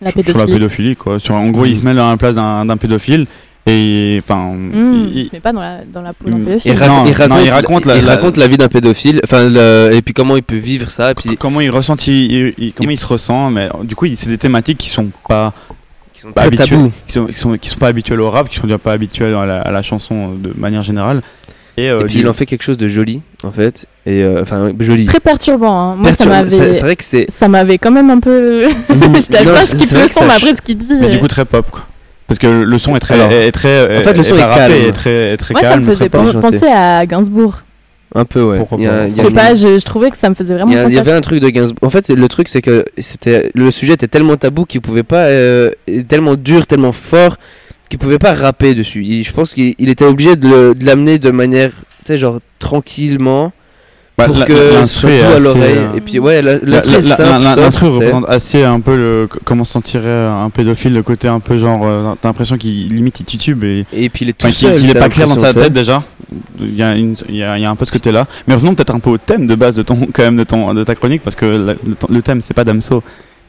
La 0.00 0.12
sur 0.12 0.18
la 0.18 0.22
pédophilie. 0.24 0.52
pédophilie, 0.52 0.96
quoi. 0.96 1.18
Sur, 1.18 1.34
en 1.34 1.48
gros, 1.50 1.64
il 1.64 1.76
se 1.76 1.82
met 1.82 1.92
dans 1.94 2.08
la 2.08 2.16
place 2.16 2.36
d'un 2.36 2.64
d'un 2.64 2.76
pédophile 2.76 3.26
et 3.66 4.18
enfin. 4.22 4.52
hmm, 4.54 5.08
il- 5.12 5.18
il 5.18 5.26
se 5.28 5.32
met 5.32 5.40
pas 5.40 5.52
dans 5.52 5.60
la, 5.60 5.78
dans 5.84 6.02
la 6.02 6.12
poule 6.12 6.32
un 6.32 6.36
Mm. 6.38 6.44
peu 6.44 6.58
il, 6.64 6.72
raconte, 6.72 6.88
Non, 6.88 7.04
il 7.06 7.12
raconte, 7.12 7.36
non, 7.38 7.44
il 7.44 7.50
raconte 7.50 7.84
la- 7.86 7.96
il 7.96 8.04
la- 8.04 8.10
raconte 8.12 8.36
la 8.36 8.46
vie 8.48 8.56
d'un 8.56 8.68
pédophile 8.68 9.20
enfin 9.24 9.50
et 9.90 10.02
puis 10.02 10.14
comment 10.14 10.36
il 10.36 10.42
peut 10.42 10.56
vivre 10.56 10.90
ça 10.90 11.10
et 11.10 11.14
puis 11.14 11.36
comment 11.36 11.60
il 11.60 11.70
ressent, 11.70 11.96
il, 12.06 12.12
il- 12.32 12.54
il- 12.58 12.72
comment 12.72 12.90
il 12.90 12.98
se 12.98 13.06
ressent, 13.06 13.50
mais 13.50 13.64
euh, 13.66 13.82
du 13.84 13.94
coup, 13.96 14.06
c'est 14.14 14.28
des 14.28 14.38
thématiques 14.38 14.78
qui 14.78 14.88
sont 14.88 15.10
pas, 15.28 15.52
qui 16.14 16.20
sont 16.20 16.32
pas 16.32 16.42
très 16.42 16.46
habituelles, 16.48 16.68
tabous. 16.78 16.92
qui 17.06 17.12
sont, 17.12 17.26
qui 17.26 17.34
sont, 17.38 17.58
qui 17.58 17.68
sont 17.70 17.78
pas 17.78 17.88
habituelles 17.88 18.20
au 18.20 18.30
rap, 18.30 18.48
qui 18.48 18.56
sont 18.56 18.66
déjà 18.68 18.78
pas 18.78 18.92
habituelles 18.92 19.34
à 19.34 19.46
la, 19.46 19.60
à 19.60 19.72
la 19.72 19.82
chanson 19.82 20.14
euh, 20.34 20.48
de 20.48 20.52
manière 20.58 20.82
générale. 20.82 21.22
Et, 21.78 21.90
euh, 21.90 22.00
et 22.00 22.04
puis 22.04 22.14
du- 22.14 22.20
il 22.20 22.28
en 22.28 22.32
fait 22.32 22.46
quelque 22.46 22.62
chose 22.62 22.78
de 22.78 22.88
joli 22.88 23.20
en 23.44 23.50
fait 23.50 23.84
et 24.06 24.22
euh, 24.22 24.40
enfin 24.40 24.72
joli 24.80 25.04
Très 25.04 25.20
perturbant. 25.20 25.90
hein. 25.90 25.96
Moi, 25.96 26.10
ça 26.12 26.24
Perturbe- 26.24 26.28
m'avait. 26.30 26.72
c'est 26.72 26.80
vrai 26.80 26.96
que 26.96 27.04
c'est 27.04 27.26
Ça 27.38 27.48
m'avait 27.48 27.76
quand 27.76 27.90
même 27.90 28.08
un 28.08 28.18
peu. 28.20 28.62
je 28.88 29.26
t'avais 29.30 29.44
pas 29.52 29.60
ce 29.66 29.74
qu'il 29.74 29.86
peut 29.86 30.08
ça 30.08 30.24
mais 30.24 30.32
après 30.34 30.54
ce 30.56 30.62
qu'il 30.62 30.78
dit. 30.78 30.86
mais 30.98 31.08
du 31.08 31.16
euh, 31.16 31.18
coup 31.18 31.28
très 31.28 31.44
pop, 31.44 31.66
quoi. 31.70 31.84
Parce 32.28 32.38
que 32.40 32.46
le 32.46 32.78
son 32.78 32.96
est 32.96 33.00
très, 33.00 33.14
Alors, 33.14 33.30
est 33.30 33.52
très, 33.52 33.98
en 34.00 34.02
fait, 34.02 34.16
le 34.16 34.22
son 34.24 34.34
est 34.34 34.38
calme. 34.38 34.72
est 34.72 34.90
très, 34.92 35.32
est 35.32 35.36
très 35.36 35.52
Moi, 35.54 35.62
ça 35.62 35.76
me 35.76 35.82
faisait 35.84 36.08
penser 36.08 36.66
à 36.66 37.06
Gainsbourg. 37.06 37.62
un 38.14 38.24
peu 38.24 38.42
ouais 38.42 38.58
Pourquoi 38.58 38.78
Il 38.78 38.84
y 38.84 38.86
a- 38.88 38.90
pas. 38.90 39.06
il 39.06 39.12
y 39.12 39.16
Je 39.20 39.22
sais 39.26 39.30
pas, 39.32 39.54
je, 39.54 39.78
je 39.78 39.84
trouvais 39.84 40.10
que 40.10 40.16
ça 40.16 40.28
me 40.30 40.34
faisait 40.34 40.54
vraiment 40.54 40.72
Il 40.72 40.74
y, 40.74 40.78
a- 40.78 40.82
il 40.82 40.84
y 40.84 40.86
penser 40.86 40.98
à 40.98 41.00
avait 41.02 41.12
un 41.12 41.20
truc 41.20 41.40
de 41.40 41.48
Gainsbourg. 41.48 41.78
En 41.86 41.90
fait, 41.90 42.08
le 42.08 42.28
truc, 42.28 42.48
c'est 42.48 42.62
que 42.62 42.84
c'était 42.98 43.50
le 43.54 43.70
sujet 43.70 43.92
était 43.92 44.08
tellement 44.08 44.36
tabou 44.36 44.64
qu'il 44.64 44.80
pouvait 44.80 45.02
pas, 45.04 45.26
euh, 45.26 45.70
tellement 46.08 46.34
dur, 46.34 46.66
tellement 46.66 46.92
fort 46.92 47.36
qu'il 47.88 47.98
pouvait 48.00 48.18
pas 48.18 48.34
rapper 48.34 48.74
dessus. 48.74 49.04
Il- 49.04 49.22
je 49.24 49.32
pense 49.32 49.54
qu'il 49.54 49.74
il 49.78 49.88
était 49.88 50.04
obligé 50.04 50.34
de 50.34 50.74
l'amener 50.84 51.18
de 51.20 51.30
manière, 51.30 51.70
tu 52.04 52.12
sais, 52.12 52.18
genre 52.18 52.40
tranquillement, 52.58 53.52
Bah, 54.18 54.24
pour 54.26 54.36
que 54.46 54.52
doux 54.52 55.24
à 55.24 55.34
assez, 55.34 55.44
l'oreille. 55.44 55.76
euh, 55.76 55.96
Et 55.96 56.00
puis 56.00 56.18
ouais, 56.18 56.40
l'instru 56.40 57.88
représente 57.88 58.24
assez 58.28 58.62
un 58.64 58.80
peu 58.80 58.96
le, 58.96 59.28
comment 59.44 59.64
se 59.64 59.72
sentirait 59.72 60.08
un 60.26 60.48
pédophile, 60.48 60.94
le 60.94 61.02
côté 61.02 61.28
un 61.28 61.40
peu 61.40 61.58
genre, 61.58 61.82
euh, 61.84 62.14
t'as 62.20 62.28
l'impression 62.28 62.56
qu'il 62.56 62.88
limite 62.94 63.20
il 63.20 63.24
titube 63.24 63.62
et 63.64 63.84
Et 63.92 64.08
puis 64.08 64.24
il 64.24 64.30
est 64.30 64.32
tout 64.32 64.46
enfin, 64.46 64.68
est 64.88 64.98
pas 64.98 65.08
clair 65.10 65.26
dans 65.26 65.34
sa 65.36 65.52
tête 65.64 65.72
déjà. 65.74 66.02
Il 66.58 66.74
y, 66.74 66.82
a 66.82 66.94
une- 66.96 67.14
il, 67.28 67.36
y 67.36 67.42
a, 67.44 67.58
il 67.58 67.62
y 67.62 67.66
a 67.66 67.70
un 67.70 67.76
peu 67.76 67.84
ce 67.84 67.92
côté-là. 67.92 68.26
Mais 68.48 68.54
revenons 68.54 68.74
peut-être 68.74 68.94
un 68.94 68.98
peu 69.00 69.10
au 69.10 69.18
thème 69.18 69.46
de 69.46 69.54
base 69.54 69.74
de 69.76 69.82
ton, 69.82 69.96
quand 70.12 70.22
même 70.22 70.36
de 70.36 70.44
ton, 70.44 70.72
de 70.72 70.82
ta 70.82 70.94
chronique 70.94 71.22
parce 71.22 71.36
que 71.36 71.44
la- 71.44 71.74
le, 71.74 71.94
le 72.08 72.22
thème 72.22 72.40
c'est 72.40 72.54
pas 72.54 72.64
Damso, 72.64 73.02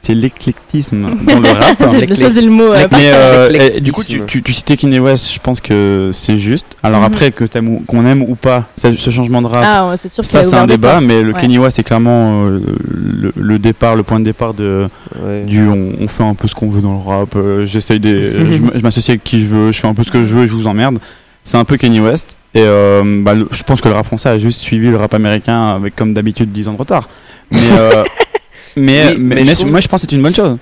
c'est 0.08 0.14
l'éclectisme 0.16 1.02
dans 1.26 1.40
le 1.40 1.50
rap. 1.50 1.84
J'ai 1.92 2.16
choisi 2.16 2.42
le 2.42 2.50
mot. 2.52 2.64
euh, 2.64 2.88
Mais 2.92 3.12
euh, 3.14 3.80
du 3.80 3.92
coup, 3.92 4.04
tu, 4.04 4.22
tu, 4.26 4.42
tu 4.42 4.54
citais 4.54 4.78
Kanye 4.78 5.00
West, 5.00 5.34
je 5.34 5.40
pense 5.40 5.60
que 5.62 6.10
c'est 6.14 6.38
juste. 6.38 6.66
Alors 6.84 7.00
Mhm. 7.02 7.06
après, 7.06 7.32
que 7.32 7.44
qu'on 7.86 8.06
aime 8.06 8.22
ou 8.24 8.36
pas 8.36 8.66
ce, 8.78 8.94
ce 8.96 9.10
changement 9.10 9.42
de 9.42 9.48
rap, 9.48 9.64
Ah, 9.66 9.90
ouais, 9.90 9.96
c'est 10.02 10.12
sûr. 10.12 10.24
ça 10.26 10.44
c'est 10.44 10.56
un 10.56 10.66
débat, 10.66 11.00
mais 11.02 11.22
le 11.22 11.34
Ouais. 11.34 11.40
Kanye 11.40 11.60
West 11.60 11.76
c'est 11.76 11.84
clairement 11.84 12.46
euh, 12.46 12.62
le, 12.90 13.34
le 13.36 13.60
départ, 13.60 13.96
le 13.96 14.04
point 14.04 14.20
de 14.20 14.26
départ 14.26 14.54
de, 14.54 14.88
Ouais. 15.22 15.44
du 15.44 15.68
on, 15.68 15.94
on 16.02 16.08
fait 16.08 16.24
un 16.24 16.34
peu 16.36 16.48
ce 16.48 16.56
qu'on 16.56 16.70
veut 16.70 16.82
dans 16.82 16.94
le 17.00 17.06
rap, 17.06 17.36
euh, 17.36 17.66
j'essaye 17.66 18.00
des, 18.00 18.32
je 18.76 18.82
m'associe 18.82 19.10
avec 19.10 19.24
qui 19.24 19.42
je 19.42 19.48
veux, 19.48 19.72
je 19.72 19.80
fais 19.80 19.88
un 19.88 19.94
peu 19.94 20.04
ce 20.04 20.12
que 20.12 20.24
je 20.24 20.34
veux 20.36 20.44
et 20.46 20.48
je 20.48 20.54
vous 20.54 20.68
emmerde. 20.68 21.00
C'est 21.44 21.58
un 21.58 21.64
peu 21.66 21.78
Kanye 21.78 22.00
West. 22.02 22.36
Et 22.54 22.62
euh, 22.62 23.04
bah, 23.24 23.34
le- 23.36 23.48
je 23.52 23.62
pense 23.64 23.82
que 23.82 23.88
le 23.90 23.94
rap 23.94 24.06
français 24.06 24.30
a 24.30 24.40
juste 24.40 24.60
suivi 24.62 24.90
le 24.90 24.98
rap 24.98 25.14
américain 25.14 25.76
avec, 25.76 25.96
comme 25.96 26.14
d'habitude, 26.14 26.52
10 26.52 26.68
ans 26.70 26.74
de 26.74 26.78
retard. 26.78 27.08
Mais, 27.52 27.60
euh, 27.78 28.04
mais, 28.78 29.08
Oui, 29.10 29.16
mais, 29.20 29.36
mais 29.36 29.36
mais 29.44 29.46
je 29.46 29.54
trouve- 29.56 29.72
moi, 29.72 29.80
je 29.80 29.88
pense 29.88 30.02
que 30.04 30.08
c'est 30.10 30.16
une 30.16 30.22
bonne 30.22 30.36
chose. 30.36 30.58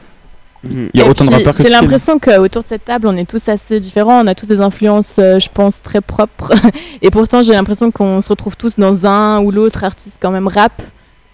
Mhm. 0.63 0.89
Il 0.93 0.99
y 0.99 1.03
a 1.03 1.05
Et 1.05 1.09
autant 1.09 1.25
de 1.25 1.29
rappeurs 1.31 1.53
que 1.53 1.61
J'ai 1.61 1.69
l'impression 1.69 2.17
qu'autour 2.17 2.63
de 2.63 2.67
cette 2.67 2.85
table, 2.85 3.07
on 3.07 3.15
est 3.17 3.29
tous 3.29 3.47
assez 3.49 3.79
différents. 3.79 4.23
On 4.23 4.27
a 4.27 4.33
tous 4.33 4.47
des 4.47 4.59
influences, 4.61 5.17
euh, 5.19 5.37
je 5.39 5.47
pense, 5.53 5.81
très 5.83 6.01
propres. 6.01 6.51
Et 7.03 7.11
pourtant, 7.11 7.43
j'ai 7.43 7.53
l'impression 7.53 7.91
qu'on 7.91 8.19
se 8.21 8.29
retrouve 8.29 8.57
tous 8.57 8.79
dans 8.79 9.05
un 9.05 9.39
ou 9.41 9.51
l'autre 9.51 9.83
artiste 9.83 10.17
quand 10.19 10.31
même 10.31 10.47
rap. 10.47 10.73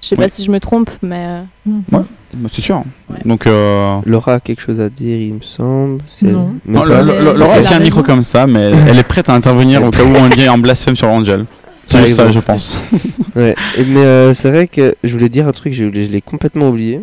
Je 0.01 0.07
sais 0.07 0.15
pas 0.15 0.27
si 0.29 0.43
je 0.43 0.49
me 0.49 0.59
trompe, 0.59 0.89
mais. 1.03 1.25
euh, 1.67 1.71
Ouais, 1.91 2.01
bah, 2.35 2.49
c'est 2.51 2.61
sûr. 2.61 2.83
Donc, 3.23 3.45
euh, 3.45 3.99
Laura 4.05 4.33
a 4.33 4.39
quelque 4.39 4.59
chose 4.61 4.79
à 4.79 4.89
dire, 4.89 5.15
il 5.15 5.35
me 5.35 5.41
semble. 5.41 5.99
Non. 6.23 6.55
Le- 6.65 7.03
le- 7.03 7.19
le- 7.23 7.33
Laura, 7.37 7.57
elle 7.57 7.61
a 7.61 7.67
tient 7.67 7.75
un 7.75 7.79
raison. 7.79 7.83
micro 7.83 8.01
comme 8.01 8.23
ça, 8.23 8.47
mais 8.47 8.71
elle 8.89 8.97
est 8.97 9.03
prête 9.03 9.29
à 9.29 9.33
intervenir 9.33 9.83
au 9.83 9.91
cas 9.91 10.03
où 10.03 10.13
on 10.15 10.27
dit 10.27 10.47
un 10.47 10.57
blasphème 10.57 10.95
sur 10.95 11.07
Angel. 11.07 11.45
Par 11.91 12.07
ça, 12.07 12.29
je 12.31 12.39
pense. 12.39 12.83
Ouais, 13.35 13.55
et- 13.77 13.85
mais 13.85 14.03
euh, 14.03 14.33
c'est 14.33 14.49
vrai 14.51 14.67
que 14.67 14.93
je 15.05 15.13
voulais 15.13 15.29
dire 15.29 15.47
un 15.47 15.53
truc, 15.53 15.71
je, 15.71 15.85
l'ai- 15.85 16.05
je 16.05 16.11
l'ai 16.11 16.19
complètement 16.21 16.67
oublié. 16.69 16.99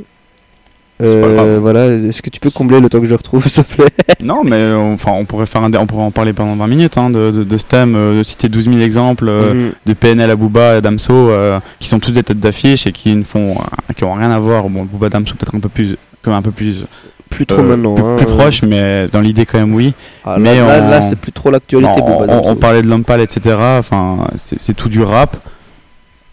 Euh, 1.01 1.34
grave. 1.36 1.59
voilà, 1.61 1.86
est-ce 1.86 2.20
que 2.22 2.28
tu 2.28 2.41
peux 2.41 2.51
combler 2.51 2.80
le 2.80 2.89
temps 2.89 2.99
que 2.99 3.05
je 3.05 3.11
le 3.11 3.16
retrouve, 3.16 3.47
s'il 3.49 3.62
te 3.64 3.74
plaît? 3.76 3.86
Non, 4.22 4.43
mais 4.45 4.57
euh, 4.57 4.76
enfin, 4.76 5.12
on 5.14 5.24
pourrait 5.24 5.47
faire 5.47 5.62
un, 5.62 5.70
dé- 5.70 5.78
on 5.78 5.86
pourrait 5.86 6.03
en 6.03 6.11
parler 6.11 6.32
pendant 6.32 6.57
20 6.57 6.66
minutes 6.66 6.99
hein, 6.99 7.09
de, 7.09 7.30
de, 7.30 7.45
de 7.45 7.57
ce 7.57 7.64
thème, 7.66 7.95
euh, 7.97 8.18
de 8.18 8.22
citer 8.24 8.49
12 8.49 8.64
000 8.64 8.78
exemples 8.80 9.26
euh, 9.28 9.55
Mhm. 9.55 9.72
de 9.86 9.93
PNL 9.95 10.28
à 10.30 10.36
Booba 10.36 10.76
et 10.76 10.80
Damso 10.82 11.12
euh, 11.30 11.61
qui 11.78 11.86
sont 11.89 12.01
tous 12.01 12.11
des 12.11 12.22
têtes 12.24 12.41
d'affiche 12.41 12.86
et 12.89 12.93
qui 12.93 13.14
ne 13.14 13.22
font, 13.22 13.53
euh, 13.53 13.93
qui 13.97 14.03
ont 14.05 14.12
rien 14.14 14.30
à 14.32 14.39
voir. 14.41 14.68
Bon, 14.68 14.84
Booba 14.84 15.09
Damso 15.09 15.34
peut-être 15.34 15.55
un 15.55 15.61
peu 15.61 15.68
plus, 15.68 15.97
comme 16.20 16.34
un 16.34 16.43
peu 16.43 16.51
plus, 16.51 16.84
Plus 17.31 17.47
trop 17.47 17.61
euh, 17.61 17.62
maintenant. 17.62 17.95
plus, 17.95 18.05
hein, 18.05 18.16
plus 18.16 18.26
euh. 18.26 18.37
proche, 18.37 18.62
mais 18.62 19.07
dans 19.12 19.20
l'idée 19.20 19.47
quand 19.47 19.59
même 19.59 19.74
oui. 19.74 19.95
Ah, 20.24 20.37
mais 20.39 20.57
là, 20.57 20.64
on- 20.64 20.89
là, 20.91 21.03
c'est 21.03 21.16
plus 21.16 21.33
trop 21.33 21.51
l'actualité. 21.51 22.01
On, 22.03 22.49
on 22.51 22.57
parlait 22.57 22.83
de 22.83 22.89
Lompal, 22.89 23.20
etc. 23.20 23.57
Enfin, 23.79 24.26
c'est 24.37 24.74
tout 24.74 24.89
du 24.89 25.03
rap. 25.03 25.37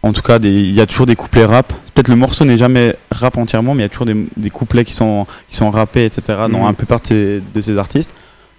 En 0.04 0.14
tout 0.14 0.22
cas, 0.22 0.38
il 0.42 0.72
y 0.72 0.82
a 0.82 0.86
toujours 0.86 1.06
des 1.08 1.16
couplets 1.16 1.46
rap. 1.46 1.74
Peut-être 1.94 2.10
le 2.10 2.16
morceau 2.16 2.46
n'est 2.46 2.58
jamais 2.58 2.96
rap 3.12 3.38
entièrement, 3.38 3.74
mais 3.74 3.82
il 3.82 3.86
y 3.86 3.88
a 3.88 3.90
toujours 3.90 4.06
des, 4.06 4.16
des 4.38 4.50
couplets 4.52 4.86
qui 4.86 4.94
sont, 4.94 5.26
qui 5.50 5.56
sont 5.56 5.70
rappés, 5.72 6.06
etc. 6.06 6.22
dans 6.52 6.60
Mhm. 6.60 6.66
un 6.66 6.74
peu 6.74 6.86
part 6.86 7.00
de 7.02 7.08
ces, 7.08 7.42
de 7.54 7.62
ces 7.62 7.78
artistes. 7.78 8.12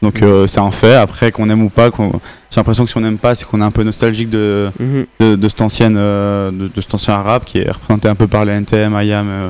Donc 0.02 0.22
euh, 0.22 0.46
c'est 0.46 0.60
un 0.60 0.70
fait. 0.72 0.94
Après, 0.94 1.30
qu'on 1.32 1.48
aime 1.48 1.62
ou 1.62 1.68
pas, 1.70 1.88
j'ai 1.96 2.56
l'impression 2.60 2.84
que 2.84 2.90
si 2.90 2.96
on 2.98 3.00
n'aime 3.00 3.16
pas, 3.18 3.34
c'est 3.34 3.46
qu'on 3.46 3.60
est 3.62 3.64
un 3.64 3.70
peu 3.70 3.82
nostalgique 3.84 4.28
de, 4.28 4.70
Mhm. 4.78 5.06
de, 5.20 5.36
de 5.36 5.48
cet 5.48 5.62
ancienne, 5.62 5.96
euh, 5.96 6.50
de, 6.50 6.68
de 6.74 6.80
cet 6.80 6.92
ancien 6.94 7.16
rap 7.16 7.44
qui 7.44 7.58
est 7.60 7.70
représenté 7.70 8.08
un 8.08 8.14
peu 8.14 8.26
par 8.26 8.44
les 8.44 8.52
NTM, 8.52 8.92
IAM 9.02 9.26
euh, 9.28 9.48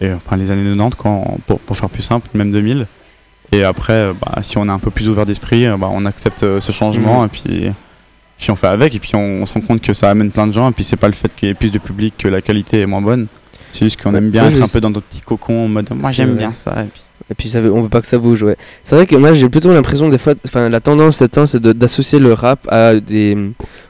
et 0.00 0.12
enfin 0.12 0.36
les 0.36 0.50
années 0.50 0.64
90, 0.64 0.96
quand, 0.96 1.38
pour, 1.46 1.58
pour 1.60 1.76
faire 1.76 1.88
plus 1.90 2.02
simple, 2.02 2.28
même 2.34 2.50
2000. 2.50 2.86
Et 3.52 3.62
après, 3.62 4.10
bah, 4.20 4.40
si 4.42 4.58
on 4.58 4.66
est 4.66 4.70
un 4.72 4.78
peu 4.78 4.90
plus 4.90 5.08
ouvert 5.08 5.26
d'esprit, 5.26 5.66
euh, 5.66 5.76
bah, 5.76 5.88
on 5.92 6.04
accepte 6.06 6.42
euh, 6.42 6.60
ce 6.60 6.72
changement 6.72 7.20
Mhm. 7.20 7.26
et 7.26 7.28
puis, 7.28 7.66
puis 8.38 8.50
on 8.50 8.56
fait 8.56 8.66
avec. 8.66 8.94
Et 8.94 8.98
puis 8.98 9.14
on, 9.14 9.42
on 9.42 9.46
se 9.46 9.54
rend 9.54 9.60
compte 9.60 9.80
que 9.80 9.92
ça 9.92 10.10
amène 10.10 10.30
plein 10.30 10.46
de 10.46 10.52
gens. 10.52 10.68
Et 10.70 10.72
puis 10.72 10.82
c'est 10.84 10.96
pas 10.96 11.06
le 11.08 11.12
fait 11.14 11.32
qu'il 11.34 11.48
y 11.48 11.50
ait 11.52 11.54
plus 11.54 11.70
de 11.70 11.78
public 11.78 12.14
que 12.18 12.28
la 12.28 12.40
qualité 12.42 12.80
est 12.80 12.86
moins 12.86 13.00
bonne. 13.02 13.26
C'est 13.72 13.86
juste 13.86 14.00
qu'on 14.00 14.12
Ouais, 14.12 14.18
aime 14.18 14.30
bien 14.30 14.48
être 14.48 14.62
un 14.62 14.68
peu 14.68 14.80
dans 14.80 14.90
notre 14.90 15.06
petit 15.06 15.20
cocon 15.20 15.64
en 15.64 15.68
mode 15.68 15.88
moi 15.94 16.12
j'aime 16.12 16.34
bien 16.36 16.52
ça. 16.54 16.72
Et 16.82 16.84
puis, 16.86 17.02
Et 17.30 17.34
puis 17.34 17.48
ça 17.48 17.60
veut- 17.60 17.72
on 17.72 17.80
veut 17.80 17.88
pas 17.88 18.00
que 18.00 18.06
ça 18.06 18.18
bouge, 18.18 18.42
ouais. 18.44 18.56
C'est 18.84 18.94
vrai 18.94 19.04
que 19.06 19.16
moi 19.16 19.32
j'ai 19.32 19.48
plutôt 19.48 19.72
l'impression 19.72 20.08
des 20.08 20.18
fois, 20.18 20.34
enfin 20.46 20.68
la 20.68 20.78
tendance 20.80 21.16
c'est 21.16 21.56
d'associer 21.56 22.20
le 22.20 22.32
rap 22.34 22.60
à 22.70 22.94
des 23.00 23.36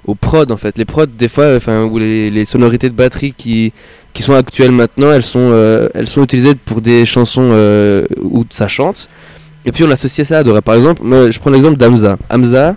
aux 0.07 0.15
prods 0.15 0.51
en 0.51 0.57
fait. 0.57 0.79
Les 0.79 0.87
prods 0.87 1.05
des 1.07 1.29
fois, 1.29 1.55
enfin 1.57 1.83
ou 1.85 1.99
les, 1.99 2.31
les 2.31 2.45
sonorités 2.47 2.89
de 2.89 2.95
batterie 2.95 3.35
qui 3.37 3.75
qui 4.15 4.23
sont 4.23 4.33
actuelles 4.35 4.71
maintenant, 4.73 5.11
elles 5.13 5.23
sont 5.25 5.51
euh, 5.53 5.89
elles 5.93 6.07
sont 6.07 6.23
utilisées 6.25 6.55
pour 6.55 6.81
des 6.81 7.05
chansons 7.05 7.51
euh, 7.53 8.07
où 8.23 8.45
ça 8.51 8.69
chante. 8.69 9.09
Et 9.67 9.73
puis 9.73 9.85
on 9.85 9.91
associe 9.91 10.27
ça 10.27 10.39
à 10.39 10.43
de 10.43 10.51
rap. 10.51 10.65
Par 10.65 10.75
exemple, 10.77 11.03
moi, 11.05 11.31
je 11.31 11.39
prends 11.39 11.51
l'exemple 11.51 11.77
d'Amza. 11.77 12.17
Hamza, 12.31 12.77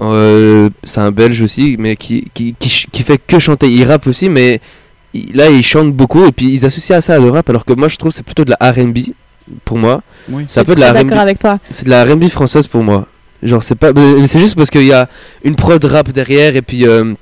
euh, 0.00 0.68
c'est 0.84 1.00
un 1.00 1.10
Belge 1.12 1.40
aussi, 1.42 1.76
mais 1.78 1.96
qui, 1.96 2.28
qui, 2.34 2.54
qui, 2.58 3.02
fait 3.02 3.18
que 3.24 3.38
chanter. 3.38 3.70
Il 3.70 3.84
rappe 3.84 4.06
aussi, 4.06 4.28
mais 4.28 4.60
il- 5.14 5.34
là 5.36 5.48
il 5.50 5.62
chante 5.62 5.92
beaucoup 5.92 6.24
et 6.26 6.32
puis 6.32 6.52
ils 6.52 6.64
associent 6.66 6.96
à 6.96 7.00
ça 7.00 7.14
à 7.14 7.20
de 7.20 7.28
rap, 7.28 7.48
alors 7.50 7.64
que 7.64 7.72
moi 7.72 7.88
je 7.88 7.96
trouve 7.96 8.10
que 8.10 8.16
c'est 8.16 8.22
plutôt 8.24 8.44
de 8.44 8.50
la 8.58 8.70
R&B 8.72 8.98
pour 9.64 9.78
moi. 9.78 10.02
oui. 10.28 10.44
C'est 10.48 10.60
un 10.60 10.62
je 10.62 10.66
peu 10.66 10.72
suis 10.72 10.80
de 10.80 10.86
la 10.86 10.90
très 10.92 11.00
R&B. 11.02 11.08
d'accord 11.08 11.22
avec 11.22 11.38
toi. 11.38 11.58
C'est 11.70 11.84
de 11.84 11.90
la 11.90 12.04
R&B 12.04 12.24
française 12.28 12.66
pour 12.66 12.82
moi. 12.82 13.06
Genre 13.42 13.62
c'est 13.62 13.74
pas, 13.74 13.92
mais 13.92 14.26
c'est 14.26 14.38
juste 14.40 14.54
parce 14.56 14.70
qu'il 14.70 14.84
y 14.86 14.92
a 14.92 15.08
une 15.44 15.54
prod 15.56 15.82
rap 15.84 16.10
derrière 16.10 16.56
et 16.56 16.62
puis 16.62 16.86
euh, 16.86 17.14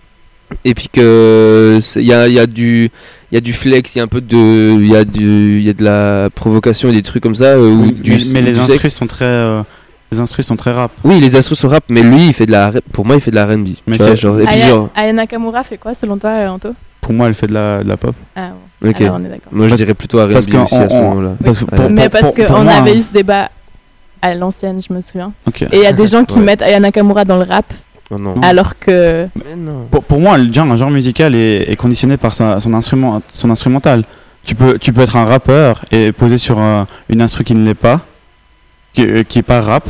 et 0.64 0.74
puis 0.74 0.88
que 0.88 1.78
il 1.96 2.02
y 2.06 2.12
a, 2.12 2.28
il 2.28 2.34
y 2.34 2.38
a 2.38 2.46
du 2.46 2.90
il 3.32 3.34
y 3.34 3.38
a 3.38 3.40
du 3.40 3.52
flex, 3.52 3.94
il 3.94 3.98
y 3.98 4.00
a 4.00 4.04
un 4.04 4.08
peu 4.08 4.20
de 4.20 4.36
il 4.80 4.88
y 4.88 4.96
a 4.96 5.04
du 5.04 5.58
il 5.58 5.62
y 5.64 5.68
a 5.68 5.72
de 5.72 5.84
la 5.84 6.28
provocation 6.34 6.88
et 6.88 6.92
des 6.92 7.02
trucs 7.02 7.22
comme 7.22 7.34
ça 7.34 7.44
euh, 7.56 7.68
ou 7.70 7.82
Oui, 7.82 7.92
du 7.92 8.10
mais, 8.12 8.18
mais 8.34 8.40
ou 8.42 8.44
les 8.44 8.58
instrus 8.58 8.92
sont 8.94 9.06
très, 9.06 9.24
euh, 9.24 9.62
les 10.12 10.18
instrus 10.20 10.44
sont 10.46 10.56
très 10.56 10.72
rap. 10.72 10.90
Oui, 11.04 11.20
les 11.20 11.36
instruments 11.36 11.56
sont 11.60 11.68
rap, 11.68 11.84
mais 11.88 12.02
lui 12.02 12.26
il 12.28 12.32
fait 12.34 12.46
de 12.46 12.52
la 12.52 12.72
pour 12.92 13.06
moi 13.06 13.14
il 13.16 13.20
fait 13.20 13.30
de 13.30 13.36
la 13.36 13.46
R&B. 13.46 13.68
Mais 13.86 13.98
c'est- 13.98 14.16
genre 14.16 14.36
Aya, 14.46 14.68
genre 14.68 14.88
Aya 14.96 15.12
Nakamura 15.12 15.62
fait 15.62 15.78
quoi 15.78 15.94
selon 15.94 16.16
toi, 16.18 16.30
euh, 16.30 16.48
Anto? 16.48 16.70
Pour 17.00 17.14
moi, 17.14 17.28
elle 17.28 17.34
fait 17.34 17.46
de 17.46 17.54
la, 17.54 17.82
de 17.82 17.88
la 17.88 17.96
pop. 17.96 18.14
Ah, 18.36 18.50
bon. 18.82 18.90
OK. 18.90 19.00
Alors, 19.00 19.16
on 19.16 19.24
est 19.24 19.28
d'accord. 19.28 19.52
Moi 19.52 19.64
je 19.66 19.70
Parce- 19.70 19.80
dirais 19.80 19.94
plutôt 19.94 20.18
R&B 20.22 20.32
parce 20.32 20.46
aussi 20.46 20.56
à 20.76 20.88
ce 20.88 20.94
moment-là. 20.94 21.30
parce 21.42 21.58
que 21.58 21.64
Ouais. 21.64 21.70
pour- 21.76 21.90
Mais 21.90 22.08
parce 22.08 22.32
qu'on 22.32 22.66
avait 22.66 22.90
hein. 22.90 22.94
eu 22.96 23.02
ce 23.02 23.12
débat 23.12 23.50
à 24.22 24.34
l'ancienne, 24.34 24.80
je 24.86 24.92
me 24.92 25.00
souviens. 25.00 25.32
Et 25.72 25.76
il 25.78 25.80
y 25.82 25.86
a 25.86 25.92
des 25.92 26.06
gens 26.06 26.24
qui 26.24 26.34
Ouais. 26.38 26.44
mettent 26.44 26.62
Aya 26.62 26.78
Nakamura 26.78 27.24
dans 27.24 27.38
le 27.38 27.44
rap, 27.44 27.64
Oh 28.10 28.18
non. 28.18 28.34
alors 28.42 28.78
que. 28.78 29.26
Non. 29.56 29.86
Pour, 29.90 30.02
pour 30.04 30.20
moi, 30.20 30.36
un 30.36 30.76
genre 30.76 30.90
musical 30.90 31.34
est, 31.34 31.70
est 31.70 31.76
conditionné 31.76 32.16
par 32.16 32.34
sa- 32.34 32.58
son, 32.60 32.74
instrument, 32.74 33.22
son 33.32 33.50
instrumental. 33.50 34.04
Tu 34.44 34.54
peux, 34.54 34.78
tu 34.78 34.92
peux 34.92 35.02
être 35.02 35.16
un 35.16 35.24
rappeur 35.26 35.82
et 35.92 36.12
poser 36.12 36.38
sur 36.38 36.58
un- 36.58 36.86
une 37.08 37.22
instru 37.22 37.44
qui 37.44 37.54
ne 37.54 37.64
l'est 37.64 37.74
pas, 37.74 38.00
qui, 38.94 39.04
euh, 39.04 39.22
qui 39.22 39.38
est 39.38 39.42
pas 39.42 39.60
rap. 39.60 39.86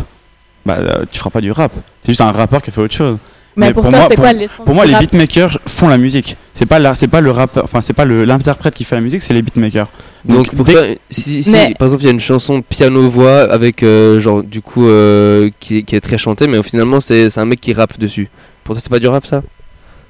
Bah, 0.66 0.76
euh, 0.78 1.04
tu 1.10 1.18
feras 1.18 1.30
pas 1.30 1.40
du 1.40 1.50
rap. 1.52 1.72
C'est 2.02 2.12
juste 2.12 2.20
un 2.20 2.32
rappeur 2.32 2.60
qui 2.60 2.70
a 2.70 2.72
fait 2.72 2.80
autre 2.80 2.94
chose. 2.94 3.18
Mais, 3.56 3.68
Mais 3.68 3.72
pour, 3.72 3.82
pour 3.84 3.90
toi, 3.90 4.00
moi- 4.00 4.08
c'est 4.10 4.14
pour- 4.16 4.24
quoi 4.24 4.32
l'essence 4.32 4.66
Pour 4.66 4.74
moi, 4.74 4.84
du 4.84 4.90
les 4.90 4.94
rap? 4.96 5.02
beatmakers 5.04 5.58
font 5.66 5.88
la 5.88 5.98
musique. 5.98 6.36
C'est 6.52 6.66
pas 6.66 6.78
la, 6.78 6.94
c'est 6.94 7.08
pas 7.08 7.20
le 7.20 7.30
rappeur, 7.30 7.64
enfin 7.64 7.80
c'est 7.80 7.92
pas 7.94 8.04
le 8.04 8.24
l'interprète 8.24 8.74
qui 8.74 8.84
fait 8.84 8.94
la 8.96 9.00
musique, 9.00 9.22
c'est 9.22 9.34
les 9.34 9.42
beatmakers. 9.42 9.88
Donc, 10.24 10.54
dès- 10.54 10.72
toi, 10.72 10.82
si, 11.10 11.42
si, 11.42 11.50
Mais- 11.50 11.74
par 11.78 11.86
exemple 11.88 12.02
il 12.02 12.06
y 12.06 12.08
a 12.10 12.12
une 12.12 12.20
chanson 12.20 12.60
piano-voix 12.62 13.50
avec 13.50 13.82
euh, 13.82 14.20
genre 14.20 14.42
du 14.42 14.60
coup 14.60 14.86
euh, 14.86 15.48
qui, 15.60 15.78
est- 15.78 15.82
qui 15.82 15.96
est 15.96 16.00
très 16.00 16.18
chantée, 16.18 16.46
mais 16.46 16.62
finalement 16.62 17.00
c'est 17.00 17.36
un 17.38 17.44
mec 17.46 17.60
qui 17.60 17.72
rappe 17.72 17.98
dessus. 17.98 18.28
Pour 18.64 18.74
toi 18.74 18.80
c'est 18.82 18.90
pas 18.90 18.98
du 18.98 19.08
rap 19.08 19.24
ça? 19.26 19.42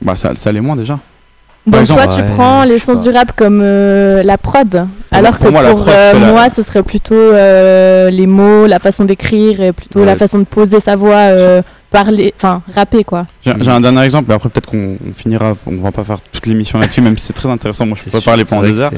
Bah 0.02 0.16
ça, 0.16 0.32
ça 0.36 0.50
l'est 0.50 0.60
moins 0.60 0.76
déjà. 0.76 0.98
Donc 1.66 1.80
exemple, 1.82 2.02
toi, 2.02 2.14
tu 2.16 2.22
ouais, 2.22 2.28
prends 2.34 2.64
l'essence 2.64 3.02
du 3.02 3.10
rap 3.10 3.32
comme 3.36 3.60
euh, 3.62 4.22
la 4.22 4.38
prod, 4.38 4.86
alors 5.12 5.36
pour 5.36 5.46
que 5.48 5.52
moi, 5.52 5.62
pour 5.70 5.80
prod 5.82 5.88
euh, 5.94 6.12
fait 6.12 6.18
la- 6.20 6.26
moi, 6.32 6.48
ce 6.50 6.62
serait 6.62 6.82
plutôt 6.82 7.14
euh, 7.14 8.08
les 8.10 8.26
mots, 8.26 8.66
la 8.66 8.78
façon 8.78 9.04
d'écrire, 9.04 9.60
et 9.60 9.72
plutôt 9.72 10.00
Ouais. 10.00 10.06
la 10.06 10.16
façon 10.16 10.38
de 10.38 10.44
poser 10.44 10.80
sa 10.80 10.96
voix, 10.96 11.14
euh, 11.16 11.60
parler, 11.90 12.32
enfin 12.36 12.62
rapper 12.74 13.04
quoi. 13.04 13.26
J'ai 13.44 13.52
un 13.70 13.80
dernier 13.80 14.02
exemple, 14.02 14.24
mais 14.28 14.34
après 14.34 14.48
peut-être 14.48 14.70
qu'on 14.70 14.96
on 15.06 15.12
finira, 15.14 15.54
on 15.66 15.76
va 15.82 15.92
pas 15.92 16.02
faire 16.02 16.20
toute 16.32 16.46
l'émission 16.46 16.78
là-dessus, 16.78 17.02
même 17.02 17.18
si 17.18 17.26
c'est 17.26 17.32
très 17.34 17.50
intéressant. 17.50 17.84
Moi, 17.84 17.96
je 17.98 18.04
peux 18.04 18.10
pas 18.10 18.18
sûr, 18.20 18.24
parler 18.24 18.44
pendant 18.46 18.62
deux 18.62 18.80
heures. 18.80 18.92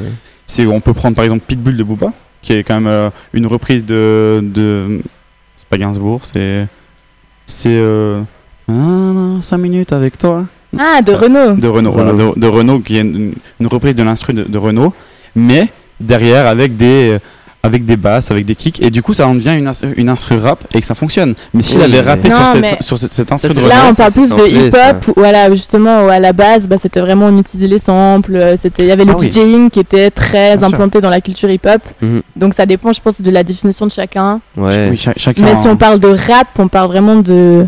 C'est- 0.46 0.66
on 0.66 0.80
peut 0.80 0.92
prendre 0.94 1.14
par 1.16 1.24
exemple 1.24 1.44
Pitbull 1.46 1.76
de 1.76 1.82
Booba 1.84 2.12
qui 2.42 2.52
est 2.54 2.62
quand 2.64 2.74
même 2.74 2.86
euh, 2.88 3.10
une 3.32 3.46
reprise 3.46 3.84
de 3.84 4.40
de 4.42 5.00
c'est 5.56 5.66
pas 5.68 5.78
Gainsbourg 5.78 6.24
c'est 6.24 6.66
c'est 7.46 7.68
euh, 7.76 8.20
5 8.68 9.58
minutes 9.58 9.92
avec 9.92 10.18
toi 10.18 10.46
Ah, 10.78 11.02
de 11.02 11.12
Renault. 11.12 11.54
de 11.56 11.68
Renault 11.68 11.92
voilà, 11.92 12.12
de, 12.12 12.38
de 12.38 12.46
Renault 12.46 12.80
qui 12.80 12.96
est 12.96 13.00
une, 13.02 13.34
une 13.60 13.66
reprise 13.66 13.94
de 13.94 14.02
l'instru 14.02 14.32
de, 14.32 14.44
de 14.44 14.58
Renault 14.58 14.92
mais 15.34 15.68
derrière 16.00 16.46
avec 16.46 16.76
des 16.76 17.18
avec 17.64 17.84
des 17.84 17.96
basses 17.96 18.30
avec 18.32 18.44
des 18.44 18.56
kicks 18.56 18.82
et 18.82 18.90
du 18.90 19.02
coup 19.02 19.14
ça 19.14 19.28
en 19.28 19.34
devient 19.36 19.54
une, 19.56 19.68
instru- 19.68 19.92
une 19.96 20.08
instru 20.08 20.36
rap 20.36 20.64
et 20.74 20.80
que 20.80 20.86
ça 20.86 20.96
fonctionne 20.96 21.34
mais 21.54 21.62
s'il 21.62 21.78
Oui, 21.78 21.84
avait 21.84 22.00
rappé 22.00 22.28
Non, 22.28 22.34
sur, 22.34 22.46
cette- 22.46 22.60
mais- 22.60 22.76
sur 22.82 22.98
cette, 22.98 23.14
cette 23.14 23.30
instru 23.30 23.54
de 23.54 23.60
Là, 23.60 23.84
on 23.88 23.94
parle 23.94 24.12
plus 24.12 24.28
de 24.28 24.66
hip-hop, 24.66 25.12
voilà, 25.16 25.48
justement, 25.54 26.04
où 26.04 26.08
à 26.08 26.18
la 26.18 26.32
base, 26.32 26.66
bah, 26.66 26.76
c'était 26.80 27.00
vraiment 27.00 27.26
on 27.26 27.38
utilisait 27.38 27.68
les 27.68 27.78
samples, 27.78 28.34
euh, 28.34 28.56
c'était, 28.60 28.82
il 28.82 28.88
y 28.88 28.90
avait 28.92 29.04
le 29.04 29.12
Ah 29.12 29.16
oui. 29.18 29.30
DJing 29.30 29.70
qui 29.70 29.78
était 29.80 30.10
très 30.10 30.56
Bien 30.56 30.66
sûr. 30.66 30.74
implanté 30.74 31.00
dans 31.00 31.10
la 31.10 31.20
culture 31.20 31.48
hip-hop, 31.50 31.82
Mhm. 32.00 32.22
donc 32.34 32.54
ça 32.54 32.66
dépend, 32.66 32.92
je 32.92 33.00
pense, 33.00 33.20
de 33.20 33.30
la 33.30 33.44
définition 33.44 33.86
de 33.86 33.92
chacun. 33.92 34.40
Ouais, 34.56 34.88
oui, 34.90 34.96
cha- 34.96 35.12
chacun 35.16 35.42
Mais 35.44 35.54
si 35.60 35.68
on 35.68 35.76
parle 35.76 36.00
de 36.00 36.08
rap, 36.08 36.48
on 36.58 36.66
parle 36.68 36.88
vraiment 36.88 37.16
de, 37.16 37.66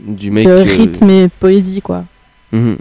du 0.00 0.30
mec. 0.32 0.44
de 0.46 0.50
euh, 0.50 0.62
rythme 0.64 1.08
et 1.10 1.28
poésie, 1.28 1.80
quoi. 1.80 2.04
mhm. 2.52 2.76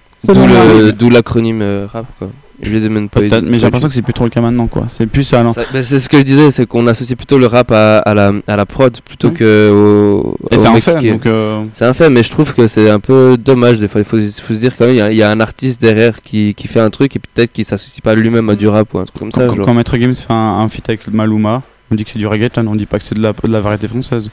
D'où 0.98 1.10
l'acronyme 1.10 1.62
euh, 1.62 1.86
rap 1.92 2.06
quoi. 2.18 2.30
Je 2.62 2.70
les 2.70 2.80
demande 2.82 3.10
pas. 3.10 3.20
peut-être 3.20 3.43
mais 3.43 3.58
j'ai 3.58 3.64
l'impression 3.64 3.88
que 3.88 3.93
c'est 3.93 4.01
plus 4.04 4.14
trop 4.14 4.24
le 4.26 4.30
cas 4.30 4.39
maintenant 4.41 4.68
quoi 4.68 4.86
c'est 4.89 5.06
plus 5.08 5.34
à 5.34 5.49
Ça- 5.49 5.64
ben, 5.74 5.82
c'est 5.84 5.99
ce 5.99 6.08
que 6.08 6.18
je 6.18 6.22
disais, 6.24 6.51
c'est 6.51 6.66
qu'on 6.68 6.86
associe 6.88 7.18
plutôt 7.18 7.38
le 7.38 7.47
rap 7.47 7.72
à, 7.72 7.97
à 7.99 8.14
la, 8.14 8.32
à 8.47 8.56
la 8.56 8.66
prod 8.66 8.95
plutôt 9.04 9.32
que 9.32 9.72
au. 9.74 10.36
et 10.51 10.58
c'est 10.58 10.68
un 10.68 10.76
fait 10.80 10.97
qui 10.99 11.08
est- 11.08 11.12
donc 11.12 11.26
euh, 11.26 11.64
C'est 11.74 11.86
un 11.86 11.93
fait, 11.93 12.10
mais 12.10 12.24
je 12.24 12.30
trouve 12.30 12.54
que 12.54 12.68
c'est 12.68 12.89
un 12.89 12.99
peu 12.99 13.38
dommage 13.38 13.80
des 13.80 13.88
fois. 13.88 14.01
Il 14.01 14.06
faut, 14.06 14.18
il 14.20 14.30
faut 14.32 14.54
se 14.54 14.60
dire 14.60 14.74
quand 14.78 14.86
même, 14.86 14.93
il 14.93 14.97
y 14.97 15.01
a- 15.01 15.12
il 15.12 15.18
y, 15.18 15.24
a 15.24 15.32
un 15.32 15.39
artiste 15.39 15.82
derrière 15.82 16.22
qui, 16.22 16.54
qui 16.56 16.68
fait 16.68 16.80
un 16.80 16.89
truc 16.89 17.16
et 17.16 17.20
peut-être 17.20 17.51
qu'il 17.51 17.66
s'associe 17.66 18.01
pas 18.01 18.14
lui-même 18.16 18.47
à 18.49 18.56
du 18.56 18.68
rap 18.68 18.93
ou 18.93 18.99
un 18.99 19.06
truc 19.06 19.18
comme 19.20 19.32
ça. 19.32 19.47
Quand, 19.47 19.56
genre. 19.56 19.66
quand 19.66 19.74
Maître 19.74 19.97
Games 19.97 20.14
fait 20.16 20.32
un, 20.32 20.36
un 20.60 20.70
feat 20.70 20.88
avec 20.89 21.08
Maluma, 21.12 21.64
on 21.91 21.95
dit 21.95 22.06
que 22.06 22.12
c'est 22.12 22.20
du 22.20 22.28
reggaeton, 22.28 22.66
on 22.68 22.76
dit 22.76 22.86
pas 22.86 22.99
que 22.99 23.06
c'est 23.06 23.16
de 23.16 23.22
la, 23.22 23.34
de 23.34 23.51
la 23.51 23.62
variété 23.62 23.88
française. 23.88 24.30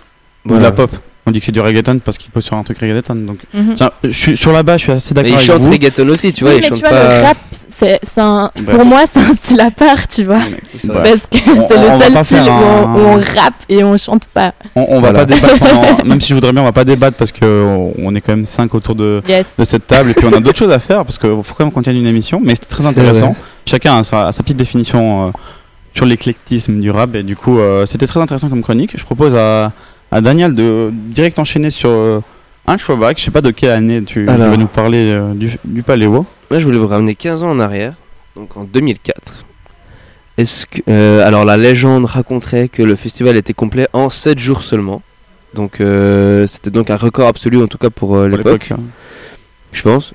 Ou 0.48 0.56
de 0.56 0.62
la 0.62 0.72
pop. 0.72 0.90
On 1.26 1.30
dit 1.32 1.40
que 1.40 1.46
c'est 1.46 1.52
du 1.52 1.60
reggaeton 1.60 1.98
parce 2.02 2.16
qu'il 2.16 2.30
pose 2.30 2.44
sur 2.44 2.56
un 2.56 2.62
truc 2.62 2.78
reggaeton. 2.78 3.14
Donc, 3.14 3.38
Mhm. 3.52 3.74
Tiens, 3.76 3.90
je 4.04 4.10
suis, 4.10 4.36
sur 4.38 4.52
la 4.52 4.62
base, 4.62 4.78
je 4.78 4.82
suis 4.84 4.92
assez 4.92 5.14
Mais 5.14 5.22
d'accord 5.22 5.30
il 5.32 5.34
avec 5.34 5.46
chante 5.46 5.60
vous. 5.60 5.70
reggaeton 5.70 6.08
aussi, 6.08 6.32
tu 6.32 6.44
vois, 6.44 6.52
oui, 6.54 6.58
il 6.60 6.62
mais 6.62 6.68
chante 6.68 6.78
tu 6.78 6.88
vois, 6.88 6.90
pas. 6.90 7.18
le 7.20 7.24
rap, 7.26 7.36
c'est 8.02 8.20
un, 8.20 8.50
pour 8.68 8.84
moi, 8.84 9.00
c'est 9.12 9.20
un 9.20 9.34
style 9.34 9.60
à 9.60 9.70
part, 9.70 10.06
tu 10.08 10.24
vois. 10.24 10.40
Bref. 10.84 11.26
Parce 11.30 11.42
que 11.42 11.50
c'est 11.68 11.78
on 11.78 11.96
le 11.96 12.02
seul 12.02 12.24
style 12.24 12.38
où, 12.38 12.50
un- 12.50 12.84
on, 12.84 12.94
où 12.94 12.98
on 13.00 13.14
rappe 13.16 13.54
et 13.68 13.82
on 13.84 13.96
chante 13.96 14.26
pas. 14.26 14.52
On, 14.76 14.86
on 14.88 15.00
va 15.00 15.10
Voilà. 15.12 15.26
pas 15.26 15.34
débattre 15.34 15.58
pendant, 15.58 16.04
même 16.04 16.20
si 16.20 16.28
je 16.28 16.34
voudrais 16.34 16.52
bien, 16.52 16.62
on 16.62 16.66
va 16.66 16.72
pas 16.72 16.84
débattre 16.84 17.16
parce 17.16 17.32
que 17.32 17.64
on- 17.98 18.14
est 18.14 18.20
quand 18.20 18.32
même 18.36 18.44
5 18.46 18.74
autour 18.74 18.94
de, 18.94 19.22
Yes. 19.28 19.46
de 19.58 19.64
cette 19.64 19.86
table 19.86 20.10
et 20.10 20.14
puis 20.14 20.26
on 20.26 20.32
a 20.32 20.40
d'autres 20.40 20.58
choses 20.58 20.72
à 20.72 20.78
faire 20.78 21.04
parce 21.04 21.18
qu'il 21.18 21.30
faut 21.42 21.54
quand 21.56 21.64
même 21.64 21.72
qu'on 21.72 21.82
tienne 21.82 21.96
une 21.96 22.06
émission, 22.06 22.40
mais 22.42 22.54
c'est 22.54 22.68
très 22.68 22.86
intéressant. 22.86 23.34
Chacun 23.66 23.98
a 23.98 24.04
sa, 24.04 24.28
a 24.28 24.32
sa 24.32 24.42
petite 24.42 24.56
définition 24.56 25.26
euh, 25.26 25.30
sur 25.94 26.06
l'éclectisme 26.06 26.80
du 26.80 26.90
rap 26.90 27.14
et 27.14 27.22
du 27.22 27.36
coup 27.36 27.58
euh, 27.58 27.86
c'était 27.86 28.06
très 28.06 28.20
intéressant 28.20 28.48
comme 28.48 28.62
chronique. 28.62 28.92
Je 28.96 29.04
propose 29.04 29.34
à, 29.34 29.72
à 30.12 30.20
Daniel 30.20 30.54
de 30.54 30.90
direct 30.92 31.38
enchaîner 31.38 31.70
sur 31.70 31.88
euh, 31.90 32.20
un 32.70 32.76
throwback. 32.76 33.18
Je 33.18 33.24
sais 33.24 33.30
pas 33.30 33.40
de 33.40 33.50
quelle 33.50 33.70
année 33.70 34.02
tu, 34.02 34.24
tu 34.24 34.30
Alors. 34.30 34.48
vas 34.50 34.56
nous 34.56 34.66
parler 34.66 35.10
euh, 35.12 35.32
du, 35.34 35.50
du 35.64 35.82
paléo. 35.82 36.24
Moi, 36.50 36.58
je 36.60 36.64
voulais 36.64 36.78
vous 36.78 36.86
ramener 36.88 37.14
15 37.14 37.42
ans 37.42 37.50
en 37.50 37.60
arrière, 37.60 37.94
donc 38.36 38.56
en 38.56 38.64
2004. 38.64 39.44
Est-ce 40.38 40.66
que, 40.66 40.80
euh, 40.88 41.26
alors, 41.26 41.44
la 41.44 41.56
légende 41.56 42.04
raconterait 42.06 42.68
que 42.68 42.82
le 42.82 42.96
festival 42.96 43.36
était 43.36 43.52
complet 43.52 43.86
en 43.92 44.08
7 44.10 44.38
jours 44.38 44.62
seulement. 44.64 45.02
Donc, 45.54 45.80
euh, 45.80 46.46
c'était 46.46 46.70
donc 46.70 46.90
un 46.90 46.96
record 46.96 47.26
absolu, 47.28 47.62
en 47.62 47.66
tout 47.66 47.76
cas 47.78 47.90
pour 47.90 48.16
euh, 48.16 48.28
l'époque, 48.28 48.68
l'époque, 48.68 48.80
je 49.72 49.82
pense. 49.82 50.12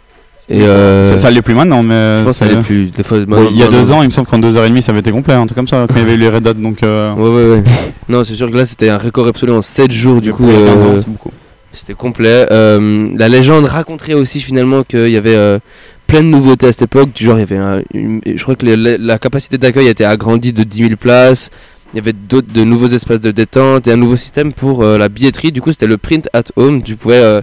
Et 0.47 0.59
ça, 0.61 1.17
ça 1.17 1.27
allait 1.27 1.41
plus 1.41 1.55
maintenant, 1.55 1.81
mais 1.83 2.17
je 2.19 2.23
pense 2.23 2.31
que 2.33 2.37
ça 2.37 2.45
c'est- 2.45 2.51
allait 2.51 2.61
plus. 2.61 2.85
Des 2.91 3.01
fois, 3.03 3.17
Ouais, 3.17 3.25
maintenant- 3.25 3.49
il 3.51 3.57
y 3.57 3.63
a 3.63 3.67
deux 3.67 3.91
ans, 3.91 4.01
il 4.03 4.05
me 4.05 4.11
semble 4.11 4.27
qu'en 4.27 4.37
2h30 4.39 4.81
ça 4.81 4.91
avait 4.91 4.99
été 4.99 5.11
complet, 5.11 5.33
un 5.33 5.45
truc 5.47 5.55
comme 5.57 5.67
ça, 5.67 5.85
quand 5.87 5.95
il 5.95 6.01
y 6.01 6.05
avait 6.05 6.13
eu 6.13 6.17
les 6.17 6.29
Red 6.29 6.47
Hot. 6.47 6.53
Donc, 6.53 6.79
Ouais, 6.83 6.87
ouais, 7.17 7.49
ouais. 7.51 7.63
Non, 8.09 8.23
c'est 8.23 8.35
sûr 8.35 8.49
que 8.51 8.55
là, 8.55 8.65
c'était 8.65 8.89
un 8.89 8.97
record 8.99 9.27
absolu 9.27 9.51
en 9.53 9.61
7 9.63 9.91
jours, 9.91 10.21
du 10.21 10.31
coup. 10.31 10.43
pour 10.43 10.51
les 10.51 10.65
15 10.65 10.83
ans, 10.83 10.93
c'est 10.97 11.09
beaucoup. 11.09 11.31
C'était 11.75 11.93
complet. 11.93 12.47
Euh, 12.51 13.09
la 13.17 13.27
légende 13.27 13.65
raconterait 13.65 14.13
aussi 14.13 14.39
finalement 14.41 14.83
qu'il 14.83 15.09
y 15.09 15.17
avait 15.17 15.35
euh, 15.35 15.59
plein 16.07 16.21
de 16.21 16.27
nouveautés 16.27 16.67
à 16.67 16.71
cette 16.71 16.83
époque. 16.83 17.09
Du 17.13 17.25
genre, 17.25 17.37
il 17.37 17.41
y 17.41 17.43
avait 17.43 17.57
un- 17.57 17.81
une- 17.93 18.21
je 18.25 18.41
crois 18.41 18.55
que 18.55 18.65
les- 18.65 18.97
la, 18.97 19.19
capacité 19.19 19.57
d'accueil 19.57 19.87
a 19.87 19.91
été 19.91 20.05
agrandie 20.05 20.53
de 20.53 20.63
10 20.63 20.83
000 20.87 20.95
places. 20.95 21.49
Il 21.93 21.97
y 21.97 21.99
avait 21.99 22.13
d'autres, 22.13 22.51
de 22.51 22.63
nouveaux 22.63 22.87
espaces 22.87 23.21
de 23.21 23.31
détente 23.31 23.87
et 23.87 23.91
un 23.91 23.95
nouveau 23.97 24.15
système 24.15 24.53
pour 24.53 24.83
euh, 24.83 24.97
la 24.97 25.09
billetterie. 25.09 25.51
Du 25.51 25.61
coup, 25.61 25.71
c'était 25.71 25.87
le 25.87 25.97
print 25.97 26.27
at 26.33 26.43
home. 26.55 26.81
Tu 26.83 26.95
pouvais, 26.95 27.15
euh, 27.21 27.41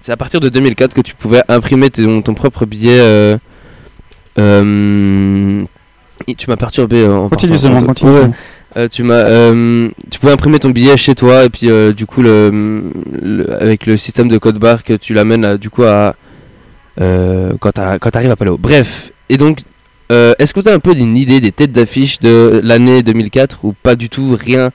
c'est 0.00 0.12
à 0.12 0.16
partir 0.16 0.40
de 0.40 0.48
2004 0.48 0.94
que 0.94 1.00
tu 1.00 1.14
pouvais 1.14 1.42
imprimer 1.48 1.90
ton, 1.90 2.22
ton 2.22 2.34
propre 2.34 2.66
billet. 2.66 3.00
et 6.28 6.34
tu 6.36 6.48
m'as 6.48 6.56
perturbé 6.56 7.06
en 7.06 7.28
Continue 7.28 7.52
continue. 7.84 8.32
Euh, 8.76 8.88
tu 8.88 9.02
m'as, 9.02 9.24
euh, 9.26 9.88
tu 10.10 10.18
pouvais 10.18 10.32
imprimer 10.32 10.58
ton 10.58 10.70
billet 10.70 10.96
chez 10.96 11.14
toi 11.14 11.44
et 11.44 11.50
puis 11.50 11.70
euh, 11.70 11.92
du 11.92 12.06
coup 12.06 12.22
le, 12.22 12.82
avec 13.60 13.84
le 13.84 13.98
système 13.98 14.28
de 14.28 14.38
code 14.38 14.58
barre 14.58 14.82
que 14.82 14.94
tu 14.94 15.12
l'amènes 15.12 15.58
du 15.58 15.68
coup 15.68 15.84
à 15.84 16.14
quand 16.98 17.72
t'arrives 17.72 18.30
à 18.30 18.36
Palo. 18.36 18.56
Bref, 18.58 19.12
et 19.28 19.36
donc 19.36 19.60
est-ce 20.10 20.52
que 20.52 20.60
tu 20.60 20.68
as 20.68 20.74
un 20.74 20.78
peu 20.78 20.94
une 20.94 21.16
idée 21.16 21.40
des 21.40 21.52
têtes 21.52 21.72
d'affiche 21.72 22.18
de 22.20 22.60
l'année 22.62 23.02
2004 23.02 23.64
ou 23.64 23.74
pas 23.82 23.94
du 23.94 24.08
tout 24.08 24.36
rien? 24.38 24.70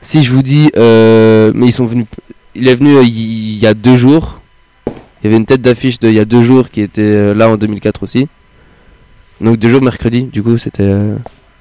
Si 0.00 0.22
je 0.22 0.32
vous 0.32 0.42
dis, 0.42 0.70
mais 0.76 1.66
ils 1.66 1.72
sont 1.72 1.86
venus, 1.86 2.06
il 2.54 2.68
est 2.68 2.74
venu 2.74 2.94
il 3.02 3.58
y, 3.58 3.66
a 3.66 3.74
deux 3.74 3.96
jours. 3.96 4.40
Il 4.86 5.24
y 5.24 5.26
avait 5.26 5.36
une 5.36 5.44
tête 5.46 5.60
d'affiche 5.60 5.98
de 5.98 6.08
il 6.08 6.14
y 6.14 6.20
a 6.20 6.24
deux 6.24 6.42
jours 6.42 6.70
qui 6.70 6.80
était 6.80 7.34
là 7.34 7.50
en 7.50 7.56
2004 7.56 8.02
aussi. 8.02 8.28
Donc 9.42 9.58
deux 9.58 9.68
jours 9.68 9.82
mercredi, 9.82 10.24
du 10.24 10.42
coup 10.42 10.56
c'était. 10.56 10.90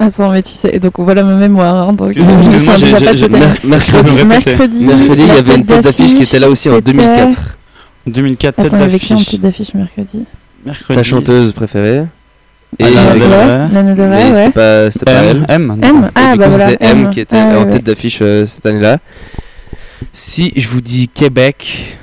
Euh, 0.01 0.05
Attends, 0.05 0.31
mais 0.31 0.43
tu 0.43 0.51
sais, 0.51 0.79
donc 0.79 0.93
voilà 0.99 1.23
ma 1.23 1.35
mémoire. 1.35 1.89
hein, 1.89 1.93
donc, 1.93 2.09
Excuse-moi, 2.15 2.77
souviens 2.77 2.97
j'ai- 3.15 3.27
mercredi. 3.29 3.57
Mercredi, 3.67 4.25
Mercredi, 4.25 4.85
il 5.23 5.27
y 5.27 5.31
avait 5.31 5.55
une 5.55 5.65
tête 5.65 5.83
d'affiche 5.83 6.13
qui 6.15 6.23
était 6.23 6.39
là 6.39 6.49
aussi 6.49 6.69
en 6.69 6.75
c'était- 6.75 6.91
2004. 6.93 7.57
2004, 8.05 8.55
tête 8.55 8.65
Attends, 8.73 8.83
avec 8.83 9.01
qui 9.01 9.13
en 9.13 9.15
d'affiche. 9.17 9.31
tête 9.31 9.41
d'affiche 9.41 9.73
mercredi 9.73 10.23
Mercredi. 10.65 10.97
Ta 10.97 11.03
chanteuse 11.03 11.51
préférée 11.51 12.03
Et 12.79 12.83
Lana 12.89 13.93
Del 13.93 14.09
Rey. 14.13 14.31
Ouais, 14.31 14.49
pas, 14.51 14.91
c'était 14.91 15.05
pas 15.05 15.23
M, 15.23 15.45
elle. 15.49 15.55
M. 15.55 15.77
M 15.83 16.11
Ah, 16.15 16.35
bah 16.37 16.45
coup, 16.45 16.49
voilà. 16.51 16.69
c'était 16.69 16.85
M 16.85 17.09
qui 17.09 17.19
était 17.21 17.37
Ah, 17.37 17.59
en 17.59 17.63
ouais, 17.65 17.71
tête 17.71 17.83
d'affiche 17.83 18.19
euh, 18.21 18.45
cette 18.45 18.65
année-là. 18.65 18.97
Si 20.13 20.53
je 20.55 20.67
vous 20.67 20.81
dis 20.81 21.07
Québec, 21.07 21.97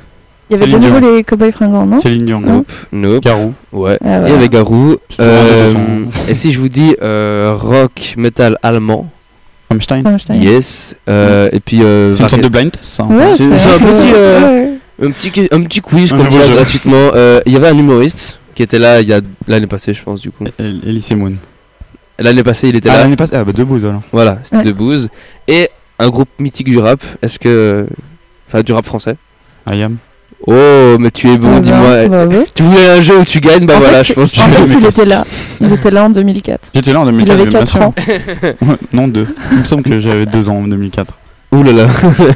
Il 0.50 0.58
y 0.58 0.62
avait 0.62 0.70
de 0.72 0.78
nouveau 0.78 0.98
les 1.00 1.24
cowboys 1.24 1.52
fringants, 1.52 1.86
non 1.86 1.98
Céline 1.98 2.26
Dion. 2.26 2.40
nope, 2.40 2.70
nope. 2.92 3.22
Garou. 3.24 3.54
Ouais. 3.72 3.98
Ah, 4.04 4.20
Il 4.26 4.32
y 4.32 4.36
avait 4.36 4.48
Garou. 4.48 4.96
Euh, 5.20 5.72
deux 5.72 6.30
et 6.30 6.34
si 6.34 6.52
je 6.52 6.60
vous 6.60 6.68
dis 6.68 6.94
euh, 7.02 7.54
rock, 7.58 8.14
metal 8.18 8.58
allemand, 8.62 9.10
Rammstein. 9.70 10.02
Rammstein. 10.04 10.34
yes. 10.42 10.94
Euh, 11.08 11.48
Et 11.52 11.60
puis. 11.60 11.82
euh, 11.82 12.12
C'est 12.12 12.22
une 12.22 12.28
sorte 12.28 12.42
de 12.42 12.48
blind 12.48 12.70
test, 12.72 12.84
ça. 12.84 13.04
Ouais, 13.04 13.36
C'est- 13.36 13.44
un 13.44 13.78
petit, 13.78 14.12
euh. 14.14 14.74
Un 15.02 15.10
petit, 15.10 15.48
un 15.50 15.62
petit 15.62 15.80
quiz 15.80 16.12
Un 16.12 16.16
comme 16.18 16.30
ça 16.30 16.48
gratuitement. 16.48 17.10
Euh, 17.14 17.40
Il 17.46 17.52
y 17.52 17.56
avait 17.56 17.68
un 17.68 17.76
humoriste 17.78 18.38
qui 18.54 18.62
était 18.62 18.78
là 18.78 19.00
il 19.00 19.08
y 19.08 19.12
a 19.12 19.20
l'année 19.48 19.66
passée, 19.66 19.92
je 19.94 20.02
pense, 20.02 20.20
du 20.20 20.30
coup. 20.30 20.44
Elise 20.58 21.10
Moon. 21.12 21.32
L'année 22.18 22.44
passée, 22.44 22.68
il 22.68 22.76
était 22.76 22.90
Ah, 22.90 22.98
là. 22.98 22.98
l'année 23.00 23.16
passée, 23.16 23.34
ah 23.34 23.42
bah 23.42 23.50
debout 23.52 23.78
alors. 23.84 24.02
Voilà, 24.12 24.38
c'était 24.44 24.58
Ouais. 24.58 24.64
de 24.64 24.72
Booze. 24.72 25.08
Et 25.48 25.68
un 25.98 26.08
groupe 26.10 26.28
mythique 26.38 26.68
du 26.68 26.78
rap. 26.78 27.00
Est-ce 27.22 27.40
que. 27.40 27.86
Enfin, 28.46 28.62
du 28.62 28.72
rap 28.72 28.84
français? 28.84 29.16
Ayam. 29.66 29.96
Oh, 30.46 30.96
mais 30.98 31.10
tu 31.10 31.28
es 31.30 31.38
bon, 31.38 31.56
Ah, 31.56 31.60
dis-moi. 31.60 32.08
bah, 32.08 32.26
bravo. 32.26 32.44
Tu 32.54 32.62
voulais 32.62 32.86
un 32.90 33.00
jeu 33.00 33.18
où 33.18 33.24
tu 33.24 33.40
gagnes 33.40 33.64
Bah 33.66 33.76
En 33.76 33.80
voilà, 33.80 33.98
fait, 34.04 34.08
je 34.08 34.12
pense 34.12 34.32
que 34.32 34.40
En 34.40 34.44
tu 34.44 34.50
fait, 34.50 34.74
l'as 34.74 34.80
il 34.80 34.86
était 34.86 35.04
là. 35.06 35.24
Il 35.60 35.72
était 35.72 35.90
là 35.90 36.04
en 36.04 36.10
2004. 36.10 36.68
J'étais 36.74 36.92
là 36.92 37.00
en 37.00 37.04
Il 37.08 37.12
2004. 37.24 37.34
avait 37.40 37.46
bien 37.48 37.58
4 37.60 37.70
sûr. 37.70 37.80
ans. 37.82 37.94
Non, 38.92 39.08
deux. 39.08 39.26
Il 39.52 39.58
me 39.58 39.64
semble 39.64 39.82
que 39.82 39.98
j'avais 40.00 40.26
deux 40.26 40.48
ans 40.50 40.56
en 40.58 40.68
2004. 40.68 41.14
Ouh 41.52 41.62
là 41.62 41.72
là. 41.72 41.86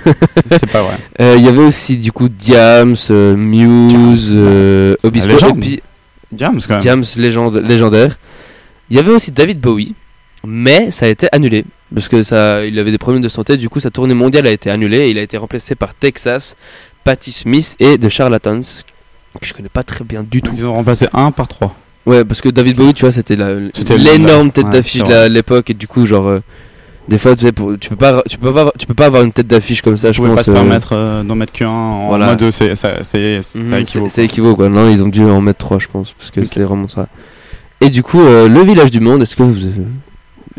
C'est 0.53 0.71
pas 0.71 0.83
vrai. 0.83 0.95
Euh, 1.21 1.35
Il 1.39 1.45
y 1.45 1.49
avait 1.49 1.59
aussi 1.63 1.97
du 1.97 2.13
coup 2.13 2.29
Diams, 2.29 2.95
euh, 3.11 3.37
Muse, 3.37 4.31
euh, 4.33 4.95
Obispo, 5.03 5.29
légende. 5.33 5.57
et 5.59 5.61
puis 5.61 5.83
Diams 6.33 6.59
quand 6.67 6.75
même. 6.75 6.81
Diams 6.81 7.05
légende, 7.17 7.57
légendaire. 7.57 8.17
Il 8.91 8.97
y 8.97 9.01
avait 9.01 9.11
aussi 9.11 9.33
David 9.33 9.61
Bowie, 9.61 9.95
mais 10.47 10.91
ça 10.91 11.07
a 11.07 11.09
été 11.09 11.29
annulé 11.33 11.65
parce 11.95 12.09
que 12.09 12.23
ça, 12.23 12.65
il 12.65 12.79
avait 12.79 12.91
des 12.91 12.99
problèmes 12.99 13.23
de 13.23 13.29
santé. 13.29 13.57
Du 13.57 13.69
coup, 13.69 13.81
sa 13.81 13.91
tournée 13.91 14.15
mondiale 14.15 14.47
a 14.47 14.51
été 14.51 14.71
annulée. 14.71 14.99
Et 15.09 15.11
il 15.11 15.19
a 15.19 15.23
été 15.23 15.37
remplacé 15.37 15.75
par 15.75 15.95
Texas, 15.95 16.55
Patti 17.09 17.33
Smith 17.33 17.75
et 17.81 17.97
The 17.97 18.11
Charlatans, 18.11 18.61
que 19.41 19.47
je 19.47 19.55
connais 19.55 19.71
pas 19.71 19.83
très 19.83 20.05
bien 20.05 20.23
du 20.23 20.43
tout. 20.43 20.53
Ils 20.55 20.67
ont 20.67 20.75
remplacé 20.75 21.07
un 21.15 21.31
par 21.31 21.49
trois. 21.49 21.75
Ouais, 22.05 22.23
parce 22.23 22.43
que 22.43 22.51
David 22.51 22.77
Bowie, 22.77 22.93
tu 22.93 23.07
vois, 23.07 23.13
c'était 23.13 23.35
l'énorme 23.97 24.51
tête 24.51 24.67
ouais, 24.67 24.71
d'affiche 24.73 25.05
de 25.05 25.27
l'époque 25.29 25.71
et 25.71 25.75
du 25.75 25.89
coup, 25.89 26.05
genre. 26.05 26.27
euh, 26.27 26.41
des 27.09 27.17
fois, 27.17 27.35
tu, 27.35 27.47
sais, 27.47 27.53
pour- 27.53 27.79
tu 27.81 27.89
peux 27.89 27.97
pas, 27.97 28.23
tu 28.29 28.37
peux 28.37 28.53
pas, 28.53 28.71
tu 28.79 28.87
peux 28.87 28.93
pas 28.93 29.07
avoir 29.07 29.23
une 29.23 29.33
tête 29.33 29.47
d'affiche 29.47 29.81
comme 29.81 29.97
ça. 29.97 30.13
Je 30.13 30.21
pense. 30.23 30.35
pas 30.37 30.43
se 30.43 30.51
euh, 30.51 30.55
permettre 30.55 30.91
euh, 30.93 31.23
d'en 31.23 31.35
mettre 31.35 31.55
qu'un 31.55 31.71
en 31.71 32.09
voilà. 32.09 32.27
mode 32.27 32.51
c'est 32.51 32.75
ça, 32.75 33.03
c'est- 33.05 33.41
ça 33.41 33.59
Mhm, 33.59 33.75
équivaut. 33.77 34.09
c'est- 34.11 34.25
équivaut 34.27 34.55
quoi. 34.55 34.69
Non, 34.69 34.87
ils 34.91 35.03
ont 35.03 35.09
dû 35.09 35.25
en 35.25 35.41
mettre 35.41 35.61
trois, 35.61 35.79
je 35.79 35.89
pense, 35.89 36.13
parce 36.13 36.31
que 36.31 36.45
c'est 36.45 36.61
vraiment 36.61 36.89
ça. 36.89 37.09
Et 37.81 37.89
du 37.89 38.03
coup, 38.03 38.21
euh, 38.21 38.49
le 38.49 38.61
village 38.61 38.91
du 38.91 39.01
monde, 39.01 39.23
est-ce 39.23 39.35
que 39.35 39.43
vous 39.43 39.55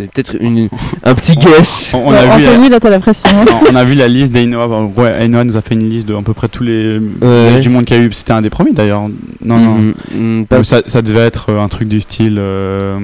peut-être 0.08 0.36
une- 0.40 0.70
un 1.04 1.14
petit 1.16 1.36
guess 1.36 1.92
On, 1.94 2.08
on 2.08 2.12
a 2.12 2.38
vu, 2.38 2.46
Anthony, 2.48 2.70
là, 2.70 2.80
t'as 2.80 2.90
la 2.90 3.00
pression. 3.00 3.30
hein. 3.32 3.46
on 3.72 3.76
a 3.76 3.84
vu 3.84 3.94
la 3.96 4.08
liste 4.08 4.32
d'Ainoa. 4.32 4.68
Ouais, 4.96 5.24
Ainoa 5.24 5.44
nous 5.44 5.58
a 5.58 5.62
fait 5.62 5.76
une 5.76 5.90
liste 5.90 6.08
de 6.08 6.16
à 6.16 6.22
peu 6.22 6.34
près 6.34 6.48
tous 6.48 6.64
les 6.64 7.00
Ouais. 7.22 7.60
du 7.60 7.70
monde 7.70 7.86
qu'il 7.86 7.98
y 7.98 8.00
a 8.00 8.04
eu. 8.04 8.12
C'était 8.14 8.34
un 8.34 8.42
des 8.42 8.50
premiers 8.50 8.74
d'ailleurs. 8.74 9.02
Non, 9.44 9.58
non. 9.58 9.94
Mhm, 10.16 10.46
pas- 10.48 10.60
Ou 10.60 10.64
Ça, 10.64 10.82
ça 10.88 11.02
devait 11.02 11.22
être 11.22 11.48
euh, 11.52 11.60
un 11.62 11.68
truc 11.68 11.88
du 11.88 12.02
style. 12.02 12.38
Euh... 12.40 13.00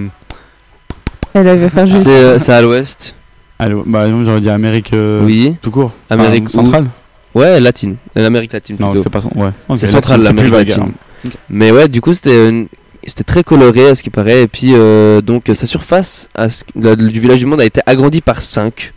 Elle 1.34 1.48
avait 1.48 1.70
fait 1.70 1.86
juste. 1.88 2.04
C'est 2.04 2.10
euh, 2.10 2.40
c'est 2.40 2.54
à 2.54 2.62
l'ouest. 2.62 3.16
Allô, 3.60 3.84
bah 3.86 4.08
non, 4.08 4.24
j'aurais 4.24 4.42
dit 4.42 4.50
Amérique. 4.50 4.94
euh, 4.94 5.22
Oui. 5.24 5.56
Tout 5.62 5.72
court. 5.72 5.92
Amérique 6.10 6.46
Enfin, 6.48 6.64
centrale. 6.64 6.88
Ouais, 7.34 7.60
latine. 7.60 7.96
L'Amérique 8.16 8.54
latine 8.54 8.78
Non, 8.80 8.90
plutôt. 8.92 9.04
c'est 9.04 9.10
pas 9.10 9.22
son. 9.22 9.30
Ouais. 9.36 9.48
Ok, 9.68 9.78
C'est 9.78 9.86
latine, 9.86 9.88
central, 9.88 10.22
l'Amérique 10.24 10.52
vague, 10.54 10.68
latine. 10.70 10.84
alors. 10.84 10.94
Ok. 11.26 11.32
Mais 11.50 11.72
ouais, 11.72 11.88
du 11.90 12.00
coup, 12.02 12.14
c'était 12.14 12.50
une- 12.50 12.68
c'était 13.06 13.24
très 13.24 13.44
coloré 13.44 13.90
à 13.90 13.96
ce 13.96 14.04
qui 14.04 14.10
paraît. 14.10 14.44
Et 14.44 14.48
puis, 14.48 14.72
euh, 14.74 15.22
donc, 15.22 15.52
sa 15.54 15.66
surface 15.66 16.30
du 16.76 17.20
village 17.20 17.40
du 17.40 17.46
monde 17.46 17.62
a 17.62 17.66
été 17.66 17.82
agrandie 17.86 18.22
par 18.22 18.42
5 18.42 18.94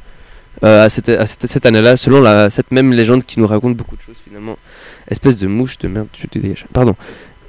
à 0.63 0.89
cette, 0.89 1.09
à 1.09 1.27
cette, 1.27 1.47
cette 1.47 1.67
année-là, 1.67 1.97
selon 1.97 2.51
cette 2.51 2.73
même 2.73 2.93
légende 2.93 3.25
qui 3.25 3.39
nous 3.39 3.47
raconte 3.47 3.77
beaucoup 3.77 3.97
de 3.97 4.03
choses 4.03 4.17
finalement. 4.27 4.57
Espèce 5.11 5.37
de 5.37 5.47
mouche 5.47 5.79
de 5.79 5.89
merde, 5.89 6.09
tu 6.13 6.29
te 6.29 6.39
dégages. 6.39 6.67
Pardon. 6.73 6.95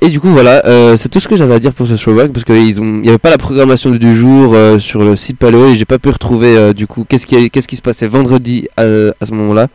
Et 0.02 0.08
du 0.08 0.20
coup, 0.22 0.30
voilà, 0.30 0.66
euh, 0.66 0.96
c'est 0.96 1.10
tout 1.10 1.20
ce 1.20 1.28
que 1.28 1.36
j'avais 1.36 1.56
à 1.56 1.60
dire 1.60 1.74
pour 1.74 1.86
ce 1.86 1.98
showback 1.98 2.32
parce 2.32 2.46
qu'il 2.46 2.82
n'y 3.02 3.10
avait 3.10 3.18
pas 3.18 3.30
la 3.30 3.38
programmation 3.38 3.90
du 3.90 4.16
jour 4.16 4.54
euh, 4.54 4.80
sur 4.80 5.04
le 5.04 5.18
site 5.18 5.38
Paléo 5.38 5.68
et 5.68 5.76
j'ai 5.76 5.84
pas 5.84 6.00
pu 6.00 6.08
retrouver 6.08 6.56
euh, 6.56 6.72
du 6.72 6.88
coup 6.88 7.06
qu'est-ce 7.08 7.26
qui, 7.26 7.50
qu'est-ce 7.50 7.68
qui 7.68 7.76
se 7.76 7.82
passait 7.82 8.08
vendredi 8.08 8.70
à, 8.78 8.84
à 8.84 9.26
ce 9.26 9.34
moment-là. 9.34 9.68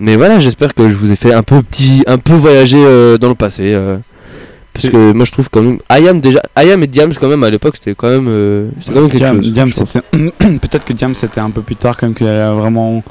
Mais 0.00 0.16
voilà, 0.16 0.38
j'espère 0.38 0.74
que 0.74 0.88
je 0.88 0.94
vous 0.94 1.12
ai 1.12 1.16
fait 1.16 1.34
un 1.34 1.42
peu 1.42 1.62
petit, 1.62 2.02
un 2.06 2.16
peu 2.16 2.32
voyager 2.32 2.82
euh, 2.82 3.18
dans 3.18 3.28
le 3.28 3.34
passé. 3.34 3.78
Parce 4.74 4.88
que 4.88 5.12
moi 5.12 5.24
je 5.24 5.32
trouve 5.32 5.48
quand 5.50 5.62
même. 5.62 5.78
Ayam 5.88 6.20
déjà. 6.20 6.40
Ayam 6.56 6.82
et 6.82 6.86
Diams 6.86 7.12
quand 7.20 7.28
même 7.28 7.44
à 7.44 7.50
l'époque 7.50 7.76
c'était 7.76 7.94
quand 7.94 8.08
même. 8.08 8.26
euh, 8.28 8.68
c'était 8.80 8.94
quand 8.94 9.00
même 9.02 9.10
quelque 9.10 9.22
Diam- 9.24 9.42
chose. 9.42 9.52
Diam, 9.52 9.72
c'était 9.72 10.00
peut-être 10.58 10.84
que 10.84 10.92
Diam 10.92 11.14
c'était 11.14 11.40
un 11.40 11.50
peu 11.50 11.60
plus 11.62 11.76
tard 11.76 11.96
quand 11.96 12.06
même 12.06 12.14
qu'il 12.14 12.26
a 12.26 12.52
vraiment 12.54 13.02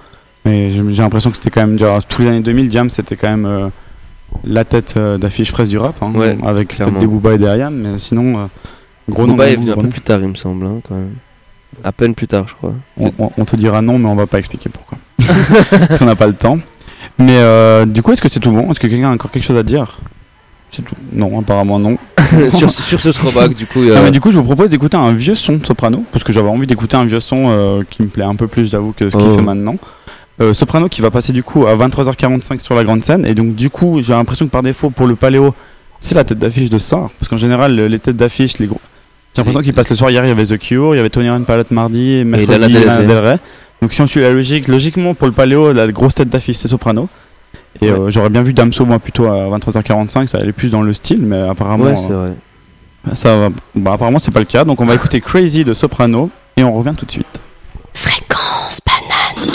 mais 0.46 0.72
j'ai 0.72 0.82
l'impression 1.04 1.30
que 1.30 1.38
c'était 1.38 1.52
quand 1.52 1.62
même 1.68 1.78
genre 1.78 2.04
tous 2.06 2.24
les 2.24 2.30
années 2.30 2.40
2000 2.42 2.68
Diam 2.68 2.90
c'était 2.90 3.16
quand 3.16 3.30
même 3.30 3.46
euh, 3.46 3.68
la 4.44 4.64
tête 4.66 4.96
euh, 4.98 5.18
d'affiche 5.20 5.52
presse 5.52 5.70
du 5.70 5.78
rap 5.78 5.96
hein, 6.02 6.12
Ouais, 6.16 6.38
avec 6.44 6.78
des 7.00 7.06
Booba 7.08 7.34
et 7.34 7.38
des 7.38 7.48
Ayam 7.48 7.76
mais 7.76 7.98
sinon 8.00 8.40
euh, 8.40 8.46
gros 9.10 9.28
nom 9.28 9.34
Booba 9.34 9.50
est 9.50 9.54
gros 9.56 9.62
venu 9.62 9.72
un 9.74 9.76
nom. 9.76 9.82
peu 9.84 9.90
plus 9.90 10.02
tard 10.02 10.20
il 10.22 10.30
me 10.30 10.36
semble 10.36 10.66
hein, 10.66 10.80
quand 10.88 10.96
même. 10.96 11.14
À 11.84 11.92
peine 11.92 12.16
plus 12.16 12.28
tard 12.28 12.46
je 12.48 12.54
crois. 12.56 12.74
on, 12.98 13.12
on- 13.20 13.32
on 13.38 13.46
te 13.46 13.56
dira 13.56 13.82
non 13.84 14.00
mais 14.00 14.08
on 14.08 14.16
va 14.16 14.26
pas 14.26 14.40
expliquer 14.40 14.70
pourquoi 14.70 14.98
parce 15.88 16.00
qu'on 16.00 16.06
n'a 16.06 16.16
pas 16.16 16.28
le 16.28 16.34
temps 16.34 16.58
mais 17.20 17.38
du 17.86 18.02
coup 18.02 18.12
est-ce 18.14 18.22
que 18.22 18.30
c'est 18.30 18.40
tout 18.40 18.52
bon? 18.52 18.72
Est-ce 18.72 18.80
que 18.80 18.88
quelqu'un 18.88 19.12
a 19.12 19.14
encore 19.14 19.30
quelque 19.30 19.44
chose 19.44 19.58
à 19.58 19.64
dire? 19.64 20.00
C'est 20.72 20.84
tout. 20.84 20.96
Non, 21.12 21.40
apparemment 21.40 21.80
non. 21.80 21.98
sur, 22.50 22.72
sur 22.72 23.02
ce 23.02 23.10
throwback, 23.10 23.56
du 23.56 23.66
coup. 23.66 23.82
euh, 23.82 23.96
Ah, 23.98 24.02
mais 24.04 24.12
du 24.12 24.22
coup, 24.22 24.32
je 24.32 24.38
vous 24.38 24.44
propose 24.44 24.70
d'écouter 24.70 24.96
un 24.98 25.12
vieux 25.14 25.36
son 25.36 25.60
soprano, 25.64 26.06
parce 26.12 26.24
que 26.24 26.32
j'avais 26.32 26.48
envie 26.50 26.66
d'écouter 26.68 26.96
un 26.96 27.06
vieux 27.06 27.20
son 27.20 27.48
euh, 27.50 27.84
qui 27.90 28.02
me 28.04 28.08
plaît 28.08 28.24
un 28.24 28.36
peu 28.36 28.48
plus, 28.48 28.70
j'avoue, 28.72 28.94
que 28.94 29.10
ce 29.10 29.18
qu'il 29.18 29.28
Oh. 29.28 29.36
fait 29.36 29.42
maintenant. 29.42 29.76
Euh, 30.40 30.54
soprano 30.54 30.88
qui 30.88 31.02
va 31.02 31.12
passer 31.12 31.34
du 31.34 31.44
coup 31.44 31.68
à 31.68 31.76
23h45 31.76 32.60
sur 32.62 32.74
la 32.74 32.84
grande 32.86 33.04
scène, 33.04 33.26
et 33.26 33.34
donc 33.36 33.54
du 33.56 33.70
coup, 33.70 34.02
j'ai 34.02 34.14
l'impression 34.14 34.46
que 34.46 34.52
par 34.52 34.64
défaut, 34.64 34.90
pour 34.90 35.08
le 35.08 35.16
paléo, 35.16 35.54
c'est 36.00 36.16
la 36.16 36.24
tête 36.24 36.40
d'affiche 36.40 36.70
de 36.70 36.78
ce 36.78 36.88
soir, 36.88 37.10
parce 37.20 37.28
qu'en 37.30 37.38
général, 37.38 37.76
le- 37.76 37.88
les 37.88 38.00
têtes 38.00 38.16
d'affiche, 38.18 38.58
les 38.58 38.66
gros. 38.68 38.80
J'ai 39.36 39.42
l'impression 39.42 39.62
qu'ils 39.62 39.74
passent 39.74 39.90
le 39.90 39.96
soir. 39.96 40.10
Hier, 40.10 40.24
il 40.26 40.30
y 40.30 40.32
avait 40.32 40.46
The 40.46 40.58
Cure, 40.58 40.94
il 40.94 40.98
y 40.98 41.00
avait 41.00 41.10
Tony 41.10 41.30
Ryan 41.30 41.44
Palette 41.44 41.72
mardi, 41.72 42.14
et 42.14 42.24
mercredi. 42.24 42.74
Del 42.74 43.18
Rey. 43.18 43.38
Donc 43.82 43.94
si 43.94 44.02
on 44.02 44.08
suit 44.08 44.22
la 44.22 44.32
logique, 44.32 44.68
logiquement 44.68 45.14
pour 45.14 45.28
le 45.28 45.34
paléo, 45.34 45.74
la 45.74 45.88
grosse 45.92 46.16
tête 46.16 46.30
d'affiche 46.30 46.58
c'est 46.58 46.68
Soprano. 46.68 47.08
Et 47.80 47.90
euh, 47.90 48.10
j'aurais 48.10 48.30
bien 48.30 48.44
vu 48.44 48.54
Damso 48.54 48.86
moi 48.86 49.00
plutôt 49.00 49.26
à 49.26 49.58
23h45, 49.58 50.28
ça 50.28 50.40
allait 50.40 50.52
plus 50.52 50.70
dans 50.70 50.82
le 50.82 50.94
style, 50.94 51.22
mais 51.22 51.40
apparemment. 51.40 51.86
Ouais, 51.86 51.96
c'est 51.96 52.12
euh, 52.12 52.34
vrai. 53.06 53.16
ça 53.16 53.36
va. 53.38 53.50
Bah, 53.76 53.94
apparemment, 53.94 54.20
c'est 54.20 54.32
pas 54.32 54.40
le 54.40 54.46
cas. 54.46 54.66
Donc, 54.66 54.82
on 54.82 54.86
va 54.86 54.96
écouter 54.96 55.22
Crazy 55.22 55.64
de 55.64 55.74
Soprano 55.74 56.30
et 56.58 56.64
on 56.64 56.74
revient 56.74 56.94
tout 56.98 57.06
de 57.06 57.12
suite. 57.12 57.40
Fréquence 57.94 58.82
banane. 58.86 59.52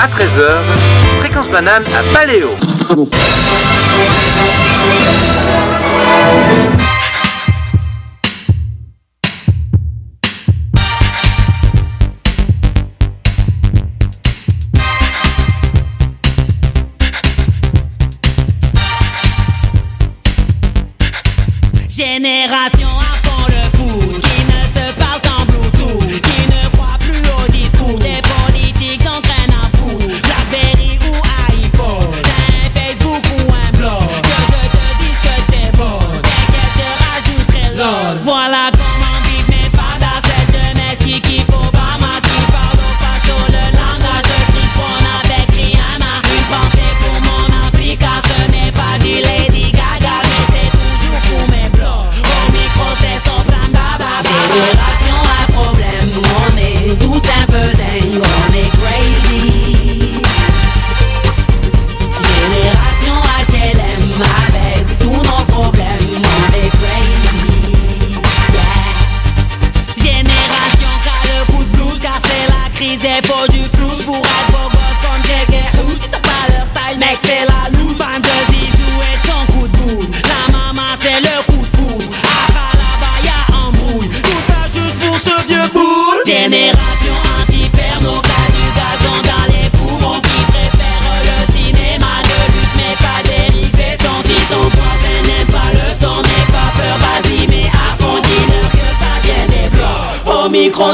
À 0.00 0.06
13h, 0.06 0.62
Fréquence 1.18 1.48
banane 1.48 1.84
à 1.94 2.14
Paléo. 2.14 2.56
Génération 21.90 22.89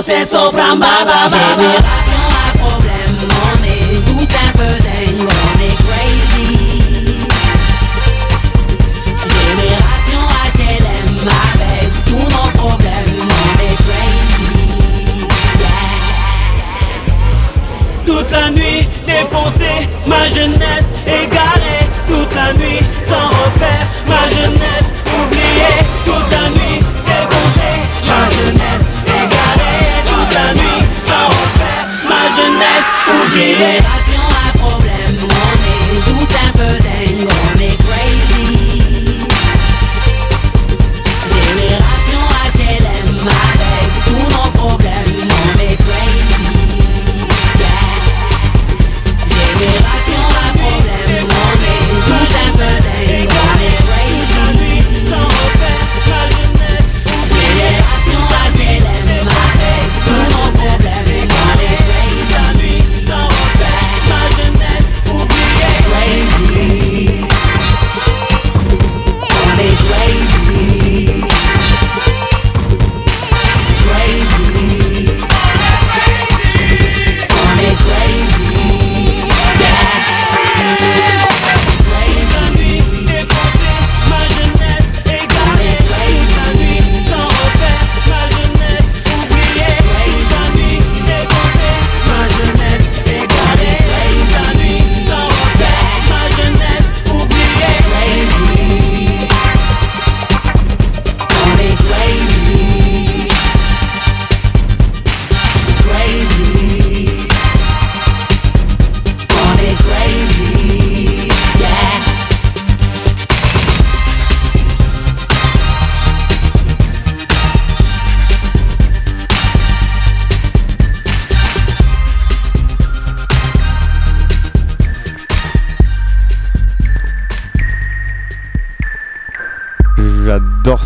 micro 0.06 0.16
c'est 0.18 0.24
Sopran 0.24 0.76
Baba 0.76 1.28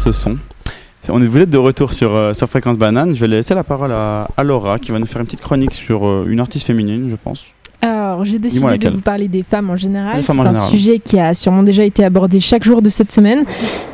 ce 0.00 0.12
son. 0.12 0.38
On 1.08 1.22
est, 1.22 1.26
vous 1.26 1.38
êtes 1.38 1.50
de 1.50 1.58
retour 1.58 1.92
sur, 1.92 2.14
euh, 2.14 2.34
sur 2.34 2.48
Fréquence 2.48 2.76
Banane. 2.76 3.14
Je 3.14 3.20
vais 3.20 3.28
laisser 3.28 3.54
la 3.54 3.64
parole 3.64 3.92
à, 3.92 4.28
à 4.36 4.42
Laura 4.42 4.78
qui 4.78 4.90
va 4.90 4.98
nous 4.98 5.06
faire 5.06 5.20
une 5.20 5.26
petite 5.26 5.40
chronique 5.40 5.74
sur 5.74 6.06
euh, 6.06 6.26
une 6.28 6.40
artiste 6.40 6.66
féminine, 6.66 7.08
je 7.10 7.16
pense. 7.16 7.46
Alors, 7.82 8.26
j'ai 8.26 8.38
décidé 8.38 8.76
de 8.76 8.90
vous 8.90 9.00
parler 9.00 9.26
des 9.26 9.42
femmes 9.42 9.70
en 9.70 9.76
général. 9.76 10.22
C'est 10.22 10.32
un 10.32 10.34
général. 10.34 10.70
sujet 10.70 10.98
qui 10.98 11.18
a 11.18 11.32
sûrement 11.32 11.62
déjà 11.62 11.82
été 11.82 12.04
abordé 12.04 12.38
chaque 12.38 12.62
jour 12.62 12.82
de 12.82 12.90
cette 12.90 13.10
semaine. 13.10 13.44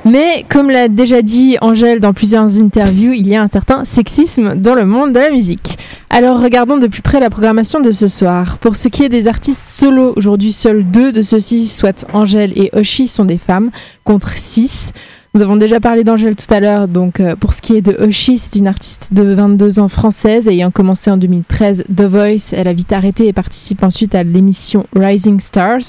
Mais 0.05 0.45
comme 0.49 0.71
l'a 0.71 0.89
déjà 0.89 1.23
dit 1.23 1.57
Angèle 1.61 2.01
dans 2.01 2.13
plusieurs 2.13 2.61
interviews, 2.61 3.13
il 3.13 3.29
y 3.29 3.37
a 3.37 3.43
un 3.43 3.47
certain 3.47 3.85
sexisme 3.85 4.57
dans 4.57 4.75
le 4.75 4.85
monde 4.85 5.13
de 5.13 5.21
la 5.21 5.31
musique. 5.31 5.79
Alors, 6.11 6.43
regardons 6.43 6.79
de 6.79 6.89
plus 6.89 7.03
près 7.03 7.21
la 7.21 7.31
programmation 7.31 7.79
de 7.79 7.93
ce 7.93 8.09
soir. 8.09 8.59
Pour 8.59 8.75
ce 8.75 8.89
qui 8.89 9.05
est 9.05 9.09
des 9.09 9.29
artistes 9.29 9.67
solo, 9.67 10.15
aujourd'hui, 10.17 10.51
seuls 10.51 10.85
deux 10.85 11.13
de 11.13 11.23
ceux-ci, 11.23 11.65
soit 11.67 12.05
Angèle 12.13 12.53
et 12.57 12.71
Oshi, 12.73 13.07
sont 13.07 13.25
des 13.25 13.39
femmes, 13.39 13.71
contre 14.03 14.31
six. 14.31 14.93
Nous 15.37 15.43
avons 15.43 15.57
déjà 15.57 15.81
parlé 15.81 16.03
d'Angèle 16.03 16.35
tout 16.35 16.47
à 16.49 16.61
l'heure, 16.61 16.89
donc 16.89 17.21
euh, 17.21 17.37
pour 17.37 17.53
ce 17.53 17.61
qui 17.61 17.77
est 17.77 17.83
de 17.83 17.93
Oshi, 18.03 18.39
c'est 18.39 18.59
une 18.59 18.67
artiste 18.67 19.13
de 19.13 19.35
22 19.35 19.81
ans 19.81 19.89
française 19.89 20.49
ayant 20.49 20.71
commencé 20.71 21.11
en 21.11 21.19
2013 21.19 21.85
The 21.95 22.05
Voice. 22.05 22.55
Elle 22.55 22.67
a 22.67 22.73
vite 22.73 22.91
arrêté 22.91 23.27
et 23.27 23.35
participe 23.35 23.83
ensuite 23.83 24.15
à 24.15 24.23
l'émission 24.23 24.87
Rising 24.97 25.39
Stars. 25.39 25.83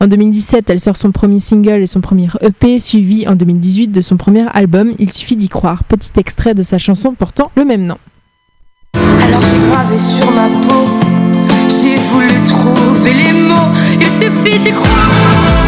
En 0.00 0.08
2017, 0.08 0.70
elle 0.70 0.80
sort 0.80 0.96
son 0.96 1.12
premier 1.12 1.38
single 1.38 1.82
et 1.82 1.86
son 1.86 2.00
premier 2.00 2.26
EP, 2.40 2.80
suivi 2.80 3.28
en 3.28 3.36
2018 3.36 3.92
de 3.92 4.00
son 4.00 4.16
premier 4.16 4.46
album 4.54 4.92
Il 4.98 5.12
suffit 5.12 5.36
d'y 5.36 5.48
croire. 5.48 5.84
Petit 5.84 6.10
extrait 6.16 6.54
de 6.54 6.64
sa 6.64 6.78
chanson 6.78 7.14
portant 7.14 7.52
le 7.54 7.64
même 7.64 7.86
nom. 7.86 7.98
Alors 8.96 9.40
j'ai 9.40 9.70
gravé 9.70 10.00
sur 10.00 10.28
ma 10.32 10.48
peau, 10.66 10.90
j'ai 11.68 11.94
voulu 12.10 12.42
trouver 12.42 13.12
les 13.14 13.32
mots. 13.34 13.70
Il 14.00 14.10
suffit 14.10 14.58
d'y 14.58 14.72
croire 14.72 15.59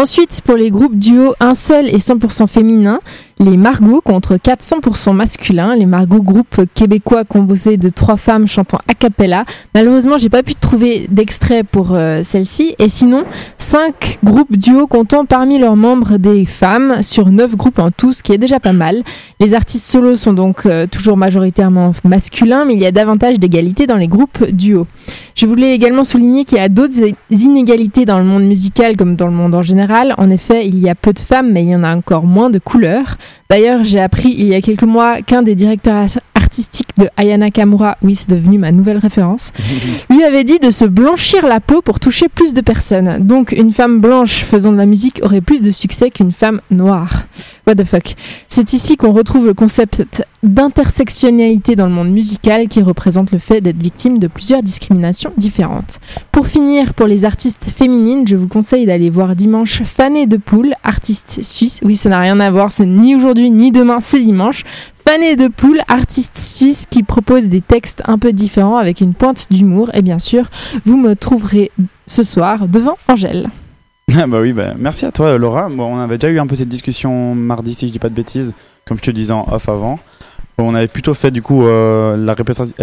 Ensuite, 0.00 0.42
pour 0.42 0.56
les 0.56 0.70
groupes 0.70 0.96
duo 0.96 1.34
un 1.40 1.54
seul 1.54 1.88
et 1.88 1.98
100% 1.98 2.46
féminin, 2.46 3.00
les 3.40 3.56
Margot 3.56 4.00
contre 4.00 4.36
400% 4.36 5.14
masculins. 5.14 5.76
Les 5.76 5.86
Margot, 5.86 6.22
groupe 6.22 6.62
québécois 6.74 7.24
composé 7.24 7.76
de 7.76 7.88
trois 7.88 8.16
femmes 8.16 8.46
chantant 8.46 8.78
a 8.88 8.94
cappella. 8.94 9.44
Malheureusement, 9.74 10.18
j'ai 10.18 10.28
pas 10.28 10.42
pu 10.42 10.54
trouver 10.54 11.06
d'extrait 11.10 11.62
pour 11.62 11.94
euh, 11.94 12.22
celle-ci. 12.24 12.74
Et 12.78 12.88
sinon, 12.88 13.24
cinq 13.56 14.18
groupes 14.24 14.56
duo 14.56 14.86
comptant 14.86 15.24
parmi 15.24 15.58
leurs 15.58 15.76
membres 15.76 16.16
des 16.16 16.46
femmes 16.46 17.02
sur 17.02 17.30
neuf 17.30 17.56
groupes 17.56 17.78
en 17.78 17.90
tout, 17.90 18.12
ce 18.12 18.22
qui 18.22 18.32
est 18.32 18.38
déjà 18.38 18.60
pas 18.60 18.72
mal. 18.72 19.02
Les 19.40 19.54
artistes 19.54 19.90
solos 19.90 20.16
sont 20.16 20.32
donc 20.32 20.66
euh, 20.66 20.86
toujours 20.86 21.16
majoritairement 21.16 21.92
masculins, 22.04 22.64
mais 22.64 22.74
il 22.74 22.80
y 22.80 22.86
a 22.86 22.92
davantage 22.92 23.38
d'égalité 23.38 23.86
dans 23.86 23.96
les 23.96 24.08
groupes 24.08 24.44
duo. 24.50 24.86
Je 25.34 25.46
voulais 25.46 25.72
également 25.72 26.02
souligner 26.02 26.44
qu'il 26.44 26.58
y 26.58 26.60
a 26.60 26.68
d'autres 26.68 26.98
inégalités 27.30 28.04
dans 28.04 28.18
le 28.18 28.24
monde 28.24 28.42
musical 28.42 28.96
comme 28.96 29.14
dans 29.14 29.26
le 29.26 29.32
monde 29.32 29.54
en 29.54 29.62
général. 29.62 30.14
En 30.18 30.30
effet, 30.30 30.66
il 30.66 30.80
y 30.80 30.88
a 30.88 30.96
peu 30.96 31.12
de 31.12 31.20
femmes, 31.20 31.52
mais 31.52 31.62
il 31.62 31.68
y 31.68 31.76
en 31.76 31.84
a 31.84 31.94
encore 31.94 32.24
moins 32.24 32.50
de 32.50 32.58
couleurs. 32.58 33.16
D'ailleurs, 33.50 33.84
j'ai 33.84 34.00
appris 34.00 34.34
il 34.36 34.46
y 34.48 34.54
a 34.54 34.60
quelques 34.60 34.82
mois 34.82 35.22
qu'un 35.22 35.42
des 35.42 35.54
directeurs 35.54 35.96
de 36.98 37.08
Ayana 37.16 37.50
Kamura, 37.50 37.96
oui, 38.02 38.14
c'est 38.14 38.28
devenu 38.28 38.58
ma 38.58 38.72
nouvelle 38.72 38.98
référence, 38.98 39.52
lui 40.10 40.24
avait 40.24 40.44
dit 40.44 40.58
de 40.58 40.70
se 40.70 40.84
blanchir 40.84 41.46
la 41.46 41.60
peau 41.60 41.82
pour 41.82 42.00
toucher 42.00 42.28
plus 42.28 42.54
de 42.54 42.60
personnes. 42.60 43.18
Donc, 43.20 43.52
une 43.52 43.72
femme 43.72 44.00
blanche 44.00 44.44
faisant 44.44 44.72
de 44.72 44.76
la 44.76 44.86
musique 44.86 45.20
aurait 45.22 45.40
plus 45.40 45.60
de 45.60 45.70
succès 45.70 46.10
qu'une 46.10 46.32
femme 46.32 46.60
noire. 46.70 47.24
What 47.66 47.76
the 47.76 47.84
fuck? 47.84 48.14
C'est 48.48 48.72
ici 48.72 48.96
qu'on 48.96 49.12
retrouve 49.12 49.46
le 49.46 49.54
concept 49.54 50.04
d'intersectionnalité 50.42 51.76
dans 51.76 51.86
le 51.86 51.92
monde 51.92 52.10
musical 52.10 52.68
qui 52.68 52.80
représente 52.80 53.32
le 53.32 53.38
fait 53.38 53.60
d'être 53.60 53.80
victime 53.80 54.18
de 54.18 54.26
plusieurs 54.26 54.62
discriminations 54.62 55.32
différentes. 55.36 56.00
Pour 56.32 56.46
finir, 56.46 56.94
pour 56.94 57.06
les 57.06 57.24
artistes 57.24 57.64
féminines, 57.64 58.26
je 58.26 58.36
vous 58.36 58.48
conseille 58.48 58.86
d'aller 58.86 59.10
voir 59.10 59.36
dimanche 59.36 59.82
Fanny 59.82 60.26
de 60.26 60.36
Poule, 60.36 60.74
artiste 60.82 61.42
suisse. 61.42 61.80
Oui, 61.82 61.96
ça 61.96 62.08
n'a 62.08 62.20
rien 62.20 62.40
à 62.40 62.50
voir, 62.50 62.72
c'est 62.72 62.86
ni 62.86 63.14
aujourd'hui 63.14 63.50
ni 63.50 63.70
demain, 63.70 64.00
c'est 64.00 64.20
dimanche. 64.20 64.64
Fanny 65.10 65.36
de 65.36 65.48
Poule, 65.48 65.80
artiste 65.88 66.36
suisse 66.36 66.84
qui 66.84 67.02
propose 67.02 67.48
des 67.48 67.62
textes 67.62 68.02
un 68.04 68.18
peu 68.18 68.30
différents 68.30 68.76
avec 68.76 69.00
une 69.00 69.14
pointe 69.14 69.46
d'humour. 69.50 69.88
Et 69.94 70.02
bien 70.02 70.18
sûr, 70.18 70.44
vous 70.84 70.98
me 70.98 71.16
trouverez 71.16 71.70
ce 72.06 72.22
soir 72.22 72.68
devant 72.68 72.98
Angèle. 73.08 73.48
Ah 74.14 74.26
bah 74.26 74.40
oui, 74.42 74.52
bah, 74.52 74.74
merci 74.78 75.06
à 75.06 75.10
toi 75.10 75.38
Laura. 75.38 75.70
Bon, 75.70 75.96
on 75.96 75.98
avait 75.98 76.18
déjà 76.18 76.30
eu 76.30 76.38
un 76.38 76.46
peu 76.46 76.56
cette 76.56 76.68
discussion 76.68 77.34
mardi, 77.34 77.72
si 77.72 77.86
je 77.86 77.92
dis 77.92 77.98
pas 77.98 78.10
de 78.10 78.14
bêtises, 78.14 78.54
comme 78.84 78.98
je 78.98 79.02
te 79.04 79.10
disais 79.10 79.32
en 79.32 79.46
off 79.50 79.70
avant. 79.70 79.98
On 80.58 80.74
avait 80.74 80.88
plutôt 80.88 81.14
fait 81.14 81.30
du 81.30 81.40
coup 81.40 81.64
euh, 81.64 82.14
la 82.18 82.34
répartition. 82.34 82.74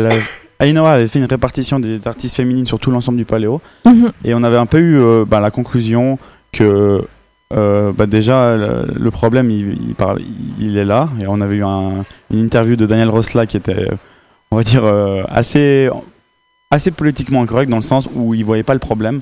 Ainoa 0.60 0.94
avait 0.94 1.08
fait 1.08 1.20
une 1.20 1.26
répartition 1.26 1.80
des 1.80 2.08
artistes 2.08 2.38
féminines 2.38 2.66
sur 2.66 2.80
tout 2.80 2.90
l'ensemble 2.90 3.20
du 3.20 3.26
paléo. 3.26 3.62
Mhm. 3.86 4.12
Et 4.24 4.34
on 4.34 4.42
avait 4.42 4.58
un 4.58 4.66
peu 4.66 4.80
eu 4.80 5.00
euh, 5.00 5.26
bah, 5.28 5.42
la 5.42 5.52
conclusion 5.52 6.18
que 6.52 7.04
euh, 7.54 7.92
bah, 7.92 8.06
déjà 8.06 8.58
le, 8.58 9.12
problème 9.12 9.52
il, 9.52 9.78
il, 10.60 10.78
est 10.78 10.86
là. 10.86 11.10
Et 11.20 11.28
on 11.28 11.42
avait 11.42 11.58
eu 11.58 11.64
un- 11.64 12.06
une 12.32 12.40
interview 12.40 12.76
de 12.76 12.86
Daniel 12.86 13.10
Rosla 13.10 13.46
qui 13.46 13.58
était, 13.58 13.88
on 14.52 14.58
va 14.58 14.64
dire, 14.64 14.84
euh, 14.84 15.24
assez, 15.30 15.90
assez 16.72 16.92
politiquement 16.92 17.42
incorrect 17.42 17.70
dans 17.70 17.78
le 17.78 17.84
sens 17.84 18.10
où 18.14 18.34
il 18.34 18.44
voyait 18.44 18.64
pas 18.64 18.74
le 18.74 18.80
problème. 18.80 19.22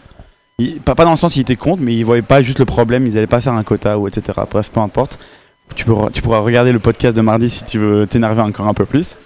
Pas, 0.85 0.95
pas 0.95 1.03
dans 1.03 1.11
le 1.11 1.17
sens 1.17 1.35
il 1.35 1.41
était 1.41 1.55
contre, 1.55 1.81
mais 1.81 1.93
il 1.95 2.03
voyait 2.05 2.21
pas 2.21 2.41
juste 2.41 2.59
le 2.59 2.65
problème, 2.65 3.05
ils 3.05 3.17
allaient 3.17 3.27
pas 3.27 3.41
faire 3.41 3.53
un 3.53 3.63
quota 3.63 3.97
ou 3.97 4.07
etc. 4.07 4.39
Bref, 4.49 4.69
peu 4.71 4.79
importe. 4.79 5.19
Tu 5.75 5.85
pourras, 5.85 6.09
tu 6.11 6.21
pourras 6.21 6.39
regarder 6.39 6.71
le 6.71 6.79
podcast 6.79 7.17
de 7.17 7.21
mardi 7.21 7.49
si 7.49 7.65
tu 7.65 7.79
veux 7.79 8.05
t'énerver 8.07 8.41
encore 8.41 8.67
un 8.67 8.73
peu 8.73 8.85
plus. 8.85 9.17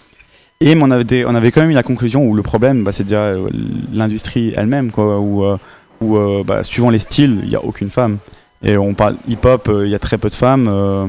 Et 0.61 0.76
on 0.80 0.90
avait, 0.90 1.26
on 1.26 1.36
avait 1.36 1.52
quand 1.52 1.61
même 1.61 1.69
eu 1.72 1.76
la 1.76 1.84
conclusion 1.84 2.26
où 2.26 2.34
le 2.34 2.41
problème, 2.41 2.84
bah, 2.84 2.91
c'est 2.91 3.03
déjà 3.03 3.26
euh, 3.26 3.49
l'industrie 3.94 4.53
elle-même, 4.56 4.91
quoi, 4.91 5.19
où, 5.19 5.44
euh, 5.44 5.57
où 6.02 6.18
euh, 6.18 6.44
bah, 6.44 6.64
suivant 6.64 6.90
les 6.90 6.99
styles, 6.99 7.41
il 7.44 7.49
n'y 7.49 7.56
a 7.56 7.64
aucune 7.64 7.90
femme. 7.91 8.18
Et 8.64 8.78
on 8.78 8.94
parle 8.94 9.16
hip-hop, 9.28 9.68
euh, 9.70 9.86
il 9.86 9.92
y 9.92 9.96
a 9.96 10.00
très 10.00 10.18
peu 10.18 10.30
de 10.30 10.36
femmes. 10.36 10.68
euh, 10.72 11.08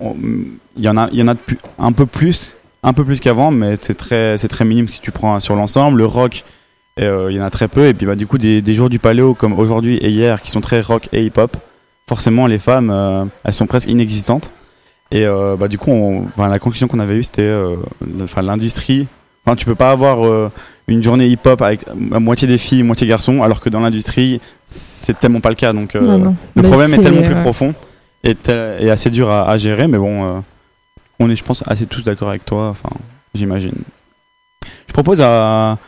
Il 0.00 0.82
y 0.82 0.88
en 0.88 0.96
a, 0.96 1.08
il 1.12 1.18
y 1.18 1.22
en 1.22 1.28
a 1.28 1.34
un 1.78 1.92
peu 1.92 2.06
plus, 2.06 2.52
un 2.82 2.92
peu 2.92 3.04
plus 3.04 3.20
qu'avant, 3.20 3.50
mais 3.50 3.74
c'est 3.80 3.94
très, 3.94 4.36
c'est 4.38 4.48
très 4.48 4.64
minime 4.64 4.88
si 4.88 5.00
tu 5.00 5.10
prends 5.10 5.38
sur 5.40 5.56
l'ensemble. 5.56 5.98
Le 5.98 6.06
rock, 6.06 6.44
euh, 7.00 7.28
il 7.30 7.36
y 7.36 7.40
en 7.40 7.44
a 7.44 7.50
très 7.50 7.68
peu. 7.68 7.86
Et 7.86 7.94
puis 7.94 8.06
bah, 8.06 8.16
du 8.16 8.26
coup, 8.26 8.38
des, 8.38 8.74
jours 8.74 8.90
du 8.90 8.98
paléo 8.98 9.34
comme 9.34 9.58
aujourd'hui 9.58 9.96
et 9.96 10.10
hier, 10.10 10.42
qui 10.42 10.50
sont 10.50 10.60
très 10.60 10.80
rock 10.80 11.08
et 11.12 11.24
hip-hop, 11.24 11.56
forcément 12.08 12.46
les 12.46 12.58
femmes, 12.58 13.30
elles 13.44 13.52
sont 13.52 13.66
presque 13.66 13.88
inexistantes. 13.88 14.50
Et 15.12 15.24
bah, 15.58 15.68
du 15.68 15.78
coup, 15.78 15.90
on- 15.92 16.26
la 16.36 16.58
conclusion 16.58 16.88
qu'on 16.88 16.98
avait 16.98 17.16
eue, 17.16 17.22
c'était 17.22 17.54
l'industrie. 18.42 19.06
Enfin, 19.46 19.54
tu 19.56 19.64
peux 19.64 19.74
pas 19.76 19.90
avoir 19.92 20.26
euh, 20.26 20.50
une 20.88 21.02
journée 21.04 21.28
hip-hop 21.28 21.62
avec 21.62 21.84
à 22.12 22.18
moitié 22.18 22.48
des 22.48 22.58
filles, 22.58 22.82
moitié 22.82 23.06
garçons, 23.06 23.42
alors 23.42 23.60
que 23.60 23.68
dans 23.68 23.78
l'industrie, 23.80 24.40
c'est 24.66 25.18
tellement 25.20 25.40
pas 25.40 25.50
le 25.50 25.54
cas. 25.54 25.72
Donc, 25.72 25.94
euh, 25.94 26.00
Non, 26.00 26.18
non. 26.18 26.36
le 26.56 26.62
Mais 26.62 26.68
problème 26.68 26.92
est 26.94 26.98
tellement 26.98 27.22
plus 27.22 27.34
ouais. 27.34 27.42
profond 27.42 27.74
et, 28.24 28.34
tel- 28.34 28.76
et 28.80 28.90
assez 28.90 29.08
dur 29.10 29.30
à, 29.30 29.48
à 29.48 29.56
gérer, 29.56 29.86
mais 29.86 29.98
bon, 29.98 30.24
euh, 30.24 30.40
on 31.20 31.30
est, 31.30 31.36
je 31.36 31.44
pense, 31.44 31.62
assez 31.66 31.86
tous 31.86 32.02
d'accord 32.02 32.28
avec 32.30 32.44
toi. 32.44 32.68
Enfin, 32.70 32.90
j'imagine. 33.34 33.74
Je 34.88 34.92
propose 34.92 35.20
à, 35.20 35.78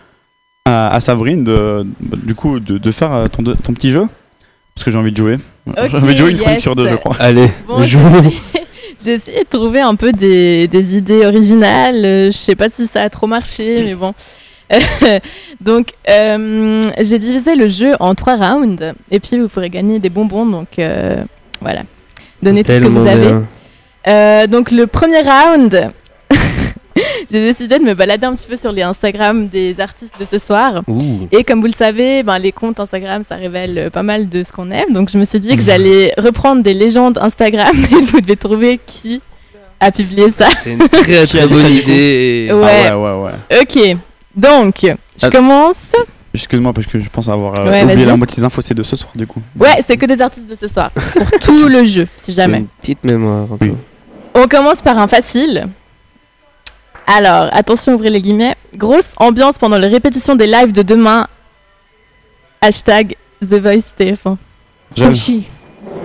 à, 0.64 0.88
à 0.94 1.00
Sabrine 1.00 1.42
de, 1.42 1.84
du 2.00 2.34
coup, 2.36 2.60
de, 2.60 2.78
de 2.78 2.90
faire 2.92 3.12
euh, 3.12 3.26
ton, 3.28 3.42
ton 3.42 3.72
petit 3.72 3.90
jeu, 3.90 4.04
parce 4.74 4.84
que 4.84 4.90
j'ai 4.92 4.98
envie 4.98 5.10
de 5.12 5.16
jouer. 5.16 5.38
j'ai 5.90 5.96
envie 5.96 6.14
de 6.14 6.18
jouer 6.18 6.30
une 6.30 6.36
chronique 6.38 6.54
yes. 6.58 6.62
sur 6.62 6.76
deux, 6.76 6.88
je 6.88 6.94
crois. 6.94 7.16
Allez, 7.18 7.50
Bon, 7.66 7.82
joue. 7.82 7.98
J'ai 9.02 9.12
essayé 9.14 9.44
de 9.44 9.48
trouver 9.48 9.80
un 9.80 9.94
peu 9.94 10.12
des, 10.12 10.66
des 10.66 10.96
idées 10.96 11.24
originales. 11.24 12.04
Euh, 12.04 12.26
Je 12.26 12.36
sais 12.36 12.56
pas 12.56 12.68
si 12.68 12.86
ça 12.86 13.02
a 13.02 13.10
trop 13.10 13.26
marché, 13.26 13.82
mais 13.84 13.94
bon. 13.94 14.12
donc, 15.60 15.92
euh, 16.08 16.80
j'ai 17.00 17.18
divisé 17.18 17.54
le 17.54 17.68
jeu 17.68 17.92
en 18.00 18.14
trois 18.14 18.36
rounds. 18.36 18.92
Et 19.10 19.20
puis, 19.20 19.38
vous 19.38 19.48
pourrez 19.48 19.70
gagner 19.70 19.98
des 19.98 20.10
bonbons. 20.10 20.46
Donc, 20.46 20.78
euh, 20.78 21.22
voilà. 21.60 21.82
Donnez 22.42 22.64
tout 22.64 22.72
ce 22.72 22.78
que 22.78 22.86
vous 22.88 23.06
avez. 23.06 23.34
Euh, 24.06 24.46
donc, 24.46 24.70
le 24.70 24.86
premier 24.86 25.20
round, 25.22 25.90
j'ai 27.30 27.40
décidé 27.46 27.78
de 27.78 27.84
me 27.84 27.94
balader 27.94 28.26
un 28.26 28.34
petit 28.34 28.46
peu 28.48 28.56
sur 28.56 28.72
les 28.72 28.82
Instagram 28.82 29.48
des 29.48 29.80
artistes 29.80 30.14
de 30.18 30.24
ce 30.24 30.38
soir. 30.38 30.82
Ouh. 30.88 31.28
Et 31.32 31.44
comme 31.44 31.60
vous 31.60 31.66
le 31.66 31.72
savez, 31.72 32.22
ben, 32.22 32.38
les 32.38 32.52
comptes 32.52 32.80
Instagram, 32.80 33.22
ça 33.28 33.36
révèle 33.36 33.78
euh, 33.78 33.90
pas 33.90 34.02
mal 34.02 34.28
de 34.28 34.42
ce 34.42 34.52
qu'on 34.52 34.70
aime. 34.70 34.92
Donc 34.92 35.10
je 35.10 35.18
me 35.18 35.24
suis 35.24 35.40
dit 35.40 35.56
que 35.56 35.62
j'allais 35.62 36.12
reprendre 36.18 36.62
des 36.62 36.74
légendes 36.74 37.18
Instagram 37.18 37.76
et 37.90 38.04
vous 38.06 38.20
devez 38.20 38.36
trouver 38.36 38.78
qui 38.84 39.20
a 39.80 39.90
publié 39.92 40.30
ça. 40.30 40.48
C'est 40.62 40.72
une 40.72 40.88
très 40.88 41.26
très 41.26 41.46
bonne 41.46 41.70
idée. 41.72 42.50
Ouais. 42.52 42.86
Ah 42.88 42.98
ouais, 42.98 43.10
ouais, 43.12 43.30
ouais. 43.50 43.60
Ok, 43.62 43.96
donc 44.34 44.74
je 44.82 45.26
Ah. 45.26 45.30
commence. 45.30 45.82
Excuse-moi, 46.34 46.72
parce 46.72 46.86
que 46.86 47.00
je 47.00 47.08
pense 47.08 47.28
avoir 47.28 47.58
euh, 47.58 47.70
Ouais, 47.70 47.84
oublié 47.84 48.04
la 48.04 48.16
moitié 48.16 48.36
des 48.40 48.44
infos, 48.44 48.60
c'est 48.60 48.74
de 48.74 48.82
ce 48.82 48.94
soir, 48.96 49.10
du 49.14 49.26
coup. 49.26 49.40
Ouais, 49.58 49.82
c'est 49.84 49.96
que 49.96 50.04
des 50.06 50.20
artistes 50.20 50.48
de 50.48 50.54
ce 50.54 50.68
soir. 50.68 50.90
Pour 50.90 51.30
tout 51.40 51.68
le 51.68 51.82
jeu, 51.84 52.06
si 52.16 52.32
jamais. 52.34 52.58
Une 52.58 52.66
petite 52.66 53.02
mémoire. 53.04 53.46
un 53.52 53.56
peu. 53.56 53.72
On 54.34 54.46
commence 54.46 54.82
par 54.82 54.98
un 54.98 55.08
facile. 55.08 55.68
Alors, 57.10 57.48
attention, 57.52 57.94
ouvrez 57.94 58.10
les 58.10 58.20
guillemets. 58.20 58.54
Grosse 58.76 59.12
ambiance 59.16 59.56
pendant 59.58 59.78
les 59.78 59.88
répétitions 59.88 60.34
des 60.34 60.46
lives 60.46 60.72
de 60.72 60.82
demain. 60.82 61.26
Hashtag 62.60 63.16
The 63.40 63.54
Voice 63.54 63.90
TF1. 63.98 64.36
Gel. 64.94 65.12
Oshi. 65.12 65.46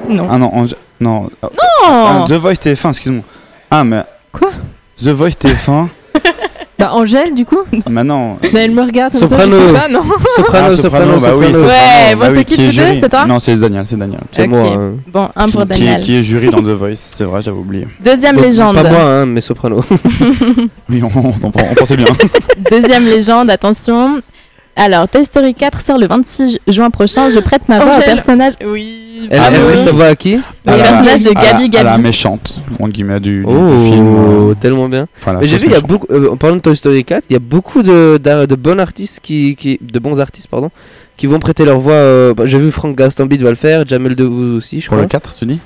Non. 0.07 0.27
Ah 0.29 0.37
non, 0.37 0.51
Ange- 0.55 0.75
non. 0.99 1.23
Non 1.41 1.49
Ah, 1.85 2.25
The 2.27 2.33
Voice 2.33 2.55
TF1, 2.59 2.89
excuse-moi. 2.89 3.23
Ah, 3.69 3.83
mais. 3.83 4.03
Quoi? 4.31 4.49
The 4.97 5.09
Voice 5.09 5.35
TF1. 5.35 5.87
Bah, 6.83 6.93
Angèle, 6.93 7.33
du 7.33 7.45
coup 7.45 7.59
Maintenant. 7.89 8.37
Mais 8.53 8.65
elle 8.65 8.71
me 8.71 8.81
regarde 8.83 9.11
comme 9.17 9.27
ça, 9.27 9.37
je 9.37 9.43
Soprano. 9.49 9.67
sais 9.67 9.73
pas, 9.73 9.87
non 9.87 10.01
Soprano, 10.35 10.67
Ah, 10.71 10.75
soprano, 10.75 11.19
bah 11.19 11.33
oui, 11.37 11.45
soprano. 11.45 11.53
Soprano, 11.53 11.67
Ouais, 11.67 12.15
bah 12.15 12.25
bon, 12.27 12.31
oui, 12.31 12.37
c'est 12.39 12.45
qui 12.45 12.57
deux, 12.57 12.69
jury. 12.71 12.97
c'est 13.01 13.09
toi 13.09 13.25
Non, 13.25 13.39
c'est 13.39 13.55
Daniel, 13.55 13.83
c'est 13.87 13.97
Daniel. 13.97 14.19
C'est 14.31 14.47
moi. 14.47 14.59
hein. 14.59 14.91
Bon, 15.07 15.29
un 15.35 15.49
pour 15.49 15.61
Qui- 15.61 15.67
qui, 15.73 15.79
Daniel. 15.83 16.01
qui 16.01 16.15
est 16.17 16.21
jury 16.23 16.49
dans 16.49 16.61
The 16.61 16.67
Voice, 16.77 16.95
c'est 16.95 17.23
vrai, 17.23 17.41
j'avais 17.41 17.57
oublié. 17.57 17.87
Deuxième 18.03 18.35
légende. 18.35 18.75
Pas 18.75 18.89
moi, 18.89 18.99
hein, 19.01 19.25
mais 19.25 19.41
soprano. 19.41 19.83
Oui, 20.89 21.01
on, 21.03 21.07
on, 21.19 21.29
on- 21.29 21.33
on 21.47 21.75
pensait 21.75 21.95
bien. 21.97 22.05
Deuxième 22.69 23.05
légende, 23.05 23.49
attention. 23.49 24.21
Alors, 24.75 25.07
Toy 25.07 25.23
Story 25.23 25.53
4 25.53 25.79
sort 25.81 25.97
le 25.99 26.07
26 26.07 26.57
juin 26.67 26.89
prochain. 26.89 27.29
Je 27.29 27.39
prête 27.39 27.69
ma 27.69 27.79
voix 27.79 27.97
au 27.97 28.01
personnage. 28.01 28.53
Oui. 28.65 29.27
Elle, 29.29 29.39
Ah, 29.39 29.49
elle 29.53 29.61
prête 29.65 29.81
sa 29.83 29.91
voix 29.91 30.05
à 30.07 30.15
qui 30.15 30.35
Le 30.35 30.41
personnage 30.65 31.23
de 31.23 31.29
Gabi 31.29 31.77
À 31.77 31.83
la 31.83 31.91
Gabi. 31.91 32.01
méchante, 32.01 32.55
entre 32.79 32.89
guillemets, 32.89 33.19
du, 33.19 33.41
du- 33.41 33.45
Oh, 33.47 33.77
du 33.77 33.85
film. 33.85 34.49
euh, 34.49 34.53
tellement 34.59 34.89
bien. 34.89 35.05
enfin, 35.17 35.33
la 35.33 35.39
Mais 35.39 35.45
j'ai 35.47 35.57
vu, 35.57 35.67
il 35.67 35.73
y 35.73 35.75
a 35.75 35.81
beaucoup, 35.81 36.07
euh, 36.11 36.31
en 36.31 36.37
parlant 36.37 36.55
de 36.55 36.61
Toy 36.61 36.75
Story 36.75 37.03
4, 37.05 37.25
il 37.29 37.33
y 37.33 37.35
a 37.35 37.39
beaucoup 37.39 37.83
de, 37.83 38.17
d'ar- 38.21 38.47
de 38.47 38.55
bons 38.55 38.79
artistes 38.79 39.19
qui, 39.21 39.55
qui, 39.55 39.77
de 39.79 39.99
bons 39.99 40.19
artistes, 40.19 40.47
pardon, 40.47 40.71
qui 41.17 41.27
vont 41.27 41.39
prêter 41.39 41.63
leur 41.65 41.79
voix. 41.79 41.93
euh, 41.93 42.33
bah, 42.33 42.45
j'ai 42.47 42.57
vu 42.57 42.71
Franck 42.71 42.97
Gastambide 42.97 43.43
va 43.43 43.51
le 43.51 43.55
faire, 43.55 43.87
Jamel 43.87 44.15
Debbouze 44.15 44.57
aussi, 44.57 44.81
je 44.81 44.87
Pour 44.87 44.95
crois. 44.97 45.03
le 45.03 45.07
4, 45.07 45.35
tu 45.37 45.45
dis? 45.45 45.59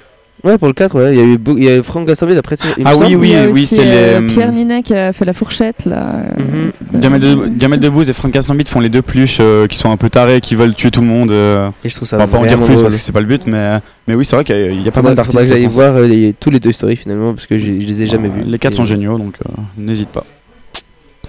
Ouais, 0.43 0.57
pour 0.59 0.67
le 0.67 0.73
4, 0.73 0.95
ouais. 0.95 1.13
Il 1.15 1.17
y 1.17 1.21
a 1.21 1.25
eu, 1.25 1.37
beau- 1.37 1.57
il 1.57 1.63
y 1.63 1.67
a 1.67 1.77
eu 1.77 1.83
Franck 1.83 2.07
Gastambide 2.07 2.37
a 2.37 2.41
prêté. 2.43 2.63
il 2.77 2.83
me 2.83 2.89
Ah 2.89 2.95
oui, 2.95 3.15
oui, 3.15 3.33
oui, 3.51 3.65
c'est 3.65 3.79
euh, 3.81 4.19
les- 4.21 4.27
Pierre 4.27 4.51
Ninet 4.51 4.83
qui 4.83 4.93
a 4.93 5.11
fait 5.11 5.25
la 5.25 5.33
fourchette 5.33 5.85
là. 5.85 6.21
euh, 6.39 6.69
ça. 6.71 7.01
Jamel, 7.01 7.19
de, 7.19 7.59
Jamel 7.59 7.79
Debbouze 7.79 8.07
et 8.09 8.13
Franck 8.13 8.31
Gastambide 8.33 8.67
font 8.67 8.79
les 8.79 8.89
deux 8.89 9.01
pluches 9.01 9.39
euh, 9.41 9.65
qui 9.65 9.77
sont 9.77 9.89
un 9.89 9.97
peu 9.97 10.09
tarés, 10.11 10.39
qui 10.39 10.53
veulent 10.55 10.75
tuer 10.75 10.91
tout 10.91 11.01
le 11.01 11.07
monde. 11.07 11.31
euh. 11.31 11.69
Et 11.83 11.89
je 11.89 11.95
trouve 11.95 12.07
ça 12.07 12.17
On 12.17 12.19
va 12.19 12.27
pas 12.27 12.37
en 12.37 12.45
dire 12.45 12.59
plus 12.61 12.79
parce 12.81 12.95
que 12.95 13.01
c'est 13.01 13.11
pas 13.11 13.19
le 13.21 13.25
but, 13.25 13.47
mais, 13.47 13.79
mais 14.07 14.13
oui, 14.13 14.25
c'est 14.25 14.35
vrai 14.35 14.45
qu'il 14.45 14.81
y 14.83 14.87
a, 14.87 14.91
pas 14.91 15.01
mal 15.01 15.15
d'artistes. 15.15 15.39
que 15.39 15.47
j'aille 15.47 15.65
voir 15.65 15.95
euh, 15.95 16.07
les- 16.07 16.33
tous 16.39 16.51
les 16.51 16.59
Toy 16.59 16.73
Story 16.73 16.95
finalement 16.97 17.33
parce 17.33 17.47
que 17.47 17.57
j'ai- 17.57 17.81
je 17.81 17.87
les 17.87 18.03
ai 18.03 18.05
jamais 18.05 18.29
vus. 18.29 18.43
Les 18.45 18.59
4 18.59 18.73
Et- 18.73 18.75
sont 18.77 18.85
géniaux, 18.85 19.17
donc 19.17 19.33
euh, 19.43 19.61
n'hésite 19.77 20.09
pas. 20.09 20.23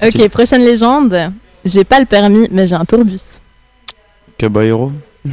Ok, 0.02 0.28
prochaine 0.28 0.62
légende. 0.62 1.32
J'ai 1.64 1.84
pas 1.84 1.98
le 1.98 2.06
permis, 2.06 2.46
mais 2.52 2.66
j'ai 2.66 2.74
un 2.76 2.84
tourbus. 2.84 3.40
Caballero? 4.36 4.92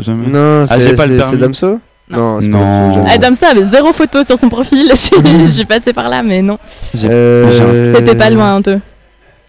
Jamais- 0.00 0.26
Non, 0.26 0.64
Ah, 0.68 0.78
c'est 0.78 0.80
j'ai 0.90 0.96
pas 0.96 1.06
le 1.06 1.12
c'est- 1.14 1.18
permis. 1.20 1.32
c'est 1.36 1.40
Damso? 1.40 1.78
Non, 2.10 2.40
c'est 2.40 2.50
pas 2.50 2.58
Non. 2.58 3.06
Adam 3.06 3.34
ça 3.34 3.48
avait 3.48 3.64
zéro 3.64 3.92
photo 3.92 4.22
sur 4.24 4.36
son 4.36 4.48
profil. 4.48 4.90
Je 4.94 5.46
suis- 5.50 5.64
passée 5.64 5.92
par 5.92 6.08
là, 6.08 6.22
mais 6.22 6.42
non. 6.42 6.58
Euh, 7.04 7.94
C'était 7.96 8.14
pas 8.14 8.30
loin, 8.30 8.56
un 8.56 8.62
peu. 8.62 8.78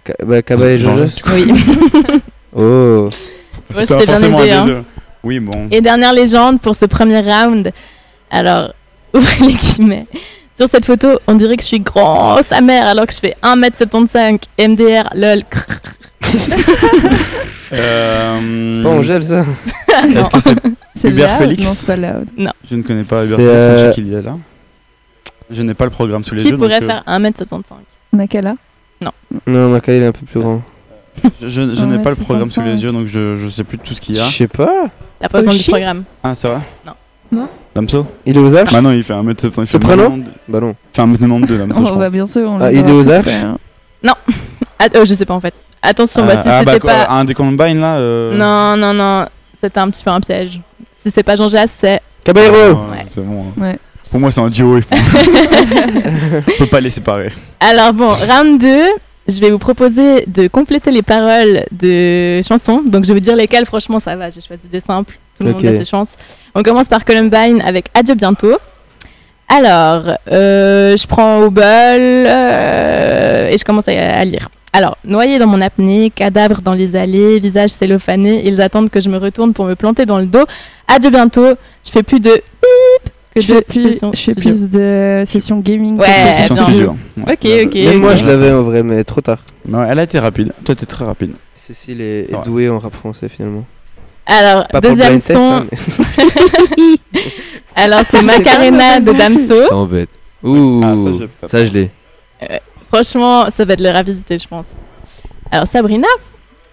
Ca- 0.08 0.16
bah, 0.26 0.42
Cabal 0.42 0.70
et 0.70 0.80
Geste, 0.80 1.22
Oui. 1.34 1.52
Oh. 2.56 3.10
Ouais, 3.76 3.84
t'ai 3.86 4.06
bien 4.06 4.16
aidé, 4.16 4.52
hein. 4.52 4.84
Oui, 5.24 5.40
bon. 5.40 5.68
Et 5.72 5.82
dernière 5.82 6.14
légende 6.14 6.62
pour 6.62 6.76
ce 6.76 6.86
premier 6.86 7.20
round. 7.20 7.72
Alors, 8.32 8.74
ouvrez 9.14 9.46
les 9.48 9.54
guillemets. 9.54 10.06
Sur 10.58 10.70
cette 10.70 10.86
photo, 10.86 11.20
on 11.28 11.34
dirait 11.36 11.58
que 11.58 11.64
je 11.64 11.68
suis 11.68 11.80
grand, 11.82 12.38
sa 12.48 12.62
mère, 12.62 12.88
alors 12.88 13.06
que 13.08 13.14
je 13.14 13.20
fais 13.20 13.36
1m75, 13.44 14.40
MDR, 14.58 15.10
lol. 15.16 15.42
Euh, 17.74 18.72
C'est 18.72 18.84
pas 18.84 18.90
Angèle 18.90 19.26
ça 19.26 19.44
Est-ce 19.90 20.30
que 20.30 20.40
c'est 20.40 20.56
C'est 20.96 21.10
Hubert 21.10 21.30
loud 21.30 21.38
Félix 21.50 21.64
Non, 21.68 21.72
c'est 21.74 21.88
pas 21.88 21.96
loud. 21.98 22.28
Non. 22.38 22.52
Je 22.70 22.76
ne 22.76 22.82
connais 22.84 23.04
pas 23.04 23.26
Hubert 23.26 23.38
Félix, 23.38 23.54
je 23.54 23.58
euh, 23.60 23.88
sais 23.90 23.94
qu'il 23.96 24.08
y 24.08 24.14
est 24.16 24.22
là. 24.22 24.38
Je 25.50 25.62
n'ai 25.62 25.74
pas 25.74 25.86
le 25.86 25.92
programme 25.92 26.24
sous 26.24 26.34
les 26.36 26.44
Qui 26.44 26.50
yeux. 26.50 26.58
pourrait 26.58 26.80
donc, 26.80 26.90
euh, 26.90 26.94
faire 26.94 27.04
1m75 27.08 27.62
Makala? 28.14 28.56
Non, 29.02 29.12
Macaulay 29.70 29.98
il 29.98 30.04
est 30.04 30.08
un 30.08 30.12
peu 30.12 30.26
plus 30.26 30.40
grand. 30.40 30.62
Je, 31.42 31.48
je- 31.48 31.76
je 31.76 31.86
n'ai 31.86 32.00
pas 32.00 32.10
le 32.12 32.16
1m75. 32.16 32.24
programme 32.24 32.50
sous 32.52 32.62
les 32.62 32.84
yeux, 32.84 32.92
donc 32.92 33.06
je, 33.08 33.36
je 33.36 33.50
sais 33.50 33.64
plus 33.64 33.78
tout 33.78 33.94
ce 33.94 34.02
qu'il 34.02 34.16
y 34.16 34.18
Je 34.20 34.24
a. 34.24 34.28
sais 34.28 34.48
pas. 34.48 34.86
T'as 35.20 35.28
pas 35.30 35.40
besoin 35.40 35.54
du 35.54 35.60
Oshi 35.60 35.70
programme. 35.72 36.04
Ah, 36.24 36.34
c'est 36.36 36.48
vrai 36.48 36.60
Non. 36.86 36.94
Non. 37.32 37.50
Damso? 37.76 38.08
Il 38.26 38.38
est 38.38 38.40
aux 38.40 38.56
Arches 38.56 38.72
Bah 38.72 38.82
non, 38.82 38.92
il 38.92 39.04
fait 39.04 39.14
1m70. 39.14 39.48
il 39.48 39.52
fait 39.52 39.66
Soprano 39.66 40.04
1m92. 40.10 40.24
Bah 40.48 40.60
non. 40.62 40.70
Il 40.70 40.96
fait 40.96 41.02
1m92, 41.02 41.58
Damso, 41.58 41.86
je 41.86 41.92
Oh, 41.92 41.96
bah 41.96 42.02
pense. 42.06 42.12
bien 42.12 42.26
sûr, 42.26 42.50
on 42.50 42.62
Ah, 42.62 42.72
il 42.72 42.80
est 42.88 42.92
aux 42.92 43.10
Arches 43.10 43.28
hein. 43.44 43.58
Ah, 44.80 44.88
euh, 44.96 45.06
je 45.06 45.14
sais 45.14 45.26
pas 45.26 45.34
en 45.34 45.42
fait. 45.42 45.54
Attention, 45.82 46.26
bah, 46.26 46.42
si 46.42 46.50
ah, 46.50 46.60
c'était 46.66 46.80
bah, 46.80 47.06
pas. 47.06 47.14
un 47.14 47.26
des 47.26 47.34
Combine 47.34 47.80
là 47.80 47.98
euh, 47.98 48.36
Non, 48.38 48.78
non, 48.78 48.94
non. 48.94 49.28
C'était 49.62 49.80
un 49.80 49.90
petit 49.90 50.04
peu 50.04 50.10
un 50.12 50.20
piège. 50.22 50.60
Si 51.06 51.12
c'est 51.14 51.22
pas 51.22 51.36
Jean 51.36 51.50
Jass, 51.50 51.70
c'est. 51.80 52.02
Caballero 52.24 52.80
ouais. 52.90 53.06
C'est 53.08 53.22
bon. 53.24 53.46
hein. 53.56 53.62
Ouais. 53.62 53.80
Pour 54.10 54.20
moi, 54.20 54.32
c'est 54.32 54.42
un 54.42 54.50
duo. 54.50 54.78
Il 54.78 54.82
faut... 54.82 54.96
On 56.48 56.58
peut 56.58 56.66
pas 56.66 56.80
les 56.82 56.90
séparer. 56.90 57.30
Alors 57.60 57.94
bon, 57.94 58.10
round 58.10 58.60
2, 58.60 58.84
je 59.28 59.40
vais 59.40 59.52
vous 59.52 59.60
proposer 59.60 60.24
de 60.26 60.48
compléter 60.48 60.90
les 60.90 61.04
paroles 61.04 61.64
de 61.72 62.42
chansons. 62.42 62.82
Donc 62.84 63.04
je 63.04 63.10
vais 63.10 63.14
vous 63.16 63.20
dire 63.24 63.36
lesquelles, 63.36 63.66
franchement 63.68 64.00
ça 64.00 64.16
va, 64.16 64.32
j'ai 64.32 64.42
choisi 64.42 64.68
des 64.68 64.80
simples. 64.80 65.20
Tout 65.38 65.44
le 65.44 65.52
monde 65.54 65.64
a 65.66 65.78
ses 65.78 65.86
chances. 65.86 66.10
On 66.56 66.64
commence 66.64 66.88
par 66.88 67.06
Columbine 67.06 67.62
avec 67.64 67.86
Adieu 67.94 68.16
bientôt. 68.16 68.58
Alors, 69.48 70.18
euh, 70.32 70.98
je 70.98 71.06
prends 71.06 71.38
au 71.42 71.52
bol 71.52 71.64
euh, 71.66 73.50
et 73.52 73.58
je 73.60 73.64
commence 73.64 73.88
à, 73.88 73.92
à 73.92 74.26
lire. 74.26 74.50
Alors, 74.78 74.98
noyé 75.06 75.40
dans 75.40 75.48
mon 75.48 75.62
apnée, 75.62 76.12
cadavre 76.14 76.60
dans 76.62 76.74
les 76.74 76.98
allées, 76.98 77.40
visage 77.40 77.70
cellophané, 77.70 78.46
ils 78.46 78.60
attendent 78.60 78.90
que 78.90 79.00
je 79.00 79.10
me 79.10 79.18
retourne 79.18 79.54
pour 79.54 79.64
me 79.66 79.76
planter 79.76 80.06
dans 80.06 80.18
le 80.18 80.26
dos. 80.26 80.44
Adieu 80.90 81.10
bientôt, 81.12 81.48
je 81.86 81.92
fais 81.92 82.04
plus 82.04 82.20
de 82.20 82.32
bip 82.32 83.12
que 83.34 83.40
Je 83.42 83.48
de 83.48 83.54
fais 83.56 83.62
plus, 83.62 83.84
sessions 83.94 84.12
je 84.14 84.20
fais 84.20 84.32
studio. 84.34 84.52
plus 84.52 84.70
de 84.70 85.24
sessions 85.26 85.60
gaming. 85.60 85.98
Ouais, 85.98 86.08
que 86.08 86.12
de 86.12 86.32
C'est 86.32 86.42
sessions 86.42 86.56
son 86.58 86.72
bien. 86.72 86.74
studio. 86.74 86.98
Ok, 87.22 87.66
ok. 87.68 87.76
Même 87.76 88.00
moi 88.02 88.16
je 88.18 88.26
l'avais 88.26 88.52
en 88.52 88.64
vrai, 88.64 88.84
mais 88.84 89.02
trop 89.06 89.22
tard. 89.22 89.40
Ouais, 89.70 89.88
elle 89.90 90.00
a 90.00 90.04
été 90.04 90.20
rapide. 90.20 90.52
Toi, 90.66 90.76
t'es 90.76 90.86
très 90.86 91.06
rapide. 91.06 91.32
Cécile 91.54 92.02
est, 92.02 92.32
douée 92.44 92.68
en 92.70 92.78
rap 92.80 92.94
français 92.96 93.30
finalement. 93.30 93.64
Alors, 94.26 94.68
Pas 94.68 94.82
pour 94.82 94.90
le 94.92 94.96
deuxième 94.98 95.14
blind 95.14 95.24
test, 95.24 95.40
son. 95.40 95.52
hein, 95.54 95.66
mais- 95.72 96.98
Alors, 97.76 98.02
c'est 98.12 98.22
Macarena 98.26 99.00
de 99.00 99.12
Damso. 99.14 99.68
Ça 99.70 99.76
embête. 99.76 100.10
Ouh, 100.44 100.82
Ah, 100.84 100.96
ça, 101.48 101.66
je 101.66 101.72
l'ai. 101.72 101.92
Franchement, 103.00 103.46
ça 103.56 103.66
va 103.66 103.74
être 103.74 103.82
la 103.82 103.92
rapidité, 103.92 104.38
je 104.40 104.48
pense. 104.48 104.66
Alors, 105.52 105.68
Sabrina, 105.68 106.08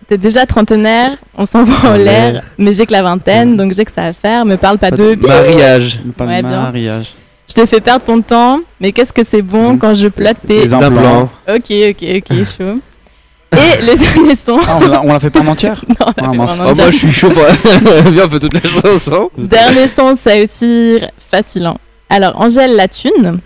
t'es 0.08 0.16
déjà 0.16 0.46
trentenaire, 0.46 1.16
on 1.36 1.46
s'envoie 1.46 1.90
en 1.90 1.96
Ouais. 1.96 2.04
l'air, 2.04 2.42
mais 2.58 2.72
j'ai 2.72 2.86
que 2.86 2.92
la 2.92 3.02
vingtaine, 3.02 3.56
donc 3.56 3.72
j'ai 3.74 3.84
que 3.84 3.90
ça 3.92 4.04
à 4.04 4.12
faire. 4.12 4.44
Me 4.44 4.56
parle 4.56 4.78
pas 4.78 4.92
de. 4.92 5.16
Mariage. 5.16 5.98
Pas 6.16 6.26
Ouais, 6.26 6.42
de 6.42 6.46
bien. 6.48 6.60
mariage. 6.62 7.14
Je 7.48 7.54
te 7.54 7.66
fais 7.66 7.80
perdre 7.80 8.04
ton 8.04 8.22
temps, 8.22 8.60
mais 8.80 8.92
qu'est-ce 8.92 9.12
que 9.12 9.22
c'est 9.28 9.42
bon 9.42 9.72
Mhm. 9.72 9.78
quand 9.80 9.94
je 9.94 10.06
plotte 10.06 10.36
tes. 10.46 10.60
Les 10.60 10.72
implants. 10.74 11.28
Ok, 11.48 11.70
ok, 11.90 12.04
ok, 12.18 12.36
chaud. 12.56 12.78
Et 13.54 13.82
le 13.82 13.98
dernier 13.98 14.34
son. 14.36 14.58
Ah, 14.66 14.78
on 15.02 15.08
l'a- 15.12 15.20
fait 15.20 15.28
pas 15.28 15.40
en 15.40 15.48
entière 15.48 15.84
Non, 15.88 15.94
on 16.00 16.12
Ah, 16.24 16.30
fait 16.30 16.36
mince. 16.36 16.58
Oh, 16.64 16.74
moi 16.74 16.90
je 16.90 16.96
suis 16.96 17.12
chaud. 17.12 17.28
Viens, 18.06 18.24
on 18.26 18.28
fait 18.28 18.38
toute 18.38 18.54
la 18.54 18.60
chanson. 18.60 19.28
Dernier 19.36 19.88
son, 19.88 20.16
c'est 20.22 20.44
aussi 20.44 20.98
facile. 21.30 21.68
Alors, 22.08 22.40
Angèle 22.40 22.76
la 22.76 22.86
thune. 22.88 23.40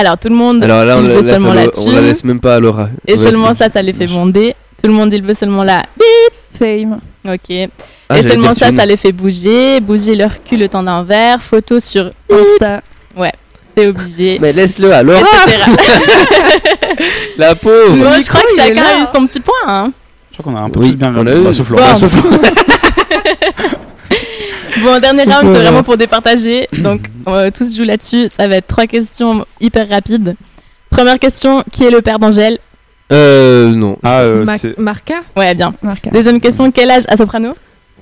Alors, 0.00 0.16
tout 0.16 0.28
le 0.30 0.34
monde, 0.34 0.64
Alors 0.64 0.84
là, 0.84 0.96
on, 0.96 1.02
il 1.02 1.08
la, 1.08 1.14
veut 1.16 1.26
là, 1.26 1.32
seulement 1.34 1.52
la 1.52 1.64
le- 1.64 1.70
on 1.78 1.92
la 1.92 2.00
laisse 2.00 2.24
même 2.24 2.40
pas 2.40 2.54
à 2.54 2.60
Laura. 2.60 2.88
Et 3.06 3.18
seulement 3.18 3.52
ça, 3.54 3.68
ça 3.68 3.82
les 3.82 3.92
fait 3.92 4.06
bonder. 4.06 4.54
Tout 4.82 4.88
le 4.88 4.94
monde, 4.94 5.12
il 5.12 5.22
veut 5.22 5.34
seulement 5.34 5.62
la 5.62 5.82
Fame. 6.58 7.00
Ok. 7.28 7.38
Ah, 8.08 8.18
et 8.18 8.22
j'allais 8.22 8.30
seulement 8.30 8.54
ça, 8.54 8.74
ça 8.74 8.86
les 8.86 8.96
fait 8.96 9.12
bouger, 9.12 9.78
bouger 9.80 10.16
leur 10.16 10.42
cul 10.42 10.56
le 10.56 10.68
temps 10.68 10.82
d'un 10.82 11.02
verre, 11.02 11.42
photo 11.42 11.78
sur 11.80 12.10
Insta. 12.32 12.80
Ouais, 13.14 13.32
c'est 13.76 13.86
obligé. 13.88 14.38
Mais 14.40 14.52
laisse-le 14.54 14.90
à 14.90 15.02
Laura, 15.02 15.20
la 17.36 17.54
pauvre. 17.54 17.94
Le 17.96 18.20
je 18.20 18.28
crois 18.28 18.40
que 18.40 18.54
chacun 18.56 18.82
a 18.82 19.02
eu 19.02 19.06
son 19.14 19.26
petit 19.26 19.40
point. 19.40 19.54
Hein. 19.66 19.92
Je 20.32 20.38
crois 20.38 20.50
qu'on 20.52 20.58
a 20.58 20.62
un 20.62 20.70
peu 20.70 20.80
Oui, 20.80 20.92
plus 20.92 20.96
bien 20.96 21.14
on 21.14 21.26
a 21.26 21.34
eu. 21.34 21.42
Bah, 21.42 21.52
sauf. 21.52 21.70
Laura. 21.70 21.94
Bon, 24.82 24.98
dernier 25.00 25.24
round, 25.24 25.52
c'est 25.52 25.60
vraiment 25.62 25.82
pour 25.82 25.96
départager. 25.96 26.68
Donc, 26.78 27.02
on 27.26 27.32
va 27.32 27.50
tous 27.50 27.74
jouer 27.76 27.86
là-dessus. 27.86 28.28
Ça 28.34 28.48
va 28.48 28.56
être 28.56 28.66
trois 28.66 28.86
questions 28.86 29.44
hyper 29.60 29.88
rapides. 29.88 30.34
Première 30.90 31.18
question 31.18 31.62
qui 31.70 31.84
est 31.84 31.90
le 31.90 32.00
père 32.02 32.18
d'Angèle? 32.18 32.58
Euh, 33.12 33.72
non. 33.74 33.98
Ah, 34.02 34.20
euh, 34.20 34.44
Ma- 34.44 34.56
c'est- 34.58 34.78
Marca? 34.78 35.14
Ouais, 35.36 35.54
bien. 35.54 35.74
Marca. 35.82 36.10
Deuxième 36.10 36.40
question 36.40 36.70
quel 36.70 36.90
âge 36.90 37.02
à 37.08 37.16
Soprano? 37.16 37.54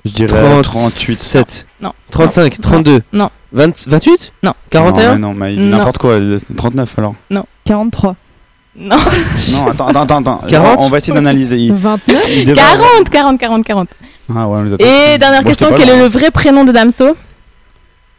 Je 0.05 0.11
dirais 0.11 0.61
38. 0.61 1.15
37. 1.17 1.65
Non. 1.81 1.91
35, 2.11 2.61
32. 2.61 3.01
Non. 3.11 3.29
20, 3.51 3.87
28 3.87 4.31
Non. 4.43 4.53
41 4.69 5.03
Non, 5.03 5.11
mais 5.13 5.19
non, 5.19 5.33
mais 5.33 5.53
il 5.55 5.59
dit 5.61 5.65
Non. 5.67 5.77
n'importe 5.79 5.97
quoi. 5.97 6.17
il 6.17 6.33
est 6.33 6.55
39 6.55 6.93
alors. 6.99 7.15
43. 7.65 8.15
Non, 8.77 8.95
Non, 9.53 9.67
attends, 9.71 9.87
attends, 9.87 10.01
attends. 10.03 10.17
attends. 10.19 10.41
40? 10.47 10.79
On 10.79 10.89
va 10.89 10.97
essayer 10.99 11.13
d'analyser. 11.13 11.57
Il- 11.57 11.73
29 11.73 12.29
il 12.29 12.45
devrait- 12.45 12.61
40, 12.61 13.09
40, 13.09 13.39
40, 13.39 13.63
40. 13.65 13.89
Ah 14.35 14.47
ouais, 14.47 14.57
on 14.59 14.63
les 14.63 14.73
a 14.73 14.77
tous. 14.77 14.85
Et 14.85 15.17
dernière 15.17 15.41
Bon, 15.43 15.49
question 15.49 15.67
j'étais 15.69 15.81
pas 15.81 15.87
quel 15.87 15.97
est 15.97 16.01
le 16.03 16.07
vrai 16.07 16.31
prénom 16.31 16.63
de 16.63 16.71
Damso 16.71 17.15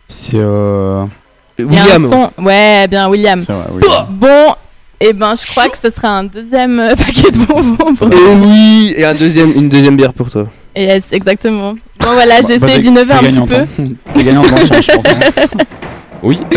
C'est 0.09 0.33
euh. 0.35 1.05
Il 1.59 1.73
y 1.73 1.77
a 1.79 1.83
un 1.83 1.85
William. 1.85 2.09
son- 2.37 2.43
Ouais, 2.43 2.89
bien, 2.89 3.09
William. 3.09 3.41
C'est 3.47 3.53
vrai, 3.53 3.65
oui. 3.73 3.83
Bon, 4.11 4.55
et 4.99 5.13
ben, 5.13 5.35
je 5.37 5.51
crois 5.51 5.69
que 5.69 5.77
ce 5.77 5.91
sera 5.91 6.09
un 6.19 6.25
deuxième 6.25 6.79
euh, 6.81 6.95
paquet 6.97 7.31
de 7.31 7.39
bonbons 7.45 7.95
pour 7.95 8.09
Et 8.13 8.35
oui 8.43 8.95
Et 8.97 9.05
un 9.05 9.15
deuxième, 9.15 9.53
une 9.55 9.69
deuxième 9.69 9.97
bière 9.97 10.13
pour 10.15 10.31
toi. 10.31 10.47
Yes, 10.77 11.05
exactement. 11.13 11.75
Bon, 11.99 12.13
voilà, 12.15 12.37
j'ai 12.47 12.59
Bah, 12.59 12.67
essayé 12.67 12.75
t'es- 12.75 12.81
d'innover 12.81 13.13
un 13.13 13.19
petit 13.25 13.41
peu. 13.43 13.67
T'es 14.15 14.25
gagnant 14.25 14.43
dans 14.43 14.57
le 14.59 14.67
champ, 14.67 14.81
je 14.81 14.93
pense. 14.93 15.07
hein. 15.07 15.47
Oui. 16.23 16.39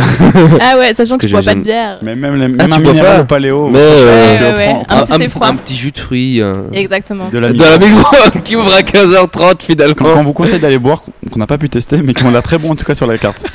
Ah 0.61 0.77
ouais, 0.77 0.93
sachant 0.93 1.15
que 1.15 1.21
que 1.21 1.27
je 1.27 1.33
bois 1.33 1.41
pas 1.43 1.55
de 1.55 1.61
bière. 1.61 1.99
Mais 2.01 2.15
même, 2.15 2.35
les, 2.35 2.47
même 2.47 2.57
Ah, 2.71 2.75
un 2.75 2.79
minéral 2.79 3.15
pas 3.17 3.21
au 3.21 3.25
paléo. 3.25 3.69
Mais, 3.69 3.79
euh, 3.79 4.51
ouais, 4.51 4.57
ouais. 4.57 4.83
prends. 4.87 4.97
Un 4.97 5.03
petit 5.03 5.23
effroi. 5.23 5.47
un 5.47 5.55
petit 5.55 5.75
jus 5.75 5.91
de 5.91 5.97
fruits. 5.97 6.41
un- 6.41 6.51
Exactement. 6.73 7.29
De 7.29 7.37
la 7.39 7.49
micro 7.49 8.15
qui 8.43 8.55
ouvre 8.55 8.73
à 8.73 8.81
15h30 8.81 9.29
Quand, 9.31 9.61
finalement. 9.61 9.95
quand 9.95 10.17
on 10.17 10.23
vous 10.23 10.33
conseille 10.33 10.59
d'aller 10.59 10.79
boire, 10.79 11.01
qu'on 11.01 11.11
qu'on 11.29 11.39
n'a 11.39 11.47
pas 11.47 11.57
pu 11.57 11.69
tester, 11.69 12.01
mais 12.01 12.13
qui 12.13 12.23
ont 12.25 12.31
l'air 12.31 12.43
très 12.43 12.57
bon 12.57 12.71
en 12.71 12.75
tout 12.75 12.85
cas 12.85 12.95
sur 12.95 13.07
la 13.07 13.17
carte. 13.17 13.45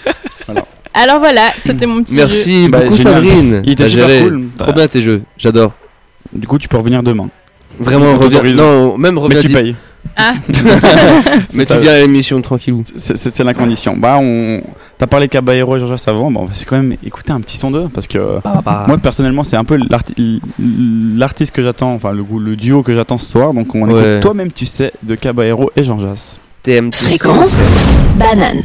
Alors 0.94 1.18
voilà, 1.20 1.52
c'était 1.64 1.86
mon 1.86 2.02
petit 2.02 2.14
jeu. 2.16 2.22
Merci 2.24 2.68
Bah, 2.68 2.80
beaucoup. 2.80 2.96
Sabrine. 2.96 3.62
Il 3.64 3.72
était 3.72 3.88
super 3.88 4.08
géré. 4.08 4.22
cool. 4.24 4.44
Trop 4.58 4.72
bien 4.72 4.86
tes 4.88 5.02
jeux, 5.02 5.22
j'adore. 5.36 5.72
Du 6.32 6.46
coup, 6.46 6.58
tu 6.58 6.68
peux 6.68 6.76
revenir 6.76 7.02
demain. 7.02 7.28
Vraiment, 7.78 8.14
reviens. 8.16 8.42
Non, 8.54 8.96
même 8.98 9.18
reviens. 9.18 9.40
Mais 9.40 9.46
tu 9.46 9.52
payes. 9.52 9.76
Ah. 10.16 10.34
Mais 11.54 11.64
ça. 11.64 11.76
tu 11.76 11.82
viens 11.82 11.92
à 11.92 11.98
l'émission 12.00 12.40
tranquillou. 12.42 12.82
C'est- 12.96 13.16
C'est 13.16 13.30
c'est 13.30 13.44
la 13.44 13.54
condition. 13.54 13.96
Bah, 13.96 14.18
on. 14.20 14.60
T'as 14.98 15.06
parlé 15.06 15.28
Caballero 15.28 15.76
et 15.76 15.80
Georges 15.80 16.00
avant. 16.06 16.30
Bon, 16.30 16.40
on 16.40 16.44
va 16.44 16.52
quand 16.66 16.76
même 16.76 16.96
écouter 17.04 17.32
un 17.32 17.40
petit 17.40 17.56
son 17.56 17.70
d'eux 17.70 17.88
parce 17.92 18.06
que 18.08 18.40
bah. 18.64 18.84
moi 18.88 18.98
personnellement, 18.98 19.44
c'est 19.44 19.56
un 19.56 19.64
peu 19.64 19.78
l'arti- 19.88 20.40
l'artiste 20.58 21.54
que 21.54 21.62
j'attends, 21.62 21.94
enfin 21.94 22.12
le, 22.12 22.24
le 22.40 22.56
duo 22.56 22.82
que 22.82 22.92
j'attends 22.94 23.18
ce 23.18 23.30
soir. 23.30 23.54
Donc 23.54 23.74
on 23.74 23.82
Ouais. 23.88 24.12
écoute 24.12 24.22
toi-même, 24.22 24.50
tu 24.52 24.66
sais, 24.66 24.92
de 25.04 25.14
Caballero 25.14 25.70
et 25.76 25.84
Jean 25.84 25.98
Jass. 26.00 26.40
TM. 26.64 26.92
Fréquence 26.92 27.62
banane. 28.16 28.62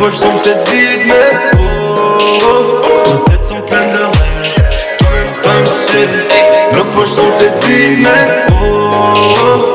Po 0.00 0.06
për 0.06 0.14
shumë 0.16 0.38
të 0.44 0.52
dit 0.64 1.10
oh, 1.12 2.38
oh, 2.48 2.86
oh. 2.90 3.26
me 3.28 3.36
po 3.36 3.44
sont 3.44 3.60
pleines 3.68 3.92
de 3.92 4.00
rêves 4.00 4.16
prende 4.16 4.30
herë 4.30 4.86
Të 4.96 5.10
me 5.10 5.26
më 5.26 5.34
të 5.44 5.58
më 5.68 5.74
sont 5.82 6.38
Nuk 6.78 6.94
për 6.96 7.10
shumë 7.16 7.34
të 7.42 7.50
dit 7.66 8.06
me 8.06 8.16
po 8.48 9.69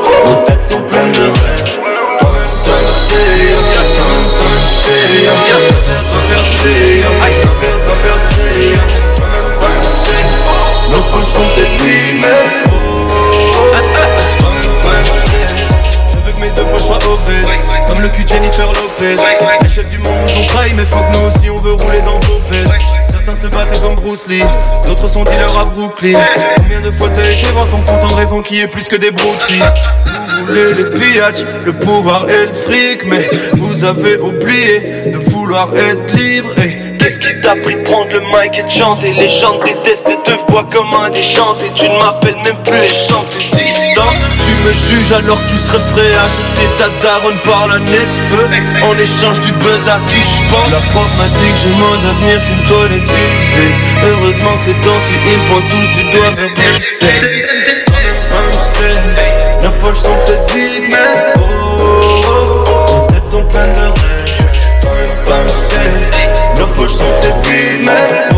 le 18.06 18.12
cul 18.12 18.24
de 18.24 18.28
Jennifer 18.28 18.66
Lopez. 18.72 19.16
Les 19.62 19.68
chefs 19.68 19.88
du 19.88 19.98
monde 19.98 20.14
nous 20.26 20.42
ont 20.42 20.46
trahis 20.46 20.72
Mais 20.74 20.84
faut 20.84 21.00
que 21.00 21.18
nous 21.18 21.26
aussi 21.26 21.50
on 21.50 21.56
veut 21.56 21.72
rouler 21.72 22.00
dans 22.00 22.18
vos 22.20 22.38
pèses 22.48 22.70
Certains 23.10 23.34
se 23.34 23.46
battent 23.48 23.80
comme 23.80 23.96
Bruce 23.96 24.28
Lee 24.28 24.42
D'autres 24.84 25.08
sont 25.08 25.24
dealers 25.24 25.58
à 25.58 25.64
Brooklyn. 25.64 26.18
Combien 26.56 26.80
de 26.80 26.90
fois 26.90 27.08
t'as 27.10 27.30
été 27.30 27.46
voir 27.52 27.68
ton 27.68 27.78
compte 27.78 28.12
en 28.12 28.14
rêvant 28.14 28.42
qui 28.42 28.60
est 28.60 28.68
plus 28.68 28.88
que 28.88 28.96
des 28.96 29.10
broutiers 29.10 29.58
Vous 30.38 30.46
voulez 30.46 30.74
les 30.74 30.84
pillages, 30.84 31.44
le 31.64 31.72
pouvoir 31.72 32.28
et 32.28 32.46
le 32.46 32.52
fric 32.52 33.04
Mais 33.06 33.28
vous 33.54 33.84
avez 33.84 34.18
oublié 34.18 35.10
de 35.12 35.18
vouloir 35.18 35.68
être 35.74 36.14
libre 36.14 36.50
et 36.64 36.86
Qu'est-ce 36.98 37.18
qui 37.20 37.40
t'a 37.40 37.54
pris 37.54 37.74
de 37.74 37.82
prendre 37.82 38.12
le 38.12 38.20
mic 38.20 38.58
et 38.58 38.62
de 38.62 38.68
chanter? 38.68 39.12
Les 39.12 39.28
gens 39.28 39.58
te 39.58 39.64
détestent 39.64 40.06
te 40.24 40.50
voient 40.50 40.66
comme 40.72 40.92
un 40.94 41.10
déchanté 41.10 41.64
Tu 41.74 41.88
ne 41.88 41.98
m'appelles 41.98 42.36
même 42.44 42.62
plus 42.64 42.78
et 42.78 43.08
chanter 43.08 43.55
dissident 43.96 44.12
Tu 44.44 44.52
me 44.64 44.72
juges 44.72 45.12
alors 45.12 45.38
tu 45.48 45.56
serais 45.56 45.82
prêt 45.92 46.12
à 46.14 46.26
jeter 46.28 46.68
ta 46.78 46.88
daronne 47.02 47.38
par 47.44 47.68
la 47.68 47.78
nez 47.78 47.92
de 47.92 48.18
feu. 48.28 48.46
En 48.88 48.98
échange 48.98 49.40
du 49.40 49.52
buzz 49.52 49.88
à 49.88 49.98
qui 50.10 50.20
je 50.20 50.52
pense. 50.52 50.70
La 50.70 50.78
prof 50.92 51.10
m'a 51.18 51.28
dit 51.28 51.50
que 51.52 51.58
j'ai 51.62 51.74
moins 51.76 51.98
d'avenir 51.98 52.40
qu'une 52.46 52.64
toilette 52.68 53.02
usée 53.02 53.72
Heureusement 54.04 54.56
que 54.56 54.62
ces 54.64 54.74
temps-ci 54.74 55.14
ils 55.26 55.38
pointent 55.50 55.68
tous 55.70 55.88
du 55.98 56.04
doigt 56.12 56.30
vers 56.36 56.50
Bruxelles. 56.54 57.46
Nos 59.62 59.70
poches 59.80 59.98
sont 59.98 60.16
peut-être 60.26 60.54
vides 60.54 60.88
mais 60.90 61.32
oh, 61.38 61.40
oh, 61.40 62.64
oh, 62.68 63.12
têtes 63.12 63.26
sont 63.26 63.44
pleines 63.44 63.72
de 63.72 63.78
rêves. 63.80 64.26
Nos 66.58 66.66
poches 66.68 66.92
sont 66.92 67.10
peut-être 67.20 67.48
vides, 67.48 67.84
mais 67.84 68.35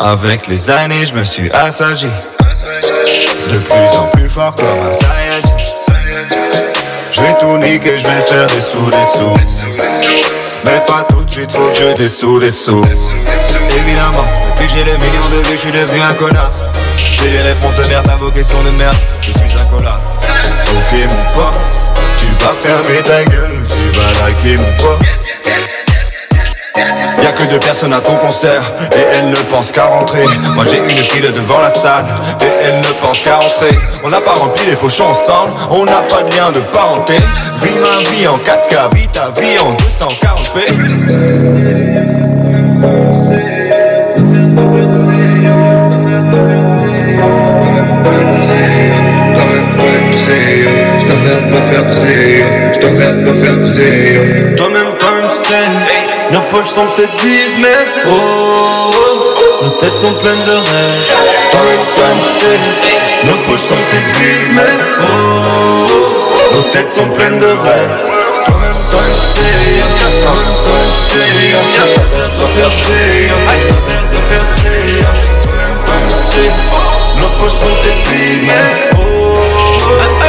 Avec 0.00 0.46
les 0.46 0.70
années, 0.70 1.04
je 1.06 1.14
me 1.14 1.24
suis 1.24 1.50
assagi. 1.50 2.06
De 3.50 3.58
plus 3.58 3.98
en 3.98 4.06
plus 4.06 4.30
fort 4.30 4.54
comme 4.54 4.68
un 4.68 4.92
Saiyajin. 4.92 5.56
Je 7.12 7.20
vais 7.20 7.34
tout 7.40 7.58
niquer, 7.58 7.98
je 7.98 8.06
vais 8.06 8.22
faire 8.22 8.46
des 8.46 8.60
sous, 8.60 8.86
des 8.90 8.96
sous. 9.18 9.34
Mais 10.64 10.80
pas 10.86 11.04
tout 11.08 11.24
de 11.24 11.30
suite, 11.30 11.50
faut 11.52 11.68
que 11.68 11.74
je 11.74 11.96
des 11.96 12.08
sous, 12.08 12.38
des 12.38 12.50
sous. 12.52 12.82
Évidemment, 13.76 14.24
depuis 14.50 14.68
j'ai 14.72 14.84
les 14.84 14.96
millions 14.98 15.28
de 15.32 15.48
vues, 15.48 15.56
je 15.56 15.56
suis 15.56 15.72
devenu 15.72 16.00
un 16.00 16.14
connard. 16.14 16.52
J'ai 16.94 17.30
les 17.30 17.42
réponses 17.42 17.74
de 17.74 17.88
merde 17.88 18.08
à 18.08 18.16
vos 18.16 18.30
questions 18.30 18.62
de 18.62 18.70
merde, 18.76 18.96
je 19.20 19.32
suis 19.32 19.58
un 19.58 19.64
collard. 19.76 19.98
Ok 20.76 20.92
mon 20.92 21.40
pote, 21.40 21.58
tu 22.18 22.26
vas 22.44 22.54
fermer 22.60 23.02
ta 23.02 23.24
gueule, 23.24 23.66
tu 23.68 23.98
vas 23.98 24.26
liker 24.26 24.62
mon 24.62 24.82
pote. 24.82 25.06
Y'a 27.22 27.32
que 27.32 27.44
deux 27.44 27.58
personnes 27.58 27.92
à 27.92 28.00
ton 28.00 28.14
concert 28.16 28.62
Et 28.96 29.04
elles 29.16 29.30
ne 29.30 29.36
pensent 29.50 29.72
qu'à 29.72 29.84
rentrer. 29.84 30.24
Moi 30.54 30.64
j'ai 30.64 30.78
une 30.78 31.04
file 31.04 31.32
devant 31.32 31.60
la 31.60 31.72
salle 31.72 32.06
Et 32.40 32.64
elles 32.64 32.78
ne 32.78 32.92
pensent 33.00 33.22
qu'à 33.22 33.36
rentrer. 33.36 33.78
On 34.04 34.10
n'a 34.10 34.20
pas 34.20 34.32
rempli 34.32 34.64
les 34.66 34.76
pochons 34.76 35.08
ensemble 35.10 35.52
On 35.70 35.84
n'a 35.84 36.02
pas 36.02 36.22
de 36.22 36.34
lien 36.34 36.50
de 36.52 36.60
parenté. 36.60 37.14
Vis 37.60 37.78
ma 37.78 37.98
vie 38.10 38.26
en 38.28 38.36
4K 38.36 38.94
Vis 38.94 39.08
ta 39.08 39.30
vie 39.30 39.58
en 39.58 39.72
240p 39.72 41.48
Je 50.98 51.06
dois 51.06 51.16
faire, 51.16 51.50
dois 51.50 51.60
faire 51.62 51.84
pousser, 51.84 52.44
je 52.74 52.80
dois 52.80 52.90
faire, 52.90 53.14
dois 53.24 53.34
faire 53.34 53.58
pousser. 53.60 54.54
Toi-même, 54.56 54.96
toi-même, 54.98 55.28
tu 55.30 55.48
sais, 55.48 55.54
nos 56.32 56.40
poches 56.50 56.68
sont 56.68 56.86
peut-être 56.86 57.16
vides, 57.22 57.58
mais 57.60 57.86
oh, 58.06 58.10
oh, 58.10 58.92
oh, 58.92 59.64
nos 59.64 59.70
têtes 59.80 59.96
sont 59.96 60.12
pleines 60.14 60.44
de 60.44 60.52
rêves. 60.52 61.06
Nos 63.24 63.36
poches 63.46 63.60
sont 63.60 63.74
peut-être 63.74 64.18
vides, 64.18 64.52
mais 64.54 64.62
oh, 65.00 65.04
oh, 65.90 66.54
nos 66.54 66.62
têtes 66.72 66.90
sont 66.90 67.08
pleines 67.08 67.38
de 67.38 67.46
rêves. 67.46 68.04
Nos 77.20 77.28
poches 77.40 77.52
sont 77.52 77.68
vides, 78.10 78.42
mais 78.46 78.68
oh, 78.94 78.98
oh, 78.98 79.40
oh, 79.90 80.27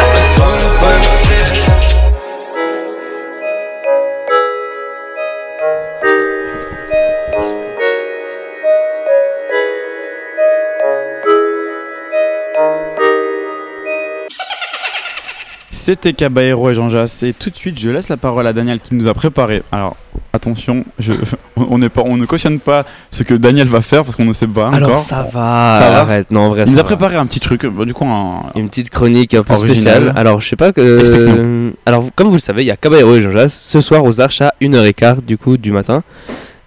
C'était 15.90 16.14
Caballero 16.14 16.70
et 16.70 16.76
Jean 16.76 16.88
Jass. 16.88 17.24
Et 17.24 17.34
tout 17.34 17.50
de 17.50 17.56
suite, 17.56 17.80
je 17.80 17.90
laisse 17.90 18.10
la 18.10 18.18
parole 18.18 18.46
à 18.46 18.54
Daniel 18.54 18.80
qui 18.80 18.94
nous 18.94 19.08
a 19.08 19.14
préparé. 19.16 19.64
Alors, 19.72 19.96
attention, 20.34 20.86
je, 21.00 21.14
on, 21.56 21.80
n'est 21.80 21.90
pas, 21.90 22.04
on 22.06 22.16
ne 22.16 22.28
cautionne 22.28 22.60
pas 22.60 22.86
ce 23.10 23.24
que 23.24 23.34
Daniel 23.34 23.68
va 23.68 23.82
faire 23.82 24.04
parce 24.04 24.16
qu'on 24.16 24.26
ne 24.26 24.34
sait 24.34 24.46
pas 24.46 24.70
Alors 24.70 24.90
encore. 24.92 25.02
ça 25.02 25.24
va, 25.24 25.80
Ça 25.82 25.90
va 25.90 26.00
arrête, 26.02 26.30
non 26.30 26.42
en 26.42 26.50
vrai 26.50 26.66
Il 26.68 26.74
nous 26.74 26.78
a 26.78 26.84
va. 26.84 26.88
préparé 26.90 27.16
un 27.16 27.26
petit 27.26 27.40
truc, 27.40 27.66
bah, 27.66 27.86
du 27.86 27.96
coup, 27.96 28.06
un, 28.06 28.44
Une 28.56 28.70
petite 28.70 28.92
chronique 28.92 29.34
un 29.34 29.42
peu 29.42 29.54
Original. 29.54 29.78
spéciale. 29.80 30.14
Alors, 30.16 30.42
je 30.42 30.48
sais 30.50 30.56
pas 30.56 30.72
que. 30.72 31.74
Alors, 31.88 32.06
comme 32.14 32.28
vous 32.28 32.34
le 32.36 32.40
savez, 32.40 32.62
il 32.62 32.68
y 32.68 32.72
a 32.72 32.78
Caballero 32.78 33.16
et 33.16 33.22
Jean 33.24 33.32
Jass 33.32 33.60
ce 33.60 33.82
soir 33.82 34.04
aux 34.04 34.22
Arches 34.22 34.42
à 34.42 34.54
1h15 34.62 35.26
du 35.26 35.40
coup 35.40 35.58
du 35.58 35.72
matin. 35.72 36.04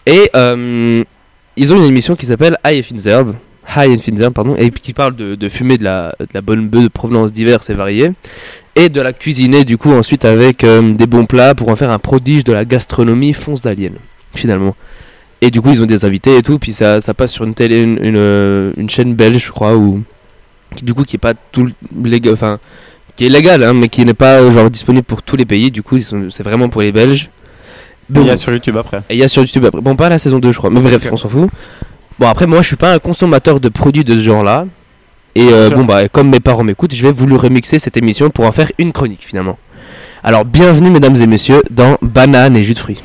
Et 0.04 0.30
euh, 0.34 1.04
ils 1.56 1.72
ont 1.72 1.76
une 1.76 1.84
émission 1.84 2.16
qui 2.16 2.26
s'appelle 2.26 2.56
High 2.66 2.80
and 2.80 2.82
Finzerb. 2.82 3.34
High 3.76 3.94
and 3.96 4.00
Finzerb, 4.00 4.32
pardon. 4.32 4.56
Et 4.58 4.72
qui 4.72 4.92
parle 4.92 5.14
de, 5.14 5.36
de 5.36 5.48
fumer 5.48 5.78
de 5.78 5.84
la, 5.84 6.12
de 6.18 6.26
la 6.34 6.40
bonne 6.40 6.66
bœuf 6.66 6.82
de 6.82 6.88
provenance 6.88 7.30
diverses 7.30 7.70
et 7.70 7.74
variées. 7.74 8.10
Et 8.74 8.88
de 8.88 9.00
la 9.00 9.12
cuisiner 9.12 9.64
du 9.64 9.76
coup 9.76 9.92
ensuite 9.92 10.24
avec 10.24 10.64
euh, 10.64 10.92
des 10.94 11.06
bons 11.06 11.26
plats 11.26 11.54
pour 11.54 11.68
en 11.68 11.76
faire 11.76 11.90
un 11.90 11.98
prodige 11.98 12.42
de 12.44 12.52
la 12.52 12.64
gastronomie 12.64 13.34
fonsdalienne, 13.34 13.96
finalement. 14.34 14.74
Et 15.42 15.50
du 15.50 15.60
coup, 15.60 15.70
ils 15.70 15.82
ont 15.82 15.86
des 15.86 16.04
invités 16.04 16.38
et 16.38 16.42
tout. 16.42 16.58
Puis 16.58 16.72
ça, 16.72 17.00
ça 17.00 17.14
passe 17.14 17.32
sur 17.32 17.44
une 17.44 17.54
télé, 17.54 17.82
une, 17.82 18.02
une, 18.02 18.16
euh, 18.16 18.72
une 18.76 18.88
chaîne 18.88 19.14
belge, 19.14 19.44
je 19.44 19.50
crois, 19.52 19.76
ou 19.76 20.02
du 20.82 20.94
coup 20.94 21.04
qui 21.04 21.16
est 21.16 21.18
pas 21.18 21.34
tout 21.34 21.68
légal, 22.02 22.32
enfin 22.32 22.58
qui 23.16 23.26
est 23.26 23.28
légal, 23.28 23.62
hein, 23.62 23.74
mais 23.74 23.88
qui 23.88 24.04
n'est 24.04 24.14
pas 24.14 24.50
genre 24.50 24.70
disponible 24.70 25.04
pour 25.04 25.22
tous 25.22 25.36
les 25.36 25.44
pays. 25.44 25.70
Du 25.70 25.82
coup, 25.82 25.98
c'est 26.00 26.42
vraiment 26.42 26.68
pour 26.68 26.82
les 26.82 26.92
Belges. 26.92 27.28
il 28.14 28.26
y 28.26 28.30
a 28.30 28.36
sur 28.36 28.52
YouTube 28.52 28.76
après. 28.76 28.98
Et 29.10 29.14
il 29.14 29.18
y 29.18 29.22
a 29.22 29.28
sur 29.28 29.42
YouTube 29.42 29.64
après. 29.64 29.80
Bon, 29.80 29.96
pas 29.96 30.08
la 30.08 30.18
saison 30.18 30.38
2, 30.38 30.52
je 30.52 30.58
crois. 30.58 30.70
Mais 30.70 30.80
bref, 30.80 31.06
on 31.10 31.16
s'en 31.16 31.28
fout. 31.28 31.50
Bon, 32.18 32.26
après, 32.28 32.46
moi, 32.46 32.62
je 32.62 32.68
suis 32.68 32.76
pas 32.76 32.94
un 32.94 32.98
consommateur 32.98 33.60
de 33.60 33.68
produits 33.68 34.04
de 34.04 34.14
ce 34.14 34.20
genre-là. 34.20 34.66
Et 35.34 35.48
euh, 35.50 35.70
bon, 35.70 35.84
bah, 35.84 36.08
comme 36.08 36.28
mes 36.28 36.40
parents 36.40 36.64
m'écoutent, 36.64 36.94
je 36.94 37.02
vais 37.02 37.12
vous 37.12 37.26
le 37.26 37.36
remixer 37.36 37.78
cette 37.78 37.96
émission 37.96 38.30
pour 38.30 38.44
en 38.44 38.52
faire 38.52 38.70
une 38.78 38.92
chronique 38.92 39.24
finalement. 39.26 39.58
Alors 40.22 40.44
bienvenue 40.44 40.90
mesdames 40.90 41.16
et 41.16 41.26
messieurs 41.26 41.62
dans 41.70 41.96
Banane 42.02 42.56
et 42.56 42.62
jus 42.62 42.74
de 42.74 42.78
fruits. 42.78 43.00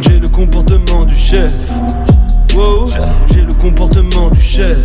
J'ai 0.00 0.18
le 0.18 0.28
comportement 0.28 1.04
du 1.04 1.14
chef. 1.14 1.66
Wow. 2.54 2.88
J'ai 3.32 3.42
le 3.42 3.52
comportement 3.60 4.30
du 4.30 4.40
chef. 4.40 4.76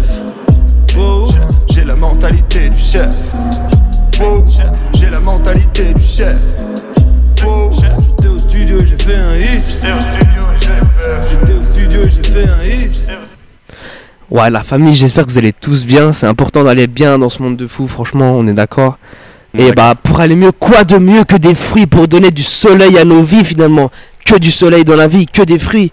Wow. 0.98 1.28
J'ai 1.70 1.84
la 1.84 1.96
mentalité 1.96 2.70
du 2.70 2.78
chef. 2.78 3.30
Wow. 4.22 4.46
J'ai 4.94 5.10
la 5.10 5.20
mentalité 5.20 5.94
du 5.94 6.02
chef. 6.02 6.54
Wow. 7.46 7.72
J'étais 7.74 8.28
au 8.28 8.38
studio, 8.38 8.78
j'ai 8.80 8.98
fait 8.98 9.16
un 9.16 9.36
hit. 9.36 9.80
J'étais 11.30 11.54
au 11.54 11.64
studio, 11.64 12.02
j'ai 12.04 12.24
fait 12.24 12.48
un 12.48 12.64
hit. 12.64 13.04
Ouais, 14.30 14.50
la 14.50 14.64
famille, 14.64 14.94
j'espère 14.94 15.26
que 15.26 15.32
vous 15.32 15.38
allez 15.38 15.54
tous 15.54 15.86
bien. 15.86 16.14
C'est 16.14 16.28
important 16.28 16.64
d'aller 16.64 16.88
bien 16.88 17.20
dans 17.20 17.30
ce 17.30 17.42
monde 17.42 17.58
de 17.58 17.68
fou, 17.68 17.88
franchement, 17.88 18.34
on 18.36 18.48
est 18.48 18.54
d'accord. 18.54 18.98
Et 19.58 19.74
bah, 19.74 19.96
pour 20.02 20.22
aller 20.22 20.38
mieux, 20.38 20.54
quoi 20.54 20.86
de 20.86 20.98
mieux 20.98 21.26
que 21.26 21.36
des 21.36 21.56
fruits 21.56 21.86
pour 21.86 22.08
donner 22.08 22.32
du 22.32 22.44
soleil 22.44 22.98
à 22.98 23.04
nos 23.04 23.24
vies 23.24 23.44
finalement? 23.44 23.92
Que 24.26 24.38
du 24.38 24.52
soleil 24.52 24.86
dans 24.86 24.96
la 24.96 25.08
vie, 25.08 25.26
que 25.26 25.42
des 25.42 25.60
fruits. 25.60 25.92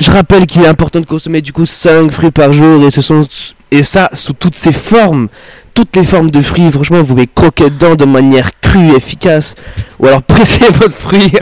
Je 0.00 0.10
rappelle 0.10 0.46
qu'il 0.46 0.62
est 0.62 0.66
important 0.66 0.98
de 0.98 1.06
consommer 1.06 1.40
du 1.40 1.52
coup 1.52 1.66
5 1.66 2.10
fruits 2.10 2.32
par 2.32 2.52
jour 2.52 2.84
et 2.84 2.90
ce 2.90 3.00
sont 3.00 3.24
et 3.70 3.82
ça 3.84 4.10
sous 4.12 4.32
toutes 4.32 4.56
ses 4.56 4.72
formes. 4.72 5.28
Toutes 5.74 5.96
les 5.96 6.04
formes 6.04 6.30
de 6.30 6.40
fruits, 6.40 6.70
franchement, 6.70 6.98
vous 6.98 7.06
pouvez 7.14 7.26
croquer 7.26 7.64
dedans 7.64 7.96
de 7.96 8.04
manière 8.04 8.50
crue, 8.60 8.94
efficace. 8.96 9.56
Ou 9.98 10.06
alors 10.06 10.22
presser 10.34 10.64
votre 10.72 10.96
fruit. 10.96 11.32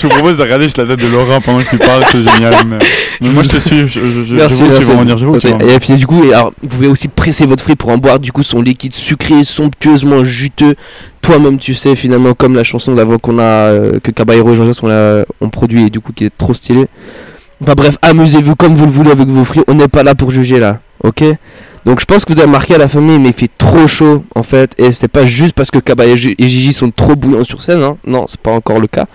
je 0.00 0.02
vous 0.02 0.08
propose 0.08 0.38
de 0.38 0.42
regarder 0.42 0.66
la 0.66 0.72
tête 0.72 0.98
de 1.00 1.06
Laurent 1.06 1.40
pendant 1.40 1.60
que 1.62 1.70
tu 1.70 1.78
parles, 1.78 2.02
c'est 2.10 2.20
génial. 2.20 2.54
Mais, 2.66 2.78
mais 3.20 3.28
moi 3.30 3.44
je 3.44 3.48
te 3.50 3.56
suis, 3.58 3.86
je, 3.86 4.00
je, 4.24 4.34
Merci, 4.34 4.58
je 4.58 4.64
vois 4.64 4.74
merci. 4.74 4.90
en 4.92 5.04
dire. 5.58 5.74
Et 5.74 5.78
puis 5.78 5.94
du 5.94 6.06
coup, 6.06 6.20
alors, 6.32 6.52
vous 6.62 6.68
pouvez 6.68 6.88
aussi 6.88 7.06
presser 7.06 7.46
votre 7.46 7.62
fruit 7.62 7.76
pour 7.76 7.90
en 7.90 7.98
boire 7.98 8.18
du 8.18 8.32
coup 8.32 8.42
son 8.42 8.60
liquide 8.60 8.92
sucré, 8.92 9.44
somptueusement 9.44 10.24
juteux. 10.24 10.74
Toi-même, 11.22 11.58
tu 11.58 11.74
sais 11.74 11.94
finalement 11.94 12.34
comme 12.34 12.56
la 12.56 12.64
chanson 12.64 12.92
d'avant 12.94 13.18
qu'on 13.18 13.38
a 13.38 13.42
euh, 13.42 14.00
que 14.02 14.10
Caballero 14.10 14.52
et 14.52 14.56
Jean-Jacques 14.56 14.82
on, 14.82 14.88
l'a- 14.88 15.24
ont 15.40 15.48
produit 15.48 15.86
et 15.86 15.90
du 15.90 16.00
coup 16.00 16.12
qui 16.12 16.24
est 16.24 16.36
trop 16.36 16.54
stylé. 16.54 16.86
Enfin 17.62 17.74
bref, 17.76 17.98
amusez-vous 18.02 18.56
comme 18.56 18.74
vous 18.74 18.86
le 18.86 18.92
voulez 18.92 19.10
avec 19.12 19.28
vos 19.28 19.44
fruits. 19.44 19.62
On 19.68 19.74
n'est 19.74 19.88
pas 19.88 20.02
là 20.02 20.14
pour 20.16 20.30
juger 20.32 20.58
là, 20.58 20.80
ok? 21.04 21.22
Donc 21.88 22.00
je 22.00 22.04
pense 22.04 22.26
que 22.26 22.34
vous 22.34 22.38
avez 22.38 22.50
marqué 22.50 22.74
à 22.74 22.78
la 22.78 22.86
famille, 22.86 23.18
mais 23.18 23.30
il 23.30 23.34
fait 23.34 23.48
trop 23.56 23.86
chaud 23.86 24.22
en 24.34 24.42
fait, 24.42 24.74
et 24.76 24.92
c'est 24.92 25.08
pas 25.08 25.24
juste 25.24 25.54
parce 25.54 25.70
que 25.70 25.78
Caballero 25.78 26.18
et 26.38 26.46
Gigi 26.46 26.74
sont 26.74 26.90
trop 26.90 27.16
bouillants 27.16 27.44
sur 27.44 27.62
scène, 27.62 27.82
hein. 27.82 27.96
non, 28.06 28.26
c'est 28.26 28.38
pas 28.38 28.50
encore 28.50 28.78
le 28.78 28.88
cas. 28.88 29.06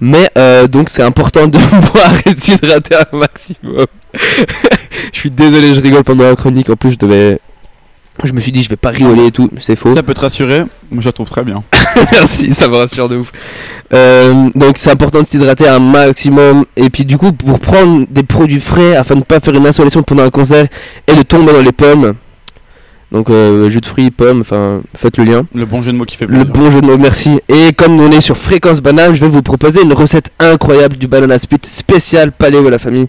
Mais 0.00 0.28
euh, 0.36 0.66
donc 0.66 0.88
c'est 0.88 1.04
important 1.04 1.46
de 1.46 1.58
boire 1.92 2.12
et 2.26 2.34
de 2.34 2.40
s'hydrater 2.40 2.96
un 2.96 3.16
maximum. 3.16 3.86
je 5.12 5.16
suis 5.16 5.30
désolé, 5.30 5.76
je 5.76 5.80
rigole 5.80 6.02
pendant 6.02 6.24
la 6.24 6.34
chronique. 6.34 6.70
En 6.70 6.74
plus, 6.74 6.90
je 6.90 6.98
devais. 6.98 7.38
Je 8.24 8.32
me 8.32 8.40
suis 8.40 8.52
dit, 8.52 8.62
je 8.62 8.68
vais 8.68 8.76
pas 8.76 8.90
rigoler 8.90 9.26
et 9.26 9.30
tout, 9.32 9.48
c'est 9.58 9.74
faux. 9.74 9.88
Ça 9.92 10.02
peut 10.02 10.12
te 10.14 10.20
rassurer, 10.20 10.60
moi 10.90 11.00
je 11.00 11.06
la 11.08 11.12
trouve 11.12 11.28
très 11.28 11.42
bien. 11.42 11.64
Merci, 12.12 12.52
ça 12.52 12.68
me 12.68 12.76
rassure 12.76 13.08
de 13.08 13.16
ouf. 13.16 13.32
Euh, 13.94 14.48
donc 14.54 14.74
c'est 14.76 14.90
important 14.90 15.20
de 15.22 15.26
s'hydrater 15.26 15.66
un 15.66 15.78
maximum. 15.78 16.64
Et 16.76 16.90
puis 16.90 17.04
du 17.04 17.16
coup, 17.16 17.32
pour 17.32 17.58
prendre 17.58 18.06
des 18.10 18.22
produits 18.22 18.60
frais 18.60 18.96
afin 18.96 19.14
de 19.14 19.20
ne 19.20 19.24
pas 19.24 19.40
faire 19.40 19.54
une 19.54 19.66
insolation 19.66 20.02
pendant 20.02 20.24
un 20.24 20.30
concert 20.30 20.66
et 21.06 21.14
de 21.14 21.22
tomber 21.22 21.52
dans 21.52 21.62
les 21.62 21.72
pommes. 21.72 22.14
Donc 23.12 23.28
euh, 23.28 23.68
jus 23.68 23.80
de 23.80 23.86
fruits, 23.86 24.10
pommes, 24.10 24.40
enfin 24.40 24.80
faites 24.94 25.16
le 25.18 25.24
lien. 25.24 25.44
Le 25.54 25.64
bon 25.66 25.82
jeu 25.82 25.92
de 25.92 25.96
mots 25.98 26.04
qui 26.06 26.16
fait 26.16 26.26
Le 26.26 26.44
plaisir. 26.44 26.52
bon 26.52 26.70
jeu 26.70 26.80
de 26.80 26.86
mots, 26.86 26.98
merci. 26.98 27.40
Et 27.48 27.72
comme 27.74 27.98
on 28.00 28.10
est 28.10 28.20
sur 28.22 28.36
Fréquence 28.36 28.80
Banane, 28.80 29.14
je 29.14 29.20
vais 29.20 29.28
vous 29.28 29.42
proposer 29.42 29.82
une 29.82 29.92
recette 29.92 30.30
incroyable 30.38 30.96
du 30.96 31.08
banana 31.08 31.38
split 31.38 31.58
spécial 31.62 32.30
paléo 32.32 32.66
à 32.66 32.70
la 32.70 32.78
famille. 32.78 33.08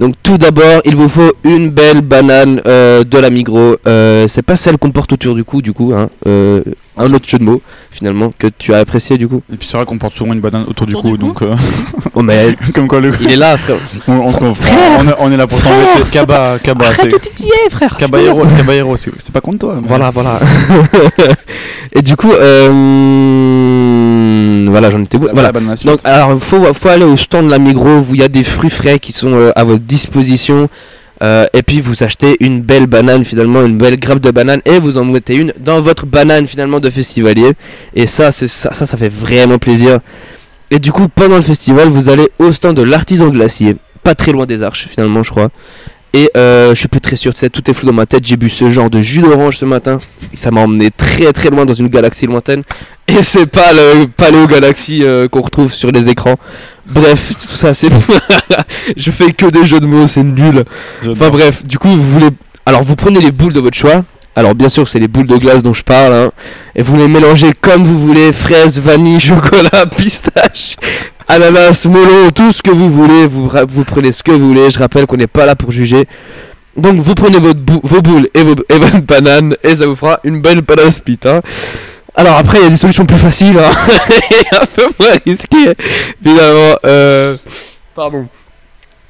Donc 0.00 0.14
tout 0.22 0.38
d'abord, 0.38 0.80
il 0.86 0.96
vous 0.96 1.08
faut 1.10 1.30
une 1.44 1.68
belle 1.68 2.00
banane 2.00 2.62
euh, 2.66 3.04
de 3.04 3.18
la 3.18 3.28
Migros. 3.28 3.76
Euh, 3.86 4.26
c'est 4.28 4.40
pas 4.42 4.56
celle 4.56 4.78
qu'on 4.78 4.90
porte 4.92 5.12
autour 5.12 5.34
du 5.34 5.44
cou, 5.44 5.60
du 5.60 5.72
coup. 5.74 5.92
Hein. 5.94 6.08
Euh, 6.26 6.62
un 6.96 7.12
autre 7.12 7.28
jeu 7.28 7.38
de 7.38 7.44
mots, 7.44 7.60
finalement, 7.90 8.32
que 8.38 8.46
tu 8.46 8.72
as 8.72 8.78
apprécié, 8.78 9.18
du 9.18 9.28
coup. 9.28 9.42
Et 9.52 9.56
puis 9.56 9.68
c'est 9.70 9.76
vrai 9.76 9.84
qu'on 9.86 9.98
porte 9.98 10.14
souvent 10.14 10.32
une 10.32 10.40
banane 10.40 10.64
autour 10.68 10.86
du 10.86 10.94
cou, 10.94 11.18
donc. 11.18 11.42
euh, 11.42 11.54
Oh, 12.14 12.22
mais 12.22 12.56
Comme 12.74 12.88
quoi 12.88 13.00
le. 13.00 13.10
il 13.20 13.30
est 13.30 13.36
là, 13.36 13.56
frère. 13.58 13.76
On, 14.08 14.12
on 14.14 14.32
se 14.32 14.38
comprend. 14.38 14.64
On 15.00 15.06
est, 15.08 15.14
on 15.18 15.32
est 15.32 15.36
là 15.36 15.46
pour 15.46 15.60
t'embêter. 15.62 16.10
Kaba, 16.10 16.58
Kaba, 16.62 16.86
Arrête 16.86 16.96
c'est. 17.02 17.08
de 17.08 17.16
titiller, 17.18 17.52
frère. 17.70 17.96
Caballero, 17.98 18.42
Caballero, 18.56 18.96
c'est 18.96 19.12
c'est 19.18 19.32
pas 19.32 19.40
contre 19.42 19.58
toi. 19.58 19.76
mais- 19.80 19.86
Voilà, 19.86 20.10
voilà. 20.10 20.40
Et 21.92 22.02
du 22.02 22.16
coup, 22.16 22.30
euh, 22.32 22.68
voilà, 24.70 24.90
j'en 24.90 25.02
étais 25.02 25.16
où 25.18 25.26
La 25.26 25.32
Voilà. 25.32 25.50
Donc, 25.84 25.98
alors, 26.04 26.38
faut, 26.40 26.62
faut 26.72 26.88
aller 26.88 27.04
au 27.04 27.16
stand 27.16 27.46
de 27.46 27.50
la 27.50 27.58
Migros 27.58 28.06
où 28.08 28.14
il 28.14 28.20
y 28.20 28.22
a 28.22 28.28
des 28.28 28.44
fruits 28.44 28.70
frais 28.70 29.00
qui 29.00 29.12
sont 29.12 29.32
euh, 29.34 29.50
à 29.56 29.64
votre 29.64 29.82
disposition. 29.82 30.68
Euh, 31.22 31.44
et 31.52 31.62
puis 31.62 31.82
vous 31.82 32.02
achetez 32.02 32.38
une 32.40 32.62
belle 32.62 32.86
banane 32.86 33.26
finalement, 33.26 33.62
une 33.62 33.76
belle 33.76 34.00
grappe 34.00 34.20
de 34.20 34.30
banane 34.30 34.62
et 34.64 34.78
vous 34.78 34.96
en 34.96 35.04
mettez 35.04 35.36
une 35.36 35.52
dans 35.58 35.82
votre 35.82 36.06
banane 36.06 36.46
finalement 36.46 36.80
de 36.80 36.88
festivalier. 36.88 37.52
Et 37.94 38.06
ça, 38.06 38.32
c'est 38.32 38.48
ça, 38.48 38.72
ça, 38.72 38.86
ça 38.86 38.96
fait 38.96 39.10
vraiment 39.10 39.58
plaisir. 39.58 39.98
Et 40.70 40.78
du 40.78 40.92
coup, 40.92 41.08
pendant 41.08 41.36
le 41.36 41.42
festival, 41.42 41.88
vous 41.88 42.08
allez 42.08 42.28
au 42.38 42.52
stand 42.52 42.74
de 42.76 42.82
l'artisan 42.82 43.28
glacier, 43.28 43.76
pas 44.02 44.14
très 44.14 44.32
loin 44.32 44.46
des 44.46 44.62
arches 44.62 44.88
finalement, 44.90 45.22
je 45.22 45.30
crois. 45.30 45.50
Et 46.12 46.30
euh, 46.36 46.70
je 46.70 46.74
suis 46.74 46.88
plus 46.88 47.00
très 47.00 47.16
sûr, 47.16 47.32
tout 47.34 47.70
est 47.70 47.74
flou 47.74 47.86
dans 47.86 47.92
ma 47.94 48.06
tête. 48.06 48.26
J'ai 48.26 48.36
bu 48.36 48.50
ce 48.50 48.68
genre 48.68 48.90
de 48.90 49.00
jus 49.00 49.20
d'orange 49.22 49.58
ce 49.58 49.64
matin. 49.64 49.98
Ça 50.34 50.50
m'a 50.50 50.60
emmené 50.62 50.90
très 50.90 51.32
très 51.32 51.50
loin 51.50 51.64
dans 51.64 51.74
une 51.74 51.88
galaxie 51.88 52.26
lointaine. 52.26 52.62
Et 53.06 53.22
c'est 53.22 53.46
pas 53.46 53.72
le 53.72 54.06
Paléo 54.06 54.46
Galaxy 54.46 55.04
euh, 55.04 55.28
qu'on 55.28 55.42
retrouve 55.42 55.72
sur 55.72 55.90
les 55.92 56.08
écrans. 56.08 56.36
Bref, 56.86 57.32
tout 57.38 57.56
ça 57.56 57.74
c'est. 57.74 57.88
je 58.96 59.10
fais 59.12 59.32
que 59.32 59.46
des 59.46 59.64
jeux 59.64 59.78
de 59.80 59.86
mots, 59.86 60.06
c'est 60.08 60.24
nul. 60.24 60.64
Enfin 61.08 61.28
bref, 61.30 61.64
du 61.64 61.78
coup, 61.78 61.88
vous 61.88 62.02
voulez. 62.10 62.30
Alors 62.66 62.82
vous 62.82 62.96
prenez 62.96 63.20
les 63.20 63.30
boules 63.32 63.52
de 63.52 63.60
votre 63.60 63.76
choix. 63.76 64.02
Alors 64.36 64.54
bien 64.54 64.68
sûr, 64.68 64.88
c'est 64.88 64.98
les 65.00 65.08
boules 65.08 65.26
de 65.26 65.36
glace 65.36 65.62
dont 65.62 65.74
je 65.74 65.82
parle. 65.82 66.12
hein. 66.12 66.30
Et 66.74 66.82
vous 66.82 66.96
les 66.96 67.08
mélangez 67.08 67.52
comme 67.60 67.84
vous 67.84 67.98
voulez 68.00 68.32
fraises, 68.32 68.78
vanille, 68.78 69.20
chocolat, 69.20 69.86
pistache, 69.96 70.76
ananas, 71.30 71.86
melon, 71.88 72.30
tout 72.34 72.52
ce 72.52 72.62
que 72.62 72.70
vous 72.70 72.90
voulez. 72.90 73.26
Vous, 73.26 73.84
prenez 73.84 74.12
ce 74.12 74.22
que 74.22 74.32
vous 74.32 74.48
voulez. 74.48 74.70
Je 74.70 74.78
rappelle 74.78 75.06
qu'on 75.06 75.16
n'est 75.16 75.26
pas 75.26 75.46
là 75.46 75.54
pour 75.54 75.70
juger. 75.70 76.06
Donc 76.76 76.96
vous 77.00 77.14
prenez 77.14 77.38
votre 77.38 77.60
bou- 77.60 77.80
vos 77.82 78.00
boules 78.00 78.28
et, 78.34 78.42
vos, 78.42 78.54
et 78.68 78.78
votre 78.78 79.00
banane 79.00 79.56
et 79.64 79.74
ça 79.74 79.86
vous 79.86 79.96
fera 79.96 80.20
une 80.24 80.40
belle 80.40 80.60
banane 80.62 80.90
split. 80.90 81.18
Alors 82.14 82.36
après, 82.36 82.58
il 82.58 82.64
y 82.64 82.66
a 82.66 82.70
des 82.70 82.76
solutions 82.76 83.06
plus 83.06 83.18
faciles 83.18 83.58
hein, 83.58 83.70
et 84.30 84.56
un 84.56 84.66
peu 84.66 84.84
moins 84.98 85.10
risquées, 85.26 85.74
évidemment. 86.24 86.74
Euh, 86.84 87.36
pardon. 87.94 88.26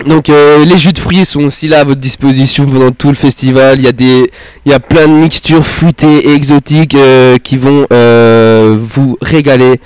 Donc 0.06 0.30
euh, 0.30 0.64
les 0.64 0.78
jus 0.78 0.94
de 0.94 0.98
fruits 0.98 1.26
sont 1.26 1.44
aussi 1.44 1.68
là 1.68 1.80
à 1.80 1.84
votre 1.84 2.00
disposition 2.00 2.64
pendant 2.64 2.90
tout 2.90 3.08
le 3.08 3.14
festival. 3.14 3.78
Il 3.78 3.84
y 3.84 3.88
a 3.88 3.92
des, 3.92 4.30
il 4.64 4.72
y 4.72 4.74
a 4.74 4.80
plein 4.80 5.06
de 5.06 5.12
mixtures 5.12 5.64
fruitées 5.64 6.28
et 6.30 6.34
exotiques 6.34 6.94
euh, 6.94 7.36
qui 7.38 7.56
vont 7.58 7.86
euh, 7.92 8.76
vous 8.80 9.18
régaler. 9.20 9.80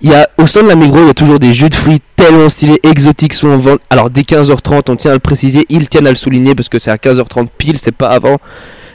Il 0.00 0.10
y 0.10 0.14
a 0.14 0.28
au 0.38 0.46
stand 0.46 0.64
de 0.64 0.68
la 0.68 0.74
Migros, 0.76 1.00
il 1.02 1.06
y 1.06 1.10
a 1.10 1.14
toujours 1.14 1.38
des 1.38 1.54
jus 1.54 1.68
de 1.68 1.74
fruits 1.74 2.00
tellement 2.16 2.48
stylés, 2.48 2.78
exotiques 2.82 3.32
sont 3.34 3.48
en 3.48 3.58
vente. 3.58 3.80
Alors 3.90 4.10
dès 4.10 4.22
15h30, 4.22 4.90
on 4.90 4.96
tient 4.96 5.12
à 5.12 5.14
le 5.14 5.20
préciser, 5.20 5.64
ils 5.70 5.88
tiennent 5.88 6.06
à 6.06 6.10
le 6.10 6.16
souligner 6.16 6.54
parce 6.54 6.68
que 6.68 6.78
c'est 6.78 6.90
à 6.90 6.96
15h30 6.96 7.48
pile, 7.56 7.78
c'est 7.78 7.92
pas 7.92 8.08
avant. 8.08 8.38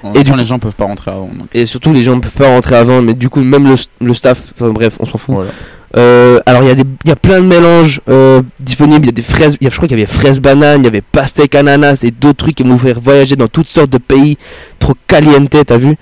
En 0.04 0.14
Et 0.14 0.24
du 0.24 0.32
temps, 0.32 0.38
les 0.38 0.46
gens 0.46 0.60
peuvent 0.60 0.76
pas 0.76 0.86
rentrer 0.86 1.12
avant. 1.12 1.28
donc. 1.28 1.48
et 1.54 1.66
surtout 1.66 1.92
les 1.94 2.04
gens 2.04 2.16
ne 2.16 2.22
peuvent 2.22 2.32
pas 2.32 2.48
rentrer 2.48 2.76
avant, 2.76 3.02
mais 3.02 3.14
du 3.14 3.30
coup 3.30 3.42
même 3.42 3.68
le, 3.68 3.76
le 4.06 4.14
staff, 4.14 4.44
enfin 4.56 4.70
bref, 4.70 4.96
on 5.00 5.06
s'en 5.06 5.18
fout. 5.18 5.36
Voilà. 5.36 5.52
Euh, 5.98 6.40
alors 6.46 6.62
il 6.62 6.68
y, 6.68 6.72
a 6.72 6.76
des- 6.76 6.84
il 7.04 7.10
y 7.10 7.12
a 7.12 7.16
plein 7.16 7.40
de 7.42 7.46
mélanges 7.48 8.00
euh, 8.10 8.44
disponibles, 8.60 9.06
il 9.06 9.08
y 9.08 9.10
a 9.10 9.12
des 9.14 9.24
fraises, 9.24 9.58
y 9.60 9.66
a- 9.66 9.72
je 9.72 9.76
crois 9.76 9.88
qu'il 9.88 9.98
y 9.98 10.02
avait 10.02 10.12
fraises 10.12 10.40
bananes, 10.40 10.82
il 10.82 10.86
y 10.86 10.88
avait 10.88 11.02
pastèque 11.02 11.56
ananas 11.56 12.02
et 12.04 12.12
d'autres 12.12 12.38
trucs 12.38 12.56
qui 12.56 12.64
vont 12.64 12.74
vous 12.76 12.78
faire 12.88 13.00
voyager 13.02 13.36
dans 13.36 13.48
toutes 13.48 13.68
sortes 13.70 13.90
de 13.90 13.98
pays 13.98 14.38
trop 14.78 14.94
caliente, 15.08 15.50
t'as 15.66 15.78
vu 15.78 15.98